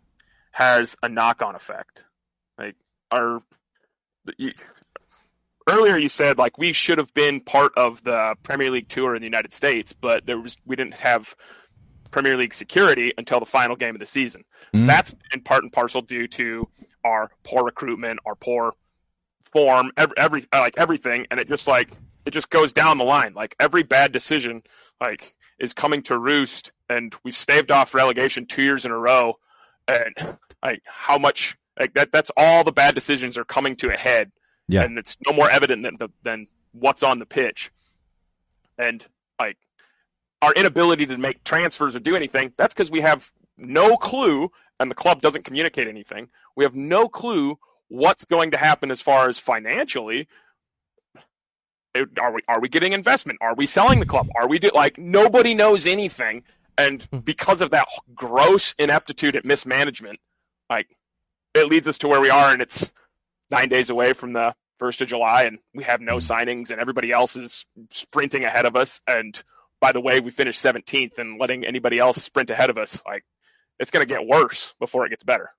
has 0.53 0.97
a 1.03 1.09
knock-on 1.09 1.55
effect. 1.57 2.05
Like 2.59 2.77
our 3.11 3.43
you, 4.39 4.53
earlier, 5.69 5.97
you 5.97 6.09
said 6.09 6.39
like 6.39 6.59
we 6.59 6.73
should 6.73 6.99
have 6.99 7.13
been 7.15 7.41
part 7.41 7.73
of 7.77 8.03
the 8.05 8.35
Premier 8.43 8.71
League 8.71 8.89
tour 8.89 9.15
in 9.15 9.21
the 9.21 9.27
United 9.27 9.53
States, 9.53 9.93
but 9.93 10.27
there 10.27 10.41
was 10.41 10.57
we 10.65 10.77
didn't 10.77 10.99
have 10.99 11.35
Premier 12.11 12.37
League 12.37 12.55
security 12.55 13.13
until 13.19 13.41
the 13.41 13.47
final 13.47 13.77
game 13.77 13.95
of 13.95 14.01
the 14.01 14.07
season. 14.07 14.45
Mm. 14.75 14.87
That's 14.87 15.15
in 15.33 15.43
part 15.43 15.63
and 15.63 15.73
parcel 15.73 16.03
due 16.03 16.29
to 16.29 16.69
our 17.05 17.31
poor 17.45 17.65
recruitment, 17.65 18.21
our 18.27 18.35
poor 18.35 18.75
form, 19.53 19.93
every, 19.97 20.17
every 20.17 20.45
like 20.53 20.75
everything, 20.77 21.27
and 21.31 21.41
it 21.41 21.49
just 21.49 21.67
like 21.67 21.91
it 22.25 22.33
just 22.33 22.51
goes 22.51 22.73
down 22.73 22.99
the 22.99 23.05
line. 23.05 23.35
Like 23.35 23.55
every 23.61 23.83
bad 23.83 24.13
decision, 24.13 24.63
like 25.01 25.35
is 25.59 25.73
coming 25.73 26.03
to 26.03 26.19
roost, 26.19 26.73
and 26.89 27.15
we've 27.25 27.37
staved 27.37 27.71
off 27.71 27.95
relegation 27.95 28.47
two 28.47 28.63
years 28.63 28.85
in 28.85 28.91
a 28.91 28.99
row, 28.99 29.35
and 29.89 30.37
like 30.63 30.83
how 30.85 31.19
much 31.19 31.57
like 31.79 31.95
that 31.95 32.13
that's 32.13 32.31
all 32.37 32.65
the 32.65 32.73
bad 32.73 32.95
decisions 32.95 33.39
are 33.39 33.45
coming 33.45 33.77
to 33.77 33.93
a 33.93 33.97
head, 33.97 34.31
Yeah. 34.69 34.83
and 34.83 34.99
it's 34.99 35.17
no 35.27 35.33
more 35.33 35.49
evident 35.49 35.85
than 35.85 35.97
the, 35.97 36.09
than 36.25 36.47
what's 36.73 37.03
on 37.03 37.19
the 37.19 37.27
pitch, 37.27 37.71
and 38.79 39.07
like 39.41 39.57
our 40.43 40.53
inability 40.53 41.07
to 41.07 41.19
make 41.19 41.45
transfers 41.45 41.97
or 41.97 42.01
do 42.01 42.17
anything, 42.17 42.53
that's 42.57 42.75
because 42.75 42.91
we 42.91 43.01
have 43.01 43.33
no 43.57 43.97
clue 43.97 44.51
and 44.79 44.91
the 44.91 44.95
club 44.95 45.21
doesn't 45.23 45.45
communicate 45.45 45.89
anything. 45.89 46.29
We 46.55 46.65
have 46.65 46.75
no 46.75 47.09
clue 47.09 47.59
what's 47.89 48.25
going 48.25 48.51
to 48.51 48.57
happen 48.57 48.91
as 48.91 49.01
far 49.01 49.29
as 49.29 49.39
financially. 49.39 50.29
Are 52.21 52.33
we 52.33 52.41
are 52.47 52.61
we 52.61 52.69
getting 52.69 52.93
investment? 52.93 53.39
Are 53.41 53.55
we 53.55 53.65
selling 53.65 54.01
the 54.01 54.07
club? 54.07 54.29
Are 54.37 54.47
we 54.47 54.59
do, 54.59 54.71
like 54.75 54.99
nobody 54.99 55.55
knows 55.55 55.87
anything, 55.87 56.43
and 56.77 57.03
hmm. 57.05 57.19
because 57.19 57.63
of 57.63 57.71
that 57.71 57.89
gross 58.15 58.75
ineptitude 58.79 59.35
at 59.35 59.47
mismanagement, 59.47 60.21
like 60.69 60.89
it 61.55 61.69
leads 61.69 61.87
us 61.87 61.97
to 61.99 62.09
where 62.09 62.21
we 62.21 62.29
are, 62.29 62.53
and 62.53 62.61
it's 62.61 62.93
nine 63.51 63.69
days 63.69 63.91
away 63.91 64.13
from 64.13 64.33
the 64.33 64.55
first 64.79 65.01
of 65.01 65.09
July, 65.09 65.45
and 65.45 65.59
we 65.75 65.85
have 65.85 66.01
no 66.01 66.17
signings, 66.17 66.71
and 66.71 66.81
everybody 66.81 67.11
else 67.11 67.37
is 67.37 67.67
sprinting 67.91 68.45
ahead 68.45 68.67
of 68.67 68.77
us, 68.77 69.01
and 69.07 69.43
by 69.81 69.93
the 69.93 70.01
way, 70.01 70.21
we 70.21 70.31
finished 70.31 70.63
17th 70.63 71.19
and 71.19 71.39
letting 71.39 71.65
anybody 71.65 71.99
else 71.99 72.17
sprint 72.23 72.51
ahead 72.51 72.71
of 72.71 72.79
us, 72.79 73.03
like 73.07 73.25
it's 73.79 73.91
going 73.91 74.07
to 74.07 74.13
get 74.13 74.27
worse 74.27 74.75
before 74.81 75.07
it 75.07 75.11
gets 75.11 75.25
better. 75.25 75.51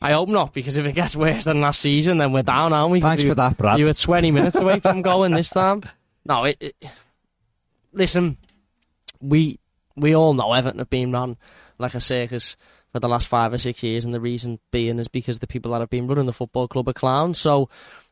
I 0.00 0.12
hope 0.12 0.28
not, 0.28 0.54
because 0.54 0.76
if 0.76 0.86
it 0.86 0.94
gets 0.94 1.14
worse 1.14 1.44
than 1.44 1.60
last 1.60 1.80
season, 1.80 2.18
then 2.18 2.32
we're 2.32 2.42
down, 2.42 2.72
aren't 2.72 2.92
we? 2.92 3.00
Thanks 3.00 3.22
you, 3.22 3.30
for 3.30 3.34
that, 3.34 3.58
Brad. 3.58 3.78
You 3.78 3.86
were 3.86 3.94
20 3.94 4.30
minutes 4.30 4.56
away 4.56 4.80
from 4.80 5.02
going 5.02 5.32
this 5.32 5.50
time. 5.50 5.82
No, 6.24 6.44
it, 6.44 6.56
it, 6.60 6.76
listen, 7.92 8.38
we 9.20 9.58
we 9.96 10.14
all 10.14 10.34
know 10.34 10.52
Everton 10.52 10.78
have 10.78 10.90
been 10.90 11.12
run 11.12 11.36
like 11.78 11.94
a 11.94 12.00
circus 12.00 12.56
for 12.96 13.00
the 13.00 13.08
last 13.08 13.28
five 13.28 13.52
or 13.52 13.58
six 13.58 13.82
years, 13.82 14.06
and 14.06 14.14
the 14.14 14.20
reason 14.20 14.58
being 14.70 14.98
is 14.98 15.06
because 15.06 15.38
the 15.38 15.46
people 15.46 15.72
that 15.72 15.80
have 15.80 15.90
been 15.90 16.06
running 16.06 16.24
the 16.24 16.32
football 16.32 16.66
club 16.66 16.88
are 16.88 16.94
clowns. 16.94 17.38
So, 17.38 17.68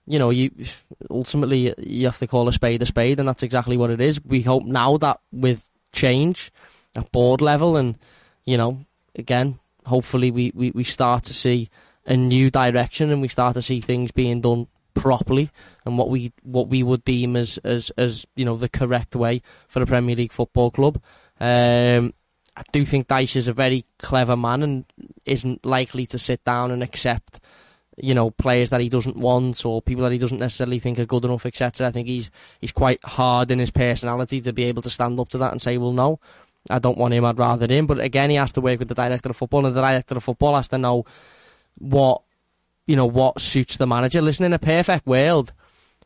you 0.06 0.18
know, 0.18 0.28
you 0.28 0.50
ultimately 1.08 1.72
you 1.78 2.04
have 2.04 2.18
to 2.18 2.26
call 2.26 2.48
a 2.48 2.52
spade 2.52 2.82
a 2.82 2.86
spade, 2.86 3.18
and 3.18 3.26
that's 3.26 3.42
exactly 3.42 3.78
what 3.78 3.88
it 3.88 4.02
is. 4.02 4.22
We 4.22 4.42
hope 4.42 4.64
now 4.64 4.98
that 4.98 5.20
with 5.32 5.64
change 5.92 6.52
at 6.94 7.10
board 7.12 7.40
level, 7.40 7.78
and 7.78 7.96
you 8.44 8.58
know, 8.58 8.84
again, 9.14 9.58
hopefully 9.86 10.30
we, 10.30 10.52
we, 10.54 10.70
we 10.72 10.84
start 10.84 11.24
to 11.24 11.32
see 11.32 11.70
a 12.04 12.14
new 12.14 12.50
direction, 12.50 13.10
and 13.10 13.22
we 13.22 13.28
start 13.28 13.54
to 13.54 13.62
see 13.62 13.80
things 13.80 14.12
being 14.12 14.42
done 14.42 14.66
properly 14.92 15.50
and 15.86 15.96
what 15.96 16.10
we 16.10 16.30
what 16.42 16.68
we 16.68 16.82
would 16.82 17.04
deem 17.04 17.36
as 17.36 17.56
as 17.64 17.88
as 17.96 18.26
you 18.36 18.44
know 18.44 18.58
the 18.58 18.68
correct 18.68 19.16
way 19.16 19.40
for 19.66 19.80
a 19.80 19.86
Premier 19.86 20.14
League 20.14 20.32
football 20.32 20.70
club. 20.70 21.00
Um, 21.40 22.12
I 22.56 22.62
do 22.72 22.84
think 22.84 23.08
Dyche 23.08 23.36
is 23.36 23.48
a 23.48 23.52
very 23.52 23.84
clever 23.98 24.36
man 24.36 24.62
and 24.62 24.84
isn't 25.24 25.64
likely 25.66 26.06
to 26.06 26.18
sit 26.18 26.44
down 26.44 26.70
and 26.70 26.82
accept 26.82 27.40
you 27.96 28.14
know 28.14 28.30
players 28.30 28.70
that 28.70 28.80
he 28.80 28.88
doesn't 28.88 29.16
want 29.16 29.64
or 29.64 29.80
people 29.80 30.02
that 30.04 30.12
he 30.12 30.18
doesn't 30.18 30.38
necessarily 30.40 30.78
think 30.78 30.98
are 30.98 31.06
good 31.06 31.24
enough, 31.24 31.46
etc. 31.46 31.86
I 31.86 31.90
think 31.90 32.08
he's 32.08 32.30
he's 32.60 32.72
quite 32.72 33.04
hard 33.04 33.50
in 33.50 33.58
his 33.58 33.70
personality 33.70 34.40
to 34.42 34.52
be 34.52 34.64
able 34.64 34.82
to 34.82 34.90
stand 34.90 35.18
up 35.20 35.28
to 35.30 35.38
that 35.38 35.52
and 35.52 35.62
say, 35.62 35.78
well, 35.78 35.92
no. 35.92 36.20
I 36.70 36.78
don't 36.78 36.96
want 36.96 37.12
him. 37.12 37.26
I'd 37.26 37.38
rather 37.38 37.70
him. 37.70 37.86
But 37.86 38.00
again, 38.00 38.30
he 38.30 38.36
has 38.36 38.52
to 38.52 38.62
work 38.62 38.78
with 38.78 38.88
the 38.88 38.94
director 38.94 39.28
of 39.28 39.36
football, 39.36 39.66
and 39.66 39.76
the 39.76 39.82
director 39.82 40.16
of 40.16 40.24
football 40.24 40.56
has 40.56 40.68
to 40.68 40.78
know 40.78 41.04
what 41.76 42.22
you 42.86 42.96
know 42.96 43.06
what 43.06 43.40
suits 43.40 43.76
the 43.76 43.86
manager. 43.86 44.22
Listen, 44.22 44.46
in 44.46 44.54
a 44.54 44.58
perfect 44.58 45.06
world, 45.06 45.52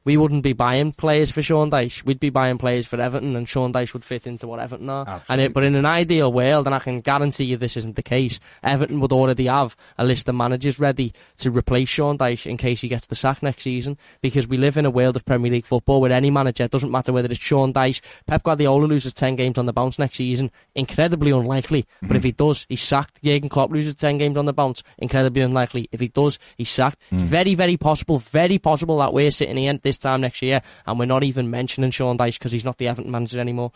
we 0.08 0.16
wouldn't 0.16 0.42
be 0.42 0.54
buying 0.54 0.90
players 0.90 1.30
for 1.30 1.42
Sean 1.42 1.70
Dyche. 1.70 2.02
We'd 2.02 2.18
be 2.18 2.30
buying 2.30 2.56
players 2.56 2.86
for 2.86 2.98
Everton, 2.98 3.36
and 3.36 3.46
Sean 3.46 3.74
Dyche 3.74 3.92
would 3.92 4.02
fit 4.02 4.26
into 4.26 4.46
what 4.46 4.58
Everton 4.58 4.88
are. 4.88 5.22
And 5.28 5.38
it, 5.38 5.52
but 5.52 5.64
in 5.64 5.74
an 5.74 5.84
ideal 5.84 6.32
world, 6.32 6.64
and 6.64 6.74
I 6.74 6.78
can 6.78 7.00
guarantee 7.00 7.44
you 7.44 7.58
this 7.58 7.76
isn't 7.76 7.94
the 7.94 8.02
case, 8.02 8.40
Everton 8.62 9.00
would 9.00 9.12
already 9.12 9.44
have 9.44 9.76
a 9.98 10.06
list 10.06 10.26
of 10.26 10.34
managers 10.34 10.80
ready 10.80 11.12
to 11.36 11.50
replace 11.50 11.90
Sean 11.90 12.16
Dyche 12.16 12.46
in 12.46 12.56
case 12.56 12.80
he 12.80 12.88
gets 12.88 13.04
the 13.04 13.16
sack 13.16 13.42
next 13.42 13.64
season. 13.64 13.98
Because 14.22 14.48
we 14.48 14.56
live 14.56 14.78
in 14.78 14.86
a 14.86 14.90
world 14.90 15.14
of 15.14 15.26
Premier 15.26 15.52
League 15.52 15.66
football 15.66 16.00
where 16.00 16.10
any 16.10 16.30
manager, 16.30 16.64
it 16.64 16.70
doesn't 16.70 16.90
matter 16.90 17.12
whether 17.12 17.30
it's 17.30 17.44
Sean 17.44 17.74
Dyche, 17.74 18.00
Pep 18.26 18.42
Guardiola 18.44 18.86
loses 18.86 19.12
10 19.12 19.36
games 19.36 19.58
on 19.58 19.66
the 19.66 19.74
bounce 19.74 19.98
next 19.98 20.16
season, 20.16 20.50
incredibly 20.74 21.32
unlikely. 21.32 21.84
But 22.00 22.16
if 22.16 22.24
he 22.24 22.32
mm-hmm. 22.32 22.46
does, 22.48 22.64
he's 22.70 22.80
sacked. 22.80 23.22
Jurgen 23.22 23.50
Klopp 23.50 23.72
loses 23.72 23.94
10 23.96 24.16
games 24.16 24.38
on 24.38 24.46
the 24.46 24.54
bounce, 24.54 24.82
incredibly 24.96 25.42
unlikely. 25.42 25.90
If 25.92 26.00
he 26.00 26.08
does, 26.08 26.38
he's 26.56 26.70
sacked. 26.70 26.96
It's 27.10 27.20
mm. 27.20 27.26
very, 27.26 27.54
very 27.54 27.76
possible, 27.76 28.18
very 28.18 28.56
possible 28.56 28.96
that 29.00 29.12
we're 29.12 29.30
sitting 29.30 29.58
here 29.58 29.78
this 29.82 29.97
time 29.98 30.20
next 30.20 30.42
year 30.42 30.62
and 30.86 30.98
we're 30.98 31.06
not 31.06 31.24
even 31.24 31.50
mentioning 31.50 31.90
Sean 31.90 32.18
Dyche 32.18 32.38
because 32.38 32.52
he's 32.52 32.64
not 32.64 32.78
the 32.78 32.88
Everton 32.88 33.10
manager 33.10 33.40
anymore. 33.40 33.72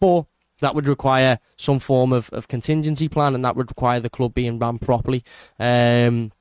But 0.00 0.26
that 0.60 0.74
would 0.74 0.86
require 0.86 1.38
some 1.56 1.78
form 1.78 2.12
of, 2.12 2.30
of 2.30 2.48
contingency 2.48 3.08
plan 3.08 3.34
and 3.34 3.44
that 3.44 3.56
would 3.56 3.70
require 3.70 4.00
the 4.00 4.10
club 4.10 4.34
being 4.34 4.58
run 4.58 4.78
properly. 4.78 5.24
Um, 5.58 6.32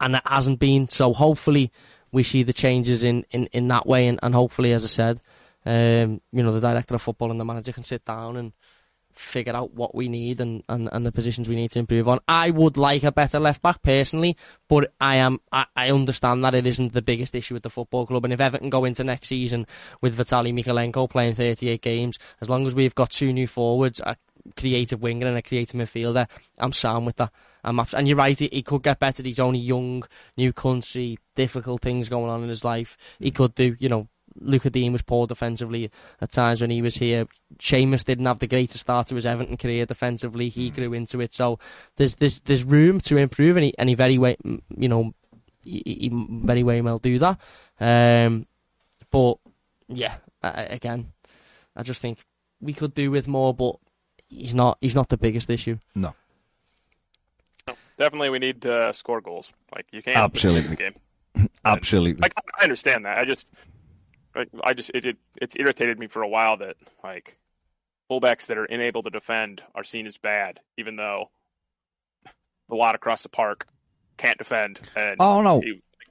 and 0.00 0.16
it 0.16 0.22
hasn't 0.24 0.60
been. 0.60 0.88
So 0.88 1.12
hopefully 1.12 1.72
we 2.12 2.22
see 2.22 2.42
the 2.42 2.52
changes 2.52 3.02
in, 3.02 3.26
in, 3.30 3.46
in 3.46 3.68
that 3.68 3.86
way 3.86 4.06
and, 4.06 4.20
and 4.22 4.34
hopefully, 4.34 4.72
as 4.72 4.84
I 4.84 4.88
said, 4.88 5.20
um, 5.66 6.20
you 6.32 6.42
know, 6.42 6.52
the 6.52 6.60
director 6.60 6.94
of 6.94 7.02
football 7.02 7.30
and 7.30 7.40
the 7.40 7.44
manager 7.44 7.72
can 7.72 7.82
sit 7.82 8.04
down 8.04 8.36
and 8.36 8.52
figure 9.14 9.54
out 9.54 9.74
what 9.74 9.94
we 9.94 10.08
need 10.08 10.40
and, 10.40 10.62
and, 10.68 10.88
and 10.92 11.06
the 11.06 11.12
positions 11.12 11.48
we 11.48 11.56
need 11.56 11.70
to 11.70 11.78
improve 11.78 12.08
on. 12.08 12.20
I 12.28 12.50
would 12.50 12.76
like 12.76 13.04
a 13.04 13.12
better 13.12 13.38
left 13.38 13.62
back 13.62 13.82
personally, 13.82 14.36
but 14.68 14.92
I 15.00 15.16
am 15.16 15.40
I, 15.52 15.66
I 15.76 15.90
understand 15.90 16.44
that 16.44 16.54
it 16.54 16.66
isn't 16.66 16.92
the 16.92 17.02
biggest 17.02 17.34
issue 17.34 17.54
with 17.54 17.62
the 17.62 17.70
football 17.70 18.06
club. 18.06 18.24
And 18.24 18.32
if 18.32 18.40
Everton 18.40 18.70
go 18.70 18.84
into 18.84 19.04
next 19.04 19.28
season 19.28 19.66
with 20.00 20.16
Vitaly 20.16 20.52
Mykolenko 20.52 21.08
playing 21.08 21.34
38 21.34 21.80
games, 21.80 22.18
as 22.40 22.50
long 22.50 22.66
as 22.66 22.74
we've 22.74 22.94
got 22.94 23.10
two 23.10 23.32
new 23.32 23.46
forwards, 23.46 24.00
a 24.00 24.16
creative 24.56 25.00
winger 25.00 25.26
and 25.26 25.38
a 25.38 25.42
creative 25.42 25.78
midfielder, 25.78 26.28
I'm 26.58 26.72
sound 26.72 27.06
with 27.06 27.16
that. 27.16 27.32
I'm 27.62 27.80
abs- 27.80 27.94
and 27.94 28.06
you're 28.06 28.16
right, 28.16 28.38
he, 28.38 28.48
he 28.52 28.62
could 28.62 28.82
get 28.82 28.98
better. 28.98 29.22
He's 29.22 29.40
only 29.40 29.60
young, 29.60 30.02
new 30.36 30.52
country, 30.52 31.18
difficult 31.34 31.82
things 31.82 32.08
going 32.08 32.30
on 32.30 32.42
in 32.42 32.48
his 32.48 32.64
life. 32.64 32.96
He 33.18 33.30
mm. 33.30 33.34
could 33.34 33.54
do, 33.54 33.74
you 33.78 33.88
know, 33.88 34.08
Lucas 34.40 34.72
Digne 34.72 34.92
was 34.92 35.02
poor 35.02 35.26
defensively 35.26 35.90
at 36.20 36.30
times 36.30 36.60
when 36.60 36.70
he 36.70 36.82
was 36.82 36.96
here. 36.96 37.26
Seamus 37.58 38.04
didn't 38.04 38.26
have 38.26 38.38
the 38.38 38.46
greatest 38.46 38.80
start 38.80 39.06
to 39.08 39.14
his 39.14 39.26
Everton 39.26 39.56
career 39.56 39.86
defensively. 39.86 40.48
He 40.48 40.70
grew 40.70 40.92
into 40.92 41.20
it. 41.20 41.34
So 41.34 41.58
there's 41.96 42.16
there's 42.16 42.40
there's 42.40 42.64
room 42.64 43.00
to 43.00 43.16
improve, 43.16 43.56
and 43.56 43.64
he 43.64 43.78
and 43.78 43.88
he 43.88 43.94
very 43.94 44.18
way 44.18 44.36
you 44.42 44.88
know 44.88 45.14
he, 45.62 45.82
he 45.86 46.10
very 46.12 46.62
way 46.62 46.80
will 46.80 46.98
do 46.98 47.18
that. 47.18 47.40
Um, 47.80 48.46
but 49.10 49.38
yeah, 49.88 50.16
I, 50.42 50.48
again, 50.64 51.12
I 51.76 51.82
just 51.82 52.00
think 52.00 52.18
we 52.60 52.72
could 52.72 52.94
do 52.94 53.10
with 53.10 53.28
more, 53.28 53.54
but 53.54 53.76
he's 54.28 54.54
not 54.54 54.78
he's 54.80 54.94
not 54.94 55.08
the 55.08 55.16
biggest 55.16 55.50
issue. 55.50 55.78
No. 55.94 56.14
Definitely, 57.96 58.30
we 58.30 58.40
need 58.40 58.62
to 58.62 58.92
score 58.92 59.20
goals. 59.20 59.52
Like 59.74 59.86
you 59.92 60.02
can't 60.02 60.16
Absolutely. 60.16 60.70
the 60.70 60.76
game. 60.76 60.94
Absolutely. 61.64 62.20
Like 62.20 62.34
I 62.58 62.64
understand 62.64 63.04
that. 63.04 63.18
I 63.18 63.24
just, 63.24 63.50
like, 63.52 63.62
I 64.62 64.74
just 64.74 64.90
it, 64.94 65.04
it 65.04 65.16
it's 65.36 65.56
irritated 65.58 65.98
me 65.98 66.06
for 66.06 66.22
a 66.22 66.28
while 66.28 66.56
that 66.58 66.76
like 67.02 67.38
fullbacks 68.10 68.46
that 68.46 68.58
are 68.58 68.64
unable 68.64 69.02
to 69.02 69.10
defend 69.10 69.62
are 69.74 69.84
seen 69.84 70.06
as 70.06 70.18
bad, 70.18 70.60
even 70.76 70.96
though 70.96 71.30
the 72.68 72.74
lot 72.74 72.94
across 72.94 73.22
the 73.22 73.28
park, 73.28 73.66
can't 74.16 74.38
defend. 74.38 74.80
And 74.96 75.16
Oh 75.20 75.42
no, 75.42 75.62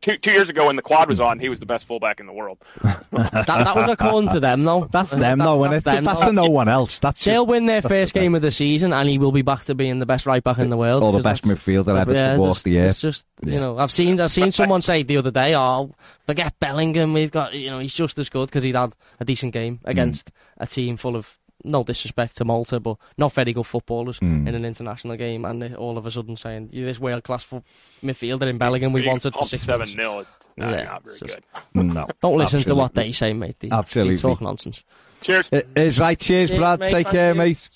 two 0.04 0.18
two 0.18 0.32
years 0.32 0.50
ago 0.50 0.68
when 0.68 0.76
the 0.76 0.82
quad 0.84 1.10
was 1.10 1.20
on, 1.20 1.40
he 1.40 1.50
was 1.50 1.60
the 1.60 1.66
best 1.66 1.88
fullback 1.88 2.20
in 2.20 2.28
the 2.28 2.34
world. 2.34 2.60
That, 3.14 3.46
that 3.46 3.76
was 3.76 3.90
according 3.92 4.30
to 4.32 4.40
them, 4.40 4.64
though. 4.64 4.90
that's 4.92 5.12
them 5.14 5.38
though, 5.40 5.64
and 5.64 5.72
that's 5.74 5.84
it's 5.84 5.92
them, 5.92 6.04
that's 6.04 6.22
though. 6.22 6.28
to 6.28 6.34
no 6.34 6.50
one 6.50 6.68
else. 6.68 6.98
That's 7.00 7.24
They'll 7.24 7.44
just 7.44 7.50
win 7.50 7.68
their 7.68 7.82
first 7.82 8.14
game 8.14 8.34
of 8.36 8.42
the 8.42 8.50
season, 8.52 8.92
and 8.92 9.08
he 9.08 9.18
will 9.20 9.32
be 9.32 9.44
back 9.44 9.64
to 9.66 9.76
being 9.76 10.00
the 10.00 10.06
best 10.08 10.26
right 10.26 10.44
back 10.44 10.58
in 10.58 10.70
the 10.72 10.78
world. 10.78 11.04
all 11.04 11.12
the 11.12 11.20
best 11.22 11.44
that's- 11.44 11.60
midfielder 11.64 12.00
ever 12.00 12.14
yeah, 12.14 12.34
to 12.34 12.40
walk 12.40 12.50
it's- 12.58 12.64
the 12.64 12.78
It's 12.78 12.98
earth. 12.98 13.02
just 13.02 13.26
you 13.46 13.60
know, 13.60 13.78
I've 13.78 13.92
seen 13.92 14.20
I've 14.20 14.32
seen 14.32 14.52
someone 14.52 14.82
say 14.82 15.04
the 15.04 15.18
other 15.18 15.32
day, 15.32 15.56
"Oh, 15.56 15.92
forget 16.26 16.60
Bellingham. 16.60 17.14
We've 17.14 17.32
got 17.32 17.54
you 17.54 17.70
know 17.70 17.80
he's 17.80 17.94
just 17.94 18.18
as 18.18 18.30
good 18.30 18.48
because 18.48 18.64
he'd 18.64 18.76
had 18.76 18.94
a 19.20 19.26
decent 19.26 19.54
game 19.54 19.78
Mm. 19.86 19.90
against 19.92 20.32
a 20.58 20.66
team 20.66 20.98
full 20.98 21.16
of 21.16 21.38
no 21.64 21.84
disrespect 21.84 22.38
to 22.38 22.46
Malta, 22.46 22.80
but 22.80 22.98
not 23.18 23.32
very 23.34 23.54
good 23.54 23.66
footballers 23.66 24.20
Mm. 24.20 24.48
in 24.48 24.56
an 24.56 24.66
international 24.66 25.16
game." 25.16 25.46
And 25.46 25.76
all 25.76 25.98
of 25.98 26.06
a 26.06 26.12
sudden 26.12 26.36
saying, 26.36 26.70
"You're 26.72 26.86
this 26.86 27.00
world 27.00 27.24
class 27.24 27.44
fo- 27.44 27.64
midfielder 28.04 28.48
in 28.48 28.58
Bellingham. 28.58 28.94
We 28.94 29.02
You 29.04 29.10
wanted 29.10 29.34
for 29.34 29.46
six 29.46 29.64
seven 29.64 29.80
months." 29.80 29.96
nil. 29.96 30.26
No, 30.58 30.70
Yeah, 30.70 30.84
not 30.84 31.04
very 31.04 31.18
just- 31.20 31.42
good. 31.74 31.84
No, 31.94 32.08
Don't 32.22 32.38
listen 32.38 32.62
to 32.64 32.76
what 32.76 32.94
they 32.94 33.12
say, 33.12 33.34
mate. 33.34 33.56
They, 33.60 33.70
Absolutely. 33.72 34.16
they 34.16 34.22
talk 34.22 34.42
nonsense. 34.42 34.84
Cheers. 35.22 35.50
It 35.52 35.68
is 35.76 36.00
right. 36.00 36.20
Cheers, 36.20 36.50
Cheers, 36.50 36.60
Brad. 36.60 36.80
mate. 36.80 36.92
Take 36.92 37.08
care, 37.08 37.30
you. 37.34 37.38
mate. 37.40 37.70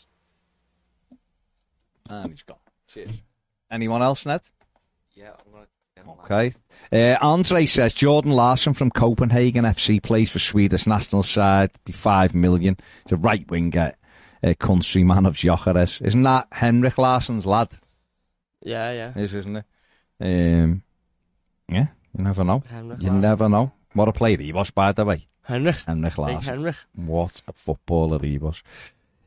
And 2.09 2.31
he's 2.31 2.43
gone. 2.43 2.57
Cheers. 2.87 3.11
Anyone 3.71 4.01
else, 4.01 4.25
Ned? 4.25 4.41
Yeah, 5.13 5.31
I'm 5.31 5.45
gonna. 5.45 5.46
Okay. 6.23 6.53
Uh, 6.91 7.17
Andre 7.21 7.65
says 7.65 7.93
Jordan 7.93 8.31
Larsson 8.31 8.73
from 8.73 8.91
Copenhagen 8.91 9.63
FC 9.65 10.01
plays 10.01 10.31
for 10.31 10.39
Swedish 10.39 10.85
national 10.87 11.23
side. 11.23 11.71
Be 11.85 11.91
five 11.93 12.33
million. 12.35 12.77
He's 13.03 13.13
a 13.13 13.17
right 13.17 13.49
winger, 13.49 13.93
uh, 14.43 14.53
countryman 14.59 15.25
of 15.25 15.35
Gyökeres. 15.35 16.01
Isn't 16.01 16.23
that 16.23 16.47
Henrik 16.51 16.97
Larsson's 16.97 17.45
lad? 17.45 17.69
Yeah, 18.63 18.91
yeah. 18.91 19.17
Is 19.21 19.33
isn't 19.33 19.55
it? 19.57 19.65
Um, 20.19 20.83
yeah. 21.69 21.87
You 22.17 22.23
never 22.23 22.43
know. 22.43 22.61
Henrik 22.69 23.01
You 23.01 23.07
Larsson. 23.07 23.21
never 23.21 23.49
know. 23.49 23.71
What 23.93 24.07
a 24.07 24.13
player 24.13 24.37
he 24.37 24.53
was, 24.53 24.71
by 24.71 24.91
the 24.91 25.05
way. 25.05 25.27
Henrik. 25.43 25.77
Henrik 25.77 26.15
Big 26.15 26.43
Henrik. 26.43 26.75
What 26.95 27.41
a 27.47 27.53
footballer 27.53 28.19
he 28.19 28.37
was. 28.37 28.61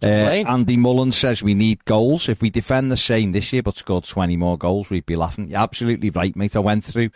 Uh. 0.03 0.07
Andy 0.07 0.76
Mullen 0.76 1.12
says 1.12 1.42
we 1.42 1.55
need 1.55 1.84
goals. 1.84 2.28
If 2.28 2.40
we 2.40 2.51
defend 2.51 2.90
the 2.90 2.96
same 2.96 3.32
this 3.32 3.53
year 3.53 3.62
but 3.62 3.76
scored 3.76 4.05
20 4.05 4.36
more 4.36 4.57
goals, 4.57 4.88
we'd 4.90 5.07
be 5.07 5.16
laughing. 5.16 5.48
You're 5.48 5.61
absolutely 5.61 6.11
right, 6.11 6.34
mate. 6.34 6.57
I 6.57 6.61
went 6.61 6.84
through 6.84 7.11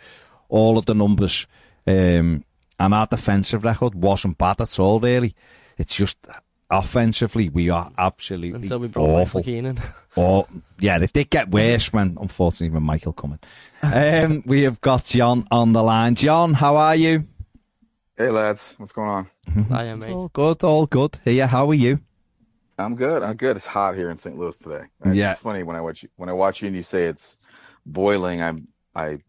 all 0.49 0.77
of 0.77 0.85
the 0.85 0.93
numbers, 0.93 1.47
um, 1.87 2.43
and 2.79 2.93
our 2.93 3.07
defensive 3.07 3.63
record 3.63 3.95
wasn't 3.95 4.37
bad 4.37 4.61
at 4.61 4.79
all, 4.79 4.99
really. 4.99 5.35
It's 5.77 5.95
just 5.95 6.17
offensively, 6.69 7.49
we 7.49 7.69
are 7.69 7.91
absolutely 7.97 8.61
Until 8.61 8.79
we 8.79 8.87
brought 8.87 9.09
awful. 9.09 9.39
Michael 9.39 9.53
Keenan. 9.53 9.79
Or 10.17 10.47
yeah, 10.79 10.97
it 11.01 11.11
did 11.11 11.29
get 11.29 11.51
worse 11.51 11.91
when, 11.91 12.17
unfortunately, 12.21 12.69
when 12.69 12.83
Michael 12.83 13.11
coming. 13.11 13.39
Um, 13.83 14.43
we 14.45 14.61
have 14.61 14.79
got 14.79 15.03
John 15.03 15.45
on 15.51 15.73
the 15.73 15.83
line. 15.83 16.15
John, 16.15 16.53
how 16.53 16.77
are 16.77 16.95
you? 16.95 17.25
Hey 18.17 18.29
lads, 18.29 18.75
what's 18.77 18.93
going 18.93 19.09
on? 19.09 19.29
I 19.71 19.83
am, 19.87 19.99
mate. 19.99 20.13
All 20.13 20.29
good, 20.29 20.63
all 20.63 20.85
good. 20.85 21.19
Here, 21.25 21.47
how 21.47 21.69
are 21.69 21.73
you? 21.73 21.99
I'm 22.77 22.95
good. 22.95 23.23
I'm 23.23 23.35
good. 23.37 23.55
It's 23.57 23.65
hot 23.65 23.95
here 23.95 24.09
in 24.09 24.17
St. 24.17 24.37
Louis 24.37 24.57
today. 24.57 24.85
It's 25.05 25.15
Yeah. 25.15 25.35
funny 25.35 25.63
when 25.63 25.75
I 25.75 25.81
watch 25.81 26.03
you, 26.03 26.09
when 26.17 26.29
I 26.29 26.33
watch 26.33 26.61
you 26.61 26.67
and 26.67 26.75
you 26.75 26.81
say 26.83 27.05
it's 27.05 27.37
boiling. 27.85 28.41
I'm 28.41 28.67
I 28.95 29.19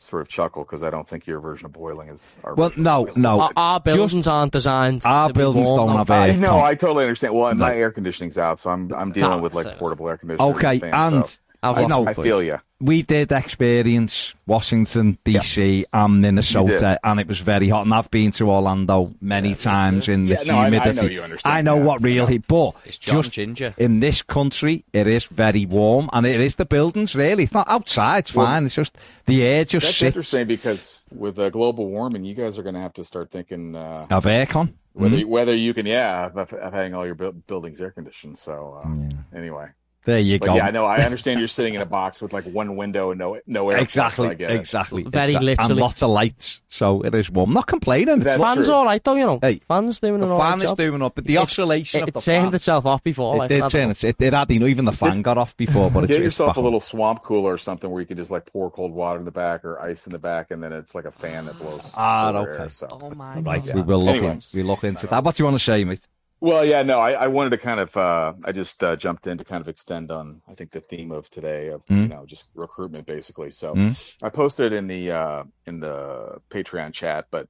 sort 0.00 0.22
of 0.22 0.28
chuckle 0.28 0.64
because 0.64 0.82
I 0.82 0.90
don't 0.90 1.08
think 1.08 1.26
your 1.26 1.38
version 1.40 1.66
of 1.66 1.72
boiling 1.72 2.08
is 2.08 2.36
our. 2.44 2.54
Well, 2.54 2.72
no, 2.76 3.08
no. 3.16 3.40
Our, 3.40 3.50
our 3.56 3.80
buildings 3.80 4.26
aren't 4.26 4.52
designed. 4.52 5.02
Our 5.04 5.28
to 5.28 5.34
buildings 5.34 5.68
warm, 5.68 5.88
don't 5.88 5.96
have 5.98 6.10
air 6.10 6.20
I 6.22 6.32
know. 6.36 6.48
con- 6.50 6.60
I 6.66 6.74
totally 6.74 7.04
understand. 7.04 7.34
Well, 7.34 7.54
my 7.54 7.74
air 7.74 7.90
conditioning's 7.90 8.38
out, 8.38 8.58
so 8.60 8.70
I'm 8.70 8.92
I'm 8.94 9.10
dealing 9.12 9.38
Ah, 9.38 9.42
with 9.42 9.54
like 9.54 9.66
so- 9.66 9.74
portable 9.76 10.08
air 10.08 10.16
conditioning. 10.18 10.54
Okay, 10.54 10.80
and 10.92 11.38
I've 11.62 11.78
I 11.78 11.86
know 11.86 12.06
I 12.06 12.14
feel 12.14 12.42
you. 12.42 12.58
we 12.80 13.02
did 13.02 13.30
experience 13.30 14.34
Washington 14.46 15.16
DC 15.24 15.84
and 15.92 16.20
Minnesota, 16.20 16.98
and 17.04 17.20
it 17.20 17.28
was 17.28 17.38
very 17.40 17.68
hot. 17.68 17.84
And 17.84 17.94
I've 17.94 18.10
been 18.10 18.32
to 18.32 18.50
Orlando 18.50 19.14
many 19.20 19.54
times 19.54 20.08
in 20.08 20.24
the 20.24 20.30
Yeah, 20.30 20.42
no, 20.44 20.56
I- 20.58 20.66
I 20.66 20.70
know 20.70 20.80
humidity. 20.80 21.14
you 21.14 21.22
understand 21.22 21.54
I 21.56 21.62
know 21.62 21.76
that. 21.76 21.84
what 21.84 22.02
real 22.02 22.26
heat, 22.26 22.42
but 22.48 22.74
It's 22.84 22.98
John 22.98 23.22
just 23.22 23.32
Ginger. 23.32 23.74
in 23.78 24.00
this 24.00 24.22
country, 24.22 24.84
it 24.92 25.06
is 25.06 25.26
very 25.26 25.64
warm, 25.66 26.10
and 26.12 26.26
it 26.26 26.40
is 26.40 26.56
the 26.56 26.64
buildings. 26.66 27.14
Really, 27.14 27.44
it's 27.44 27.54
not 27.54 27.68
outside. 27.68 28.18
It's 28.18 28.34
Well, 28.34 28.46
fine. 28.46 28.66
It's 28.66 28.74
just 28.74 28.98
the 29.26 29.42
air 29.44 29.64
just 29.64 29.86
That's 29.86 29.96
sits. 29.98 30.16
interesting 30.16 30.46
because 30.48 31.02
with 31.14 31.38
uh, 31.38 31.50
global 31.50 31.86
warming, 31.86 32.24
you 32.24 32.34
guys 32.34 32.58
are 32.58 32.62
going 32.64 32.74
to 32.74 32.80
have 32.80 32.94
to 32.94 33.04
start 33.04 33.30
thinking 33.30 33.76
uh, 33.76 34.06
Of 34.10 34.24
aircon. 34.24 34.72
whether 34.94 35.16
Mm, 35.18 35.26
whether 35.26 35.54
you 35.54 35.72
can, 35.74 35.86
yeah, 35.86 36.26
of, 36.26 36.36
of 36.36 36.50
having 36.74 36.94
all 36.94 37.06
your 37.06 37.14
bu- 37.14 37.32
buildings 37.46 37.80
air 37.80 37.92
conditioned. 37.92 38.36
So 38.38 38.80
uh, 38.84 39.36
anyway. 39.36 39.66
There 40.04 40.18
you 40.18 40.38
But 40.38 40.46
go. 40.46 40.54
yeah, 40.56 40.66
I 40.66 40.70
know. 40.72 40.84
I 40.84 40.98
understand 41.02 41.38
you're 41.38 41.48
sitting 41.48 41.74
in 41.74 41.80
a 41.80 41.86
box 41.86 42.20
with 42.20 42.32
like 42.32 42.44
one 42.44 42.76
window 42.76 43.10
and 43.12 43.18
no 43.18 43.38
no 43.46 43.70
air. 43.70 43.78
Exactly, 43.78 44.28
I 44.28 44.34
get 44.34 44.50
it. 44.50 44.60
exactly. 44.60 45.02
Very 45.04 45.26
exactly. 45.32 45.46
literally. 45.46 45.70
And 45.72 45.80
lots 45.80 46.02
of 46.02 46.10
lights, 46.10 46.60
so 46.68 47.02
it 47.02 47.14
is 47.14 47.30
warm. 47.30 47.52
Not 47.52 47.66
complaining. 47.66 48.16
It's 48.16 48.24
That's. 48.24 48.42
Fans 48.42 48.66
true. 48.66 48.74
all 48.74 48.84
right 48.84 49.02
though, 49.02 49.14
you 49.14 49.26
know. 49.26 49.38
Hey, 49.40 49.60
fans 49.68 50.00
doing 50.00 50.18
The 50.18 50.26
an 50.26 50.32
all 50.32 50.38
right 50.38 50.50
fan 50.50 50.62
is 50.62 50.70
job. 50.70 50.78
doing 50.78 51.02
up, 51.02 51.14
but 51.14 51.24
the 51.24 51.34
It- 51.34 51.38
oscillation 51.38 52.00
It, 52.00 52.08
of 52.08 52.14
the 52.14 52.20
turned 52.20 52.46
fan. 52.46 52.54
itself 52.54 52.86
off 52.86 53.02
before. 53.04 53.36
It 53.36 53.38
like, 53.38 53.48
did 53.48 53.70
turn. 53.70 53.90
It, 53.90 54.04
it, 54.04 54.16
it 54.20 54.32
had, 54.32 54.50
you 54.50 54.58
know, 54.60 54.66
even 54.66 54.84
the 54.86 54.92
fan 54.92 55.22
got 55.22 55.38
off 55.38 55.56
before, 55.56 55.90
but 55.90 56.00
Get 56.08 56.16
it's 56.16 56.20
yourself 56.24 56.48
back 56.50 56.56
a 56.56 56.60
little 56.60 56.80
swamp 56.80 57.22
cooler 57.22 57.52
or 57.52 57.58
something 57.58 57.90
where 57.90 58.00
you 58.00 58.06
can 58.06 58.16
just 58.16 58.30
like 58.30 58.46
pour 58.46 58.70
cold 58.70 58.92
water 58.92 59.18
in 59.18 59.24
the 59.24 59.30
back 59.30 59.64
or 59.64 59.80
ice 59.80 60.06
in 60.06 60.12
the 60.12 60.18
back, 60.18 60.50
and 60.50 60.62
then 60.62 60.72
it's 60.72 60.94
like 60.94 61.04
a 61.04 61.10
fan 61.12 61.46
that 61.46 61.58
blows. 61.58 61.92
Ah, 61.96 62.30
okay. 62.32 62.62
Air, 62.64 62.70
so. 62.70 62.88
Oh 62.90 63.10
my 63.10 63.38
Right, 63.40 63.64
god. 63.64 63.74
we 63.74 63.82
will 63.82 64.00
look, 64.00 64.16
Anyway. 64.16 64.32
in, 64.32 64.42
we 64.52 64.62
look 64.62 64.82
into 64.84 65.06
that. 65.06 65.22
What 65.22 65.36
do 65.36 65.42
you 65.42 65.44
want 65.46 65.56
to 65.58 65.64
say, 65.64 65.84
mate? 65.84 66.06
Well, 66.42 66.64
yeah, 66.66 66.82
no, 66.82 66.98
I, 66.98 67.12
I 67.12 67.28
wanted 67.28 67.50
to 67.50 67.58
kind 67.58 67.78
of, 67.78 67.96
uh, 67.96 68.32
I 68.44 68.50
just 68.50 68.82
uh, 68.82 68.96
jumped 68.96 69.28
in 69.28 69.38
to 69.38 69.44
kind 69.44 69.60
of 69.60 69.68
extend 69.68 70.10
on, 70.10 70.42
I 70.48 70.54
think 70.54 70.72
the 70.72 70.80
theme 70.80 71.12
of 71.12 71.30
today 71.30 71.68
of, 71.68 71.86
Mm. 71.86 72.02
you 72.02 72.08
know, 72.08 72.26
just 72.26 72.46
recruitment 72.56 73.06
basically. 73.06 73.52
So 73.52 73.76
Mm. 73.76 74.16
I 74.24 74.28
posted 74.28 74.72
it 74.72 74.76
in 74.76 74.88
the, 74.88 75.12
uh, 75.12 75.44
in 75.66 75.78
the 75.78 76.38
Patreon 76.50 76.94
chat, 76.94 77.26
but 77.30 77.46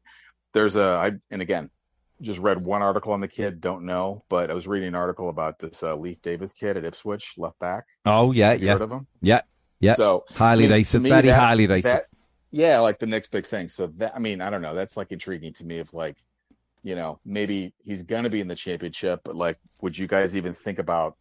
there's 0.53 0.77
a, 0.77 0.83
I, 0.83 1.13
and 1.31 1.41
again, 1.41 1.71
just 2.21 2.39
read 2.39 2.63
one 2.63 2.83
article 2.83 3.15
on 3.15 3.21
the 3.23 3.29
kid, 3.29 3.63
don't 3.63 3.87
know, 3.87 4.25
but 4.29 4.51
I 4.51 4.55
was 4.55 4.67
reading 4.69 4.89
an 4.89 4.95
article 4.95 5.31
about 5.31 5.59
this 5.59 5.83
uh, 5.83 5.97
Leif 5.97 6.21
Davis 6.21 6.53
kid 6.53 6.77
at 6.77 6.85
Ipswich, 6.85 7.33
left 7.39 7.59
back. 7.61 7.85
Oh, 8.05 8.33
yeah, 8.33 8.53
yeah, 8.53 8.73
heard 8.75 8.83
of 8.83 8.93
him? 8.93 9.07
yeah, 9.23 9.41
yeah. 9.81 9.95
So 9.95 10.27
Highly 10.35 10.65
I 10.65 10.69
mean, 10.69 10.73
rated, 10.77 11.03
me, 11.03 11.09
very 11.09 11.23
that- 11.29 11.39
highly 11.41 11.67
rated. 11.67 11.85
that- 11.85 12.07
yeah, 12.51 12.81
like 12.81 12.99
the 12.99 13.07
next 13.07 13.31
big 13.31 13.47
thing. 13.47 13.71
So 13.71 13.87
that 13.97 14.13
I 14.15 14.19
mean, 14.19 14.43
I 14.43 14.51
don't 14.51 14.61
know. 14.61 14.75
That's 14.75 14.99
like 14.99 15.11
intriguing 15.13 15.55
to 15.55 15.65
me. 15.65 15.79
Of 15.79 15.95
like, 15.95 16.19
you 16.83 16.95
know, 16.95 17.21
maybe 17.25 17.75
he's 17.85 18.03
gonna 18.03 18.31
be 18.31 18.41
in 18.41 18.49
the 18.49 18.55
championship, 18.57 19.21
but 19.25 19.37
like, 19.37 19.59
would 19.81 19.97
you 19.97 20.07
guys 20.07 20.37
even 20.37 20.55
think 20.55 20.79
about 20.79 21.17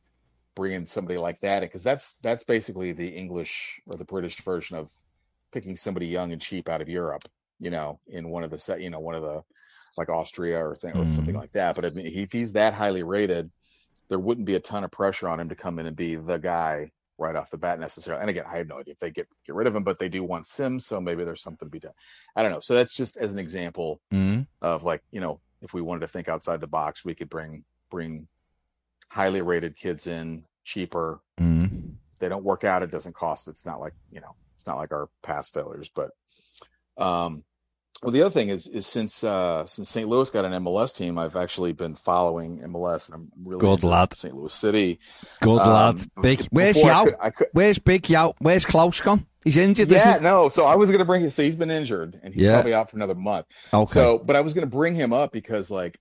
bringing 0.55 0.87
somebody 0.87 1.17
like 1.17 1.39
that? 1.41 1.61
Because 1.61 1.83
that's 1.83 2.15
that's 2.17 2.43
basically 2.43 2.91
the 2.93 3.07
English 3.07 3.79
or 3.87 3.95
the 3.97 4.05
British 4.05 4.41
version 4.43 4.77
of 4.77 4.91
picking 5.51 5.75
somebody 5.75 6.07
young 6.07 6.31
and 6.31 6.41
cheap 6.41 6.69
out 6.69 6.81
of 6.81 6.89
Europe. 6.89 7.27
You 7.59 7.69
know, 7.69 7.99
in 8.07 8.29
one 8.29 8.43
of 8.43 8.49
the 8.51 8.57
set, 8.57 8.81
you 8.81 8.89
know, 8.89 8.99
one 8.99 9.15
of 9.15 9.21
the 9.21 9.43
like 9.97 10.09
Austria 10.09 10.57
or 10.65 10.75
thing 10.75 10.93
or 10.93 11.05
something 11.05 11.35
Mhm. 11.35 11.39
like 11.39 11.51
that. 11.51 11.75
But 11.75 11.85
I 11.85 11.89
mean, 11.89 12.07
if 12.07 12.31
he's 12.31 12.53
that 12.53 12.73
highly 12.73 13.03
rated, 13.03 13.51
there 14.09 14.19
wouldn't 14.19 14.47
be 14.47 14.55
a 14.55 14.59
ton 14.59 14.83
of 14.83 14.91
pressure 14.91 15.27
on 15.29 15.39
him 15.39 15.49
to 15.49 15.55
come 15.55 15.79
in 15.79 15.85
and 15.85 15.95
be 15.95 16.15
the 16.15 16.37
guy 16.37 16.91
right 17.17 17.35
off 17.35 17.51
the 17.51 17.57
bat 17.57 17.79
necessarily. 17.79 18.21
And 18.21 18.29
again, 18.29 18.45
I 18.47 18.57
have 18.57 18.67
no 18.67 18.79
idea 18.79 18.93
if 18.93 18.99
they 18.99 19.11
get 19.11 19.27
get 19.45 19.55
rid 19.55 19.67
of 19.67 19.75
him, 19.75 19.83
but 19.83 19.99
they 19.99 20.09
do 20.09 20.23
want 20.23 20.47
Simms, 20.47 20.85
so 20.87 20.99
maybe 20.99 21.23
there's 21.23 21.43
something 21.43 21.67
to 21.67 21.71
be 21.71 21.79
done. 21.79 21.93
I 22.35 22.41
don't 22.41 22.51
know. 22.51 22.61
So 22.61 22.73
that's 22.73 22.95
just 22.95 23.17
as 23.17 23.33
an 23.33 23.39
example 23.39 24.01
Mm. 24.11 24.47
of 24.61 24.83
like, 24.83 25.01
you 25.11 25.21
know, 25.21 25.39
if 25.61 25.73
we 25.73 25.81
wanted 25.81 26.01
to 26.01 26.07
think 26.07 26.27
outside 26.27 26.61
the 26.61 26.67
box, 26.67 27.05
we 27.05 27.15
could 27.15 27.29
bring 27.29 27.63
bring 27.89 28.27
highly 29.09 29.41
rated 29.41 29.75
kids 29.75 30.07
in 30.07 30.43
cheaper. 30.63 31.21
Mm. 31.39 31.93
If 32.13 32.19
they 32.19 32.29
don't 32.29 32.43
work 32.43 32.63
out, 32.63 32.83
it 32.83 32.91
doesn't 32.91 33.15
cost. 33.15 33.47
It's 33.47 33.65
not 33.65 33.79
like, 33.79 33.93
you 34.11 34.21
know, 34.21 34.35
it's 34.55 34.67
not 34.67 34.77
like 34.77 34.91
our 34.91 35.09
past 35.21 35.53
failures. 35.53 35.89
But 35.93 36.11
um 36.97 37.43
well 38.01 38.11
the 38.11 38.21
other 38.21 38.29
thing 38.31 38.49
is 38.49 38.67
is 38.67 38.85
since 38.87 39.23
uh 39.23 39.65
since 39.65 39.89
St. 39.89 40.07
Louis 40.07 40.29
got 40.29 40.45
an 40.45 40.53
MLS 40.63 40.95
team, 40.95 41.17
I've 41.17 41.35
actually 41.35 41.73
been 41.73 41.95
following 41.95 42.59
MLS 42.59 43.07
and 43.07 43.15
I'm 43.15 43.31
really 43.43 43.59
Good 43.61 43.83
lad. 43.83 44.13
St. 44.13 44.33
Louis 44.35 44.53
City. 44.53 44.99
Good 45.41 45.59
Um, 45.59 45.69
lad. 45.73 46.05
Big. 46.21 46.41
Where's 46.51 46.81
Yao? 46.81 47.05
Where's 47.53 47.79
Big 47.79 48.09
Yao? 48.09 48.33
Where's 48.39 48.65
Klauss 48.65 49.03
gone? 49.03 49.25
He's 49.43 49.57
injured, 49.57 49.89
yeah, 49.89 50.11
isn't 50.11 50.23
no. 50.23 50.49
So 50.49 50.65
I 50.65 50.75
was 50.75 50.91
gonna 50.91 51.05
bring 51.05 51.23
him. 51.23 51.31
So 51.31 51.41
he's 51.43 51.55
been 51.55 51.71
injured, 51.71 52.19
and 52.23 52.33
he's 52.33 52.43
Yeah. 52.43 52.53
probably 52.53 52.73
out 52.75 52.91
for 52.91 52.95
another 52.97 53.15
month. 53.15 53.47
Okay. 53.73 53.91
So, 53.91 54.19
but 54.19 54.35
I 54.35 54.41
was 54.41 54.53
gonna 54.53 54.67
bring 54.67 54.93
him 54.93 55.13
up 55.13 55.31
because, 55.31 55.71
like, 55.71 55.99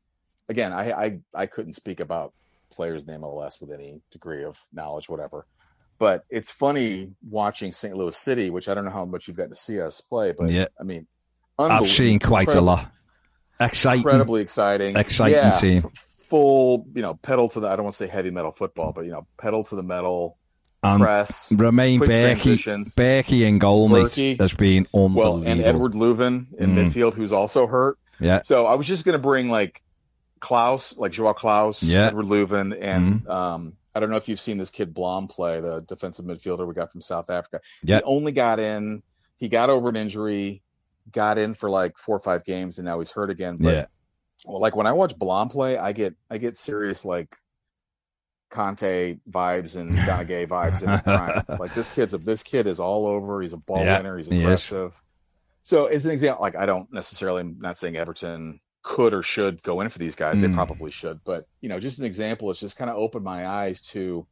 again, 0.51 0.73
I 0.73 0.93
I 0.93 1.19
I 1.35 1.47
couldn't 1.47 1.73
speak 1.73 2.01
about 2.01 2.35
players 2.71 3.01
in 3.03 3.07
the 3.07 3.15
MLS 3.15 3.59
with 3.61 3.73
any 3.73 4.01
degree 4.11 4.45
of 4.45 4.59
knowledge, 4.75 5.09
whatever. 5.09 5.47
But 5.99 6.25
it's 6.31 6.51
funny 6.51 7.13
watching 7.29 7.73
St. 7.73 7.97
Louis 7.97 8.17
City, 8.17 8.51
which 8.51 8.69
I 8.69 8.75
don't 8.75 8.85
know 8.85 8.91
how 8.91 9.05
much 9.07 9.27
you've 9.27 9.37
gotten 9.39 9.51
to 9.55 9.57
see 9.57 9.81
us 9.81 10.01
play, 10.03 10.33
but 10.33 10.51
Yeah. 10.51 10.67
I 10.79 10.83
mean, 10.85 11.07
I've 11.61 11.89
seen 11.89 12.19
quite 12.19 12.49
a 12.55 12.61
lot. 12.61 12.91
Exciting. 13.59 13.99
Incredibly 14.01 14.41
exciting, 14.43 14.97
Exciting 14.97 15.37
yeah, 15.37 15.51
team. 15.51 15.83
Full, 16.29 16.87
you 16.95 17.03
know, 17.03 17.15
pedal 17.15 17.49
to 17.51 17.61
the. 17.61 17.69
I 17.69 17.77
don't 17.77 17.85
want 17.85 17.95
to 17.95 17.99
say 17.99 18.07
heavy 18.07 18.31
metal 18.31 18.53
football, 18.53 18.93
but 18.93 19.05
you 19.05 19.11
know, 19.11 19.27
pedal 19.37 19.65
to 19.65 19.77
the 19.77 19.83
metal, 19.83 20.39
And 20.83 21.01
press, 21.03 21.53
Roman 21.53 21.99
quick 21.99 22.09
Bürki. 22.11 22.57
Bürki 22.95 23.43
in 23.47 23.59
goal, 23.59 23.89
mate, 23.89 24.39
has 24.41 24.55
been 24.55 24.87
unbelievable. 24.95 25.41
Well, 25.41 25.43
and 25.47 25.61
Eduard 25.61 25.93
Löwen 25.93 26.47
in 26.59 26.71
Mm. 26.77 26.91
midfield, 26.91 27.15
who's 27.15 27.33
also 27.33 27.67
hurt. 27.67 27.99
Yeah. 28.21 28.41
So 28.43 28.67
I 28.67 28.75
was 28.77 28.87
just 28.87 29.05
going 29.05 29.15
to 29.15 29.19
bring 29.23 29.51
like 29.51 29.83
Klauss, 30.41 30.97
like 30.97 31.13
Joao 31.13 31.35
Klauss, 31.35 31.83
Yeah. 31.83 32.07
Eduard 32.07 32.27
Löwen, 32.27 32.79
and 32.81 33.27
um, 33.29 33.73
I 33.95 34.01
don't 34.01 34.09
know 34.11 34.17
if 34.17 34.29
you've 34.29 34.41
seen 34.41 34.57
this 34.57 34.71
kid 34.71 34.95
Blom 34.95 35.27
play, 35.29 35.61
the 35.61 35.81
defensive 35.81 36.25
midfielder 36.25 36.67
we 36.67 36.75
got 36.75 36.93
from 36.93 37.01
South 37.03 37.29
Africa. 37.29 37.61
Yeah. 37.83 37.97
He 37.99 38.03
only 38.05 38.33
got 38.33 38.59
in. 38.61 39.03
He 39.37 39.49
got 39.49 39.69
over 39.69 39.89
an 39.89 39.97
injury, 39.97 40.63
got 41.13 41.39
in 41.39 41.55
for 41.55 41.71
like 41.71 41.99
four 41.99 42.17
or 42.17 42.21
five 42.21 42.45
games, 42.45 42.79
and 42.79 42.87
now 42.87 42.99
he's 42.99 43.11
hurt 43.11 43.31
again. 43.31 43.59
But 43.59 43.81
Yeah. 43.81 43.87
well, 44.47 44.61
like 44.61 44.77
when 44.77 44.87
I 44.87 44.93
watch 44.93 45.19
Blom 45.19 45.49
play, 45.51 45.79
I 45.79 45.93
get 45.93 46.15
I 46.31 46.39
get 46.39 46.57
serious 46.57 47.05
like 47.05 47.35
Kanté 48.53 49.21
vibes 49.31 49.77
and 49.77 50.05
Donaghy 50.05 50.47
vibes 50.49 50.83
in 50.83 50.91
his 50.91 51.01
prime. 51.01 51.45
Like 51.59 51.73
this 51.73 51.89
kid's 51.89 52.15
a 52.15 52.19
this 52.19 52.43
kid 52.43 52.67
is 52.67 52.81
all 52.81 53.07
over. 53.07 53.43
He's 53.43 53.53
a 53.53 53.57
ball 53.59 53.85
Yeah, 53.85 53.97
winner. 53.97 54.17
He's 54.17 54.29
aggressive. 54.29 55.01
So 55.63 55.87
as 55.87 56.07
an 56.07 56.13
example, 56.13 56.43
like 56.43 56.57
I 56.57 56.67
don't 56.67 56.93
necessarily 56.93 57.41
I'm 57.43 57.59
not 57.61 57.79
saying 57.79 57.97
Everton 57.97 58.61
could 58.83 59.15
or 59.15 59.23
should 59.23 59.63
go 59.63 59.81
in 59.83 59.89
for 59.91 59.99
these 59.99 60.17
guys. 60.17 60.41
They 60.41 60.49
Mm. 60.49 60.55
probably 60.55 60.91
should, 60.91 61.21
but 61.25 61.47
you 61.61 61.69
know, 61.69 61.79
just 61.81 61.99
an 61.99 62.07
example, 62.07 62.51
it's 62.51 62.61
just 62.61 62.77
kind 62.77 62.91
of 62.91 62.97
opened 62.97 63.25
my 63.25 63.47
eyes 63.47 63.83
to 63.93 64.27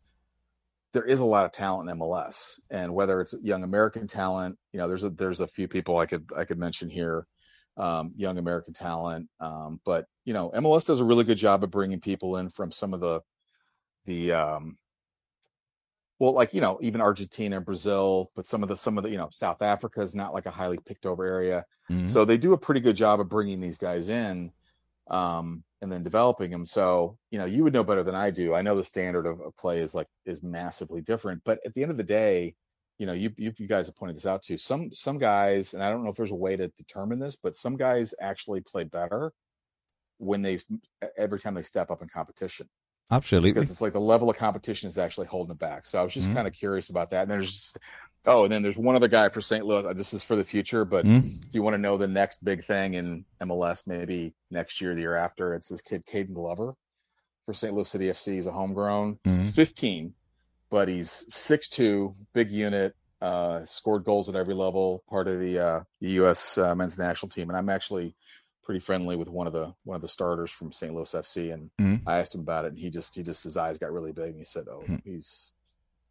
there 0.93 1.05
is 1.05 1.21
a 1.21 1.27
lot 1.27 1.45
of 1.45 1.53
talent 1.53 1.91
in 1.91 1.99
MLS, 1.99 2.61
and 2.71 2.95
whether 2.95 3.21
it's 3.21 3.35
young 3.43 3.65
American 3.65 4.07
talent, 4.07 4.59
you 4.73 4.79
know, 4.79 4.89
there's 4.89 5.05
a 5.05 5.11
there's 5.11 5.41
a 5.41 5.47
few 5.47 5.69
people 5.69 5.99
I 5.99 6.07
could 6.07 6.31
I 6.37 6.45
could 6.45 6.59
mention 6.59 6.89
here, 6.91 7.27
um, 7.77 8.13
young 8.17 8.39
American 8.39 8.75
talent, 8.75 9.29
um, 9.41 9.81
but 9.85 10.07
you 10.25 10.33
know, 10.35 10.51
MLS 10.51 10.87
does 10.87 11.01
a 11.01 11.05
really 11.05 11.25
good 11.25 11.39
job 11.39 11.65
of 11.65 11.71
bringing 11.71 12.01
people 12.01 12.37
in 12.39 12.51
from 12.51 12.71
some 12.73 12.95
of 12.95 13.01
the 13.01 13.21
the 14.07 14.33
um, 14.33 14.79
well, 16.19 16.33
like 16.33 16.53
you 16.55 16.61
know, 16.61 16.79
even 16.83 17.01
Argentina, 17.01 17.57
and 17.57 17.65
Brazil, 17.67 18.31
but 18.35 18.47
some 18.47 18.63
of 18.63 18.69
the 18.69 18.77
some 18.77 18.99
of 18.99 19.05
the 19.05 19.11
you 19.11 19.17
know, 19.19 19.29
South 19.31 19.63
Africa 19.63 20.01
is 20.01 20.15
not 20.15 20.35
like 20.35 20.47
a 20.47 20.51
highly 20.51 20.79
picked 20.79 21.07
over 21.07 21.25
area, 21.25 21.65
Mhm. 21.91 22.09
so 22.09 22.25
they 22.25 22.39
do 22.39 22.53
a 22.55 22.59
pretty 22.59 22.81
good 22.81 22.97
job 22.97 23.21
of 23.21 23.29
bringing 23.29 23.61
these 23.61 23.79
guys 23.79 24.09
in. 24.09 24.53
Um, 25.11 25.65
and 25.81 25.93
then 25.93 26.03
developing 26.03 26.51
them. 26.51 26.67
So, 26.67 27.17
you 27.31 27.39
know, 27.39 27.45
you 27.47 27.65
would 27.65 27.73
know 27.73 27.85
better 27.85 28.03
than 28.03 28.15
I 28.15 28.31
do. 28.31 28.55
I 28.55 28.63
know 28.63 28.77
the 28.77 28.85
standard 28.85 29.27
of, 29.27 29.41
of 29.41 29.57
play 29.57 29.81
is 29.81 29.95
like 29.95 30.09
is 30.27 30.43
massively 30.43 31.01
different, 31.01 31.43
but 31.45 31.61
at 31.65 31.75
the 31.75 31.83
end 31.83 31.91
of 31.93 31.97
the 31.97 32.03
day, 32.03 32.55
you 32.99 33.07
know, 33.07 33.13
you, 33.13 33.33
you 33.37 33.53
you 33.59 33.69
guys 33.69 33.87
have 33.87 33.97
pointed 33.97 34.17
this 34.17 34.27
out 34.27 34.43
too. 34.43 34.59
Some 34.59 34.91
some 34.93 35.19
guys, 35.19 35.75
and 35.75 35.83
I 35.83 35.91
don't 35.91 36.03
know 36.03 36.11
if 36.11 36.17
there's 36.17 36.33
a 36.33 36.37
way 36.37 36.57
to 36.57 36.69
determine 36.69 37.21
this, 37.21 37.37
but 37.37 37.55
some 37.55 37.77
guys 37.77 38.13
actually 38.21 38.61
play 38.61 38.85
better 38.85 39.33
when 40.19 40.43
they 40.43 40.59
every 41.17 41.39
time 41.39 41.55
they 41.55 41.63
step 41.63 41.91
up 41.91 42.03
in 42.03 42.09
competition 42.09 42.69
Absolutely. 43.11 43.53
because 43.53 43.71
it's 43.71 43.81
like 43.81 43.93
the 43.93 44.01
level 44.01 44.29
of 44.29 44.37
competition 44.37 44.89
is 44.89 44.99
actually 44.99 45.27
holding 45.27 45.53
it 45.53 45.59
back. 45.59 45.87
So 45.87 45.99
I 45.99 46.03
was 46.03 46.13
just 46.13 46.31
Mhm. 46.31 46.35
kind 46.35 46.47
of 46.49 46.53
curious 46.55 46.91
about 46.91 47.11
that. 47.11 47.23
And 47.23 47.31
there's 47.31 47.53
just, 47.53 47.79
oh, 48.27 48.45
and 48.45 48.53
then 48.53 48.63
there's 48.63 48.77
one 48.77 48.97
other 48.97 49.09
guy 49.09 49.29
for 49.31 49.41
St. 49.41 49.65
Louis. 49.65 49.95
This 49.95 50.13
is 50.13 50.23
for 50.23 50.37
the 50.37 50.45
future, 50.45 50.85
but 50.85 51.07
Mm. 51.07 51.45
if 51.47 51.55
you 51.55 51.63
want 51.63 51.75
to 51.75 51.79
know 51.79 51.97
the 51.97 52.09
next 52.09 52.45
big 52.45 52.65
thing 52.65 52.95
in 52.95 53.25
MLS, 53.41 53.87
maybe 53.87 54.35
next 54.51 54.81
year, 54.81 54.95
the 54.95 55.01
year 55.01 55.17
after, 55.17 55.55
it's 55.55 55.69
this 55.69 55.81
kid 55.83 56.05
Caden 56.05 56.35
Glover 56.35 56.75
for 57.47 57.55
St. 57.55 57.73
Louis 57.73 57.89
City 57.89 58.11
FC. 58.11 58.35
He's 58.35 58.47
a 58.47 58.53
homegrown, 58.53 59.19
Mhm. 59.25 59.39
He's 59.41 59.51
15, 59.51 60.15
but 60.71 60.89
he's 60.89 61.25
6'2", 61.33 62.15
big 62.35 62.51
unit, 62.51 62.95
uh, 63.23 63.65
scored 63.65 64.05
goals 64.05 64.29
at 64.29 64.37
every 64.37 64.55
level, 64.55 65.03
part 65.09 65.27
of 65.29 65.41
the 65.41 65.59
uh, 65.59 65.81
the 66.01 66.11
U.S. 66.11 66.59
Uh, 66.59 66.75
men's 66.75 66.99
national 66.99 67.31
team. 67.31 67.49
And 67.49 67.57
I'm 67.57 67.69
actually 67.71 68.15
pretty 68.69 68.81
friendly 68.81 69.17
with 69.17 69.31
one 69.31 69.47
of 69.47 69.55
the 69.55 69.73
one 69.85 69.97
of 69.97 70.03
the 70.03 70.09
starters 70.09 70.51
from 70.51 70.73
St. 70.73 70.93
Louis 70.95 71.11
FC, 71.15 71.51
and 71.55 71.71
Mhm. 71.81 72.03
I 72.07 72.19
asked 72.19 72.35
him 72.35 72.43
about 72.43 72.67
it, 72.67 72.69
and 72.69 72.79
he 72.79 72.91
just 72.91 73.17
he 73.17 73.23
just 73.23 73.43
his 73.43 73.57
eyes 73.57 73.79
got 73.79 73.91
really 73.93 74.13
big, 74.13 74.29
and 74.29 74.37
he 74.37 74.45
said, 74.45 74.69
"Oh, 74.69 74.85
Mhm. 74.87 75.03
he's 75.05 75.55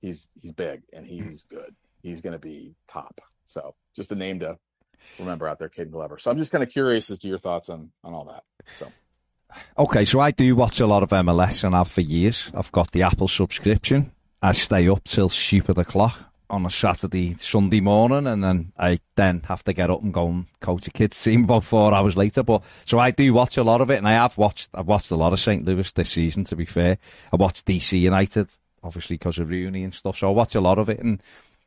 he's 0.02 0.28
he's 0.34 0.54
big 0.54 0.82
and 0.92 1.06
he's 1.06 1.44
good. 1.44 1.76
He's 2.02 2.22
going 2.22 2.34
to 2.34 2.40
be 2.40 2.76
top." 2.88 3.22
So 3.46 3.76
just 3.96 4.12
a 4.12 4.16
name 4.16 4.40
to 4.40 4.58
remember 5.20 5.48
out 5.48 5.60
there, 5.60 5.70
Caden 5.70 5.92
Glover. 5.92 6.18
So 6.18 6.32
I'm 6.32 6.38
just 6.38 6.52
kind 6.52 6.64
of 6.64 6.72
curious 6.72 7.12
as 7.12 7.20
to 7.20 7.28
your 7.28 7.38
thoughts 7.38 7.70
on 7.70 7.92
on 8.04 8.16
all 8.16 8.26
that. 8.26 8.44
So 8.80 8.92
Okay, 9.78 10.04
so 10.04 10.20
I 10.20 10.32
do 10.32 10.56
watch 10.56 10.80
a 10.80 10.88
lot 10.88 11.04
of 11.04 11.10
MLS 11.12 11.64
and 11.64 11.76
have 11.76 11.90
for 11.90 12.02
years. 12.02 12.52
I've 12.56 12.72
got 12.72 12.92
the 12.92 13.04
Apple 13.04 13.28
subscription. 13.28 14.12
I 14.42 14.52
stay 14.54 14.90
up 14.90 15.04
till 15.04 15.30
stupid 15.30 15.78
o'clock 15.78 16.18
on 16.50 16.66
a 16.66 16.70
Saturday, 16.72 17.36
Sunday 17.40 17.82
morning, 17.82 18.26
and 18.28 18.44
then 18.44 18.72
I 18.78 19.00
then 19.16 19.42
have 19.48 19.64
to 19.66 19.74
get 19.74 19.90
up 19.90 20.02
and 20.02 20.14
go 20.14 20.28
and 20.28 20.46
coach 20.62 20.88
a 20.88 20.92
kids 20.92 21.22
team 21.24 21.44
about 21.44 21.64
four 21.64 21.94
hours 21.94 22.16
later. 22.16 22.44
But 22.44 22.64
so 22.86 23.00
I 23.00 23.12
do 23.12 23.34
watch 23.34 23.58
a 23.58 23.64
lot 23.64 23.82
of 23.82 23.90
it, 23.92 23.98
and 23.98 24.08
I 24.08 24.14
have 24.14 24.38
watched. 24.38 24.70
I've 24.74 24.88
watched 24.88 25.12
a 25.12 25.16
lot 25.16 25.34
of 25.34 25.40
St. 25.40 25.66
Louis 25.66 25.92
this 25.92 26.10
season. 26.10 26.44
To 26.46 26.56
be 26.56 26.66
fair, 26.66 26.98
I 27.34 27.36
watched 27.36 27.66
DC 27.66 28.00
United, 28.00 28.50
obviously 28.84 29.16
because 29.16 29.38
of 29.40 29.50
Rooney 29.50 29.84
and 29.84 29.94
stuff. 29.94 30.18
So 30.18 30.30
I 30.30 30.32
watch 30.32 30.56
a 30.56 30.62
lot 30.62 30.80
of 30.80 30.90
it, 30.90 31.00
and 31.00 31.22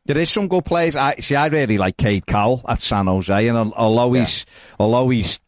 there 0.06 0.16
is 0.18 0.30
some 0.30 0.48
good 0.48 0.64
players. 0.64 0.96
I 0.96 1.16
see. 1.16 1.36
I 1.36 1.46
really 1.48 1.76
like 1.78 1.96
Cade 1.98 2.26
Cowell 2.26 2.62
at 2.68 2.80
San 2.80 3.06
Jose, 3.06 3.48
and 3.48 3.58
al- 3.58 3.74
although 3.76 4.14
he's 4.14 4.46
although 4.78 5.08
he's 5.10 5.40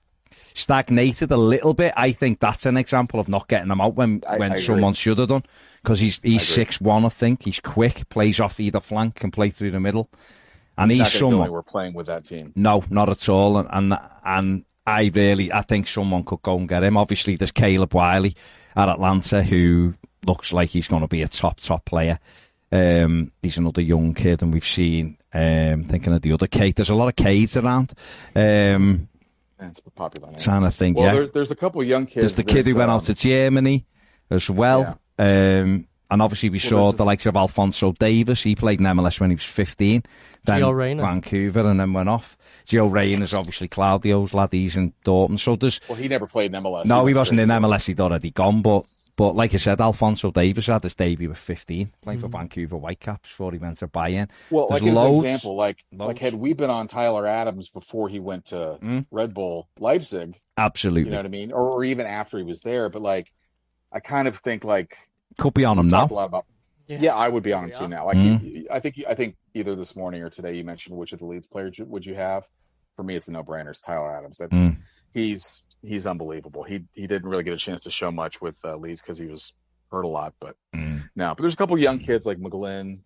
stagnated 0.54 1.30
a 1.30 1.36
little 1.36 1.74
bit. 1.74 1.92
I 1.96 2.12
think 2.12 2.38
that's 2.40 2.66
an 2.66 2.76
example 2.76 3.18
of 3.20 3.28
not 3.28 3.48
getting 3.48 3.70
him 3.70 3.80
out 3.80 3.94
when 3.94 4.22
I- 4.28 4.36
when 4.38 4.52
I 4.52 4.58
someone 4.60 4.92
should 4.94 5.18
have 5.18 5.28
done 5.28 5.44
because 5.82 6.00
he's 6.00 6.20
he's 6.22 6.46
six 6.46 6.80
one, 6.80 7.04
I 7.04 7.08
think 7.08 7.44
he's 7.44 7.60
quick, 7.60 8.08
plays 8.08 8.40
off 8.40 8.60
either 8.60 8.80
flank, 8.80 9.16
can 9.16 9.30
play 9.30 9.50
through 9.50 9.72
the 9.72 9.80
middle, 9.80 10.08
and 10.78 10.90
he's, 10.90 11.00
not 11.00 11.04
going 11.04 11.12
to 11.12 11.18
go 11.18 11.28
someone. 11.30 11.46
anywhere 11.46 11.62
playing 11.62 11.94
with 11.94 12.06
that 12.06 12.24
team. 12.24 12.52
No, 12.54 12.84
not 12.90 13.08
at 13.08 13.28
all. 13.28 13.58
And, 13.58 13.68
and 13.70 13.98
and 14.24 14.64
I 14.86 15.10
really, 15.14 15.52
I 15.52 15.62
think 15.62 15.88
someone 15.88 16.24
could 16.24 16.42
go 16.42 16.56
and 16.56 16.68
get 16.68 16.84
him. 16.84 16.96
Obviously, 16.96 17.36
there's 17.36 17.50
Caleb 17.50 17.94
Wiley 17.94 18.34
at 18.76 18.88
Atlanta 18.88 19.42
who 19.42 19.94
looks 20.26 20.52
like 20.52 20.70
he's 20.70 20.88
going 20.88 21.02
to 21.02 21.08
be 21.08 21.22
a 21.22 21.28
top 21.28 21.60
top 21.60 21.84
player. 21.84 22.18
Um, 22.70 23.32
he's 23.42 23.58
another 23.58 23.82
young 23.82 24.14
kid, 24.14 24.42
and 24.42 24.52
we've 24.52 24.64
seen. 24.64 25.18
Um, 25.34 25.84
thinking 25.84 26.12
of 26.12 26.20
the 26.20 26.32
other 26.32 26.46
Kate, 26.46 26.76
there's 26.76 26.90
a 26.90 26.94
lot 26.94 27.08
of 27.08 27.16
Cades 27.16 27.62
around. 27.62 27.94
Um, 28.36 29.08
it's 29.58 29.80
popular 29.80 30.30
now. 30.30 30.36
trying 30.38 30.62
to 30.62 30.70
think. 30.70 30.96
Well, 30.96 31.06
yeah, 31.06 31.12
there, 31.12 31.26
there's 31.26 31.50
a 31.50 31.56
couple 31.56 31.80
of 31.80 31.86
young 31.86 32.06
kids. 32.06 32.20
there's 32.20 32.34
the 32.34 32.44
kid 32.44 32.66
who 32.66 32.74
went 32.74 32.90
um, 32.90 32.96
out 32.96 33.04
to 33.04 33.14
Germany 33.14 33.86
as 34.30 34.50
well. 34.50 34.98
Um, 35.22 35.86
and 36.10 36.20
obviously 36.20 36.50
we 36.50 36.58
Well, 36.58 36.68
saw 36.68 36.92
the 36.92 37.04
likes 37.04 37.26
of 37.26 37.36
Alphonso 37.36 37.92
Davies. 37.92 38.42
He 38.42 38.54
played 38.54 38.80
in 38.80 38.86
MLS 38.86 39.18
when 39.20 39.30
he 39.30 39.36
was 39.36 39.44
15. 39.44 40.02
Then 40.44 40.60
Gio 40.60 40.74
Reyna. 40.74 41.02
Vancouver 41.02 41.60
and 41.68 41.78
then 41.80 41.92
went 41.92 42.08
off. 42.08 42.36
Gio 42.66 42.90
Reyna 42.92 43.24
is 43.24 43.32
obviously 43.34 43.68
Claudio's 43.68 44.34
lad. 44.34 44.50
He's 44.52 44.76
in 44.76 44.92
Dortmund. 45.04 45.38
So 45.40 45.56
there's, 45.56 45.80
Well, 45.88 45.96
he 45.96 46.08
never 46.08 46.26
played 46.26 46.54
in 46.54 46.62
MLS. 46.62 46.86
no, 46.86 46.98
he 47.06 47.14
went 47.14 47.18
wasn't 47.20 47.40
straight 47.40 47.56
in 47.56 47.62
MLS. 47.62 47.86
He'd 47.86 48.00
already 48.00 48.30
gone. 48.30 48.60
But, 48.60 48.84
but 49.16 49.34
like 49.36 49.54
I 49.54 49.56
said, 49.58 49.80
Alphonso 49.80 50.30
Davies 50.30 50.66
had 50.66 50.82
his 50.82 50.94
debut 50.94 51.30
at 51.30 51.36
15, 51.38 51.90
playing 52.02 52.18
Mm-hmm. 52.18 52.26
for 52.30 52.38
Vancouver 52.38 52.76
Whitecaps 52.76 53.28
before 53.30 53.52
he 53.52 53.58
went 53.58 53.78
to 53.78 53.88
Bayern. 53.88 54.28
Well, 54.50 54.66
There's 54.68 54.82
like 54.82 54.88
as 54.90 54.94
loads, 54.94 55.22
an 55.22 55.26
example, 55.30 55.56
like 55.56 55.84
loads. 55.92 56.08
like 56.08 56.18
had 56.18 56.34
we 56.34 56.52
been 56.52 56.70
on 56.70 56.88
Tyler 56.88 57.26
Adams 57.26 57.68
before 57.68 58.08
he 58.08 58.20
went 58.20 58.46
to 58.46 58.78
Mm. 58.82 59.06
Red 59.10 59.32
Bull 59.32 59.68
Leipzig, 59.78 60.38
Absolutely. 60.58 61.04
you 61.04 61.10
know 61.10 61.16
what 61.18 61.26
I 61.26 61.30
mean, 61.30 61.52
or, 61.52 61.70
or 61.70 61.84
even 61.84 62.06
after 62.06 62.36
he 62.38 62.44
was 62.44 62.60
there, 62.62 62.88
but 62.90 63.00
like 63.02 63.32
I 63.92 64.00
kind 64.00 64.26
of 64.28 64.36
think 64.38 64.64
like 64.64 64.96
Could 65.38 65.54
be 65.54 65.64
on 65.64 65.78
him 65.78 65.88
now. 65.88 66.06
talked 66.06 66.28
about. 66.28 66.46
Yeah, 66.88 67.14
I 67.14 67.28
would 67.28 67.42
be 67.42 67.52
on 67.52 67.64
him 67.64 67.70
Yeah. 67.70 67.78
too 67.78 67.88
now. 67.88 68.06
Like 68.06 68.16
Mhm. 68.16 68.42
you- 68.42 68.66
I 68.70 68.80
think 68.80 69.02
I 69.08 69.14
think 69.14 69.36
either 69.54 69.74
this 69.76 69.96
morning 69.96 70.22
or 70.22 70.30
today 70.30 70.56
you 70.56 70.64
mentioned 70.64 70.96
which 70.96 71.12
of 71.12 71.20
the 71.20 71.26
Leeds 71.26 71.46
players 71.46 71.78
would 71.78 72.04
you 72.04 72.14
have? 72.14 72.46
For 72.96 73.02
me, 73.02 73.16
it's 73.16 73.28
a 73.28 73.32
no-brainer. 73.32 73.70
It's 73.70 73.80
Tyler 73.80 74.14
Adams. 74.14 74.38
That 74.38 74.50
Mm. 74.50 74.78
he's 75.14 75.62
he's 75.80 76.06
unbelievable. 76.06 76.62
He 76.64 76.84
he 76.92 77.06
didn't 77.06 77.28
really 77.28 77.44
get 77.44 77.54
a 77.54 77.58
chance 77.58 77.80
to 77.82 77.90
show 77.90 78.10
much 78.10 78.40
with 78.40 78.56
uh, 78.64 78.76
Leeds 78.76 79.00
because 79.00 79.16
he 79.18 79.26
was 79.26 79.52
hurt 79.90 80.04
a 80.04 80.08
lot, 80.08 80.34
but 80.40 80.56
Mm. 80.74 81.08
no. 81.16 81.34
But 81.34 81.42
there's 81.42 81.54
a 81.54 81.56
couple 81.56 81.78
young 81.78 81.98
kids 81.98 82.26
like 82.26 82.38
McGlynn, 82.38 83.00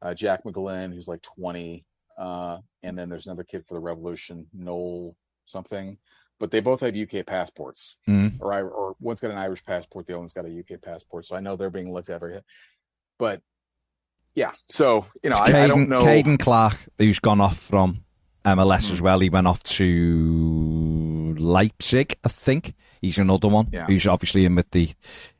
uh, 0.00 0.14
Jack 0.14 0.44
McGlynn, 0.44 0.92
who's 0.94 1.08
like 1.08 1.22
20, 1.22 1.84
uh, 2.16 2.58
and 2.82 2.98
then 2.98 3.08
there's 3.08 3.26
another 3.26 3.44
kid 3.44 3.64
for 3.66 3.74
the 3.74 3.80
Revolution, 3.80 4.46
Noel 4.52 5.14
something. 5.44 5.98
But 6.40 6.50
they 6.52 6.60
both 6.60 6.80
have 6.80 6.94
UK 6.96 7.26
passports, 7.26 7.96
Mm. 8.08 8.36
or 8.40 8.52
I, 8.52 8.62
or 8.62 8.94
one's 9.00 9.20
got 9.20 9.32
an 9.32 9.38
Irish 9.38 9.64
passport, 9.64 10.06
the 10.06 10.12
other 10.12 10.20
one's 10.20 10.32
got 10.32 10.46
a 10.46 10.48
UK 10.60 10.80
passport. 10.80 11.24
So 11.26 11.34
I 11.36 11.40
know 11.40 11.56
they're 11.56 11.68
being 11.70 11.92
looked 11.92 12.10
at 12.10 12.20
very. 12.20 12.40
But 13.18 13.42
yeah, 14.34 14.52
so 14.68 15.06
you 15.24 15.30
know, 15.30 15.36
I, 15.36 15.64
I 15.64 15.66
don't 15.66 15.88
know. 15.88 16.02
Caden 16.04 16.38
Clark, 16.38 16.76
who's 16.98 17.18
gone 17.18 17.40
off 17.40 17.56
from 17.58 18.04
MLS 18.44 18.86
Hmm. 18.88 18.92
as 18.94 19.02
well. 19.02 19.18
He 19.18 19.30
went 19.30 19.48
off 19.48 19.62
to 19.64 21.34
Leipzig, 21.38 22.16
I 22.24 22.28
think. 22.28 22.74
He's 23.00 23.18
another 23.18 23.48
one 23.48 23.68
Yeah. 23.72 23.86
who's 23.86 24.06
obviously 24.06 24.44
in 24.44 24.54
with 24.54 24.70
the, 24.70 24.90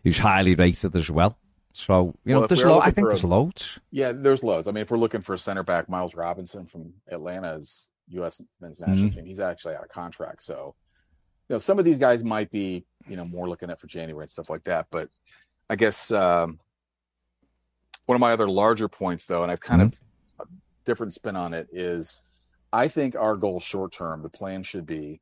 who's 0.05 0.19
highly 0.19 0.55
rated 0.55 0.95
as 0.97 1.11
well. 1.11 1.39
So 1.73 2.15
you 2.25 2.33
Well, 2.35 2.41
know, 2.43 2.47
there's 2.49 2.65
lo- 2.65 2.81
I 2.81 2.91
think 2.91 3.09
there's 3.09 3.23
a- 3.23 3.27
loads. 3.29 3.79
Yeah, 3.91 4.12
there's 4.12 4.43
loads. 4.43 4.66
I 4.69 4.73
mean, 4.73 4.83
if 4.83 4.91
we're 4.91 4.99
looking 4.99 5.20
for 5.20 5.35
a 5.35 5.39
center 5.39 5.62
back, 5.62 5.89
Miles 5.89 6.15
Robinson 6.15 6.66
from 6.66 6.93
Atlanta's 7.11 7.87
U.S. 8.09 8.41
men's 8.61 8.81
national 8.81 9.09
Mhm. 9.11 9.15
team, 9.15 9.27
he's 9.27 9.39
actually 9.41 9.75
out 9.77 9.85
of 9.85 9.89
contract. 9.91 10.43
So, 10.43 10.75
you 11.49 11.55
know, 11.55 11.59
some 11.59 11.79
of 11.79 11.85
these 11.85 11.99
guys 11.99 12.23
might 12.23 12.51
be, 12.51 12.85
you 13.09 13.16
know, 13.16 13.25
more 13.25 13.49
looking 13.49 13.70
at 13.70 13.81
for 13.81 13.87
January 13.87 14.25
and 14.25 14.31
stuff 14.31 14.51
like 14.51 14.65
that. 14.65 14.87
But 14.91 15.09
I 15.70 15.77
guess 15.77 16.11
um, 16.11 16.59
one 18.07 18.16
of 18.16 18.20
my 18.20 18.33
other 18.33 18.49
larger 18.49 18.89
points, 18.89 19.27
though, 19.27 19.43
and 19.43 19.51
I've 19.51 19.61
kind 19.61 19.83
of 19.83 19.95
a 20.41 20.45
different 20.85 21.15
spin 21.15 21.37
on 21.37 21.55
it, 21.55 21.69
is 21.73 22.23
I 22.73 22.89
think 22.89 23.16
our 23.16 23.37
goal 23.37 23.61
short 23.61 23.93
term, 23.93 24.23
the 24.23 24.29
plan 24.29 24.62
should 24.62 24.87
be 24.87 25.20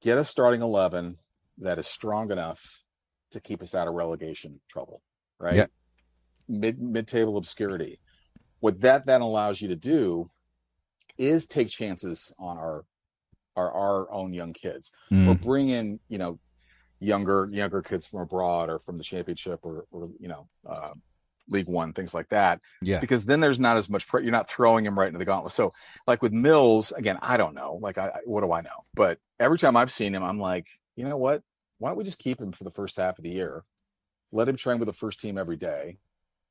get 0.00 0.18
a 0.18 0.24
starting 0.24 0.62
eleven 0.62 1.18
that 1.58 1.78
is 1.78 1.86
strong 1.86 2.30
enough 2.30 2.82
to 3.32 3.40
keep 3.40 3.62
us 3.62 3.74
out 3.74 3.88
of 3.88 3.94
relegation 3.94 4.60
trouble, 4.68 5.02
right? 5.38 5.56
Yeah. 5.56 5.66
Mid 6.48 6.80
mid 6.80 7.06
table 7.06 7.36
obscurity. 7.36 7.98
What 8.60 8.80
that 8.80 9.04
then 9.04 9.20
allows 9.20 9.60
you 9.60 9.68
to 9.68 9.76
do 9.76 10.30
is 11.18 11.46
take 11.46 11.68
chances 11.68 12.32
on 12.38 12.56
our 12.56 12.84
our 13.56 13.72
our 13.72 14.12
own 14.12 14.32
young 14.32 14.52
kids, 14.52 14.92
or 15.10 15.16
Mm. 15.34 15.40
bring 15.40 15.68
in 15.70 16.00
you 16.08 16.18
know 16.18 16.38
younger 17.00 17.48
younger 17.52 17.82
kids 17.82 18.06
from 18.06 18.20
abroad 18.20 18.70
or 18.70 18.78
from 18.78 18.96
the 18.96 19.02
championship 19.04 19.60
or 19.64 19.84
or 19.90 20.08
you 20.18 20.28
know 20.28 20.48
uh, 20.68 20.92
League 21.48 21.68
One, 21.68 21.92
things 21.92 22.12
like 22.14 22.28
that. 22.30 22.60
Yeah. 22.82 23.00
Because 23.00 23.24
then 23.24 23.40
there's 23.40 23.60
not 23.60 23.76
as 23.76 23.88
much. 23.88 24.06
Pre- 24.08 24.22
you're 24.22 24.32
not 24.32 24.48
throwing 24.48 24.84
him 24.84 24.98
right 24.98 25.06
into 25.06 25.18
the 25.18 25.24
gauntlet. 25.24 25.52
So 25.52 25.72
like 26.06 26.22
with 26.22 26.32
Mills, 26.32 26.92
again, 26.92 27.18
I 27.22 27.36
don't 27.36 27.54
know. 27.54 27.78
Like 27.80 27.98
I, 27.98 28.08
I- 28.08 28.20
what 28.24 28.42
do 28.42 28.52
I 28.52 28.62
know? 28.62 28.84
But 28.94 29.18
every 29.38 29.58
time 29.58 29.76
I've 29.76 29.92
seen 29.92 30.14
him, 30.14 30.22
I'm 30.24 30.40
like, 30.40 30.66
you 30.96 31.04
know 31.08 31.16
what? 31.16 31.42
Why 31.78 31.90
don't 31.90 31.98
we 31.98 32.04
just 32.04 32.18
keep 32.18 32.40
him 32.40 32.52
for 32.52 32.64
the 32.64 32.70
first 32.70 32.96
half 32.96 33.18
of 33.18 33.22
the 33.22 33.30
year? 33.30 33.62
Let 34.32 34.48
him 34.48 34.56
train 34.56 34.78
with 34.78 34.86
the 34.86 34.92
first 34.94 35.20
team 35.20 35.38
every 35.38 35.56
day. 35.56 35.98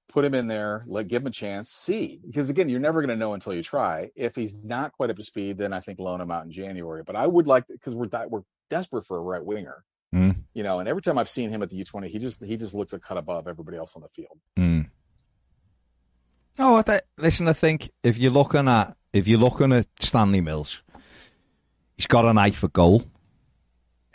Put 0.08 0.24
him 0.24 0.34
in 0.34 0.48
there. 0.48 0.84
Let 0.88 1.08
give 1.08 1.24
him 1.24 1.28
a 1.28 1.32
chance. 1.32 1.70
See, 1.70 2.20
because 2.26 2.50
again, 2.50 2.70
you're 2.70 2.80
never 2.80 3.02
going 3.02 3.10
to 3.10 3.16
know 3.18 3.34
until 3.34 3.54
you 3.54 3.64
try. 3.64 4.12
If 4.16 4.36
he's 4.36 4.64
not 4.64 4.94
quite 4.94 5.10
up 5.10 5.18
to 5.18 5.24
speed, 5.24 5.58
then 5.58 5.74
I 5.74 5.80
think 5.82 6.00
loan 6.00 6.22
him 6.22 6.32
out 6.32 6.46
in 6.46 6.52
January. 6.52 7.04
But 7.06 7.16
I 7.16 7.28
would 7.28 7.48
like 7.48 7.68
to 7.68 7.74
because 7.74 7.96
we're 7.96 8.06
di- 8.06 8.28
we're 8.28 8.44
desperate 8.70 9.06
for 9.06 9.18
a 9.18 9.22
right 9.22 9.44
winger. 9.44 9.84
Mm. 10.14 10.38
You 10.54 10.64
know, 10.64 10.80
and 10.80 10.88
every 10.88 11.02
time 11.02 11.18
I've 11.18 11.30
seen 11.30 11.50
him 11.50 11.62
at 11.62 11.70
the 11.70 11.84
U20, 11.84 12.08
he 12.08 12.20
just 12.20 12.44
he 12.44 12.56
just 12.56 12.74
looks 12.74 12.94
a 12.94 13.00
cut 13.00 13.18
above 13.18 13.48
everybody 13.48 13.78
else 13.78 13.96
on 13.96 14.04
the 14.04 14.10
field. 14.10 14.40
Mm. 14.58 14.90
Oh, 16.58 16.78
I 16.78 16.82
th- 16.84 17.02
listen. 17.18 17.48
I 17.48 17.54
think 17.54 17.92
if 18.04 18.18
you're 18.18 18.32
looking 18.32 18.68
at 18.68 18.96
if 19.12 19.28
you're 19.28 19.40
looking 19.40 19.74
at 19.74 19.88
Stanley 20.00 20.40
Mills, 20.42 20.82
he's 21.98 22.08
got 22.08 22.26
an 22.26 22.38
eye 22.38 22.52
for 22.52 22.70
goal. 22.70 23.04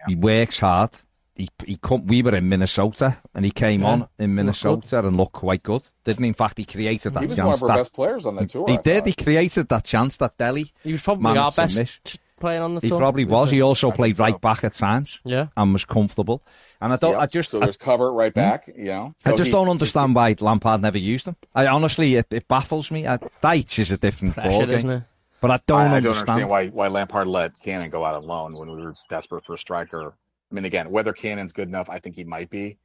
He 0.06 0.14
works 0.14 0.58
hard. 0.58 0.96
He 1.40 1.48
he 1.66 1.76
come, 1.82 2.06
We 2.06 2.22
were 2.22 2.34
in 2.34 2.48
Minnesota, 2.48 3.18
and 3.34 3.44
he 3.44 3.50
came 3.50 3.80
Yeah. 3.82 3.88
on 3.88 4.08
in 4.18 4.34
Minnesota 4.34 4.98
and 5.06 5.16
looked 5.16 5.32
quite 5.32 5.62
good, 5.62 5.82
didn't 6.04 6.22
he? 6.24 6.28
In 6.28 6.34
fact, 6.34 6.58
he 6.58 6.64
created 6.64 7.14
that 7.14 7.20
He 7.22 7.26
was 7.28 7.36
one 7.38 7.52
of 7.54 7.62
our 7.62 7.68
that, 7.70 7.76
best 7.78 7.92
players 7.94 8.26
on 8.26 8.36
that 8.36 8.48
tour. 8.50 8.66
he 8.68 8.74
I 8.74 8.82
did. 8.82 8.98
thought. 9.04 9.06
He 9.18 9.24
created 9.24 9.68
that 9.68 9.84
chance 9.84 10.16
that 10.18 10.36
Dele. 10.36 10.66
He 10.84 10.92
was 10.92 11.02
probably 11.02 11.38
our 11.38 11.50
best 11.52 11.78
miss. 11.78 11.98
t- 12.04 12.18
player 12.38 12.62
on 12.62 12.74
the 12.74 12.80
He 12.80 12.88
tour. 12.88 12.98
He 12.98 13.00
probably 13.02 13.24
was. 13.26 13.50
He 13.50 13.60
also 13.62 13.88
I 13.88 13.90
think 13.90 13.96
played 13.96 14.16
so. 14.16 14.24
right 14.24 14.40
back 14.40 14.64
at 14.64 14.74
times 14.74 15.18
Yeah. 15.24 15.46
and 15.56 15.72
was 15.72 15.84
comfortable. 15.84 16.42
And 16.80 16.92
I 16.92 16.96
don't. 16.96 17.12
Yep. 17.12 17.20
I 17.20 17.26
just. 17.26 17.50
so 17.50 17.58
I, 17.60 17.64
there's 17.64 17.76
cover 17.76 18.12
right 18.12 18.32
back. 18.34 18.68
You 18.74 18.84
know, 18.84 19.14
I 19.26 19.30
just 19.32 19.46
he- 19.46 19.52
don't 19.52 19.68
understand 19.68 20.14
why 20.14 20.34
Lampard 20.40 20.80
never 20.82 20.98
used 20.98 21.26
him. 21.26 21.36
I 21.54 21.66
honestly, 21.66 22.14
it, 22.16 22.26
it 22.30 22.48
baffles 22.48 22.90
me. 22.90 23.06
Uh, 23.06 23.18
Dyche 23.42 23.78
is 23.80 23.90
a 23.92 23.96
different 23.98 24.34
Pressure, 24.34 24.66
ballgame. 24.66 24.68
isn't 24.76 24.90
it? 24.90 25.02
But 25.42 25.50
I 25.52 25.60
don't 25.66 25.78
I, 25.80 25.82
I 25.82 25.86
don't 25.88 25.96
understand. 25.96 26.28
understand 26.42 26.50
why 26.50 26.66
why 26.68 26.88
Lampard 26.88 27.26
let 27.26 27.58
Cannon 27.60 27.88
go 27.90 28.04
out 28.04 28.14
on 28.14 28.26
loan 28.26 28.56
when 28.56 28.70
we 28.70 28.82
were 28.82 28.94
desperate 29.08 29.44
for 29.46 29.54
a 29.54 29.58
striker. 29.58 30.12
I 30.50 30.54
mean, 30.54 30.64
again, 30.64 30.90
whether 30.90 31.12
Cannon's 31.12 31.52
good 31.52 31.68
enough, 31.68 31.88
I 31.90 31.98
think 32.00 32.16
he 32.16 32.24
might 32.24 32.50
be, 32.50 32.78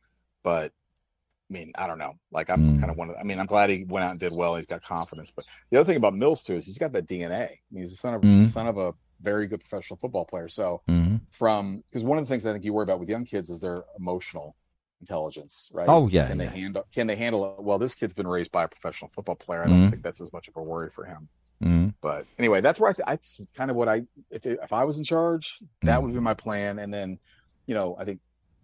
but 0.43 0.71
I 1.49 1.53
mean, 1.53 1.71
I 1.75 1.85
don't 1.87 1.99
know. 1.99 2.13
Like, 2.31 2.49
I'm 2.49 2.77
Mm. 2.77 2.79
kind 2.79 2.91
of 2.91 2.97
one 2.97 3.09
of. 3.11 3.17
I 3.19 3.23
mean, 3.23 3.39
I'm 3.39 3.45
glad 3.45 3.69
he 3.69 3.83
went 3.83 4.03
out 4.03 4.11
and 4.11 4.19
did 4.19 4.31
well. 4.31 4.55
He's 4.55 4.65
got 4.65 4.83
confidence. 4.83 5.31
But 5.31 5.45
the 5.69 5.79
other 5.79 5.85
thing 5.85 5.97
about 5.97 6.15
Mills 6.15 6.43
too 6.43 6.55
is 6.55 6.65
he's 6.65 6.77
got 6.79 6.91
that 6.93 7.07
DNA. 7.07 7.43
I 7.43 7.59
mean, 7.71 7.81
he's 7.81 7.91
the 7.91 7.97
son 7.97 8.15
of 8.15 8.21
Mm. 8.21 8.47
son 8.47 8.67
of 8.67 8.77
a 8.77 8.93
very 9.21 9.47
good 9.47 9.59
professional 9.61 9.97
football 9.97 10.25
player. 10.25 10.47
So 10.49 10.81
Mhm. 10.87 11.21
from 11.31 11.83
because 11.89 12.03
one 12.03 12.17
of 12.17 12.25
the 12.25 12.29
things 12.29 12.45
I 12.45 12.51
think 12.53 12.65
you 12.65 12.73
worry 12.73 12.83
about 12.83 12.99
with 12.99 13.09
young 13.09 13.25
kids 13.25 13.49
is 13.49 13.59
their 13.59 13.83
emotional 13.97 14.55
intelligence, 15.01 15.69
right? 15.71 15.87
Oh, 15.87 16.07
yeah, 16.07 16.27
Can 16.27 16.39
yeah. 16.39 16.49
they 16.49 16.59
handle? 16.61 16.83
Can 16.93 17.07
they 17.07 17.15
handle 17.15 17.57
it? 17.57 17.63
Well, 17.63 17.77
this 17.77 17.93
kid's 17.95 18.13
been 18.13 18.27
raised 18.27 18.51
by 18.51 18.63
a 18.63 18.67
professional 18.67 19.11
football 19.13 19.35
player. 19.35 19.63
I 19.63 19.67
don't 19.67 19.87
Mhm. 19.87 19.89
think 19.91 20.03
that's 20.03 20.21
as 20.21 20.33
much 20.33 20.47
of 20.47 20.55
a 20.57 20.63
worry 20.63 20.89
for 20.89 21.05
him. 21.05 21.29
Mhm. 21.63 21.93
But 22.01 22.25
anyway, 22.39 22.61
that's 22.61 22.79
where 22.79 22.89
I, 22.89 22.93
th- 23.17 23.39
it's 23.39 23.51
kind 23.51 23.69
of 23.69 23.77
what 23.77 23.87
I 23.87 24.05
if 24.31 24.45
if 24.45 24.73
I 24.73 24.83
was 24.83 24.97
in 24.97 25.03
charge, 25.03 25.59
that 25.83 25.99
Mm. 25.99 26.03
would 26.03 26.13
be 26.13 26.19
my 26.19 26.33
plan. 26.33 26.79
And 26.79 26.93
then, 26.93 27.19
you 27.67 27.73
know, 27.75 27.95
I 27.99 28.05
think 28.05 28.19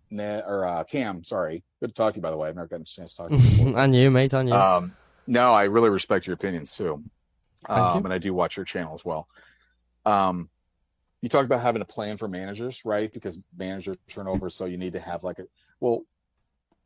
Ned 0.10 0.44
or 0.45 0.65
uh, 0.65 0.84
Cam, 0.84 1.23
sorry, 1.23 1.64
good 1.80 1.88
to 1.88 1.94
talk 1.94 2.14
to 2.14 2.18
you 2.18 2.22
by 2.22 2.32
the 2.32 2.38
way. 2.38 2.49
I've 2.49 2.56
never 2.56 2.68
gotten 2.68 2.84
a 2.84 2.86
chance 2.86 3.11
to 3.14 3.18
talk 3.18 3.28
to 3.30 3.36
you. 3.36 3.40
before. 3.40 3.80
and 3.84 3.95
you, 3.95 4.11
mate, 4.11 4.34
and 4.34 4.49
you. 4.49 4.56
um, 4.56 4.94
no, 5.28 5.53
I 5.53 5.64
really 5.64 5.90
respect 5.90 6.28
your 6.28 6.34
opinions 6.34 6.76
too, 6.76 7.03
Thank 7.68 7.80
um, 7.80 7.98
you. 7.98 8.03
and 8.06 8.14
I 8.14 8.18
do 8.18 8.34
watch 8.34 8.57
your 8.57 8.65
channel 8.65 8.94
as 8.94 9.06
well. 9.06 9.28
Um, 10.06 10.49
you 11.22 11.30
talked 11.30 11.45
about 11.45 11.61
having 11.61 11.82
a 11.82 11.86
plan 11.86 12.18
for 12.18 12.28
managers, 12.28 12.82
right? 12.84 13.11
Because 13.11 13.38
manager 13.56 13.95
turnover, 14.10 14.49
so 14.49 14.65
you 14.65 14.78
need 14.78 14.94
to 14.94 14.99
have 14.99 15.23
like 15.23 15.40
a 15.40 15.44
well. 15.80 16.02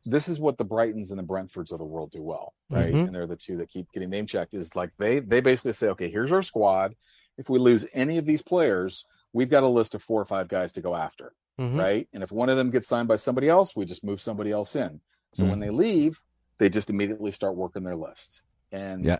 This 0.08 0.28
is 0.28 0.38
what 0.38 0.56
the 0.56 0.64
Brightons 0.64 1.10
and 1.10 1.18
the 1.18 1.24
Brentfords 1.24 1.72
of 1.72 1.78
the 1.78 1.84
world 1.84 2.12
do 2.12 2.22
well, 2.22 2.54
right? 2.70 2.94
Mhm. 2.94 3.06
And 3.06 3.14
they're 3.14 3.26
the 3.26 3.34
two 3.34 3.56
that 3.56 3.70
keep 3.70 3.90
getting 3.90 4.08
name 4.08 4.26
checked. 4.26 4.54
Is 4.54 4.76
like 4.76 4.90
they 4.98 5.18
they 5.18 5.40
basically 5.40 5.72
say, 5.72 5.88
okay, 5.88 6.08
here's 6.08 6.30
our 6.30 6.42
squad. 6.42 6.94
If 7.38 7.50
we 7.50 7.58
lose 7.58 7.84
any 7.92 8.18
of 8.18 8.24
these 8.24 8.42
players, 8.42 9.04
we've 9.32 9.50
got 9.50 9.64
a 9.64 9.68
list 9.68 9.96
of 9.96 10.02
four 10.02 10.20
or 10.20 10.24
five 10.24 10.46
guys 10.46 10.72
to 10.72 10.80
go 10.80 10.94
after 10.94 11.32
Mhm. 11.58 11.78
right? 11.78 12.08
And 12.12 12.22
if 12.22 12.30
one 12.30 12.48
of 12.48 12.56
them 12.56 12.70
gets 12.70 12.86
signed 12.88 13.08
by 13.08 13.16
somebody 13.16 13.48
else, 13.48 13.74
we 13.74 13.84
just 13.84 14.04
move 14.04 14.20
somebody 14.20 14.50
else 14.50 14.76
in. 14.76 15.00
So 15.32 15.44
Mm. 15.44 15.50
when 15.50 15.60
they 15.60 15.70
leave, 15.70 16.22
they 16.58 16.68
just 16.68 16.90
immediately 16.90 17.32
start 17.32 17.56
working 17.56 17.82
their 17.82 17.96
list. 17.96 18.42
And 18.72 19.04
Yeah. 19.04 19.18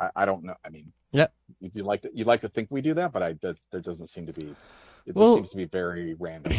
I, 0.00 0.10
I 0.16 0.24
don't 0.24 0.44
know. 0.44 0.54
I 0.64 0.70
mean, 0.70 0.92
Yeah. 1.12 1.28
you'd, 1.60 1.74
you'd 1.76 1.86
like 1.86 2.02
to 2.02 2.10
you'd 2.14 2.26
like 2.26 2.40
to 2.42 2.48
think 2.48 2.68
we 2.70 2.80
do 2.80 2.94
that, 2.94 3.12
but 3.12 3.22
I 3.22 3.32
does 3.34 3.60
there 3.70 3.80
doesn't 3.80 4.06
seem 4.06 4.26
to 4.26 4.32
be. 4.32 4.46
It 4.46 4.56
just 5.06 5.16
Well- 5.16 5.34
seems 5.36 5.50
to 5.50 5.56
be 5.56 5.64
very 5.66 6.14
random. 6.14 6.52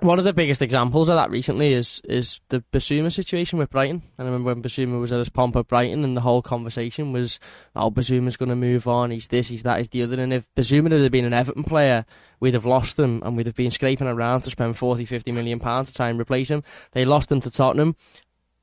One 0.00 0.18
of 0.18 0.26
the 0.26 0.34
biggest 0.34 0.60
examples 0.60 1.08
of 1.08 1.16
that 1.16 1.30
recently 1.30 1.72
is 1.72 2.02
is 2.04 2.38
the 2.50 2.62
Bissouma 2.70 3.10
situation 3.10 3.58
with 3.58 3.70
Brighton. 3.70 4.02
And 4.18 4.28
I 4.28 4.30
remember 4.30 4.48
when 4.48 4.62
Bissouma 4.62 5.00
was 5.00 5.10
at 5.10 5.18
his 5.20 5.30
pomp 5.30 5.56
at 5.56 5.68
Brighton, 5.68 6.04
and 6.04 6.14
the 6.14 6.20
whole 6.20 6.42
conversation 6.42 7.12
was, 7.12 7.40
"Oh, 7.74 7.90
Bissouma's 7.90 8.36
going 8.36 8.50
to 8.50 8.56
move 8.56 8.86
on. 8.86 9.10
He's 9.10 9.28
this, 9.28 9.48
he's 9.48 9.62
that, 9.62 9.78
he's 9.78 9.88
the 9.88 10.02
other." 10.02 10.20
And 10.22 10.34
if 10.34 10.46
Bissouma 10.54 10.90
had 11.00 11.10
been 11.12 11.24
an 11.24 11.32
Everton 11.32 11.64
player, 11.64 12.04
we'd 12.40 12.52
have 12.52 12.66
lost 12.66 12.98
them, 12.98 13.22
and 13.24 13.38
we'd 13.38 13.46
have 13.46 13.56
been 13.56 13.70
scraping 13.70 14.06
around 14.06 14.42
to 14.42 14.50
spend 14.50 14.76
40, 14.76 15.06
50 15.06 15.32
million 15.32 15.58
pounds 15.60 15.88
to 15.88 15.94
try 15.94 16.10
and 16.10 16.20
replace 16.20 16.50
him. 16.50 16.62
They 16.92 17.06
lost 17.06 17.32
him 17.32 17.40
to 17.40 17.50
Tottenham. 17.50 17.96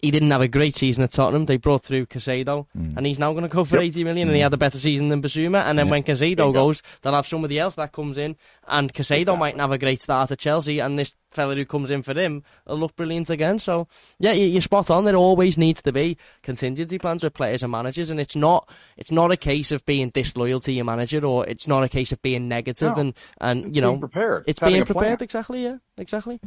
He 0.04 0.12
didn't 0.12 0.32
have 0.32 0.42
a 0.42 0.50
great 0.50 0.76
season 0.76 1.02
at 1.06 1.12
Tottenham. 1.12 1.46
They 1.46 1.56
brought 1.56 1.82
through 1.84 2.08
Caicedo, 2.08 2.68
mm. 2.78 2.98
and 2.98 3.06
he's 3.06 3.20
now 3.20 3.32
going 3.32 3.44
to 3.44 3.48
go 3.50 3.64
for 3.64 3.78
Yep. 3.78 3.84
80 3.86 4.04
million, 4.04 4.28
and 4.28 4.36
he 4.36 4.42
mm. 4.42 4.44
had 4.44 4.54
a 4.54 4.58
better 4.58 4.78
season 4.78 5.08
than 5.08 5.22
Bissouma. 5.22 5.64
And 5.64 5.80
then 5.80 5.86
Yeah. 5.86 5.92
when 5.92 6.04
Caicedo 6.04 6.54
goes, 6.54 6.84
they'll 7.02 7.14
have 7.14 7.26
somebody 7.26 7.58
else 7.58 7.76
that 7.76 7.94
comes 7.94 8.18
in, 8.18 8.36
and 8.68 8.94
Caicedo 8.94 9.22
Exactly. 9.22 9.40
might 9.40 9.58
have 9.58 9.72
a 9.72 9.78
great 9.78 10.02
start 10.02 10.30
at 10.30 10.40
Chelsea, 10.40 10.80
and 10.80 11.00
this 11.00 11.16
fella 11.34 11.56
who 11.56 11.66
comes 11.66 11.92
in 11.92 12.02
for 12.04 12.14
him 12.14 12.44
will 12.68 12.78
look 12.78 12.96
brilliant 12.96 13.30
again. 13.30 13.60
So, 13.60 13.88
yeah, 14.20 14.32
you- 14.32 14.46
you're 14.48 14.62
spot 14.62 14.90
on. 14.90 15.06
There 15.06 15.16
always 15.16 15.58
needs 15.58 15.82
to 15.82 15.92
be 15.92 16.18
contingency 16.42 16.98
plans 17.00 17.24
with 17.24 17.34
players 17.34 17.64
and 17.64 17.72
managers, 17.72 18.10
and 18.10 18.20
it's 18.20 18.36
not 18.36 18.70
it's 18.98 19.12
not 19.12 19.32
a 19.32 19.38
case 19.38 19.72
of 19.72 19.86
being 19.86 20.10
disloyal 20.10 20.60
to 20.62 20.72
your 20.72 20.86
manager, 20.86 21.24
or 21.26 21.46
it's 21.48 21.68
not 21.68 21.84
a 21.84 21.90
case 21.90 22.12
of 22.12 22.22
being 22.22 22.48
negative 22.48 22.96
No. 22.96 23.02
and 23.02 23.14
and 23.42 23.66
It's 23.68 23.76
you 23.76 23.82
know 23.82 23.92
being 23.92 24.00
prepared. 24.02 24.44
it's 24.48 24.60
having 24.60 24.76
being 24.76 24.86
prepared. 24.86 25.22
Exactly. 25.22 25.64
Yeah. 25.64 25.78
Exactly. 25.98 26.40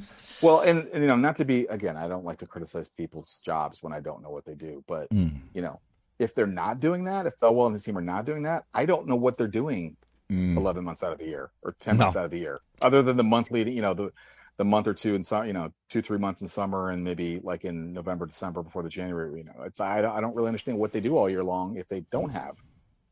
Well, 0.43 0.61
and, 0.61 0.89
and 0.93 1.03
you 1.03 1.09
know, 1.09 1.17
not 1.17 1.37
to 1.37 1.45
be 1.45 1.67
again, 1.67 1.97
I 1.97 2.09
don't 2.09 2.25
like 2.25 2.39
to 2.39 2.47
criticize 2.47 2.89
people's 2.89 3.39
jobs 3.45 3.83
when 3.83 3.93
I 3.93 4.01
don't 4.01 4.23
know 4.23 4.31
what 4.31 4.45
they 4.45 4.55
do, 4.55 4.83
but 4.87 5.09
Mm. 5.11 5.41
you 5.55 5.63
know, 5.63 5.81
if 6.19 6.35
they're 6.35 6.47
not 6.47 6.81
doing 6.81 7.05
that, 7.05 7.27
if 7.27 7.39
Thelwell 7.39 7.67
and 7.67 7.75
his 7.75 7.85
team 7.85 7.97
are 7.99 8.01
not 8.01 8.25
doing 8.25 8.43
that, 8.45 8.65
I 8.75 8.87
don't 8.87 9.07
know 9.07 9.17
what 9.17 9.37
they're 9.37 9.47
doing 9.49 9.97
Mm. 10.33 10.57
11 10.57 10.83
months 10.83 11.05
out 11.05 11.13
of 11.13 11.19
the 11.19 11.27
year 11.27 11.51
or 11.63 11.77
10 11.79 11.97
No. 11.97 12.05
months 12.05 12.17
out 12.17 12.25
of 12.25 12.33
the 12.33 12.39
year 12.39 12.59
other 12.83 13.01
than 13.01 13.17
the 13.17 13.23
monthly 13.23 13.71
you 13.71 13.81
know 13.81 13.95
the 13.95 14.11
the 14.57 14.65
month 14.65 14.87
or 14.87 14.95
two 14.95 15.15
in 15.15 15.23
some 15.23 15.47
you 15.47 15.53
know 15.53 15.73
two 15.89 16.03
three 16.03 16.19
months 16.19 16.41
in 16.41 16.49
summer 16.49 16.91
and 16.91 17.05
maybe 17.05 17.41
like 17.43 17.65
in 17.65 17.93
november 17.93 18.27
december 18.27 18.63
before 18.63 18.83
the 18.83 18.89
january 18.89 19.39
you 19.39 19.45
know 19.45 19.65
it's 19.65 19.81
i, 19.81 19.99
I 19.99 20.21
don't 20.21 20.35
really 20.35 20.49
understand 20.49 20.79
what 20.79 20.93
they 20.93 21.01
do 21.01 21.17
all 21.17 21.29
year 21.29 21.45
long 21.45 21.77
if 21.77 21.89
they 21.89 22.01
don't 22.11 22.31
have 22.31 22.57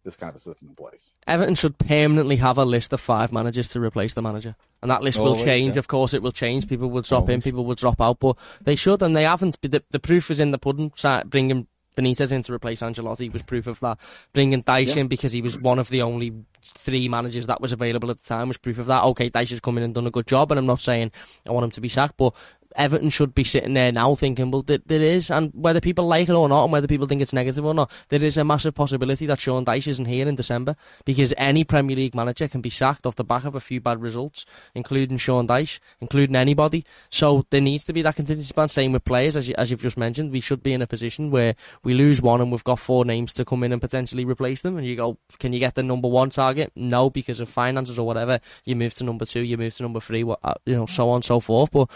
this 0.04 0.16
kind 0.16 0.28
of 0.28 0.36
a 0.36 0.38
system 0.38 0.68
in 0.68 0.74
place 0.74 1.16
Everton 1.26 1.54
should 1.54 1.78
permanently 1.78 2.36
have 2.36 2.58
a 2.58 2.64
list 2.64 2.92
of 2.92 3.00
five 3.00 3.32
managers 3.32 3.68
to 3.68 3.80
replace 3.80 4.12
the 4.12 4.20
manager, 4.20 4.54
and 4.82 4.90
that 4.90 5.02
list 5.02 5.18
oh, 5.18 5.22
will 5.22 5.30
Always, 5.30 5.44
change. 5.44 5.74
yeah. 5.74 5.78
Of 5.78 5.88
course, 5.88 6.12
it 6.12 6.20
will 6.20 6.30
change. 6.30 6.68
People 6.68 6.90
will 6.90 7.00
drop 7.00 7.30
oh, 7.30 7.32
in, 7.32 7.40
people 7.40 7.64
will 7.64 7.74
drop 7.74 8.02
out, 8.02 8.20
but 8.20 8.36
they 8.60 8.74
should, 8.74 9.00
and 9.00 9.16
they 9.16 9.22
haven't. 9.22 9.58
The, 9.62 9.82
the 9.90 9.98
proof 9.98 10.30
is 10.30 10.40
in 10.40 10.50
the 10.50 10.58
pudding. 10.58 10.92
Bringing 11.24 11.66
Benitez 11.96 12.32
in 12.32 12.42
to 12.42 12.52
replace 12.52 12.80
Ancelotti 12.80 13.32
was 13.32 13.42
proof 13.42 13.66
of 13.66 13.80
that. 13.80 13.98
Bringing 14.32 14.62
Dyche 14.62 14.94
Yeah. 14.94 15.02
in 15.02 15.08
because 15.08 15.32
he 15.32 15.42
was 15.42 15.58
one 15.58 15.78
of 15.78 15.88
the 15.88 16.02
only 16.02 16.32
three 16.62 17.08
managers 17.08 17.46
that 17.46 17.60
was 17.60 17.72
available 17.72 18.10
at 18.10 18.18
the 18.20 18.24
time 18.26 18.48
was 18.48 18.56
proof 18.56 18.78
of 18.78 18.86
that. 18.86 19.04
Okay, 19.04 19.30
Dyche 19.30 19.50
has 19.50 19.60
come 19.60 19.76
in 19.78 19.84
and 19.84 19.94
done 19.94 20.06
a 20.06 20.10
good 20.10 20.26
job, 20.26 20.50
and 20.50 20.58
I'm 20.58 20.66
not 20.66 20.80
saying 20.80 21.12
I 21.48 21.52
want 21.52 21.64
him 21.64 21.70
to 21.72 21.80
be 21.80 21.88
sacked, 21.88 22.16
but 22.16 22.34
Everton 22.74 23.10
should 23.10 23.34
be 23.34 23.44
sitting 23.44 23.74
there 23.74 23.92
now 23.92 24.14
thinking, 24.14 24.50
well, 24.50 24.62
there, 24.62 24.78
there 24.86 25.00
is, 25.00 25.30
and 25.30 25.52
whether 25.54 25.80
people 25.80 26.06
like 26.06 26.28
it 26.28 26.34
or 26.34 26.48
not, 26.48 26.64
and 26.64 26.72
whether 26.72 26.86
people 26.86 27.06
think 27.06 27.22
it's 27.22 27.32
negative 27.32 27.64
or 27.64 27.74
not, 27.74 27.90
there 28.08 28.22
is 28.22 28.36
a 28.36 28.44
massive 28.44 28.74
possibility 28.74 29.26
that 29.26 29.40
Sean 29.40 29.64
Dyche 29.64 29.88
isn't 29.88 30.04
here 30.06 30.26
in 30.26 30.34
December 30.34 30.76
because 31.04 31.32
any 31.36 31.64
Premier 31.64 31.96
League 31.96 32.14
manager 32.14 32.48
can 32.48 32.60
be 32.60 32.70
sacked 32.70 33.06
off 33.06 33.16
the 33.16 33.24
back 33.24 33.44
of 33.44 33.54
a 33.54 33.60
few 33.60 33.80
bad 33.80 34.00
results, 34.00 34.44
including 34.74 35.18
Sean 35.18 35.46
Dyche, 35.46 35.78
including 36.00 36.36
anybody. 36.36 36.84
So 37.10 37.46
there 37.50 37.60
needs 37.60 37.84
to 37.84 37.92
be 37.92 38.02
that 38.02 38.16
contingency 38.16 38.52
plan. 38.52 38.68
Same 38.68 38.92
with 38.92 39.04
players, 39.04 39.36
as, 39.36 39.48
you, 39.48 39.54
as 39.56 39.70
you've 39.70 39.82
just 39.82 39.96
mentioned. 39.96 40.32
We 40.32 40.40
should 40.40 40.62
be 40.62 40.72
in 40.72 40.82
a 40.82 40.86
position 40.86 41.30
where 41.30 41.54
we 41.82 41.94
lose 41.94 42.20
one 42.20 42.40
and 42.40 42.50
we've 42.50 42.64
got 42.64 42.78
four 42.78 43.04
names 43.04 43.32
to 43.34 43.44
come 43.44 43.62
in 43.62 43.72
and 43.72 43.80
potentially 43.80 44.24
replace 44.24 44.62
them. 44.62 44.76
And 44.76 44.86
you 44.86 44.96
go, 44.96 45.18
can 45.38 45.52
you 45.52 45.58
get 45.58 45.74
the 45.74 45.82
number 45.82 46.08
one 46.08 46.30
target? 46.30 46.72
No, 46.74 47.10
because 47.10 47.40
of 47.40 47.48
finances 47.48 47.98
or 47.98 48.06
whatever. 48.06 48.40
You 48.64 48.76
move 48.76 48.94
to 48.94 49.04
number 49.04 49.24
two, 49.24 49.40
you 49.40 49.56
move 49.56 49.74
to 49.76 49.82
number 49.82 50.00
three, 50.00 50.24
what, 50.24 50.40
uh, 50.42 50.54
you 50.66 50.74
know, 50.74 50.86
so 50.86 51.10
on 51.10 51.16
and 51.16 51.24
so 51.24 51.40
forth. 51.40 51.70
But 51.70 51.90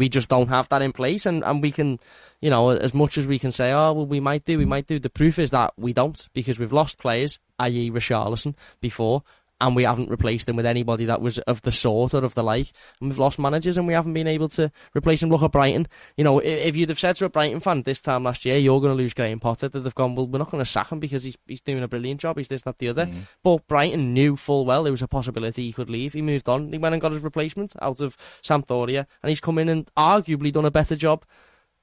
we 0.00 0.08
just 0.08 0.30
don't 0.30 0.48
have 0.48 0.66
that 0.70 0.80
in 0.80 0.92
place, 0.92 1.26
and, 1.26 1.44
and 1.44 1.60
we 1.60 1.70
can, 1.70 2.00
you 2.40 2.48
know, 2.48 2.70
as 2.70 2.94
much 2.94 3.18
as 3.18 3.26
we 3.26 3.38
can 3.38 3.52
say, 3.52 3.70
oh, 3.70 3.92
well, 3.92 4.06
we 4.06 4.18
might 4.18 4.46
do, 4.46 4.56
we 4.56 4.64
might 4.64 4.86
do. 4.86 4.98
The 4.98 5.10
proof 5.10 5.38
is 5.38 5.50
that 5.50 5.74
we 5.76 5.92
don't, 5.92 6.26
because 6.32 6.58
we've 6.58 6.72
lost 6.72 6.96
players, 6.96 7.38
i.e., 7.58 7.90
Richarlison, 7.90 8.54
before, 8.80 9.22
and 9.60 9.76
we 9.76 9.84
haven't 9.84 10.10
replaced 10.10 10.46
them 10.46 10.56
with 10.56 10.66
anybody 10.66 11.04
that 11.04 11.20
was 11.20 11.38
of 11.40 11.62
the 11.62 11.72
sort 11.72 12.14
or 12.14 12.24
of 12.24 12.34
the 12.34 12.42
like. 12.42 12.68
And 13.00 13.10
we've 13.10 13.18
lost 13.18 13.38
managers, 13.38 13.76
and 13.76 13.86
we 13.86 13.92
haven't 13.92 14.14
been 14.14 14.26
able 14.26 14.48
to 14.50 14.70
replace 14.96 15.20
them. 15.20 15.30
Look 15.30 15.42
at 15.42 15.52
Brighton. 15.52 15.86
You 16.16 16.24
know, 16.24 16.38
if 16.38 16.76
you'd 16.76 16.88
have 16.88 16.98
said 16.98 17.16
to 17.16 17.24
a 17.26 17.28
Brighton 17.28 17.60
fan 17.60 17.82
this 17.82 18.00
time 18.00 18.24
last 18.24 18.44
year, 18.44 18.56
you're 18.56 18.80
going 18.80 18.96
to 18.96 19.02
lose 19.02 19.14
Graham 19.14 19.40
Potter, 19.40 19.68
that 19.68 19.78
they'd 19.78 19.84
have 19.84 19.94
gone, 19.94 20.14
well, 20.14 20.26
we're 20.26 20.38
not 20.38 20.50
going 20.50 20.62
to 20.64 20.70
sack 20.70 20.90
him 20.90 21.00
because 21.00 21.22
he's 21.24 21.36
he's 21.46 21.60
doing 21.60 21.82
a 21.82 21.88
brilliant 21.88 22.20
job. 22.20 22.36
He's 22.38 22.48
this, 22.48 22.62
that, 22.62 22.78
the 22.78 22.88
other. 22.88 23.08
But 23.42 23.66
Brighton 23.68 24.14
knew 24.14 24.36
full 24.36 24.64
well 24.64 24.82
there 24.82 24.92
was 24.92 25.02
a 25.02 25.08
possibility 25.08 25.66
he 25.66 25.72
could 25.72 25.90
leave. 25.90 26.12
He 26.12 26.22
moved 26.22 26.48
on. 26.48 26.72
He 26.72 26.78
went 26.78 26.94
and 26.94 27.02
got 27.02 27.12
his 27.12 27.22
replacement 27.22 27.72
out 27.82 28.00
of 28.00 28.16
Sampdoria, 28.42 29.06
and 29.22 29.28
he's 29.28 29.40
come 29.40 29.58
in 29.58 29.68
and 29.68 29.90
arguably 29.96 30.52
done 30.52 30.64
a 30.64 30.70
better 30.70 30.96
job 30.96 31.24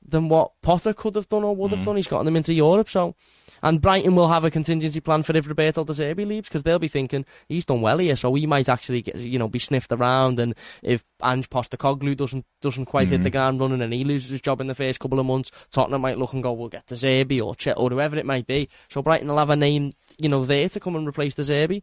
than 0.07 0.29
what 0.29 0.51
Potter 0.61 0.93
could 0.93 1.15
have 1.15 1.27
done 1.27 1.43
or 1.43 1.55
would 1.55 1.71
Mm. 1.71 1.77
have 1.77 1.85
done. 1.85 1.95
He's 1.97 2.07
gotten 2.07 2.25
them 2.25 2.35
into 2.35 2.53
Europe, 2.53 2.89
so. 2.89 3.15
And 3.63 3.81
Brighton 3.81 4.15
will 4.15 4.27
have 4.27 4.43
a 4.43 4.51
contingency 4.51 4.99
plan 4.99 5.23
for 5.23 5.35
if 5.35 5.47
Roberto 5.47 5.83
De 5.83 5.93
Zerbi 5.93 6.27
leaves 6.27 6.47
because 6.47 6.63
they'll 6.63 6.79
be 6.79 6.87
thinking 6.87 7.25
he's 7.49 7.65
done 7.65 7.81
well 7.81 7.97
here, 7.97 8.15
so 8.15 8.33
he 8.35 8.45
might 8.45 8.69
actually 8.69 9.01
get, 9.01 9.15
you 9.15 9.39
know 9.39 9.47
be 9.47 9.59
sniffed 9.59 9.91
around. 9.91 10.39
And 10.39 10.53
if 10.83 11.03
Ange 11.23 11.49
Postecoglou 11.49 12.15
doesn't 12.15 12.45
doesn't 12.61 12.85
quite 12.85 13.07
Mm. 13.07 13.11
hit 13.11 13.23
the 13.23 13.29
ground 13.29 13.59
running 13.59 13.81
and 13.81 13.93
he 13.93 14.03
loses 14.03 14.29
his 14.31 14.41
job 14.41 14.61
in 14.61 14.67
the 14.67 14.75
first 14.75 14.99
couple 14.99 15.19
of 15.19 15.25
months, 15.25 15.51
Tottenham 15.71 16.01
might 16.01 16.17
look 16.17 16.33
and 16.33 16.43
go, 16.43 16.53
we'll 16.53 16.69
get 16.69 16.85
De 16.87 16.95
Zerbi 16.95 17.43
or 17.43 17.55
Chet 17.55 17.77
or 17.77 17.89
whoever 17.89 18.17
it 18.17 18.25
might 18.25 18.47
be. 18.47 18.69
So 18.89 19.01
Brighton 19.01 19.27
will 19.27 19.37
have 19.37 19.49
a 19.49 19.55
name, 19.55 19.91
you 20.17 20.29
know, 20.29 20.45
there 20.45 20.69
to 20.69 20.79
come 20.79 20.95
and 20.95 21.07
replace 21.07 21.35
De 21.35 21.43
Zerbi, 21.43 21.81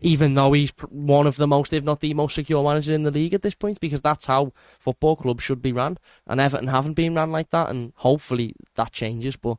even 0.00 0.34
though 0.34 0.52
he's 0.52 0.72
one 0.88 1.26
of 1.26 1.36
the 1.36 1.46
most, 1.46 1.72
if 1.72 1.84
not 1.84 2.00
the 2.00 2.14
most 2.14 2.34
secure 2.34 2.62
manager 2.62 2.92
in 2.92 3.02
the 3.02 3.10
league 3.10 3.34
at 3.34 3.42
this 3.42 3.54
point, 3.54 3.80
because 3.80 4.00
that's 4.00 4.26
how 4.26 4.52
football 4.78 5.16
clubs 5.16 5.42
should 5.42 5.62
be 5.62 5.72
ran. 5.72 5.98
And 6.26 6.40
Everton 6.40 6.68
haven't 6.68 6.94
been 6.94 7.14
ran 7.14 7.30
like 7.30 7.50
that, 7.50 7.70
and 7.70 7.92
hopefully 7.96 8.54
that 8.76 8.92
changes. 8.92 9.36
But 9.36 9.56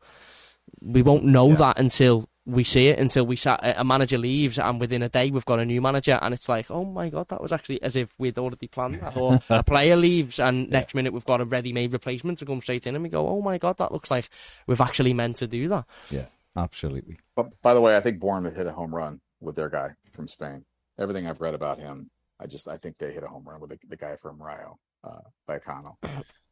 we 0.82 1.02
won't 1.02 1.24
know 1.24 1.54
that 1.56 1.80
until 1.80 2.28
we 2.46 2.64
see 2.64 2.88
it, 2.88 2.98
until 2.98 3.26
we 3.26 3.36
sat, 3.36 3.60
a 3.64 3.84
manager 3.84 4.18
leaves, 4.18 4.58
and 4.58 4.80
within 4.80 5.04
a 5.04 5.10
day 5.10 5.30
we've 5.30 5.46
got 5.46 5.60
a 5.60 5.66
new 5.66 5.82
manager, 5.82 6.18
and 6.22 6.34
it's 6.34 6.50
like, 6.50 6.72
oh 6.72 6.84
my 6.84 7.10
god, 7.10 7.30
that 7.30 7.42
was 7.42 7.52
actually 7.52 7.82
as 7.84 7.96
if 7.96 8.18
we'd 8.20 8.38
already 8.38 8.68
planned 8.68 8.96
that. 8.96 9.16
Or 9.16 9.40
a 9.50 9.64
player 9.64 9.96
leaves, 9.96 10.40
and 10.40 10.70
next 10.70 10.96
minute 10.96 11.14
we've 11.14 11.26
got 11.26 11.42
a 11.42 11.46
ready-made 11.46 11.94
replacement 11.94 12.40
to 12.40 12.46
come 12.46 12.62
straight 12.62 12.88
in, 12.88 12.96
and 12.96 13.04
we 13.04 13.10
go, 13.10 13.28
oh 13.28 13.42
my 13.42 13.58
god, 13.58 13.78
that 13.78 13.92
looks 13.92 14.10
like 14.10 14.30
we've 14.66 14.82
actually 14.82 15.14
meant 15.14 15.38
to 15.38 15.48
do 15.48 15.68
that. 15.68 15.86
Yeah, 16.10 16.26
absolutely. 16.56 17.20
But 17.36 17.62
by 17.62 17.74
the 17.74 17.82
way, 17.82 17.96
I 17.96 18.02
think 18.02 18.20
Bournemouth 18.20 18.56
hit 18.56 18.66
a 18.66 18.72
home 18.72 18.94
run 18.94 19.22
with 19.40 19.56
their 19.56 19.70
guy 19.70 19.96
from 20.12 20.28
Spain. 20.28 20.66
Everything 21.00 21.28
I've 21.28 21.42
read 21.42 21.54
about 21.54 21.80
him, 21.80 22.10
I 22.40 22.48
just 22.48 22.68
I 22.68 22.78
think 22.78 22.98
they 22.98 23.14
hit 23.14 23.24
a 23.24 23.28
home 23.28 23.44
run 23.46 23.60
with 23.62 23.70
the, 23.70 23.80
the 23.88 23.98
guy 23.98 24.16
from 24.16 24.42
Rayo, 24.42 24.80
uh, 25.04 25.22
Vallecano. 25.48 25.96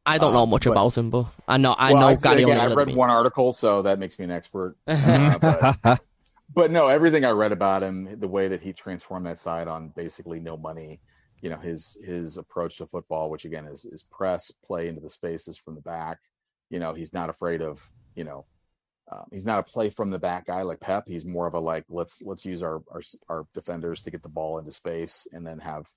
I 0.10 0.18
don't 0.18 0.34
know 0.34 0.44
Um, 0.44 0.50
much 0.50 0.66
but- 0.66 0.72
about 0.72 0.98
him, 0.98 1.10
but 1.10 1.28
I 1.48 1.58
know 1.58 1.74
I 1.74 1.94
well, 1.94 2.10
know 2.10 2.16
Gary 2.18 2.44
again. 2.44 2.60
I've 2.60 2.76
read 2.76 2.96
one 2.96 3.10
article, 3.10 3.52
so 3.54 3.84
that 3.84 4.00
makes 4.00 4.18
me 4.20 4.26
an 4.26 4.32
expert. 4.32 4.76
Uh, 4.88 5.38
but, 5.84 6.02
but 6.54 6.72
no, 6.72 6.88
everything 6.88 7.26
I 7.26 7.32
read 7.32 7.52
about 7.52 7.84
him, 7.84 8.20
the 8.20 8.28
way 8.28 8.48
that 8.50 8.62
he 8.62 8.74
transformed 8.74 9.26
that 9.28 9.38
side 9.38 9.68
on 9.68 9.90
basically 9.90 10.40
no 10.40 10.58
money, 10.58 11.00
you 11.42 11.50
know, 11.50 11.58
his 11.58 11.98
his 12.04 12.38
approach 12.38 12.78
to 12.78 12.88
football, 12.88 13.30
which 13.30 13.46
again 13.46 13.66
is 13.66 13.86
is 13.86 14.04
press, 14.04 14.52
play 14.66 14.88
into 14.88 15.00
the 15.02 15.10
spaces 15.10 15.58
from 15.58 15.76
the 15.76 15.82
back. 15.82 16.18
You 16.70 16.80
know, 16.80 16.94
he's 16.94 17.14
not 17.14 17.30
afraid 17.30 17.62
of, 17.62 17.82
you 18.16 18.24
know, 18.24 18.46
um, 19.12 19.26
he's 19.32 19.46
not 19.46 19.60
a 19.60 19.64
play 19.64 19.90
from 19.90 20.10
the 20.12 20.20
back 20.20 20.46
guy 20.48 20.64
like 20.64 20.80
Pep. 20.80 21.08
He's 21.08 21.26
more 21.26 21.48
of 21.48 21.54
a 21.54 21.60
like 21.60 21.86
let's 21.90 22.22
let's 22.24 22.46
use 22.46 22.64
our 22.64 22.82
our 22.92 23.02
our 23.30 23.46
defenders 23.54 24.02
to 24.02 24.12
get 24.12 24.24
the 24.24 24.30
ball 24.30 24.58
into 24.60 24.72
space 24.72 25.28
and 25.32 25.46
then 25.46 25.60
have 25.60 25.88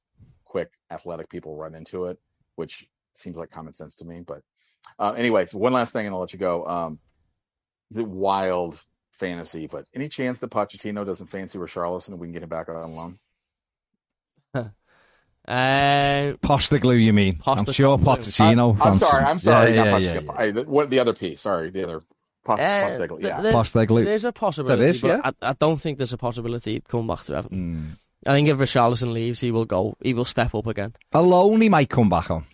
quick 0.44 0.70
athletic 0.90 1.28
people 1.30 1.56
run 1.56 1.74
into 1.74 2.06
it, 2.06 2.18
which 2.56 2.86
seems 3.14 3.36
like 3.36 3.51
common 3.51 3.72
sense 3.72 3.97
to 3.97 4.05
me. 4.05 4.20
But 4.26 4.43
uh, 4.98 5.12
anyway, 5.16 5.47
so 5.47 5.59
one 5.59 5.72
last 5.72 5.93
thing, 5.93 6.06
and 6.06 6.14
I'll 6.14 6.20
let 6.20 6.32
you 6.32 6.39
go. 6.39 6.66
Um, 6.66 6.98
the 7.90 8.05
wild 8.05 8.82
fantasy, 9.12 9.66
but 9.66 9.86
any 9.94 10.09
chance 10.09 10.39
that 10.39 10.51
Pochettino 10.51 11.05
doesn't 11.05 11.26
fancy 11.28 11.59
Richarlison 11.59 12.09
and 12.09 12.18
we 12.18 12.26
can 12.26 12.32
get 12.32 12.43
him 12.43 12.48
back 12.48 12.68
on 12.68 12.94
loan? 12.94 13.18
Uh, 15.48 16.34
glue, 16.78 16.94
you 16.94 17.12
mean? 17.12 17.40
I'm 17.47 17.64
sure 17.72 17.98
Postecoglou. 17.98 18.05
Pochettino. 18.05 18.74
I'm, 18.80 18.93
I'm 18.93 18.97
sorry. 18.98 19.24
I'm 19.24 19.39
sorry. 19.40 19.74
Yeah, 19.74 19.84
not 19.90 20.02
yeah, 20.02 20.12
Pochettino. 20.14 20.24
yeah, 20.26 20.32
I- 20.36 20.51
the- 20.52 20.62
what 20.62 20.89
the 20.90 21.01
other 21.01 21.12
piece? 21.14 21.40
Sorry, 21.40 21.70
the 21.70 21.82
other 21.82 22.02
Post, 22.44 22.60
uh, 22.62 22.89
Postecoglou, 22.89 23.09
th- 23.20 23.22
Yeah. 23.22 23.40
there- 23.40 23.52
Posteglou. 23.52 24.05
There's 24.05 24.24
a 24.24 24.30
possibility, 24.32 24.80
There 24.80 24.89
is, 24.90 25.01
but 25.01 25.09
yeah. 25.09 25.30
I, 25.43 25.51
I 25.51 25.52
don't 25.55 25.80
think 25.80 25.98
there's 25.98 26.12
a 26.12 26.16
possibility 26.18 26.74
he'd 26.74 26.89
come 26.89 27.09
back 27.09 27.22
to 27.24 27.34
Everton. 27.36 27.97
Mm. 28.24 28.30
I 28.30 28.34
think 28.34 28.48
if 28.48 28.56
Richarlison 28.59 29.12
leaves, 29.12 29.40
he 29.40 29.51
will 29.51 29.64
go. 29.64 29.97
He 30.01 30.14
will 30.14 30.24
step 30.24 30.55
up 30.55 30.66
again. 30.68 30.94
Alone, 31.12 31.60
he 31.60 31.68
might 31.68 31.89
come 31.90 32.09
back 32.09 32.30
on. 32.30 32.47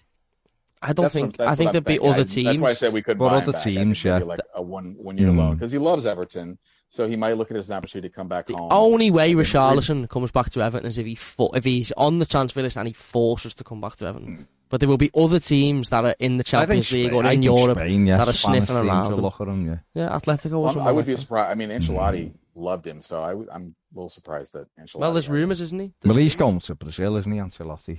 I 0.82 0.92
don't 0.92 1.04
That's 1.04 1.14
think. 1.14 1.36
that's 1.36 1.50
I 1.50 1.54
think 1.54 1.72
there'd 1.72 1.84
be 1.84 1.94
thinking. 1.94 2.10
other 2.10 2.20
I- 2.20 2.24
teams. 2.24 2.44
That's 2.46 2.60
why 2.60 2.70
I 2.70 2.74
said 2.74 2.92
we 2.92 3.02
could 3.02 3.18
Well, 3.18 3.30
buy 3.30 3.36
him 3.38 3.42
other 3.42 3.52
back. 3.52 3.60
I 3.66 3.70
teams, 3.70 4.04
yeah. 4.04 4.18
like 4.18 4.40
a 4.54 4.62
one 4.62 4.94
one 4.98 5.18
year 5.18 5.28
Mm. 5.28 5.36
loan 5.38 5.54
because 5.54 5.72
he 5.72 5.78
loves 5.78 6.06
Everton, 6.06 6.58
so 6.88 7.08
he 7.08 7.16
might 7.16 7.34
look 7.36 7.50
at 7.50 7.56
it 7.56 7.60
as 7.60 7.70
an 7.70 7.76
opportunity 7.76 8.08
to 8.08 8.14
come 8.14 8.28
back 8.28 8.48
home. 8.48 8.68
The 8.68 8.74
home. 8.74 8.92
only 8.92 9.10
way 9.10 9.30
and 9.32 9.38
then 9.40 9.44
Richarlison 9.46 10.08
comes 10.08 10.30
back 10.30 10.50
to 10.50 10.62
Everton 10.62 10.86
is 10.86 10.98
if 10.98 11.06
he 11.06 11.14
fo- 11.14 11.50
if 11.52 11.64
he's 11.64 11.92
on 11.92 12.18
the 12.18 12.26
transfer 12.26 12.62
list 12.62 12.76
and 12.76 12.86
he 12.86 12.94
forces 12.94 13.54
to 13.56 13.64
come 13.64 13.80
back 13.80 13.96
to 13.96 14.06
Everton. 14.06 14.36
Hmm. 14.36 14.42
But 14.70 14.80
there 14.80 14.88
will 14.88 14.98
be 14.98 15.10
other 15.16 15.40
teams 15.40 15.88
that 15.88 16.04
are 16.04 16.14
in 16.18 16.36
the 16.36 16.42
I 16.42 16.66
think 16.66 16.84
Champions 16.84 16.92
League 16.92 17.06
Spain, 17.06 17.14
or 17.18 17.24
I 17.26 17.32
in 17.32 17.40
think 17.40 17.44
Europe 17.44 17.78
Spain, 17.78 18.06
yeah. 18.06 18.16
that 18.18 18.28
are 18.28 18.32
Spanish 18.34 18.66
sniffing 18.68 18.76
teams 18.82 18.88
around 18.90 19.12
him. 19.14 19.20
Look 19.22 19.40
at 19.40 19.48
him, 19.48 19.66
yeah. 19.66 19.78
Yeah, 19.94 20.18
Atletico 20.18 20.52
or 20.52 20.58
Well, 20.60 20.72
something 20.74 20.86
I 20.88 20.92
would 20.92 21.06
like 21.06 21.06
be 21.06 21.16
surprised. 21.16 21.50
I 21.50 21.54
mean, 21.54 21.70
hmm. 21.70 21.76
Ancelotti 21.76 22.32
loved 22.54 22.86
him, 22.86 23.00
so 23.00 23.22
I 23.22 23.32
would, 23.32 23.48
I'm 23.48 23.74
a 23.94 23.98
little 23.98 24.08
surprised 24.10 24.52
that 24.52 24.66
Ancelotti. 24.78 24.98
Well, 25.00 25.12
there's 25.14 25.30
rumours, 25.30 25.62
isn't 25.62 25.78
he? 25.78 25.86
Well, 26.04 26.12
There's 26.14 26.24
he's 26.34 26.38
rumours. 26.38 26.52
going 26.52 26.60
to 26.60 26.74
Brazil, 26.74 27.16
isn't 27.16 27.32
he, 27.32 27.38
Ancelotti? 27.38 27.98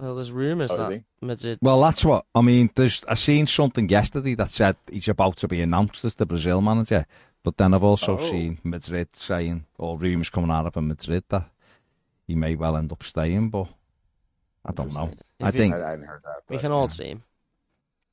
Well, 0.00 0.14
there's 0.14 0.32
rumours 0.32 0.70
Oh, 0.70 0.76
that 0.78 0.92
he? 0.92 1.02
Madrid. 1.20 1.58
Well, 1.60 1.80
that's 1.82 2.04
what 2.04 2.24
I 2.34 2.40
mean. 2.40 2.70
There's 2.74 3.02
I 3.06 3.14
seen 3.14 3.46
something 3.46 3.88
yesterday 3.88 4.34
that 4.36 4.50
said 4.50 4.76
he's 4.90 5.08
about 5.08 5.36
to 5.38 5.48
be 5.48 5.60
announced 5.60 6.04
as 6.04 6.14
the 6.14 6.24
Brazil 6.26 6.60
manager, 6.62 7.06
but 7.42 7.58
then 7.58 7.74
I've 7.74 7.84
also 7.84 8.16
Oh. 8.18 8.30
seen 8.30 8.58
Madrid 8.64 9.08
saying 9.14 9.66
or 9.78 9.98
rumours 9.98 10.30
coming 10.30 10.50
out 10.50 10.66
of 10.66 10.76
him 10.76 10.88
Madrid 10.88 11.24
that 11.28 11.50
he 12.26 12.34
may 12.34 12.54
well 12.54 12.76
end 12.76 12.92
up 12.92 13.02
staying, 13.02 13.50
but 13.50 13.68
I 14.64 14.72
don't 14.72 14.92
know. 14.94 15.10
If 15.38 15.46
I 15.46 15.50
think 15.50 15.74
I, 15.74 15.82
I 15.86 15.90
hadn't 15.90 16.06
heard 16.06 16.22
that. 16.24 16.42
We 16.48 16.58
can 16.58 16.72
all 16.72 16.86
dream. 16.86 17.22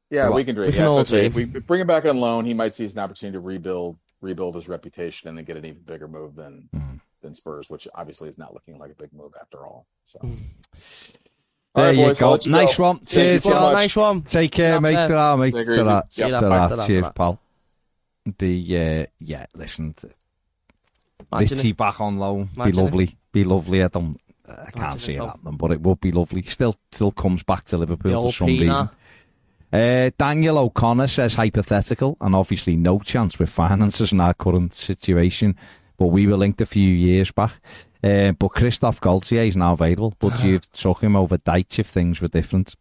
Yeah, 0.10 0.24
Well, 0.26 0.34
we 0.34 0.44
can 0.44 0.56
dream. 0.56 0.68
we 0.68 0.74
can 0.74 0.84
yeah, 0.84 0.88
all 0.90 1.00
I'd 1.00 1.12
if 1.14 1.36
we 1.36 1.46
bring 1.46 1.82
him 1.82 1.88
back 1.88 2.06
on 2.06 2.18
loan, 2.18 2.46
he 2.46 2.54
might 2.54 2.74
see 2.74 2.86
an 2.86 3.00
opportunity 3.00 3.36
to 3.36 3.40
rebuild 3.40 3.98
rebuild 4.20 4.56
his 4.56 4.68
reputation 4.68 5.30
and 5.30 5.38
then 5.38 5.46
get 5.46 5.56
an 5.58 5.64
even 5.66 5.82
bigger 5.84 6.08
move 6.08 6.36
than 6.36 6.68
Mm. 6.76 7.00
than 7.22 7.34
Spurs, 7.36 7.70
which 7.70 7.88
obviously 7.96 8.28
is 8.30 8.38
not 8.38 8.54
looking 8.54 8.78
like 8.78 8.92
a 8.92 8.96
big 8.96 9.14
move 9.14 9.32
after 9.40 9.66
all. 9.66 9.86
So 10.06 10.20
Mm. 10.20 10.38
All 10.38 11.27
there 11.78 11.86
right, 11.88 11.96
you 11.96 12.06
boys, 12.08 12.20
go. 12.20 12.52
Nice 12.52 12.78
go. 12.78 12.84
one. 12.84 13.06
Cheers, 13.06 13.44
so 13.44 13.72
Nice 13.72 13.96
one. 13.96 14.22
Take 14.24 14.52
care, 14.52 14.82
mate. 14.82 14.94
Ta-ra, 14.94 15.36
mate. 15.36 15.54
Take 15.54 15.68
it 15.68 15.70
easy. 15.70 15.84
Ta-ra. 15.84 16.68
Ta-ra. 16.68 16.86
Cheers, 16.86 17.06
pal. 17.16 17.40
The 18.38 18.78
uh, 18.78 19.06
yeah, 19.20 19.46
listen, 19.56 19.96
Imagine 21.32 21.72
back 21.74 22.02
on 22.02 22.18
loan. 22.18 22.50
Be 22.56 22.72
lovely. 22.72 23.18
Be 23.32 23.44
lovely. 23.44 23.84
I 23.84 23.88
don't. 23.88 24.20
I 24.50 24.72
can't 24.72 25.00
see 25.00 25.14
it 25.14 25.20
happening, 25.22 25.58
but 25.58 25.72
it 25.72 25.82
would 25.82 26.00
be 26.00 26.12
lovely. 26.12 26.42
Still, 26.44 26.76
still 26.92 27.12
comes 27.12 27.44
back 27.44 27.66
to 27.66 27.78
Liverpool 27.78 28.24
The 28.24 28.32
for 28.32 28.34
some 28.38 28.48
Pina. 28.48 28.64
reason. 28.64 28.90
Uh, 29.74 30.12
Daniel 30.18 30.58
O'Connor 30.58 31.08
says 31.08 31.34
hypothetical 31.36 32.16
and 32.22 32.34
obviously 32.34 32.78
no 32.78 33.00
chance 33.00 33.38
with 33.38 33.50
finances 33.50 34.14
in 34.14 34.22
our 34.22 34.34
current 34.34 34.74
situation, 34.74 35.58
but 35.98 36.08
we 36.08 36.28
were 36.28 36.38
linked 36.38 36.62
a 36.62 36.66
few 36.66 36.90
years 36.94 37.32
back. 37.32 37.54
Uh, 38.04 38.32
but 38.34 38.50
Christophe 38.50 39.02
Galtier 39.02 39.48
is 39.48 39.58
now 39.58 39.74
available. 39.74 40.14
but 40.20 40.40
you 40.44 40.54
have 40.54 40.72
took 40.72 41.02
him 41.02 41.16
over 41.16 41.38
Dyche 41.38 41.80
if 41.80 41.88
things 41.88 42.22
were 42.22 42.28
different? 42.28 42.76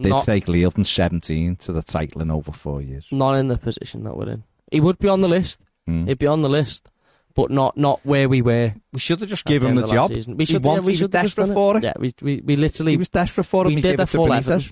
Did 0.00 0.10
Not, 0.10 0.24
take 0.24 0.46
Lille 0.46 0.70
from 0.70 0.84
17 0.84 1.56
to 1.56 1.72
the 1.72 1.82
title 1.82 2.22
in 2.22 2.30
over 2.30 2.52
four 2.52 2.80
years. 2.80 3.04
not 3.10 3.34
in 3.34 3.48
the 3.48 3.58
position 3.58 4.04
that 4.04 4.16
we're 4.16 4.28
in. 4.30 4.44
He 4.70 4.80
would 4.80 4.98
be 4.98 5.08
on 5.08 5.22
the 5.22 5.28
list. 5.28 5.60
Mm. 5.88 6.06
He'd 6.06 6.18
be 6.18 6.26
on 6.28 6.42
the 6.42 6.48
list, 6.48 6.88
but 7.34 7.50
not 7.50 7.76
not 7.76 7.98
where 8.04 8.28
we 8.28 8.40
were. 8.42 8.74
We 8.92 9.00
should 9.00 9.20
have 9.20 9.28
just 9.30 9.44
at 9.46 9.50
given 9.50 9.70
him 9.72 9.78
end 9.78 9.88
the 9.88 9.92
job. 9.92 10.10
season. 10.12 10.36
We 10.36 10.44
He 10.44 10.52
should, 10.52 10.62
wanted- 10.62 10.82
yeah, 10.82 10.86
we 10.86 10.92
he 10.92 10.92
was 10.92 10.98
should 10.98 11.14
have 11.14 11.22
just 11.24 11.36
desperate 11.36 11.44
done 11.46 11.50
it. 11.50 11.54
for 11.54 11.76
it. 11.78 11.82
Yeah, 11.84 11.92
we 11.98 12.14
we, 12.22 12.40
we 12.42 12.56
literally 12.56 12.92
He 12.92 12.96
was 12.98 13.08
desperate 13.08 13.44
for 13.44 13.62
him. 13.64 13.68
we 13.70 13.74
he 13.76 13.80
did 13.80 13.96
the 13.98 14.02
it 14.04 14.08
full. 14.10 14.32
Everton. 14.32 14.62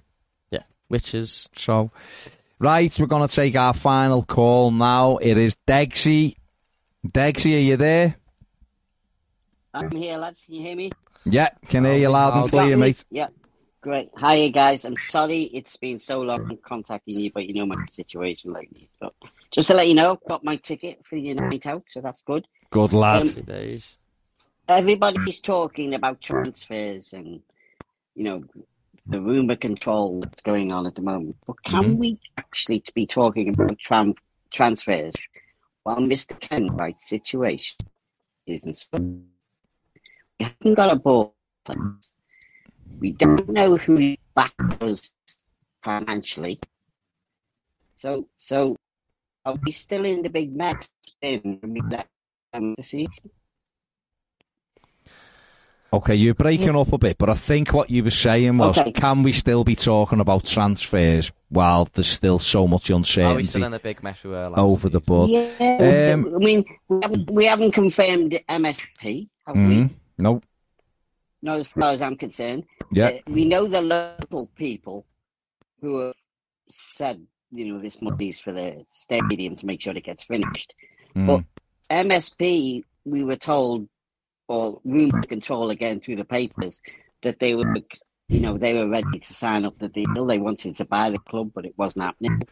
yeah, 0.52 0.62
which 0.88 1.12
is 1.14 1.48
So, 1.56 1.90
right, 2.60 2.96
we're 3.00 3.06
going 3.06 3.26
to 3.26 3.34
take 3.34 3.56
our 3.56 3.72
final 3.72 4.22
call 4.22 4.70
now. 4.70 5.16
It 5.16 5.38
is 5.38 5.56
Degsy. 5.66 6.36
Degsy, 7.12 7.56
are 7.56 7.60
you 7.60 7.76
there? 7.76 8.16
I'm 9.74 9.90
here, 9.90 10.16
lads. 10.16 10.40
Can 10.44 10.54
you 10.54 10.62
hear 10.62 10.76
me? 10.76 10.90
Yeah, 11.24 11.50
can 11.68 11.84
hear 11.84 11.96
you 11.96 12.08
loud 12.08 12.32
and 12.32 12.42
loud. 12.42 12.50
clear, 12.50 12.76
mate. 12.76 13.04
Yeah. 13.10 13.28
Great. 13.82 14.10
Hiya, 14.18 14.50
guys. 14.50 14.84
I'm 14.84 14.96
sorry 15.10 15.42
it's 15.44 15.76
been 15.76 16.00
so 16.00 16.22
long 16.22 16.58
contacting 16.64 17.20
you, 17.20 17.30
but 17.32 17.46
you 17.46 17.54
know 17.54 17.66
my 17.66 17.76
situation 17.88 18.52
lately. 18.52 18.88
But 19.00 19.14
just 19.52 19.68
to 19.68 19.74
let 19.74 19.86
you 19.86 19.94
know, 19.94 20.18
got 20.28 20.42
my 20.42 20.56
ticket 20.56 21.04
for 21.08 21.16
your 21.16 21.36
night 21.36 21.66
out, 21.66 21.84
so 21.86 22.00
that's 22.00 22.22
good. 22.22 22.46
Good 22.70 22.92
lad. 22.92 23.28
Um. 23.48 23.80
Everybody's 24.68 25.38
talking 25.38 25.94
about 25.94 26.20
transfers 26.20 27.12
and, 27.12 27.40
you 28.16 28.24
know, 28.24 28.42
the 29.06 29.20
rumour 29.20 29.54
control 29.54 30.20
that's 30.20 30.42
going 30.42 30.72
on 30.72 30.86
at 30.86 30.96
the 30.96 31.02
moment. 31.02 31.36
But 31.46 31.62
can 31.62 31.94
Mhm. 31.94 31.98
we 31.98 32.18
actually 32.36 32.82
be 32.92 33.06
talking 33.06 33.48
about 33.48 33.78
tran- 33.78 34.16
transfers 34.52 35.14
while 35.86 35.98
Mr. 35.98 36.34
Kenwright's 36.40 37.08
situation 37.08 37.76
isn't 38.44 38.74
so? 38.74 38.98
We 38.98 40.40
haven't 40.40 40.74
got 40.74 40.92
a 40.92 40.96
ball. 40.96 41.36
We 42.98 43.12
don't 43.12 43.48
know 43.48 43.76
who 43.76 44.16
backed 44.34 44.82
us 44.82 45.12
financially. 45.84 46.58
So, 47.94 48.26
so 48.36 48.76
are 49.44 49.54
we 49.64 49.70
still 49.70 50.04
in 50.04 50.22
the 50.22 50.28
big 50.28 50.56
mess? 50.56 50.88
them 51.22 51.60
the 52.76 52.82
season? 52.82 53.30
Okay, 55.96 56.14
you're 56.14 56.34
breaking 56.34 56.76
up 56.76 56.92
a 56.92 56.98
bit, 56.98 57.16
but 57.16 57.30
I 57.30 57.34
think 57.34 57.72
what 57.72 57.88
you 57.90 58.04
were 58.04 58.10
saying 58.10 58.58
was, 58.58 58.76
Okay. 58.76 58.92
can 58.92 59.22
we 59.22 59.32
still 59.32 59.64
be 59.64 59.74
talking 59.74 60.20
about 60.20 60.44
transfers 60.44 61.32
while 61.48 61.86
there's 61.94 62.08
still 62.10 62.38
so 62.38 62.66
much 62.68 62.90
Are 62.90 62.94
we 62.94 62.98
uncertainty 62.98 63.44
still 63.44 63.64
in 63.64 63.72
a 63.72 63.78
big 63.78 64.02
mess 64.02 64.22
we 64.22 64.28
were 64.30 64.52
over 64.58 64.90
the 64.90 65.00
season? 65.00 65.06
board? 65.06 65.30
Yeah, 65.30 66.12
Um, 66.12 66.34
I 66.34 66.38
mean, 66.38 66.64
we 66.88 66.98
haven't, 67.02 67.30
we 67.30 67.44
haven't 67.46 67.72
confirmed 67.72 68.38
MSP, 68.46 69.28
have 69.46 69.56
we? 69.56 69.62
Mhm. 69.62 69.90
No, 70.18 70.42
Not 71.40 71.60
as 71.60 71.68
far 71.68 71.92
as 71.92 72.02
I'm 72.02 72.16
concerned. 72.16 72.64
yeah, 72.92 73.06
Uh, 73.08 73.18
we 73.28 73.46
know 73.46 73.66
the 73.66 73.80
local 73.80 74.48
people 74.54 75.06
who 75.80 75.98
have 76.00 76.14
said 76.90 77.26
you 77.52 77.72
know, 77.72 77.80
this 77.80 78.02
money's 78.02 78.38
for 78.40 78.52
the 78.52 78.84
stadium 78.90 79.54
to 79.56 79.64
make 79.64 79.80
sure 79.80 79.96
it 79.96 80.04
gets 80.04 80.24
finished. 80.24 80.74
Mm. 81.14 81.26
But 81.26 81.44
MSP, 81.88 82.82
we 83.06 83.22
were 83.22 83.36
told, 83.36 83.88
or 84.48 84.80
rumour 84.84 85.22
control 85.22 85.70
again 85.70 86.00
through 86.00 86.16
the 86.16 86.24
papers, 86.24 86.80
that 87.22 87.38
they 87.40 87.54
were, 87.54 87.64
you 88.28 88.40
know, 88.40 88.58
they 88.58 88.74
were 88.74 88.88
ready 88.88 89.18
to 89.18 89.32
sign 89.34 89.64
up 89.64 89.78
the 89.78 89.88
deal. 89.88 90.26
They 90.26 90.38
wanted 90.38 90.76
to 90.78 90.84
buy 90.84 91.10
the 91.10 91.18
club, 91.18 91.50
but 91.54 91.64
it 91.64 91.74
wasn't 91.76 92.04
happening. 92.04 92.42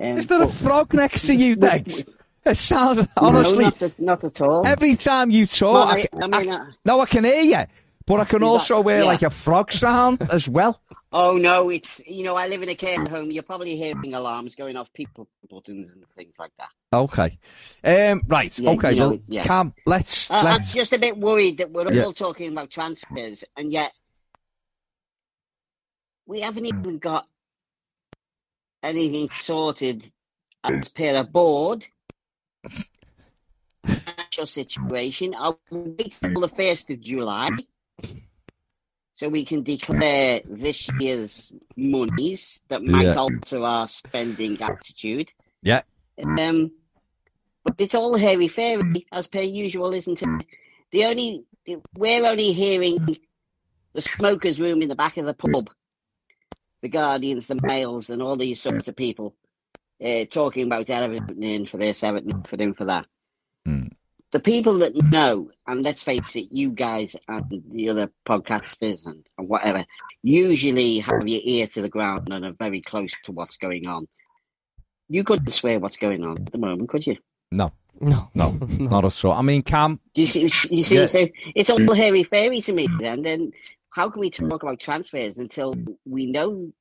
Um, 0.00 0.18
Is 0.18 0.26
there 0.26 0.42
a 0.42 0.46
frog 0.48 0.94
next 0.94 1.26
to 1.26 1.34
you, 1.34 1.56
Dex? 1.56 2.04
It 2.46 2.56
sounds 2.56 3.06
honestly. 3.16 3.58
no, 3.58 3.64
not, 3.64 3.82
at, 3.82 4.00
not 4.00 4.24
at 4.24 4.40
all. 4.40 4.66
Every 4.66 4.96
time 4.96 5.30
you 5.30 5.46
talk, 5.46 5.74
Well, 5.74 5.88
I, 5.88 5.98
I- 6.00 6.24
I 6.36 6.42
mean, 6.42 6.50
I- 6.50 6.56
uh, 6.56 6.66
no, 6.84 7.00
I 7.00 7.06
can 7.06 7.24
hear 7.24 7.42
you, 7.42 7.64
but 8.08 8.20
I 8.20 8.24
can 8.24 8.42
also 8.42 8.82
hear 8.82 9.00
yeah. 9.00 9.04
like 9.04 9.22
a 9.22 9.30
frog 9.30 9.70
sound 9.70 10.22
as 10.32 10.48
well. 10.48 10.80
Oh 11.12 11.36
no, 11.36 11.68
it's 11.68 12.00
you 12.06 12.24
know, 12.24 12.36
I 12.36 12.48
live 12.48 12.62
in 12.62 12.68
a 12.68 12.74
care 12.74 13.04
home. 13.06 13.30
You're 13.30 13.42
probably 13.42 13.76
hearing 13.76 14.14
alarms 14.14 14.54
going 14.54 14.76
off 14.76 14.92
people 14.92 15.28
buttons 15.48 15.92
and 15.92 16.04
things 16.16 16.34
like 16.38 16.52
that. 16.58 16.70
Okay, 16.92 17.38
um, 17.84 18.22
right. 18.26 18.58
Yeah, 18.58 18.70
okay, 18.70 18.90
you 18.90 18.96
know, 18.96 19.10
well, 19.10 19.20
yeah. 19.26 19.42
Cam, 19.42 19.74
let's 19.86 20.30
Uh, 20.30 20.36
I'm 20.36 20.62
just 20.64 20.92
a 20.92 20.98
bit 20.98 21.16
worried 21.16 21.58
that 21.58 21.70
we're 21.70 21.92
Yeah. 21.92 22.04
all 22.04 22.12
talking 22.12 22.50
about 22.50 22.70
transfers, 22.70 23.44
and 23.56 23.72
yet 23.72 23.92
we 26.26 26.40
haven't 26.40 26.66
even 26.66 26.98
got 26.98 27.26
anything 28.82 29.28
sorted 29.40 30.10
as 30.64 30.88
per 30.88 31.16
a 31.16 31.24
board. 31.24 31.86
Financial 33.86 34.46
situation. 34.46 35.34
I'll 35.36 35.58
wait 35.70 36.16
till 36.20 36.40
the 36.40 36.48
first 36.48 36.90
of 36.90 37.00
July, 37.00 37.50
so 39.14 39.28
we 39.28 39.44
can 39.44 39.62
declare 39.62 40.40
this 40.44 40.88
year's 41.00 41.52
monies 41.76 42.60
that 42.68 42.82
might 42.82 43.06
Yeah. 43.06 43.14
alter 43.14 43.62
our 43.62 43.88
spending 43.88 44.60
attitude. 44.62 45.32
Yeah. 45.62 45.82
Um, 46.18 46.70
but 47.64 47.74
it's 47.78 47.94
all 47.94 48.16
hairy 48.16 48.48
fairy 48.48 49.06
as 49.12 49.26
per 49.26 49.42
usual, 49.42 49.92
isn't 49.92 50.22
it? 50.22 50.46
The 50.92 51.04
only 51.04 51.44
we're 51.96 52.24
only 52.24 52.52
hearing 52.52 53.18
the 53.92 54.00
smokers' 54.02 54.60
room 54.60 54.82
in 54.82 54.88
the 54.88 54.94
back 54.94 55.16
of 55.16 55.26
the 55.26 55.34
pub, 55.34 55.68
the 56.80 56.88
Guardians, 56.88 57.46
the 57.46 57.60
Mails, 57.62 58.08
and 58.10 58.22
all 58.22 58.36
these 58.36 58.62
sorts 58.62 58.88
of 58.88 58.96
people 58.96 59.34
uh, 60.02 60.24
talking 60.26 60.64
about 60.66 60.88
Everton 60.88 61.42
in 61.42 61.66
for 61.66 61.76
this, 61.76 62.02
Everton 62.02 62.42
for 62.44 62.56
them 62.56 62.72
for 62.74 62.84
that. 62.86 63.06
Hmm. 63.66 63.88
The 64.30 64.40
people 64.40 64.78
that 64.80 64.94
know, 64.94 65.50
and 65.66 65.82
let's 65.82 66.02
face 66.02 66.36
it, 66.36 66.48
you 66.50 66.70
guys 66.70 67.16
and 67.28 67.62
the 67.70 67.88
other 67.88 68.12
podcasters 68.26 69.06
and, 69.06 69.26
and 69.38 69.48
whatever, 69.48 69.86
usually 70.22 70.98
have 70.98 71.26
your 71.26 71.40
ear 71.42 71.66
to 71.68 71.82
the 71.82 71.88
ground 71.88 72.28
and 72.30 72.44
are 72.44 72.52
very 72.52 72.82
close 72.82 73.12
to 73.24 73.32
what's 73.32 73.56
going 73.56 73.86
on. 73.86 74.06
You 75.08 75.24
couldn't 75.24 75.50
swear 75.52 75.80
what's 75.80 75.96
going 75.96 76.24
on 76.24 76.36
at 76.38 76.52
the 76.52 76.58
moment, 76.58 76.90
could 76.90 77.06
you? 77.06 77.16
No, 77.50 77.72
No, 78.00 78.30
no, 78.34 78.50
not 78.78 79.04
at 79.04 79.24
all. 79.24 79.32
I 79.32 79.42
mean, 79.42 79.62
Cam, 79.62 80.00
Do 80.14 80.20
you 80.20 80.26
see? 80.26 80.48
You 80.70 80.82
see? 80.82 80.96
Yeah. 80.96 81.06
So 81.06 81.28
it's 81.54 81.70
all 81.70 81.94
hairy 81.94 82.22
fairy 82.22 82.60
to 82.62 82.72
me. 82.72 82.86
And 83.02 83.24
then 83.24 83.52
how 83.90 84.10
can 84.10 84.20
we 84.20 84.30
talk 84.30 84.62
about 84.62 84.78
transfers 84.78 85.38
until 85.38 85.74
we 86.04 86.26
know 86.26 86.72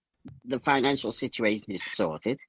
the 0.45 0.59
financial 0.59 1.11
situation 1.11 1.71
is 1.71 1.81
sorted? 1.93 2.39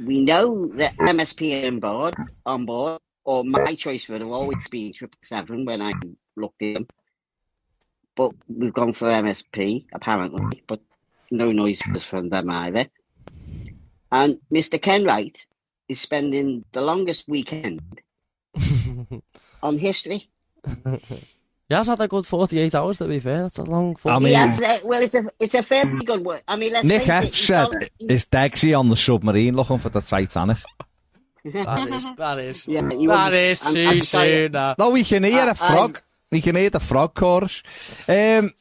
We 0.00 0.20
know 0.20 0.66
that 0.76 0.96
MSP 0.96 1.66
on 1.66 1.80
board, 1.80 2.14
on 2.44 2.66
board, 2.66 3.00
or 3.24 3.44
my 3.44 3.74
choice 3.74 4.08
would 4.08 4.20
have 4.20 4.30
always 4.30 4.58
been 4.70 4.92
triple 4.92 5.18
seven 5.22 5.64
when 5.64 5.80
I 5.80 5.92
looked 6.36 6.62
at 6.62 6.74
them. 6.74 6.86
But 8.16 8.32
we've 8.48 8.72
gone 8.72 8.92
for 8.92 9.08
MSP 9.08 9.86
apparently, 9.92 10.62
but 10.68 10.80
no 11.30 11.52
noises 11.52 12.04
from 12.04 12.28
them 12.28 12.50
either. 12.50 12.86
And 14.12 14.38
Mr. 14.52 14.80
Kenwright 14.80 15.46
is 15.88 16.00
spending 16.00 16.64
the 16.72 16.80
longest 16.80 17.24
weekend 17.26 17.80
on 19.62 19.78
history. 19.78 20.30
He 21.68 21.74
has 21.74 21.86
had 21.88 22.00
a 22.00 22.08
good 22.08 22.26
48 22.26 22.74
hours, 22.74 22.98
to 22.98 23.06
be 23.06 23.20
fair. 23.20 23.42
That's 23.44 23.58
a 23.58 23.64
long 23.64 23.92
I 23.96 23.98
48 24.00 24.20
mean- 24.22 24.58
Yeah, 24.60 24.72
uh, 24.72 24.78
well, 24.84 25.02
it's 25.02 25.14
a 25.14 25.24
it's 25.40 25.54
a 25.54 25.62
fairly 25.62 26.04
good 26.04 26.24
one. 26.24 26.40
I 26.46 26.56
mean, 26.56 26.72
let's 26.74 26.86
Nick 26.86 27.04
face 27.04 27.10
F 27.10 27.24
it, 27.24 27.34
said, 27.34 28.10
"Is 28.10 28.26
Degsy 28.26 28.78
on 28.78 28.90
the 28.90 28.96
submarine 28.96 29.54
looking 29.56 29.78
for 29.78 29.88
the 29.88 30.00
Titanic?" 30.02 30.58
That 31.44 31.88
is, 31.92 32.10
that 32.16 32.38
is, 32.38 32.68
Yeah, 32.68 32.90
you 32.90 33.08
that 33.08 33.32
I'm- 33.34 33.74
too 33.74 33.86
I'm 33.88 34.00
soon 34.02 34.52
now. 34.52 34.74
No, 34.78 34.90
we 34.90 35.04
can 35.04 35.24
hear 35.24 35.42
Uh, 35.42 35.50
a 35.50 35.54
frog. 35.54 36.00
We 36.30 36.40
can 36.40 36.56
hear 36.56 36.70
the 36.70 36.80
frog 36.80 37.14
chorus. 37.14 37.62
Um, 38.08 38.52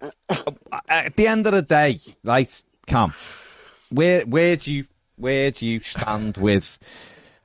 at 0.88 1.14
the 1.16 1.26
end 1.26 1.46
of 1.46 1.52
the 1.52 1.62
day, 1.62 1.98
right, 2.24 2.62
Cam, 2.86 3.12
where 3.90 4.22
where 4.22 4.56
do 4.56 4.72
you 4.72 4.86
where 5.16 5.50
do 5.50 5.64
you 5.66 5.80
stand 5.80 6.36
with 6.36 6.78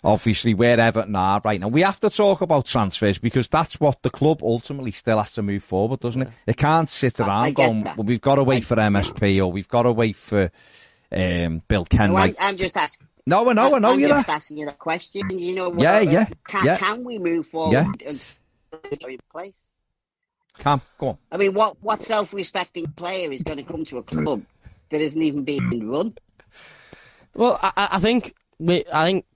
obviously 0.04 0.54
where 0.54 0.80
Everton 0.80 1.16
are 1.16 1.42
right 1.44 1.60
now? 1.60 1.68
We 1.68 1.82
have 1.82 2.00
to 2.02 2.10
talk 2.10 2.42
about 2.42 2.66
transfers 2.66 3.18
because 3.18 3.48
that's 3.48 3.80
what 3.80 4.02
the 4.04 4.10
club 4.10 4.42
ultimately 4.44 4.92
still 4.92 5.18
has 5.18 5.32
to 5.34 5.42
move 5.42 5.64
forward, 5.64 6.00
doesn't 6.02 6.22
it? 6.24 6.30
It 6.48 6.58
can't 6.58 6.90
sit 6.90 7.20
I- 7.20 7.24
I 7.24 7.28
around 7.28 7.56
going, 7.56 7.84
that. 7.86 7.98
well, 7.98 8.06
we've 8.06 8.22
got 8.22 8.36
to 8.36 8.44
wait 8.44 8.64
I- 8.64 8.66
for 8.66 8.76
MSP 8.76 9.40
or 9.44 9.52
we've 9.52 9.68
got 9.68 9.84
to 9.84 9.92
wait 9.92 10.16
for 10.16 10.52
um, 11.12 11.62
Bill 11.68 11.86
No, 11.94 12.16
I'm, 12.18 12.34
I'm 12.40 12.58
just 12.58 12.76
asking. 12.76 13.08
no, 13.28 13.48
I 13.50 13.54
know, 13.54 13.76
I 13.76 13.80
know 13.80 13.94
I'm 13.94 14.00
you're 14.00 14.10
just 14.10 14.28
not. 14.28 14.36
asking 14.36 14.58
you 14.58 14.66
the 14.66 14.72
question. 14.74 15.30
You 15.30 15.54
know, 15.56 15.68
Yeah, 15.78 16.00
well, 16.02 16.04
yeah, 16.12 16.26
Can, 16.48 16.66
yeah. 16.66 16.78
can 16.78 17.04
we 17.04 17.20
move 17.20 17.48
forward 17.48 17.74
Yeah. 17.74 17.86
and 18.08 18.20
in 18.92 19.20
place? 19.32 19.66
Cam, 20.58 20.82
go 21.00 21.10
on. 21.10 21.18
I 21.32 21.38
mean, 21.38 21.54
what 21.54 21.82
what 21.82 22.02
self-respecting 22.04 22.88
player 22.92 23.32
is 23.32 23.42
going 23.44 23.58
to 23.58 23.64
come 23.64 23.86
to 23.86 23.98
a 23.98 24.04
club 24.04 24.44
that 24.90 25.02
isn't 25.02 25.22
even 25.24 25.44
being 25.44 25.90
run? 25.90 26.16
Well, 27.34 27.60
I, 27.62 27.72
I- 27.76 27.88
I 27.94 28.00
think 28.00 28.36
we, 28.60 28.84
I 28.94 29.06
think 29.06 29.26
s- 29.26 29.33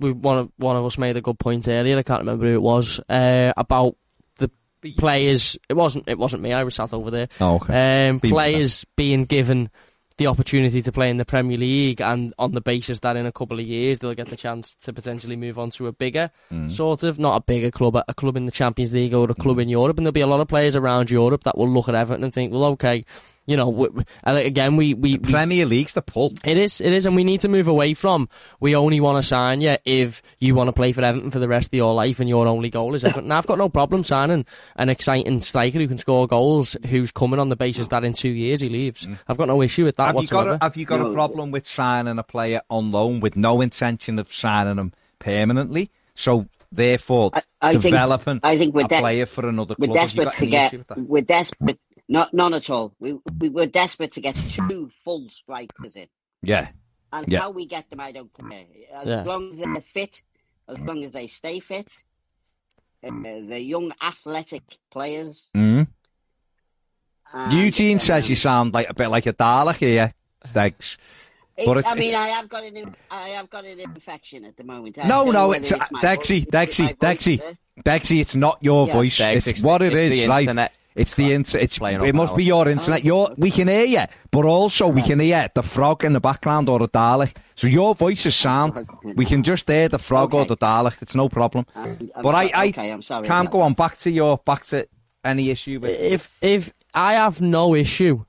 we 0.00 0.12
one 0.12 0.38
of 0.38 0.52
one 0.56 0.76
of 0.76 0.84
us 0.84 0.98
made 0.98 1.16
a 1.16 1.20
good 1.20 1.38
point 1.38 1.68
earlier. 1.68 1.98
I 1.98 2.02
can't 2.02 2.20
remember 2.20 2.46
who 2.46 2.54
it 2.54 2.62
was 2.62 3.00
uh, 3.08 3.52
about 3.56 3.96
the 4.36 4.50
players. 4.96 5.56
It 5.68 5.74
wasn't. 5.74 6.08
It 6.08 6.18
wasn't 6.18 6.42
me. 6.42 6.52
I 6.52 6.64
was 6.64 6.74
sat 6.74 6.92
over 6.94 7.10
there. 7.10 7.28
Oh, 7.40 7.56
okay. 7.56 8.08
Um, 8.08 8.18
Be- 8.18 8.30
players 8.30 8.84
being 8.96 9.24
given 9.24 9.70
the 10.18 10.26
opportunity 10.26 10.82
to 10.82 10.90
play 10.90 11.10
in 11.10 11.16
the 11.16 11.24
Premier 11.24 11.56
League, 11.56 12.00
and 12.00 12.34
on 12.40 12.50
the 12.52 12.60
basis 12.60 12.98
that 13.00 13.16
in 13.16 13.24
a 13.24 13.30
couple 13.30 13.60
of 13.60 13.64
years 13.64 14.00
they'll 14.00 14.14
get 14.14 14.28
the 14.28 14.36
chance 14.36 14.74
to 14.82 14.92
potentially 14.92 15.36
move 15.36 15.60
on 15.60 15.70
to 15.70 15.86
a 15.86 15.92
bigger 15.92 16.28
Mm. 16.52 16.68
sort 16.70 17.04
of, 17.04 17.20
not 17.20 17.36
a 17.36 17.40
bigger 17.40 17.70
club, 17.70 17.94
a 17.94 18.04
a 18.08 18.14
club 18.14 18.36
in 18.36 18.44
the 18.44 18.50
Champions 18.50 18.92
League 18.92 19.14
or 19.14 19.30
a 19.30 19.34
club 19.34 19.60
in 19.60 19.68
Europe, 19.68 19.96
and 19.96 20.04
there'll 20.04 20.12
be 20.12 20.20
a 20.20 20.26
lot 20.26 20.40
of 20.40 20.48
players 20.48 20.74
around 20.74 21.08
Europe 21.10 21.44
that 21.44 21.56
will 21.56 21.68
look 21.68 21.88
at 21.88 21.94
Everton 21.94 22.24
and 22.24 22.34
think, 22.34 22.52
well, 22.52 22.64
okay, 22.64 23.04
you 23.48 23.56
know, 23.56 23.70
w- 23.72 23.90
w- 24.24 24.46
again, 24.46 24.76
we 24.76 24.94
we, 24.94 25.16
we 25.18 25.32
Premier 25.32 25.64
League's 25.66 25.94
the 25.94 26.02
pull. 26.02 26.34
it 26.44 26.56
is, 26.56 26.80
it 26.80 26.92
is, 26.92 27.06
and 27.06 27.16
we 27.16 27.24
need 27.24 27.40
to 27.40 27.48
move 27.48 27.66
away 27.66 27.94
from 27.94 28.28
we 28.60 28.76
only 28.76 29.00
want 29.00 29.20
to 29.20 29.26
sign 29.26 29.60
you 29.62 29.76
if 29.84 30.22
you 30.38 30.54
want 30.54 30.68
to 30.68 30.72
play 30.72 30.92
for 30.92 31.02
Everton 31.02 31.30
for 31.30 31.38
the 31.40 31.48
rest 31.48 31.70
of 31.70 31.76
your 31.76 31.94
life 31.94 32.20
and 32.20 32.28
your 32.28 32.46
only 32.46 32.68
goal 32.70 32.94
is 32.94 33.02
Everton. 33.04 33.26
now, 33.28 33.38
I've 33.38 33.46
got 33.46 33.58
no 33.58 33.68
problem 33.68 34.04
signing 34.04 34.44
an 34.76 34.88
exciting 34.90 35.40
striker 35.40 35.78
who 35.78 35.88
can 35.88 35.98
score 35.98 36.26
goals, 36.26 36.76
who's 36.88 37.10
coming 37.10 37.40
on 37.40 37.48
the 37.48 37.56
basis 37.56 37.88
that 37.88 38.04
in 38.04 38.12
two 38.12 38.28
years 38.28 38.60
he 38.60 38.68
leaves. 38.68 39.06
Mm. 39.06 39.18
I've 39.26 39.38
got 39.38 39.48
no 39.48 39.62
issue 39.62 39.84
with 39.84 39.96
that 39.96 40.14
Have 40.14 40.16
you 40.22 40.28
got 40.28 40.36
whatsoever. 40.46 40.58
a, 40.60 40.64
have 40.64 40.76
you 40.76 40.84
got 40.84 41.00
a 41.00 41.12
problem 41.12 41.50
with 41.50 41.66
signing 41.66 42.18
a 42.18 42.22
player 42.22 42.60
on 42.68 42.92
loan 42.92 43.20
with 43.20 43.34
no 43.36 43.60
intention 43.62 44.18
of 44.18 44.30
signing 44.32 44.76
him 44.76 44.92
permanently? 45.18 45.90
So 46.14 46.46
therefore, 46.70 47.30
I, 47.32 47.42
I 47.62 47.72
think 47.72 47.82
developing 47.84 48.40
I 48.42 48.58
think 48.58 48.74
we're 48.74 48.84
a 48.84 48.88
de- 48.88 48.98
player 48.98 49.24
for 49.26 49.48
another 49.48 49.74
we're 49.78 49.86
club. 49.86 49.96
Have 49.98 50.12
you 50.14 50.24
desperate 50.24 50.40
to 50.40 50.46
get. 50.46 50.66
issue 50.68 50.78
with 50.78 50.86
that? 50.88 50.98
We're 50.98 51.22
desperate. 51.22 51.78
Not 52.08 52.32
none 52.32 52.54
at 52.54 52.70
all. 52.70 52.94
We 52.98 53.18
we 53.38 53.48
were 53.50 53.66
desperate 53.66 54.12
to 54.12 54.20
get 54.20 54.34
two 54.34 54.90
full 55.04 55.28
strikers 55.30 55.94
in. 55.96 56.06
Yeah, 56.42 56.68
And 57.12 57.26
Yeah. 57.28 57.40
how 57.40 57.50
we 57.50 57.66
get 57.66 57.88
them, 57.90 58.00
I 58.00 58.12
don't 58.12 58.32
care. 58.32 58.64
As 58.92 59.06
Yeah. 59.06 59.22
long 59.24 59.52
as 59.52 59.58
they're 59.58 59.84
fit, 59.92 60.22
as 60.68 60.78
long 60.78 61.02
as 61.04 61.12
they 61.12 61.26
stay 61.26 61.60
fit, 61.60 61.88
uh, 63.04 63.10
they're 63.22 63.58
young, 63.58 63.92
athletic 64.00 64.62
players. 64.90 65.48
mm 65.54 65.86
and, 67.32 67.52
Eugene 67.52 67.98
says 67.98 68.24
um, 68.26 68.30
you 68.30 68.36
sound 68.36 68.72
like 68.72 68.88
a 68.88 68.94
bit 68.94 69.08
like 69.08 69.26
a 69.26 69.32
Dalek 69.34 69.76
here. 69.76 70.12
Thanks. 70.46 70.96
it- 71.58 71.66
but 71.66 71.76
it's- 71.78 71.92
I 71.92 71.94
mean, 71.96 72.08
it's- 72.08 72.14
I 72.24 72.28
have 72.28 72.48
got 72.48 72.62
an, 72.64 72.94
I 73.10 73.28
have 73.30 73.50
got 73.50 73.64
an 73.66 73.80
infection 73.80 74.44
at 74.46 74.56
the 74.56 74.64
moment. 74.64 74.96
I 74.98 75.06
No, 75.08 75.24
no, 75.24 75.32
know 75.32 75.52
it's 75.52 75.70
whether 75.72 75.82
uh, 75.84 75.88
my 75.90 76.00
Dexy, 76.00 76.44
voice- 76.44 76.46
Dexy, 76.46 76.96
Dexy, 76.96 77.56
Dexy. 77.84 78.20
It's 78.20 78.34
not 78.34 78.58
your 78.62 78.86
Yeah. 78.86 78.92
voice. 78.94 79.18
Dex, 79.18 79.36
it's, 79.38 79.46
it's- 79.48 79.64
what 79.64 79.82
it 79.82 79.92
it's 79.92 80.14
is, 80.14 80.22
the 80.22 80.28
right? 80.28 80.70
Internet. 80.98 81.00
It's 81.00 81.14
the 81.14 81.32
inter- 81.32 81.58
It's 81.58 81.78
it 82.08 82.14
must 82.14 82.34
be 82.36 82.44
your 82.44 82.68
internet. 82.68 83.04
Your 83.04 83.30
we 83.36 83.50
can 83.50 83.68
hear 83.68 83.84
you, 83.84 84.04
but 84.30 84.44
also 84.44 84.88
we 84.88 85.02
can 85.02 85.20
hear 85.20 85.48
the 85.54 85.62
frog 85.62 86.04
in 86.04 86.12
the 86.12 86.20
background 86.20 86.68
or 86.68 86.78
the 86.78 86.88
Dalek. 86.88 87.36
So 87.54 87.66
your 87.66 87.94
voice 87.94 88.26
is 88.26 88.36
sound. 88.36 88.86
We 89.16 89.24
can 89.24 89.42
just 89.42 89.68
hear 89.68 89.88
the 89.88 89.98
frog 89.98 90.34
or 90.34 90.44
the 90.44 90.56
Dalek. 90.56 91.02
It's 91.02 91.14
no 91.14 91.28
problem. 91.28 91.66
Um, 91.74 92.10
I'm 92.14 92.22
But 92.22 92.34
I, 92.34 92.50
I 92.54 92.68
okay, 92.68 92.90
I'm 92.92 93.02
sorry. 93.02 93.26
can't 93.26 93.50
go 93.50 93.60
on 93.62 93.74
back 93.74 93.98
to 93.98 94.10
your 94.10 94.38
back 94.38 94.64
to 94.66 94.86
any 95.24 95.50
issue 95.50 95.78
with. 95.80 95.98
if 96.00 96.30
if 96.40 96.72
I 96.94 97.14
have 97.14 97.40
no 97.40 97.74
issue 97.74 98.24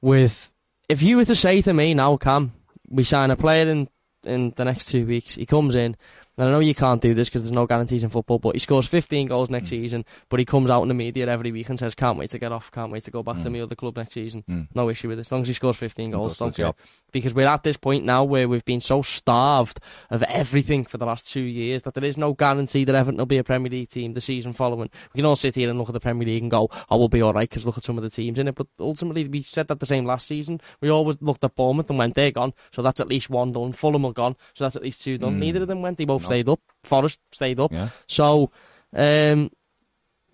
with 0.00 0.50
if 0.88 1.02
you 1.02 1.16
were 1.16 1.24
to 1.24 1.34
say 1.34 1.62
to 1.62 1.72
me 1.72 1.94
now, 1.94 2.16
Cam, 2.16 2.52
we 2.88 3.02
sign 3.02 3.30
a 3.30 3.36
player 3.36 3.68
in 3.68 3.88
in 4.24 4.52
the 4.56 4.64
next 4.64 4.86
two 4.86 5.06
weeks, 5.06 5.36
he 5.36 5.46
comes 5.46 5.74
in, 5.74 5.96
And 6.38 6.48
I 6.48 6.52
know 6.52 6.58
you 6.58 6.74
can't 6.74 7.00
do 7.00 7.14
this 7.14 7.28
because 7.28 7.42
there's 7.42 7.52
no 7.52 7.66
guarantees 7.66 8.04
in 8.04 8.10
football, 8.10 8.38
but 8.38 8.54
he 8.54 8.58
scores 8.58 8.86
15 8.86 9.28
goals 9.28 9.48
next 9.48 9.70
season, 9.70 10.04
but 10.28 10.38
he 10.38 10.44
comes 10.44 10.68
out 10.68 10.82
in 10.82 10.88
the 10.88 10.94
media 10.94 11.26
every 11.26 11.50
week 11.50 11.68
and 11.70 11.78
says, 11.78 11.94
can't 11.94 12.18
wait 12.18 12.30
to 12.30 12.38
get 12.38 12.52
off, 12.52 12.70
can't 12.70 12.92
wait 12.92 13.04
to 13.04 13.10
go 13.10 13.22
back 13.22 13.40
to 13.42 13.50
my 13.50 13.60
other 13.60 13.74
club 13.74 13.96
next 13.96 14.14
season. 14.14 14.44
Mm. 14.48 14.68
No 14.74 14.90
issue 14.90 15.08
with 15.08 15.18
it. 15.18 15.22
As 15.22 15.32
long 15.32 15.42
as 15.42 15.48
he 15.48 15.54
scores 15.54 15.76
15 15.76 16.10
goals, 16.10 16.36
don't 16.38 16.54
care. 16.54 16.74
Because 17.12 17.32
we're 17.32 17.48
at 17.48 17.62
this 17.62 17.78
point 17.78 18.04
now 18.04 18.24
where 18.24 18.48
we've 18.48 18.64
been 18.64 18.80
so 18.80 19.00
starved 19.02 19.80
of 20.10 20.22
everything 20.24 20.84
for 20.84 20.98
the 20.98 21.06
last 21.06 21.30
two 21.30 21.40
years 21.40 21.82
that 21.84 21.94
there 21.94 22.04
is 22.04 22.18
no 22.18 22.34
guarantee 22.34 22.84
that 22.84 22.94
Everton 22.94 23.16
will 23.16 23.26
be 23.26 23.38
a 23.38 23.44
Premier 23.44 23.70
League 23.70 23.88
team 23.88 24.12
the 24.12 24.20
season 24.20 24.52
following. 24.52 24.90
We 25.14 25.18
can 25.18 25.24
all 25.24 25.36
sit 25.36 25.54
here 25.54 25.70
and 25.70 25.78
look 25.78 25.88
at 25.88 25.94
the 25.94 26.00
Premier 26.00 26.26
League 26.26 26.42
and 26.42 26.50
go, 26.50 26.68
oh, 26.90 26.98
we'll 26.98 27.08
be 27.08 27.22
alright 27.22 27.48
because 27.48 27.64
look 27.64 27.78
at 27.78 27.84
some 27.84 27.96
of 27.96 28.04
the 28.04 28.10
teams 28.10 28.38
in 28.38 28.48
it. 28.48 28.54
But 28.54 28.66
ultimately, 28.78 29.26
we 29.26 29.42
said 29.42 29.68
that 29.68 29.80
the 29.80 29.86
same 29.86 30.04
last 30.04 30.26
season. 30.26 30.60
We 30.82 30.90
always 30.90 31.16
looked 31.22 31.44
at 31.44 31.56
Bournemouth 31.56 31.88
and 31.88 31.98
went, 31.98 32.14
they're 32.14 32.30
gone. 32.30 32.52
So 32.72 32.82
that's 32.82 33.00
at 33.00 33.08
least 33.08 33.30
one 33.30 33.52
done. 33.52 33.72
Fulham 33.72 34.04
are 34.04 34.12
gone. 34.12 34.36
So 34.54 34.64
that's 34.64 34.76
at 34.76 34.82
least 34.82 35.02
two 35.02 35.16
done. 35.16 35.38
Neither 35.40 35.62
of 35.62 35.68
them 35.68 35.80
went. 35.80 35.96
They 35.96 36.04
both 36.04 36.25
stayed 36.26 36.48
up. 36.48 36.60
Forest 36.84 37.18
stayed 37.32 37.60
up. 37.60 37.72
Yeah. 37.72 37.88
So, 38.06 38.50
um, 38.94 39.50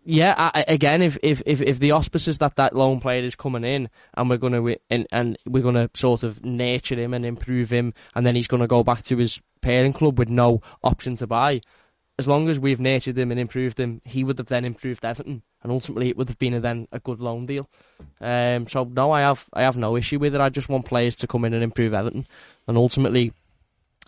yeah, 0.04 0.34
I, 0.36 0.64
again, 0.66 1.00
if, 1.00 1.16
if, 1.22 1.42
if, 1.46 1.60
if 1.60 1.78
the 1.78 1.92
auspices 1.92 2.38
that 2.38 2.56
that 2.56 2.74
lone 2.74 3.00
player 3.00 3.22
is 3.22 3.36
coming 3.36 3.64
in 3.64 3.88
and 4.14 4.28
we're 4.28 4.36
going 4.36 4.52
to 4.52 4.76
and, 4.90 5.06
and 5.12 5.38
we're 5.46 5.62
to 5.62 5.90
sort 5.94 6.24
of 6.24 6.44
nurture 6.44 6.96
him 6.96 7.14
and 7.14 7.24
improve 7.24 7.70
him, 7.70 7.94
and 8.14 8.26
then 8.26 8.34
he's 8.34 8.48
going 8.48 8.62
to 8.62 8.66
go 8.66 8.82
back 8.82 9.02
to 9.02 9.16
his 9.16 9.40
parent 9.60 9.94
club 9.94 10.18
with 10.18 10.28
no 10.28 10.60
option 10.82 11.16
to 11.16 11.26
buy. 11.26 11.60
As 12.18 12.28
long 12.28 12.48
as 12.48 12.58
we've 12.58 12.80
nurtured 12.80 13.16
him 13.16 13.30
and 13.30 13.40
improved 13.40 13.80
him, 13.80 14.02
he 14.04 14.22
would 14.22 14.38
have 14.38 14.48
then 14.48 14.64
improved 14.64 15.04
Everton, 15.04 15.42
and 15.62 15.72
ultimately 15.72 16.08
it 16.08 16.16
would 16.16 16.28
have 16.28 16.38
been 16.38 16.54
a, 16.54 16.60
then 16.60 16.86
a 16.92 17.00
good 17.00 17.20
loan 17.20 17.46
deal. 17.46 17.70
Um, 18.20 18.68
so 18.68 18.84
no, 18.84 19.12
I 19.12 19.22
have 19.22 19.46
I 19.52 19.62
have 19.62 19.76
no 19.76 19.96
issue 19.96 20.18
with 20.18 20.34
it. 20.34 20.40
I 20.40 20.48
just 20.48 20.68
want 20.68 20.84
players 20.84 21.16
to 21.16 21.26
come 21.26 21.44
in 21.44 21.54
and 21.54 21.62
improve 21.62 21.94
Everton, 21.94 22.26
and 22.66 22.76
ultimately 22.76 23.32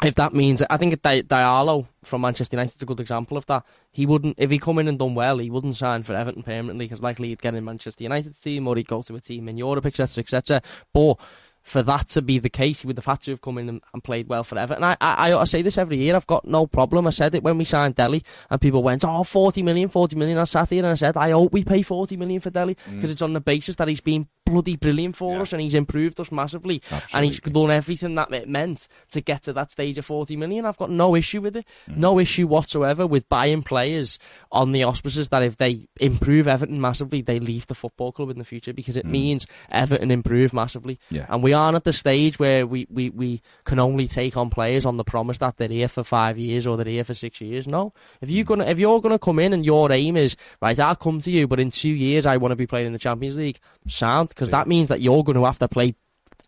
if 0.03 0.15
that 0.16 0.35
means, 0.35 0.62
I 0.69 0.77
think 0.77 1.01
Di- 1.01 1.23
Diallo 1.23 1.87
from 2.03 2.23
Manchester 2.23 2.57
United 2.57 2.75
is 2.77 2.83
a 2.83 2.87
good 2.87 3.01
example 3.01 3.37
of 3.37 3.47
that. 3.47 3.65
He 3.93 4.07
wouldn't, 4.07 4.37
if 4.39 4.51
he 4.51 4.59
come 4.59 4.79
in 4.79 4.89
and 4.89 4.99
done 4.99 5.15
well, 5.15 5.39
he 5.39 5.51
wouldn't 5.51 5.77
sign 5.77 6.03
for 6.03 6.15
Everton 6.15 6.43
permanently 6.43 6.87
because 6.87 7.03
likely 7.03 7.29
he'd 7.29 7.43
get 7.43 7.55
in 7.55 7.65
Manchester 7.65 8.03
United's 8.03 8.39
team 8.39 8.66
or 8.66 8.77
he'd 8.77 8.89
go 8.89 9.03
to 9.03 9.16
a 9.16 9.21
team 9.21 9.49
in 9.49 9.57
Europe, 9.57 9.87
etc., 9.87 10.23
etc. 10.23 10.62
But 10.93 11.19
for 11.65 11.82
that 11.82 12.09
to 12.11 12.20
be 12.23 12.39
the 12.39 12.51
case, 12.51 12.82
he 12.82 12.86
would 12.86 12.99
have 12.99 13.07
had 13.07 13.23
to 13.23 13.31
have 13.31 13.41
come 13.41 13.57
in 13.57 13.70
and, 13.70 13.81
and 13.95 14.05
played 14.05 14.28
well 14.28 14.45
for 14.45 14.59
Everton. 14.59 14.85
I, 14.85 14.97
I, 15.01 15.32
I 15.32 15.45
say 15.45 15.62
this 15.62 15.78
every 15.78 15.97
year. 15.97 16.15
I've 16.15 16.27
got 16.27 16.45
no 16.45 16.66
problem. 16.66 17.07
I 17.07 17.11
said 17.11 17.35
it 17.35 17.43
when 17.43 17.57
we 17.57 17.65
signed 17.65 17.95
Dele, 17.95 18.23
and 18.51 18.61
people 18.61 18.82
went, 18.82 19.03
"Oh, 19.05 19.24
40 19.24 19.62
million, 19.62 19.89
40 19.89 20.15
million." 20.16 20.36
I 20.36 20.45
sat 20.45 20.69
here 20.69 20.85
and 20.85 20.93
I 20.93 20.95
said, 20.95 21.16
"I 21.16 21.31
hope 21.31 21.53
we 21.53 21.65
pay 21.65 21.81
40 21.81 22.19
million 22.19 22.41
for 22.41 22.51
Dele 22.51 22.74
mm. 22.74 22.95
because 22.95 23.11
it's 23.11 23.23
on 23.23 23.32
the 23.32 23.41
basis 23.41 23.77
that 23.77 23.89
he's 23.89 24.03
been 24.03 24.28
bloody 24.45 24.77
brilliant 24.77 25.16
for 25.16 25.41
us 25.41 25.55
and 25.55 25.62
he's 25.62 25.74
improved 25.74 26.20
us 26.20 26.31
massively, 26.31 26.82
and 27.15 27.24
he's 27.24 27.41
done 27.41 27.70
everything 27.70 28.15
that 28.16 28.31
it 28.32 28.47
meant 28.47 28.86
to 29.12 29.23
get 29.23 29.43
to 29.45 29.55
that 29.55 29.70
stage 29.70 29.97
of 29.97 30.05
40 30.05 30.36
million. 30.36 30.66
I've 30.66 30.77
got 30.77 30.91
no 30.91 31.16
issue 31.16 31.41
with 31.41 31.57
it, 31.57 31.66
mm. 31.89 31.97
no 31.97 32.19
issue 32.19 32.47
whatsoever 32.47 33.07
with 33.07 33.27
buying 33.31 33.62
players 33.62 34.19
on 34.53 34.73
the 34.73 34.85
auspices 34.85 35.31
that 35.31 35.43
if 35.43 35.57
they 35.57 35.86
improve 35.99 36.47
Everton 36.47 36.78
massively, 36.78 37.23
they 37.23 37.41
leave 37.41 37.66
the 37.69 37.74
football 37.74 38.12
club 38.12 38.28
in 38.28 38.39
the 38.39 38.45
future 38.45 38.74
because 38.74 38.99
it 38.99 39.07
mm. 39.07 39.12
means 39.12 39.47
Everton 39.70 40.11
improve 40.11 40.53
massively. 40.53 41.01
Yeah. 41.11 41.24
And 41.31 41.43
we 41.43 41.53
aren't 41.55 41.76
at 41.76 41.85
the 41.85 41.93
stage 41.93 42.39
where 42.39 42.66
we, 42.66 42.86
we, 42.90 43.10
we 43.10 43.43
can 43.64 43.78
only 43.78 44.06
take 44.06 44.36
on 44.36 44.51
players 44.51 44.85
on 44.85 44.97
the 44.97 45.05
promise 45.05 45.39
that 45.39 45.56
they're 45.56 45.68
here 45.68 45.89
for 45.89 46.05
five 46.05 46.39
years 46.39 46.66
or 46.66 46.76
they're 46.76 46.86
here 46.86 47.05
for 47.05 47.14
six 47.14 47.40
years. 47.40 47.66
No. 47.66 47.93
If 48.20 48.28
you're 48.28 48.44
gonna 48.44 48.64
if 48.64 48.78
you're 48.78 49.01
gonna 49.01 49.18
come 49.18 49.39
in 49.39 49.52
and 49.52 49.64
your 49.64 49.90
aim 49.90 50.16
is 50.16 50.36
right, 50.60 50.78
I'll 50.78 50.97
come 50.97 51.20
to 51.20 51.31
you, 51.31 51.48
but 51.48 51.60
in 51.60 51.70
two 51.70 51.89
years 51.89 52.26
I 52.26 52.36
want 52.36 52.52
to 52.52 52.56
be 52.56 52.66
playing 52.66 52.89
in 52.89 52.93
the 52.93 52.98
Champions 52.98 53.36
League, 53.36 53.59
sound 53.86 54.28
because 54.28 54.51
that 54.51 54.68
means 54.68 54.89
that 54.89 55.01
you're 55.01 55.24
going 55.24 55.36
to 55.36 55.44
have 55.44 55.59
to 55.60 55.68
play 55.68 55.94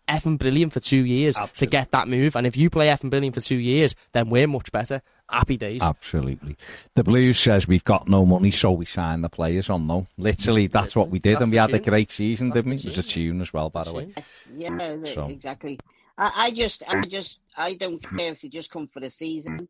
effing 0.07 0.37
brilliant 0.37 0.73
for 0.73 0.79
two 0.79 1.05
years 1.05 1.35
to 1.55 1.65
get 1.65 1.91
that 1.91 2.07
move. 2.07 2.35
And 2.35 2.47
if 2.47 2.55
you 2.55 2.69
play 2.69 2.87
effing 2.87 3.09
brilliant 3.09 3.35
for 3.35 3.41
two 3.41 3.57
years, 3.57 3.95
then 4.13 4.29
we're 4.29 4.47
much 4.47 4.71
better. 4.71 5.01
Happy 5.29 5.57
days. 5.57 5.81
Absolutely. 5.81 6.55
The 6.95 7.03
Blues 7.03 7.37
says 7.39 7.67
we've 7.67 7.83
got 7.83 8.07
no 8.07 8.25
money, 8.25 8.49
so 8.51 8.71
we 8.71 8.85
sign 8.85 9.21
the 9.21 9.29
players 9.29 9.69
on, 9.69 9.85
though. 9.87 10.07
Literally, 10.17 10.67
that's 10.67 10.95
what 10.95 11.09
we 11.09 11.19
did, 11.19 11.35
That's 11.35 11.43
and 11.43 11.51
we 11.51 11.57
the 11.57 11.61
had 11.61 11.73
a 11.73 11.79
great 11.79 12.09
season, 12.11 12.49
That's 12.49 12.59
didn't 12.63 12.69
we? 12.71 12.77
the 12.77 12.81
It 12.83 12.85
was 12.85 12.97
a 12.99 13.03
tune. 13.03 13.23
tune 13.33 13.41
as 13.41 13.51
well, 13.51 13.69
by 13.69 13.83
the 13.83 13.93
way. 13.93 14.13
Yeah, 14.55 14.95
So- 15.03 15.27
exactly. 15.27 15.79
I, 16.17 16.31
I 16.47 16.51
just, 16.51 16.81
I 16.87 17.01
just, 17.01 17.39
I 17.55 17.75
don't 17.75 17.99
care 18.01 18.31
if 18.31 18.41
they 18.41 18.47
just 18.47 18.71
come 18.71 18.87
for 18.87 19.01
the 19.01 19.09
season. 19.09 19.67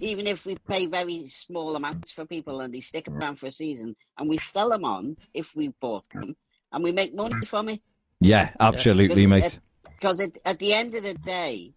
Even 0.00 0.26
if 0.26 0.46
we 0.46 0.56
pay 0.66 0.86
very 0.86 1.28
small 1.28 1.76
amounts 1.76 2.12
for 2.12 2.24
people 2.24 2.60
and 2.60 2.72
they 2.72 2.80
stick 2.80 3.08
around 3.08 3.36
for 3.40 3.46
a 3.46 3.50
season, 3.50 3.94
and 4.16 4.28
we 4.28 4.38
sell 4.54 4.70
them 4.70 4.84
on 4.86 5.16
if 5.34 5.54
we 5.54 5.68
bought 5.80 6.04
them, 6.14 6.34
and 6.72 6.82
we 6.84 6.92
make 6.92 7.14
money 7.14 7.44
from 7.44 7.68
it. 7.68 7.80
Yeah, 8.20 8.50
absolutely, 8.58 9.26
mate. 9.26 9.58
Because 9.84 10.20
at, 10.20 10.30
at 10.46 10.58
the 10.60 10.72
end 10.72 10.94
of 10.94 11.02
the 11.02 11.12
day, 11.14 11.74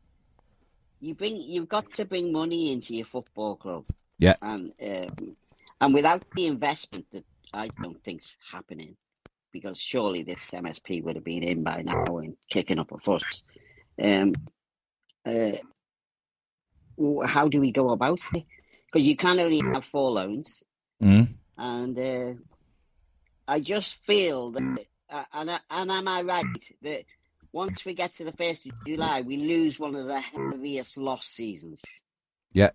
you 1.02 1.14
bring, 1.16 1.38
you've 1.38 1.70
got 1.70 1.94
to 1.96 2.06
bring 2.06 2.32
money 2.32 2.72
into 2.72 2.96
your 2.96 3.06
football 3.06 3.56
club. 3.56 3.86
Yeah. 4.20 4.36
And 4.42 4.72
um, 4.82 5.36
and 5.82 5.94
without 5.94 6.24
the 6.36 6.48
investment 6.48 7.06
that 7.12 7.26
I 7.54 7.70
don't 7.82 8.02
think's 8.04 8.36
happening, 8.52 8.96
because 9.52 9.80
surely 9.80 10.24
this 10.24 10.40
MSP 10.54 11.04
would 11.04 11.16
have 11.16 11.26
been 11.26 11.44
in 11.44 11.64
by 11.64 11.82
now 11.82 12.18
and 12.18 12.36
kicking 12.50 12.80
up 12.80 12.92
a 12.92 12.98
fuss. 13.00 13.44
Um, 14.02 14.34
uh, 15.26 15.58
how 17.26 17.48
do 17.48 17.60
we 17.60 17.72
go 17.72 17.90
about 17.92 18.20
it? 18.34 18.46
Because 18.92 19.08
you 19.08 19.18
can 19.18 19.40
only 19.40 19.60
have 19.74 19.84
four 19.86 20.12
loans, 20.12 20.64
Mm. 21.04 21.28
and 21.58 22.00
uh, 22.00 22.34
I 23.48 23.60
just 23.60 23.96
feel 24.08 24.52
that, 24.52 24.86
uh, 25.10 25.24
and 25.34 25.52
I- 25.52 25.60
and 25.70 25.92
am 25.92 26.08
I 26.08 26.22
right 26.22 26.46
that 26.82 27.06
once 27.56 27.86
we 27.86 27.94
get 27.94 28.14
to 28.14 28.26
the 28.26 28.34
first 28.34 28.66
of 28.66 28.74
July, 28.86 29.22
we 29.22 29.38
lose 29.38 29.80
one 29.80 29.96
of 29.96 30.06
the 30.08 30.20
heaviest 30.20 30.98
loss 30.98 31.26
seasons. 31.26 31.82
Yeah. 32.52 32.72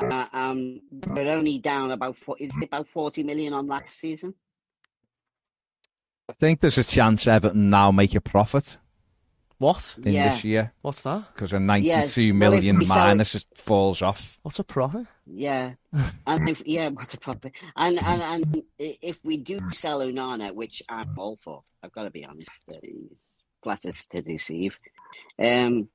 Uh, 0.00 0.26
um, 0.32 0.80
we're 1.06 1.32
only 1.32 1.58
down 1.58 1.92
about 1.92 2.16
is 2.40 2.50
it 2.60 2.64
about 2.64 2.88
forty 2.88 3.22
million 3.22 3.52
on 3.52 3.68
last 3.68 3.98
season. 3.98 4.34
I 6.28 6.32
think 6.32 6.58
there's 6.58 6.76
a 6.76 6.84
chance 6.84 7.26
Everton 7.26 7.70
now 7.70 7.92
make 7.92 8.16
a 8.16 8.20
profit 8.20 8.78
What? 9.58 9.96
in 10.04 10.12
Yeah. 10.14 10.28
this 10.28 10.44
year 10.44 10.72
What's 10.82 11.02
that? 11.02 11.34
because 11.34 11.52
a 11.52 11.58
92 11.58 11.88
Yes. 11.88 12.16
million 12.34 12.76
Well, 12.76 12.82
if 12.82 12.88
it- 12.88 12.88
minus 12.88 13.34
it 13.34 13.44
falls 13.54 14.02
off. 14.02 14.38
What's 14.42 14.58
a 14.60 14.64
profit? 14.64 15.06
Yeah, 15.26 15.74
and 16.26 16.48
if 16.48 16.62
yeah, 16.66 16.88
what's 16.90 17.14
a 17.14 17.18
problem? 17.18 17.52
And 17.76 17.98
and 17.98 18.22
and 18.22 18.62
if 18.78 19.18
we 19.24 19.36
do 19.38 19.60
sell 19.72 19.98
Onana, 20.00 20.54
which 20.54 20.82
I'm 20.88 21.18
all 21.18 21.38
for, 21.42 21.64
I've 21.82 21.92
got 21.92 22.04
to 22.04 22.10
be 22.10 22.24
honest, 22.24 22.50
he's 22.82 23.10
flattered 23.62 23.96
to 24.10 24.22
deceive. 24.22 24.78
Um, 25.38 25.88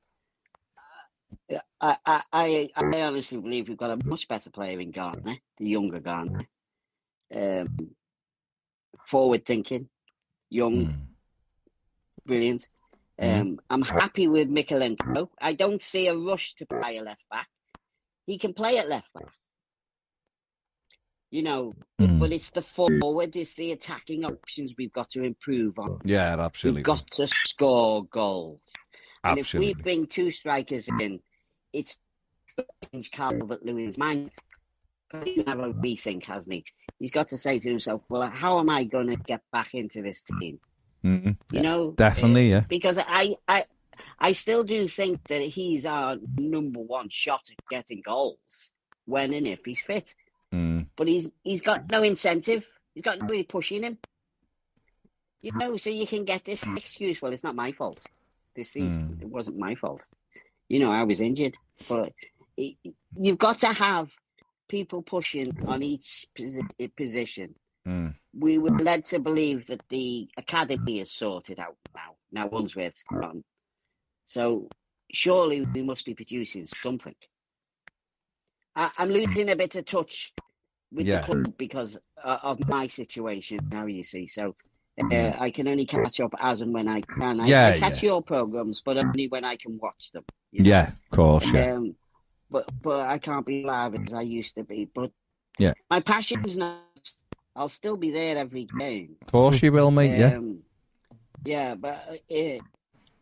I, 1.80 1.96
I 2.06 2.22
I 2.32 2.70
I 2.76 3.00
honestly 3.02 3.38
believe 3.38 3.68
we've 3.68 3.78
got 3.78 3.90
a 3.98 4.06
much 4.06 4.28
better 4.28 4.50
player 4.50 4.78
in 4.78 4.90
Garner, 4.90 5.36
the 5.56 5.66
younger 5.66 6.00
Garner. 6.00 6.46
Um, 7.34 7.96
forward 9.06 9.44
thinking, 9.46 9.88
young, 10.50 10.86
Mm. 10.86 11.06
brilliant. 12.26 12.68
Um, 13.18 13.60
I'm 13.70 13.82
happy 13.82 14.26
with 14.26 14.48
Mykolenko. 14.50 15.28
I 15.40 15.54
don't 15.54 15.80
see 15.82 16.08
a 16.08 16.16
rush 16.16 16.54
to 16.54 16.66
buy 16.66 16.92
a 16.92 17.00
left 17.02 17.22
back. 17.30 17.48
He 18.26 18.38
can 18.38 18.54
play 18.54 18.78
at 18.78 18.88
left 18.88 19.12
back. 19.14 19.32
You 21.30 21.42
know, 21.42 21.74
Mm. 22.00 22.18
but 22.20 22.32
it's 22.32 22.50
the 22.50 22.62
forward, 22.62 23.34
it's 23.36 23.54
the 23.54 23.72
attacking 23.72 24.24
options 24.24 24.74
we've 24.78 24.92
got 24.92 25.10
to 25.10 25.22
improve 25.24 25.78
on. 25.78 26.00
Yeah, 26.04 26.36
absolutely. 26.38 26.80
We've 26.80 26.84
got 26.86 27.10
to 27.12 27.26
score 27.46 28.04
goals. 28.06 28.60
And 29.24 29.38
if 29.38 29.52
we 29.54 29.74
bring 29.74 30.06
two 30.06 30.30
strikers 30.30 30.86
in, 31.00 31.20
it's 31.72 31.96
changed 32.92 33.12
Calvert 33.12 33.64
Lewin's 33.64 33.96
mind. 33.98 34.30
He's 35.24 35.42
going 35.42 35.44
to 35.44 35.50
have 35.50 35.60
a 35.60 35.72
rethink, 35.74 36.24
hasn't 36.24 36.52
he? 36.54 36.64
He's 36.98 37.10
got 37.10 37.28
to 37.28 37.38
say 37.38 37.58
to 37.58 37.68
himself, 37.68 38.02
well, 38.08 38.28
how 38.28 38.58
am 38.60 38.68
I 38.68 38.84
going 38.84 39.08
to 39.08 39.16
get 39.16 39.42
back 39.52 39.74
into 39.74 40.02
this 40.02 40.22
team? 40.22 40.60
Mm. 41.04 41.36
You 41.52 41.60
know? 41.60 41.90
Definitely, 41.92 42.52
Uh, 42.52 42.56
yeah. 42.56 42.64
Because 42.68 42.98
I, 42.98 43.34
I, 43.46 43.64
I 44.18 44.32
still 44.32 44.64
do 44.64 44.88
think 44.88 45.20
that 45.28 45.42
he's 45.42 45.84
our 45.84 46.16
number 46.38 46.80
one 46.80 47.08
shot 47.10 47.42
at 47.50 47.56
getting 47.68 48.02
goals 48.04 48.72
when 49.04 49.32
and 49.34 49.46
if 49.46 49.64
he's 49.64 49.80
fit. 49.80 50.14
Mm. 50.52 50.86
But 50.96 51.08
he's 51.08 51.28
he's 51.42 51.60
got 51.60 51.90
no 51.90 52.02
incentive. 52.02 52.66
He's 52.94 53.02
got 53.02 53.18
nobody 53.18 53.42
pushing 53.42 53.82
him. 53.82 53.98
You 55.42 55.52
know, 55.56 55.76
so 55.76 55.90
you 55.90 56.06
can 56.06 56.24
get 56.24 56.44
this 56.44 56.64
excuse. 56.76 57.20
Well, 57.20 57.32
it's 57.32 57.44
not 57.44 57.54
my 57.54 57.72
fault. 57.72 58.02
This 58.56 58.70
season, 58.70 59.18
it 59.20 59.28
wasn't 59.28 59.58
my 59.58 59.74
fault. 59.74 60.02
You 60.68 60.78
know, 60.78 60.90
I 60.90 61.02
was 61.02 61.20
injured, 61.20 61.56
but 61.88 62.12
it, 62.56 62.76
you've 63.18 63.36
got 63.38 63.58
to 63.60 63.66
have 63.66 64.08
people 64.68 65.02
pushing 65.02 65.54
on 65.66 65.82
each 65.82 66.26
posi- 66.38 66.96
position. 66.96 67.56
Mm. 67.86 68.14
We 68.36 68.58
were 68.58 68.70
led 68.70 69.04
to 69.06 69.18
believe 69.20 69.66
that 69.66 69.80
the 69.90 70.28
academy 70.36 71.00
is 71.00 71.10
sorted 71.12 71.58
out 71.60 71.76
now. 71.94 72.16
Now 72.32 72.48
Unsworth's 72.48 73.04
gone, 73.04 73.44
so 74.24 74.68
surely 75.12 75.64
we 75.74 75.82
must 75.82 76.04
be 76.04 76.14
producing 76.14 76.66
something. 76.82 77.14
I, 78.74 78.90
I'm 78.98 79.10
losing 79.10 79.50
a 79.50 79.56
bit 79.56 79.76
of 79.76 79.84
touch 79.86 80.32
with 80.92 81.06
Yeah. 81.06 81.20
the 81.20 81.26
club 81.26 81.56
because 81.58 81.98
uh, 82.22 82.38
of 82.42 82.66
my 82.68 82.86
situation 82.86 83.60
now. 83.70 83.86
You 83.86 84.02
see, 84.02 84.26
so 84.26 84.56
uh, 85.00 85.32
I 85.38 85.50
can 85.50 85.68
only 85.68 85.86
catch 85.86 86.20
up 86.20 86.34
as 86.38 86.60
and 86.60 86.72
when 86.74 86.88
I 86.88 87.02
can. 87.02 87.40
I, 87.40 87.46
Yeah, 87.46 87.66
I 87.68 87.78
catch 87.78 88.02
your 88.02 88.22
programs, 88.22 88.80
but 88.84 88.96
only 88.96 89.28
when 89.28 89.44
I 89.44 89.56
can 89.56 89.78
watch 89.78 90.10
them. 90.12 90.24
you 90.50 90.62
know. 90.64 90.70
Yeah, 90.70 90.88
of 90.88 91.10
course, 91.10 91.46
yeah. 91.52 91.74
Um, 91.74 91.94
but 92.50 92.68
but 92.82 93.00
I 93.06 93.18
can't 93.18 93.46
be 93.46 93.62
live 93.64 93.94
as 93.94 94.12
I 94.12 94.22
used 94.22 94.54
to 94.56 94.64
be. 94.64 94.88
But 94.92 95.10
Yeah. 95.58 95.74
my 95.90 96.00
passion's 96.00 96.56
not. 96.56 96.80
I'll 97.56 97.68
still 97.68 97.96
be 97.96 98.10
there 98.10 98.36
every 98.36 98.66
game. 98.78 99.16
Of 99.22 99.32
course 99.32 99.62
you 99.62 99.70
will, 99.72 99.90
mate. 99.90 100.18
Yeah. 100.18 100.34
Um, 100.36 100.58
yeah, 101.44 101.74
but 101.74 102.20
uh, 102.30 102.58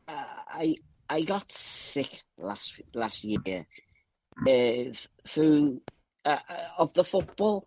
uh, 0.08 0.24
I 0.48 0.76
I 1.08 1.22
got 1.22 1.50
sick 1.52 2.22
last 2.38 2.72
last 2.94 3.24
year 3.24 3.66
uh, 4.48 4.92
through 5.26 5.80
uh, 6.24 6.38
of 6.78 6.92
the 6.94 7.04
football. 7.04 7.66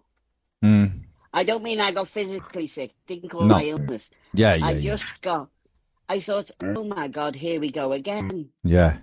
Mm. 0.63 1.01
I 1.33 1.43
don't 1.43 1.63
mean 1.63 1.79
I 1.81 1.91
got 1.91 2.07
physically 2.07 2.67
sick. 2.67 2.91
Didn't 3.07 3.29
call 3.29 3.43
No. 3.45 3.55
my 3.55 3.63
illness. 3.63 4.09
Yeah, 4.33 4.55
yeah, 4.55 4.65
I 4.65 4.71
yeah. 4.71 4.81
just 4.81 5.05
got. 5.21 5.49
I 6.07 6.19
thought, 6.21 6.51
oh 6.61 6.83
my 6.83 7.07
god, 7.07 7.35
here 7.35 7.59
we 7.59 7.71
go 7.71 7.91
again. 7.91 8.49
Yeah. 8.63 8.97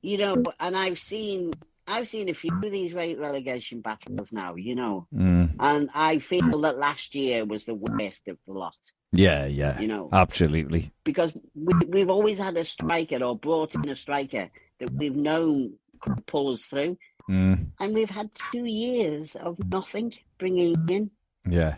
You 0.00 0.18
know, 0.18 0.42
and 0.58 0.76
I've 0.76 0.98
seen 0.98 1.52
I've 1.86 2.08
seen 2.08 2.28
a 2.28 2.34
few 2.34 2.54
of 2.54 2.62
these 2.72 2.94
rate 2.94 3.18
relegation 3.18 3.80
battles 3.80 4.32
now. 4.32 4.54
You 4.54 4.74
know, 4.74 5.06
Mm. 5.14 5.41
And 5.62 5.88
I 5.94 6.18
feel 6.18 6.60
that 6.60 6.76
last 6.76 7.14
year 7.14 7.44
was 7.44 7.64
the 7.64 7.74
worst 7.74 8.28
of 8.28 8.36
the 8.46 8.52
lot. 8.52 8.74
Yeah, 9.12 9.46
yeah. 9.46 9.78
You 9.78 9.88
know, 9.88 10.08
Absolutely. 10.12 10.90
because 11.04 11.32
we, 11.54 11.72
we've 11.86 12.10
always 12.10 12.38
had 12.38 12.56
a 12.56 12.64
striker 12.64 13.22
or 13.22 13.36
brought 13.36 13.74
in 13.74 13.88
a 13.88 13.96
striker 13.96 14.48
that 14.80 14.90
we've 14.92 15.14
known 15.16 15.74
could 16.00 16.26
pull 16.26 16.52
us 16.52 16.62
through, 16.64 16.98
Mm. 17.30 17.66
and 17.78 17.94
we've 17.94 18.10
had 18.10 18.30
two 18.52 18.64
years 18.64 19.36
of 19.36 19.56
nothing 19.70 20.12
bringing 20.38 20.74
in, 20.90 21.10
Yeah. 21.48 21.76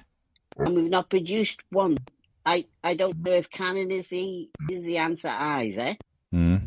and 0.57 0.75
we've 0.75 0.89
not 0.91 1.11
produced 1.11 1.61
one. 1.71 1.99
I, 2.47 2.65
I 2.83 2.95
don't 2.95 3.19
know 3.23 3.33
if 3.33 3.51
Cannon 3.51 3.91
is 3.91 4.07
the 4.09 4.49
is 4.71 4.83
the 4.85 4.97
answer 4.99 5.29
either. 5.29 5.97
Mm. 6.33 6.63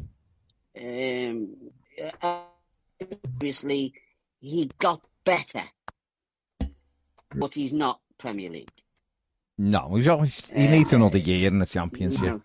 Um, 0.80 1.56
obviously, 3.24 3.94
he 4.40 4.70
got 4.80 5.02
better, 5.24 5.64
but 7.40 7.54
he's 7.54 7.74
not 7.74 8.00
Premier 8.18 8.50
League. 8.50 8.72
No, 9.58 9.96
he's 9.96 10.08
always, 10.08 10.36
he 10.52 10.68
Uh, 10.68 10.72
needs 10.72 10.94
another 10.94 11.18
year 11.18 11.48
in 11.48 11.60
the 11.60 11.66
You 11.66 11.72
championship. 11.72 12.22
know, 12.24 12.42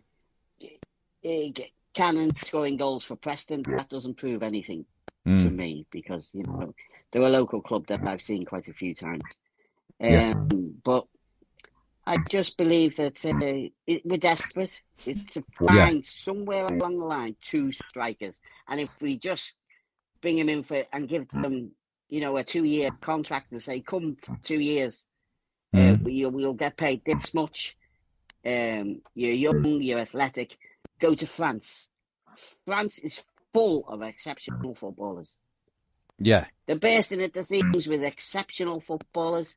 uh, 1.25 1.53
Cannon 1.95 2.31
scoring 2.43 2.77
goals 2.79 3.05
for 3.05 3.17
Preston 3.17 3.63
that 3.77 3.89
doesn't 3.91 4.15
prove 4.17 4.43
anything 4.43 4.87
to 5.25 5.31
Mm. 5.31 5.55
me 5.57 5.87
because 5.91 6.35
you 6.35 6.43
know 6.43 6.75
they're 7.11 7.23
a 7.23 7.29
local 7.29 7.61
club 7.61 7.87
that 7.89 8.03
I've 8.03 8.23
seen 8.23 8.45
quite 8.47 8.67
a 8.69 8.73
few 8.73 8.95
times. 8.95 9.23
Um, 10.01 10.11
Yeah. 10.11 10.33
But 10.85 11.07
I 12.07 12.17
just 12.31 12.57
believe 12.57 12.97
that 12.97 13.25
uh, 13.25 13.69
it, 13.87 14.05
we're 14.07 14.17
desperate. 14.17 14.81
It's 15.07 15.35
to 15.35 15.45
Yeah. 15.61 15.67
find 15.87 16.07
somewhere 16.07 16.67
along 16.67 16.99
the 16.99 17.05
line 17.05 17.37
two 17.43 17.71
strikers, 17.73 18.41
and 18.67 18.81
if 18.81 18.91
we 19.01 19.19
just 19.19 19.59
bring 20.23 20.37
them 20.37 20.49
in 20.49 20.63
for 20.65 20.85
and 20.93 21.09
give 21.09 21.29
them, 21.29 21.73
you 22.13 22.21
know, 22.21 22.37
a 22.37 22.45
two-year 22.45 22.91
contract 23.01 23.53
and 23.53 23.63
say, 23.63 23.81
"Come 23.81 24.19
two 24.45 24.61
years, 24.61 25.07
uh, 25.75 25.79
Mm. 25.79 26.03
we'll, 26.03 26.31
we'll 26.31 26.53
get 26.65 26.77
paid 26.77 27.01
this 27.07 27.33
much. 27.33 27.75
Um, 28.45 29.01
you're 29.15 29.33
young, 29.47 29.81
you're 29.81 29.99
athletic. 30.07 30.59
Go 31.01 31.15
to 31.15 31.27
France. 31.27 31.89
France 32.67 32.99
is 32.99 33.23
full 33.55 33.87
of 33.89 34.03
exceptional 34.03 34.75
footballers. 34.75 35.37
Yeah. 36.19 36.45
They're 36.67 36.77
bursting 36.79 37.23
at 37.23 37.33
the 37.33 37.43
seams 37.43 37.87
with 37.87 38.05
exceptional 38.05 38.81
footballers, 38.81 39.57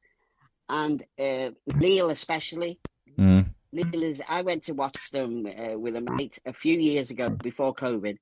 and 0.69 1.03
uh, 1.19 1.52
Lille 1.68 2.10
especially. 2.10 2.80
Mm. 3.19 3.49
Lille 3.73 4.03
is. 4.03 4.22
I 4.30 4.44
went 4.44 4.64
to 4.64 4.73
watch 4.73 5.11
them 5.11 5.45
uh, 5.45 5.77
with 5.77 5.98
a 5.98 6.02
mate 6.02 6.40
a 6.45 6.53
few 6.53 6.80
years 6.80 7.10
ago 7.10 7.30
before 7.30 7.76
COVID, 7.76 8.18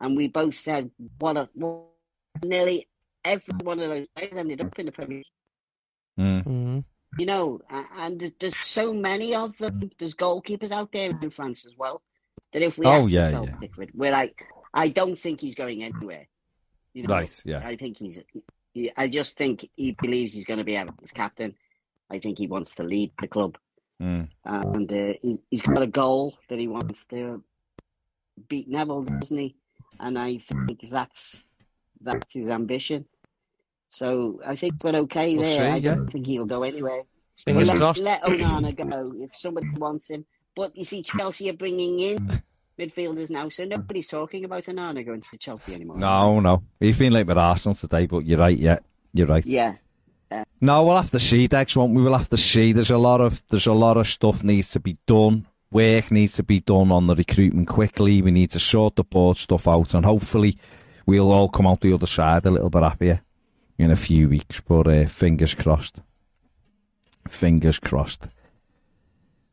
and 0.00 0.16
we 0.16 0.28
both 0.28 0.58
said, 0.58 0.90
"What 1.18 1.36
a 1.36 1.50
what, 1.52 1.84
nearly 2.42 2.88
every 3.28 3.54
one 3.62 3.78
of 3.80 3.88
those 3.88 4.06
players 4.14 4.32
ended 4.36 4.60
up 4.60 4.78
in 4.78 4.86
the 4.86 4.92
Premier." 4.92 5.18
League. 5.18 5.26
Mm. 6.18 6.44
Mhm. 6.44 6.84
You 7.18 7.26
know, 7.26 7.60
and 7.70 8.20
there's, 8.20 8.32
there's 8.40 8.54
so 8.62 8.92
many 8.92 9.34
of 9.34 9.56
them. 9.58 9.90
There's 9.98 10.14
goalkeepers 10.14 10.70
out 10.72 10.92
there 10.92 11.10
in 11.10 11.30
France 11.30 11.64
as 11.64 11.74
well. 11.76 12.02
That 12.52 12.62
if 12.62 12.76
we 12.78 12.86
Oh, 12.86 13.02
have 13.02 13.10
yeah, 13.10 13.30
sell 13.30 13.46
yeah. 13.46 13.56
Pickford, 13.56 13.90
where 13.94 14.14
I, 14.14 14.32
I 14.74 14.88
don't 14.88 15.18
think 15.18 15.40
he's 15.40 15.54
going 15.54 15.82
anywhere. 15.82 16.26
You 16.94 17.04
know, 17.04 17.14
Right, 17.14 17.42
yeah. 17.44 17.66
I 17.66 17.76
think 17.76 17.98
he's. 17.98 18.20
He, 18.74 18.92
I 18.96 19.08
just 19.08 19.36
think 19.36 19.68
he 19.74 19.92
believes 19.92 20.32
he's 20.34 20.44
going 20.44 20.58
to 20.58 20.64
be 20.64 20.76
Everton's 20.76 21.10
captain. 21.12 21.54
I 22.10 22.18
think 22.18 22.38
he 22.38 22.46
wants 22.46 22.74
to 22.76 22.82
lead 22.82 23.12
the 23.20 23.28
club, 23.28 23.56
Mm. 24.02 24.28
and 24.44 24.92
uh, 24.92 25.12
he, 25.22 25.38
he's 25.50 25.62
got 25.62 25.82
a 25.82 25.86
goal 25.86 26.36
that 26.48 26.58
he 26.58 26.68
wants 26.68 27.04
to 27.10 27.42
beat 28.48 28.68
Neville, 28.68 29.02
doesn't 29.02 29.36
he? 29.36 29.56
And 29.98 30.18
I 30.18 30.38
think 30.38 30.80
that's 30.90 31.44
that's 32.00 32.32
his 32.32 32.48
ambition. 32.48 33.06
So 33.88 34.40
I 34.46 34.56
think 34.56 34.74
we're 34.84 34.96
okay 34.96 35.34
We'll 35.34 35.42
there. 35.42 35.56
see, 35.56 35.62
I 35.62 35.76
yeah. 35.76 35.94
don't 35.94 36.10
think 36.10 36.26
he'll 36.26 36.44
go 36.44 36.62
anywhere. 36.62 37.02
Fingers 37.44 37.68
let, 37.68 37.76
crossed. 37.78 38.02
let 38.02 38.22
Onana 38.22 38.76
go 38.76 39.12
if 39.16 39.34
somebody 39.34 39.68
wants 39.70 40.10
him. 40.10 40.24
But 40.54 40.76
you 40.76 40.84
see, 40.84 41.02
Chelsea 41.02 41.48
are 41.50 41.54
bringing 41.54 42.00
in 42.00 42.42
midfielders 42.78 43.30
now, 43.30 43.48
so 43.48 43.64
nobody's 43.64 44.06
talking 44.06 44.44
about 44.44 44.64
Onana 44.64 45.04
going 45.06 45.22
to 45.30 45.38
Chelsea 45.38 45.74
anymore. 45.74 45.96
No, 45.96 46.40
no. 46.40 46.62
He's 46.80 46.98
been 46.98 47.12
late 47.12 47.26
with 47.26 47.38
Arsenal 47.38 47.74
today, 47.74 48.06
but 48.06 48.24
you're 48.24 48.38
right, 48.38 48.58
yeah. 48.58 48.78
You're 49.14 49.26
right. 49.26 49.44
Yeah. 49.46 49.74
No, 50.60 50.84
we'll 50.84 50.96
have 50.96 51.12
to 51.12 51.20
see, 51.20 51.46
Dex, 51.46 51.74
won't 51.76 51.94
we? 51.94 52.02
We'll 52.02 52.16
have 52.18 52.28
to 52.30 52.36
see. 52.36 52.72
There's 52.72 52.90
a 52.90 52.98
lot 52.98 53.20
of 53.20 53.42
there's 53.48 53.66
a 53.66 53.72
lot 53.72 53.96
of 53.96 54.06
stuff 54.06 54.44
needs 54.44 54.72
to 54.72 54.80
be 54.80 54.98
done. 55.06 55.46
Work 55.70 56.10
needs 56.10 56.34
to 56.34 56.42
be 56.42 56.60
done 56.60 56.92
on 56.92 57.06
the 57.06 57.14
recruitment 57.14 57.68
quickly. 57.68 58.20
We 58.20 58.30
need 58.30 58.50
to 58.50 58.58
sort 58.58 58.96
the 58.96 59.04
board 59.04 59.38
stuff 59.38 59.66
out, 59.66 59.94
and 59.94 60.04
hopefully, 60.04 60.58
we'll 61.06 61.32
all 61.32 61.48
come 61.48 61.66
out 61.66 61.80
the 61.80 61.94
other 61.94 62.06
side 62.06 62.44
a 62.44 62.50
little 62.50 62.70
bit 62.70 62.82
happier 62.82 63.22
in 63.78 63.90
a 63.90 63.96
few 63.96 64.28
weeks. 64.28 64.60
But 64.60 64.86
uh, 64.86 65.06
fingers 65.06 65.54
crossed. 65.54 66.00
Fingers 67.28 67.78
crossed. 67.78 68.26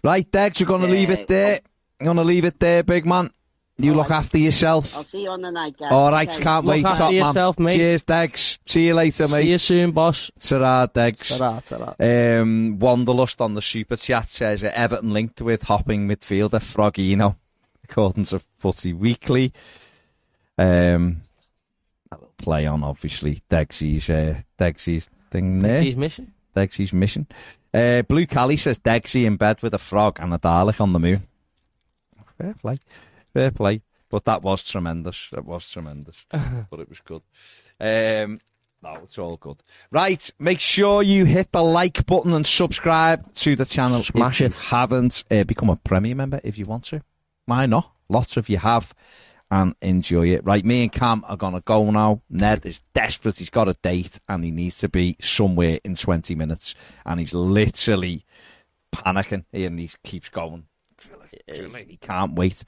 Right, 0.04 0.30
Dex, 0.30 0.60
you're 0.60 0.68
going 0.68 0.82
to 0.82 0.88
leave 0.88 1.10
it 1.10 1.28
there. 1.28 1.60
You're 2.00 2.06
going 2.06 2.18
to 2.18 2.24
leave 2.24 2.46
it 2.46 2.60
there, 2.60 2.84
big 2.84 3.06
man. 3.06 3.32
You 3.78 3.92
All 3.92 3.98
look 3.98 4.10
right. 4.10 4.18
after 4.20 4.38
yourself. 4.38 4.96
I'll 4.96 5.04
see 5.04 5.24
you 5.24 5.30
on 5.30 5.42
the 5.42 5.52
night, 5.52 5.76
guys. 5.78 5.92
All 5.92 6.10
right, 6.10 6.30
Okay. 6.30 6.42
can't 6.42 6.64
Look 6.66 6.76
wait. 6.76 6.86
after 6.86 6.98
top 6.98 7.12
man. 7.12 7.26
yourself, 7.26 7.60
mate. 7.60 7.78
Cheers, 7.78 8.04
Dex. 8.04 8.60
See 8.66 8.88
you 8.88 8.94
later, 8.94 9.24
mate. 9.28 9.42
See 9.42 9.50
you 9.52 9.58
soon, 9.58 9.92
boss. 9.92 10.32
Ta-ra, 10.40 10.86
Dex. 10.86 11.28
Ta-ra, 11.28 11.60
ta-ra. 11.60 11.94
Um, 12.00 12.80
Wanderlust 12.80 13.42
on 13.42 13.54
the 13.54 13.62
super 13.62 13.98
chat 13.98 14.30
says 14.30 14.64
uh, 14.64 14.72
Everton 14.74 15.10
linked 15.12 15.42
with 15.42 15.64
hopping 15.64 16.08
midfielder 16.08 16.62
Frogino, 16.62 17.36
according 17.90 18.24
to 18.26 18.40
Footy 18.60 18.94
Weekly. 18.94 19.52
Um, 20.58 20.64
a 20.64 20.72
little 20.96 21.18
play 22.38 22.66
on 22.66 22.84
obviously 22.84 23.42
Degsy's 23.50 24.10
uh, 24.10 24.42
Degsy's 24.60 25.10
thing 25.32 25.62
there, 25.62 25.82
His 25.82 25.96
mission. 25.96 26.34
Degsy's 26.56 26.94
mission. 26.94 27.28
Uh, 27.74 28.02
Blue 28.04 28.26
Cali 28.26 28.58
says 28.58 28.80
Degsy 28.80 29.26
in 29.26 29.36
bed 29.36 29.62
with 29.62 29.74
a 29.74 29.78
frog 29.78 30.18
and 30.20 30.34
a 30.34 30.38
Dalek 30.38 30.80
on 30.80 30.94
the 30.94 31.00
moon. 31.00 31.24
Fair 32.38 32.54
play, 32.54 32.78
fair 33.34 33.52
play. 33.52 33.82
But 34.10 34.26
that 34.26 34.44
was 34.44 34.64
tremendous. 34.64 35.30
That 35.32 35.46
was 35.46 35.70
tremendous. 35.70 36.26
but 36.30 36.80
it 36.80 36.88
was 36.88 37.02
good. 37.02 37.22
Um, 37.80 38.40
no, 38.84 39.00
it's 39.04 39.18
all 39.18 39.36
good. 39.38 39.58
Right, 39.92 40.30
make 40.38 40.60
sure 40.60 41.02
you 41.02 41.26
hit 41.26 41.52
the 41.52 41.64
like 41.64 42.06
button 42.06 42.34
and 42.34 42.46
subscribe 42.46 43.34
to 43.36 43.56
the 43.56 43.66
channel 43.66 44.04
Smash 44.04 44.42
if 44.42 44.52
it. 44.52 44.56
you 44.56 44.70
haven't. 44.70 45.24
Uh, 45.32 45.44
become 45.44 45.70
a 45.70 45.76
premium 45.76 46.18
member 46.20 46.40
if 46.44 46.58
you 46.58 46.66
want 46.66 46.84
to. 46.86 47.02
Why 47.46 47.66
not? 47.66 47.92
Lots 48.10 48.38
of 48.38 48.48
you 48.48 48.58
have. 48.60 48.94
And 49.52 49.76
enjoy 49.82 50.30
it. 50.30 50.44
Right, 50.44 50.66
me 50.66 50.84
and 50.84 50.92
Cam 50.92 51.24
are 51.28 51.38
going 51.38 51.54
to 51.54 51.62
go 51.62 51.92
now. 51.92 52.22
Ned 52.30 52.66
is 52.66 52.82
desperate. 52.94 53.38
He's 53.38 53.52
got 53.52 53.70
a 53.70 53.76
date 53.76 54.20
and 54.28 54.44
he 54.44 54.50
needs 54.50 54.80
to 54.80 54.90
be 54.90 55.16
somewhere 55.22 55.80
in 55.84 55.96
20 55.96 56.34
minutes. 56.34 56.74
And 57.06 57.20
he's 57.20 57.34
literally 57.34 58.26
panicking 58.92 59.46
and 59.54 59.80
he 59.80 59.92
keeps 60.04 60.30
going. 60.30 60.66
He 61.48 61.98
can't 62.02 62.34
wait 62.34 62.64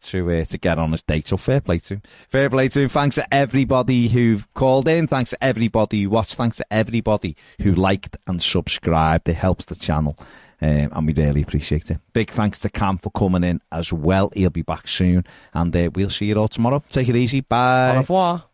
to 0.00 0.30
uh, 0.30 0.44
to 0.44 0.58
get 0.58 0.78
on 0.78 0.92
his 0.92 1.02
date. 1.02 1.28
So 1.28 1.36
fair 1.36 1.60
play 1.60 1.78
to 1.80 1.94
him. 1.94 2.02
Fair 2.28 2.50
play 2.50 2.68
to 2.68 2.80
him. 2.80 2.88
Thanks 2.88 3.14
to 3.16 3.34
everybody 3.34 4.08
who 4.08 4.40
called 4.54 4.88
in. 4.88 5.06
Thanks 5.06 5.30
to 5.30 5.44
everybody 5.44 6.02
who 6.02 6.10
watched. 6.10 6.34
Thanks 6.34 6.56
to 6.56 6.66
everybody 6.70 7.36
who 7.62 7.74
liked 7.74 8.16
and 8.26 8.42
subscribed. 8.42 9.28
It 9.28 9.34
helps 9.34 9.66
the 9.66 9.74
channel. 9.74 10.18
Um, 10.60 10.90
and 10.92 11.06
we 11.06 11.12
really 11.12 11.42
appreciate 11.42 11.90
it. 11.90 11.98
Big 12.12 12.30
thanks 12.30 12.58
to 12.60 12.70
Cam 12.70 12.98
for 12.98 13.10
coming 13.10 13.44
in 13.44 13.60
as 13.72 13.92
well. 13.92 14.30
He'll 14.34 14.50
be 14.50 14.62
back 14.62 14.88
soon. 14.88 15.24
And 15.52 15.74
uh, 15.76 15.90
we'll 15.94 16.10
see 16.10 16.26
you 16.26 16.36
all 16.36 16.48
tomorrow. 16.48 16.82
Take 16.88 17.08
it 17.08 17.16
easy. 17.16 17.40
Bye. 17.40 17.94
Au 17.94 17.98
revoir. 17.98 18.44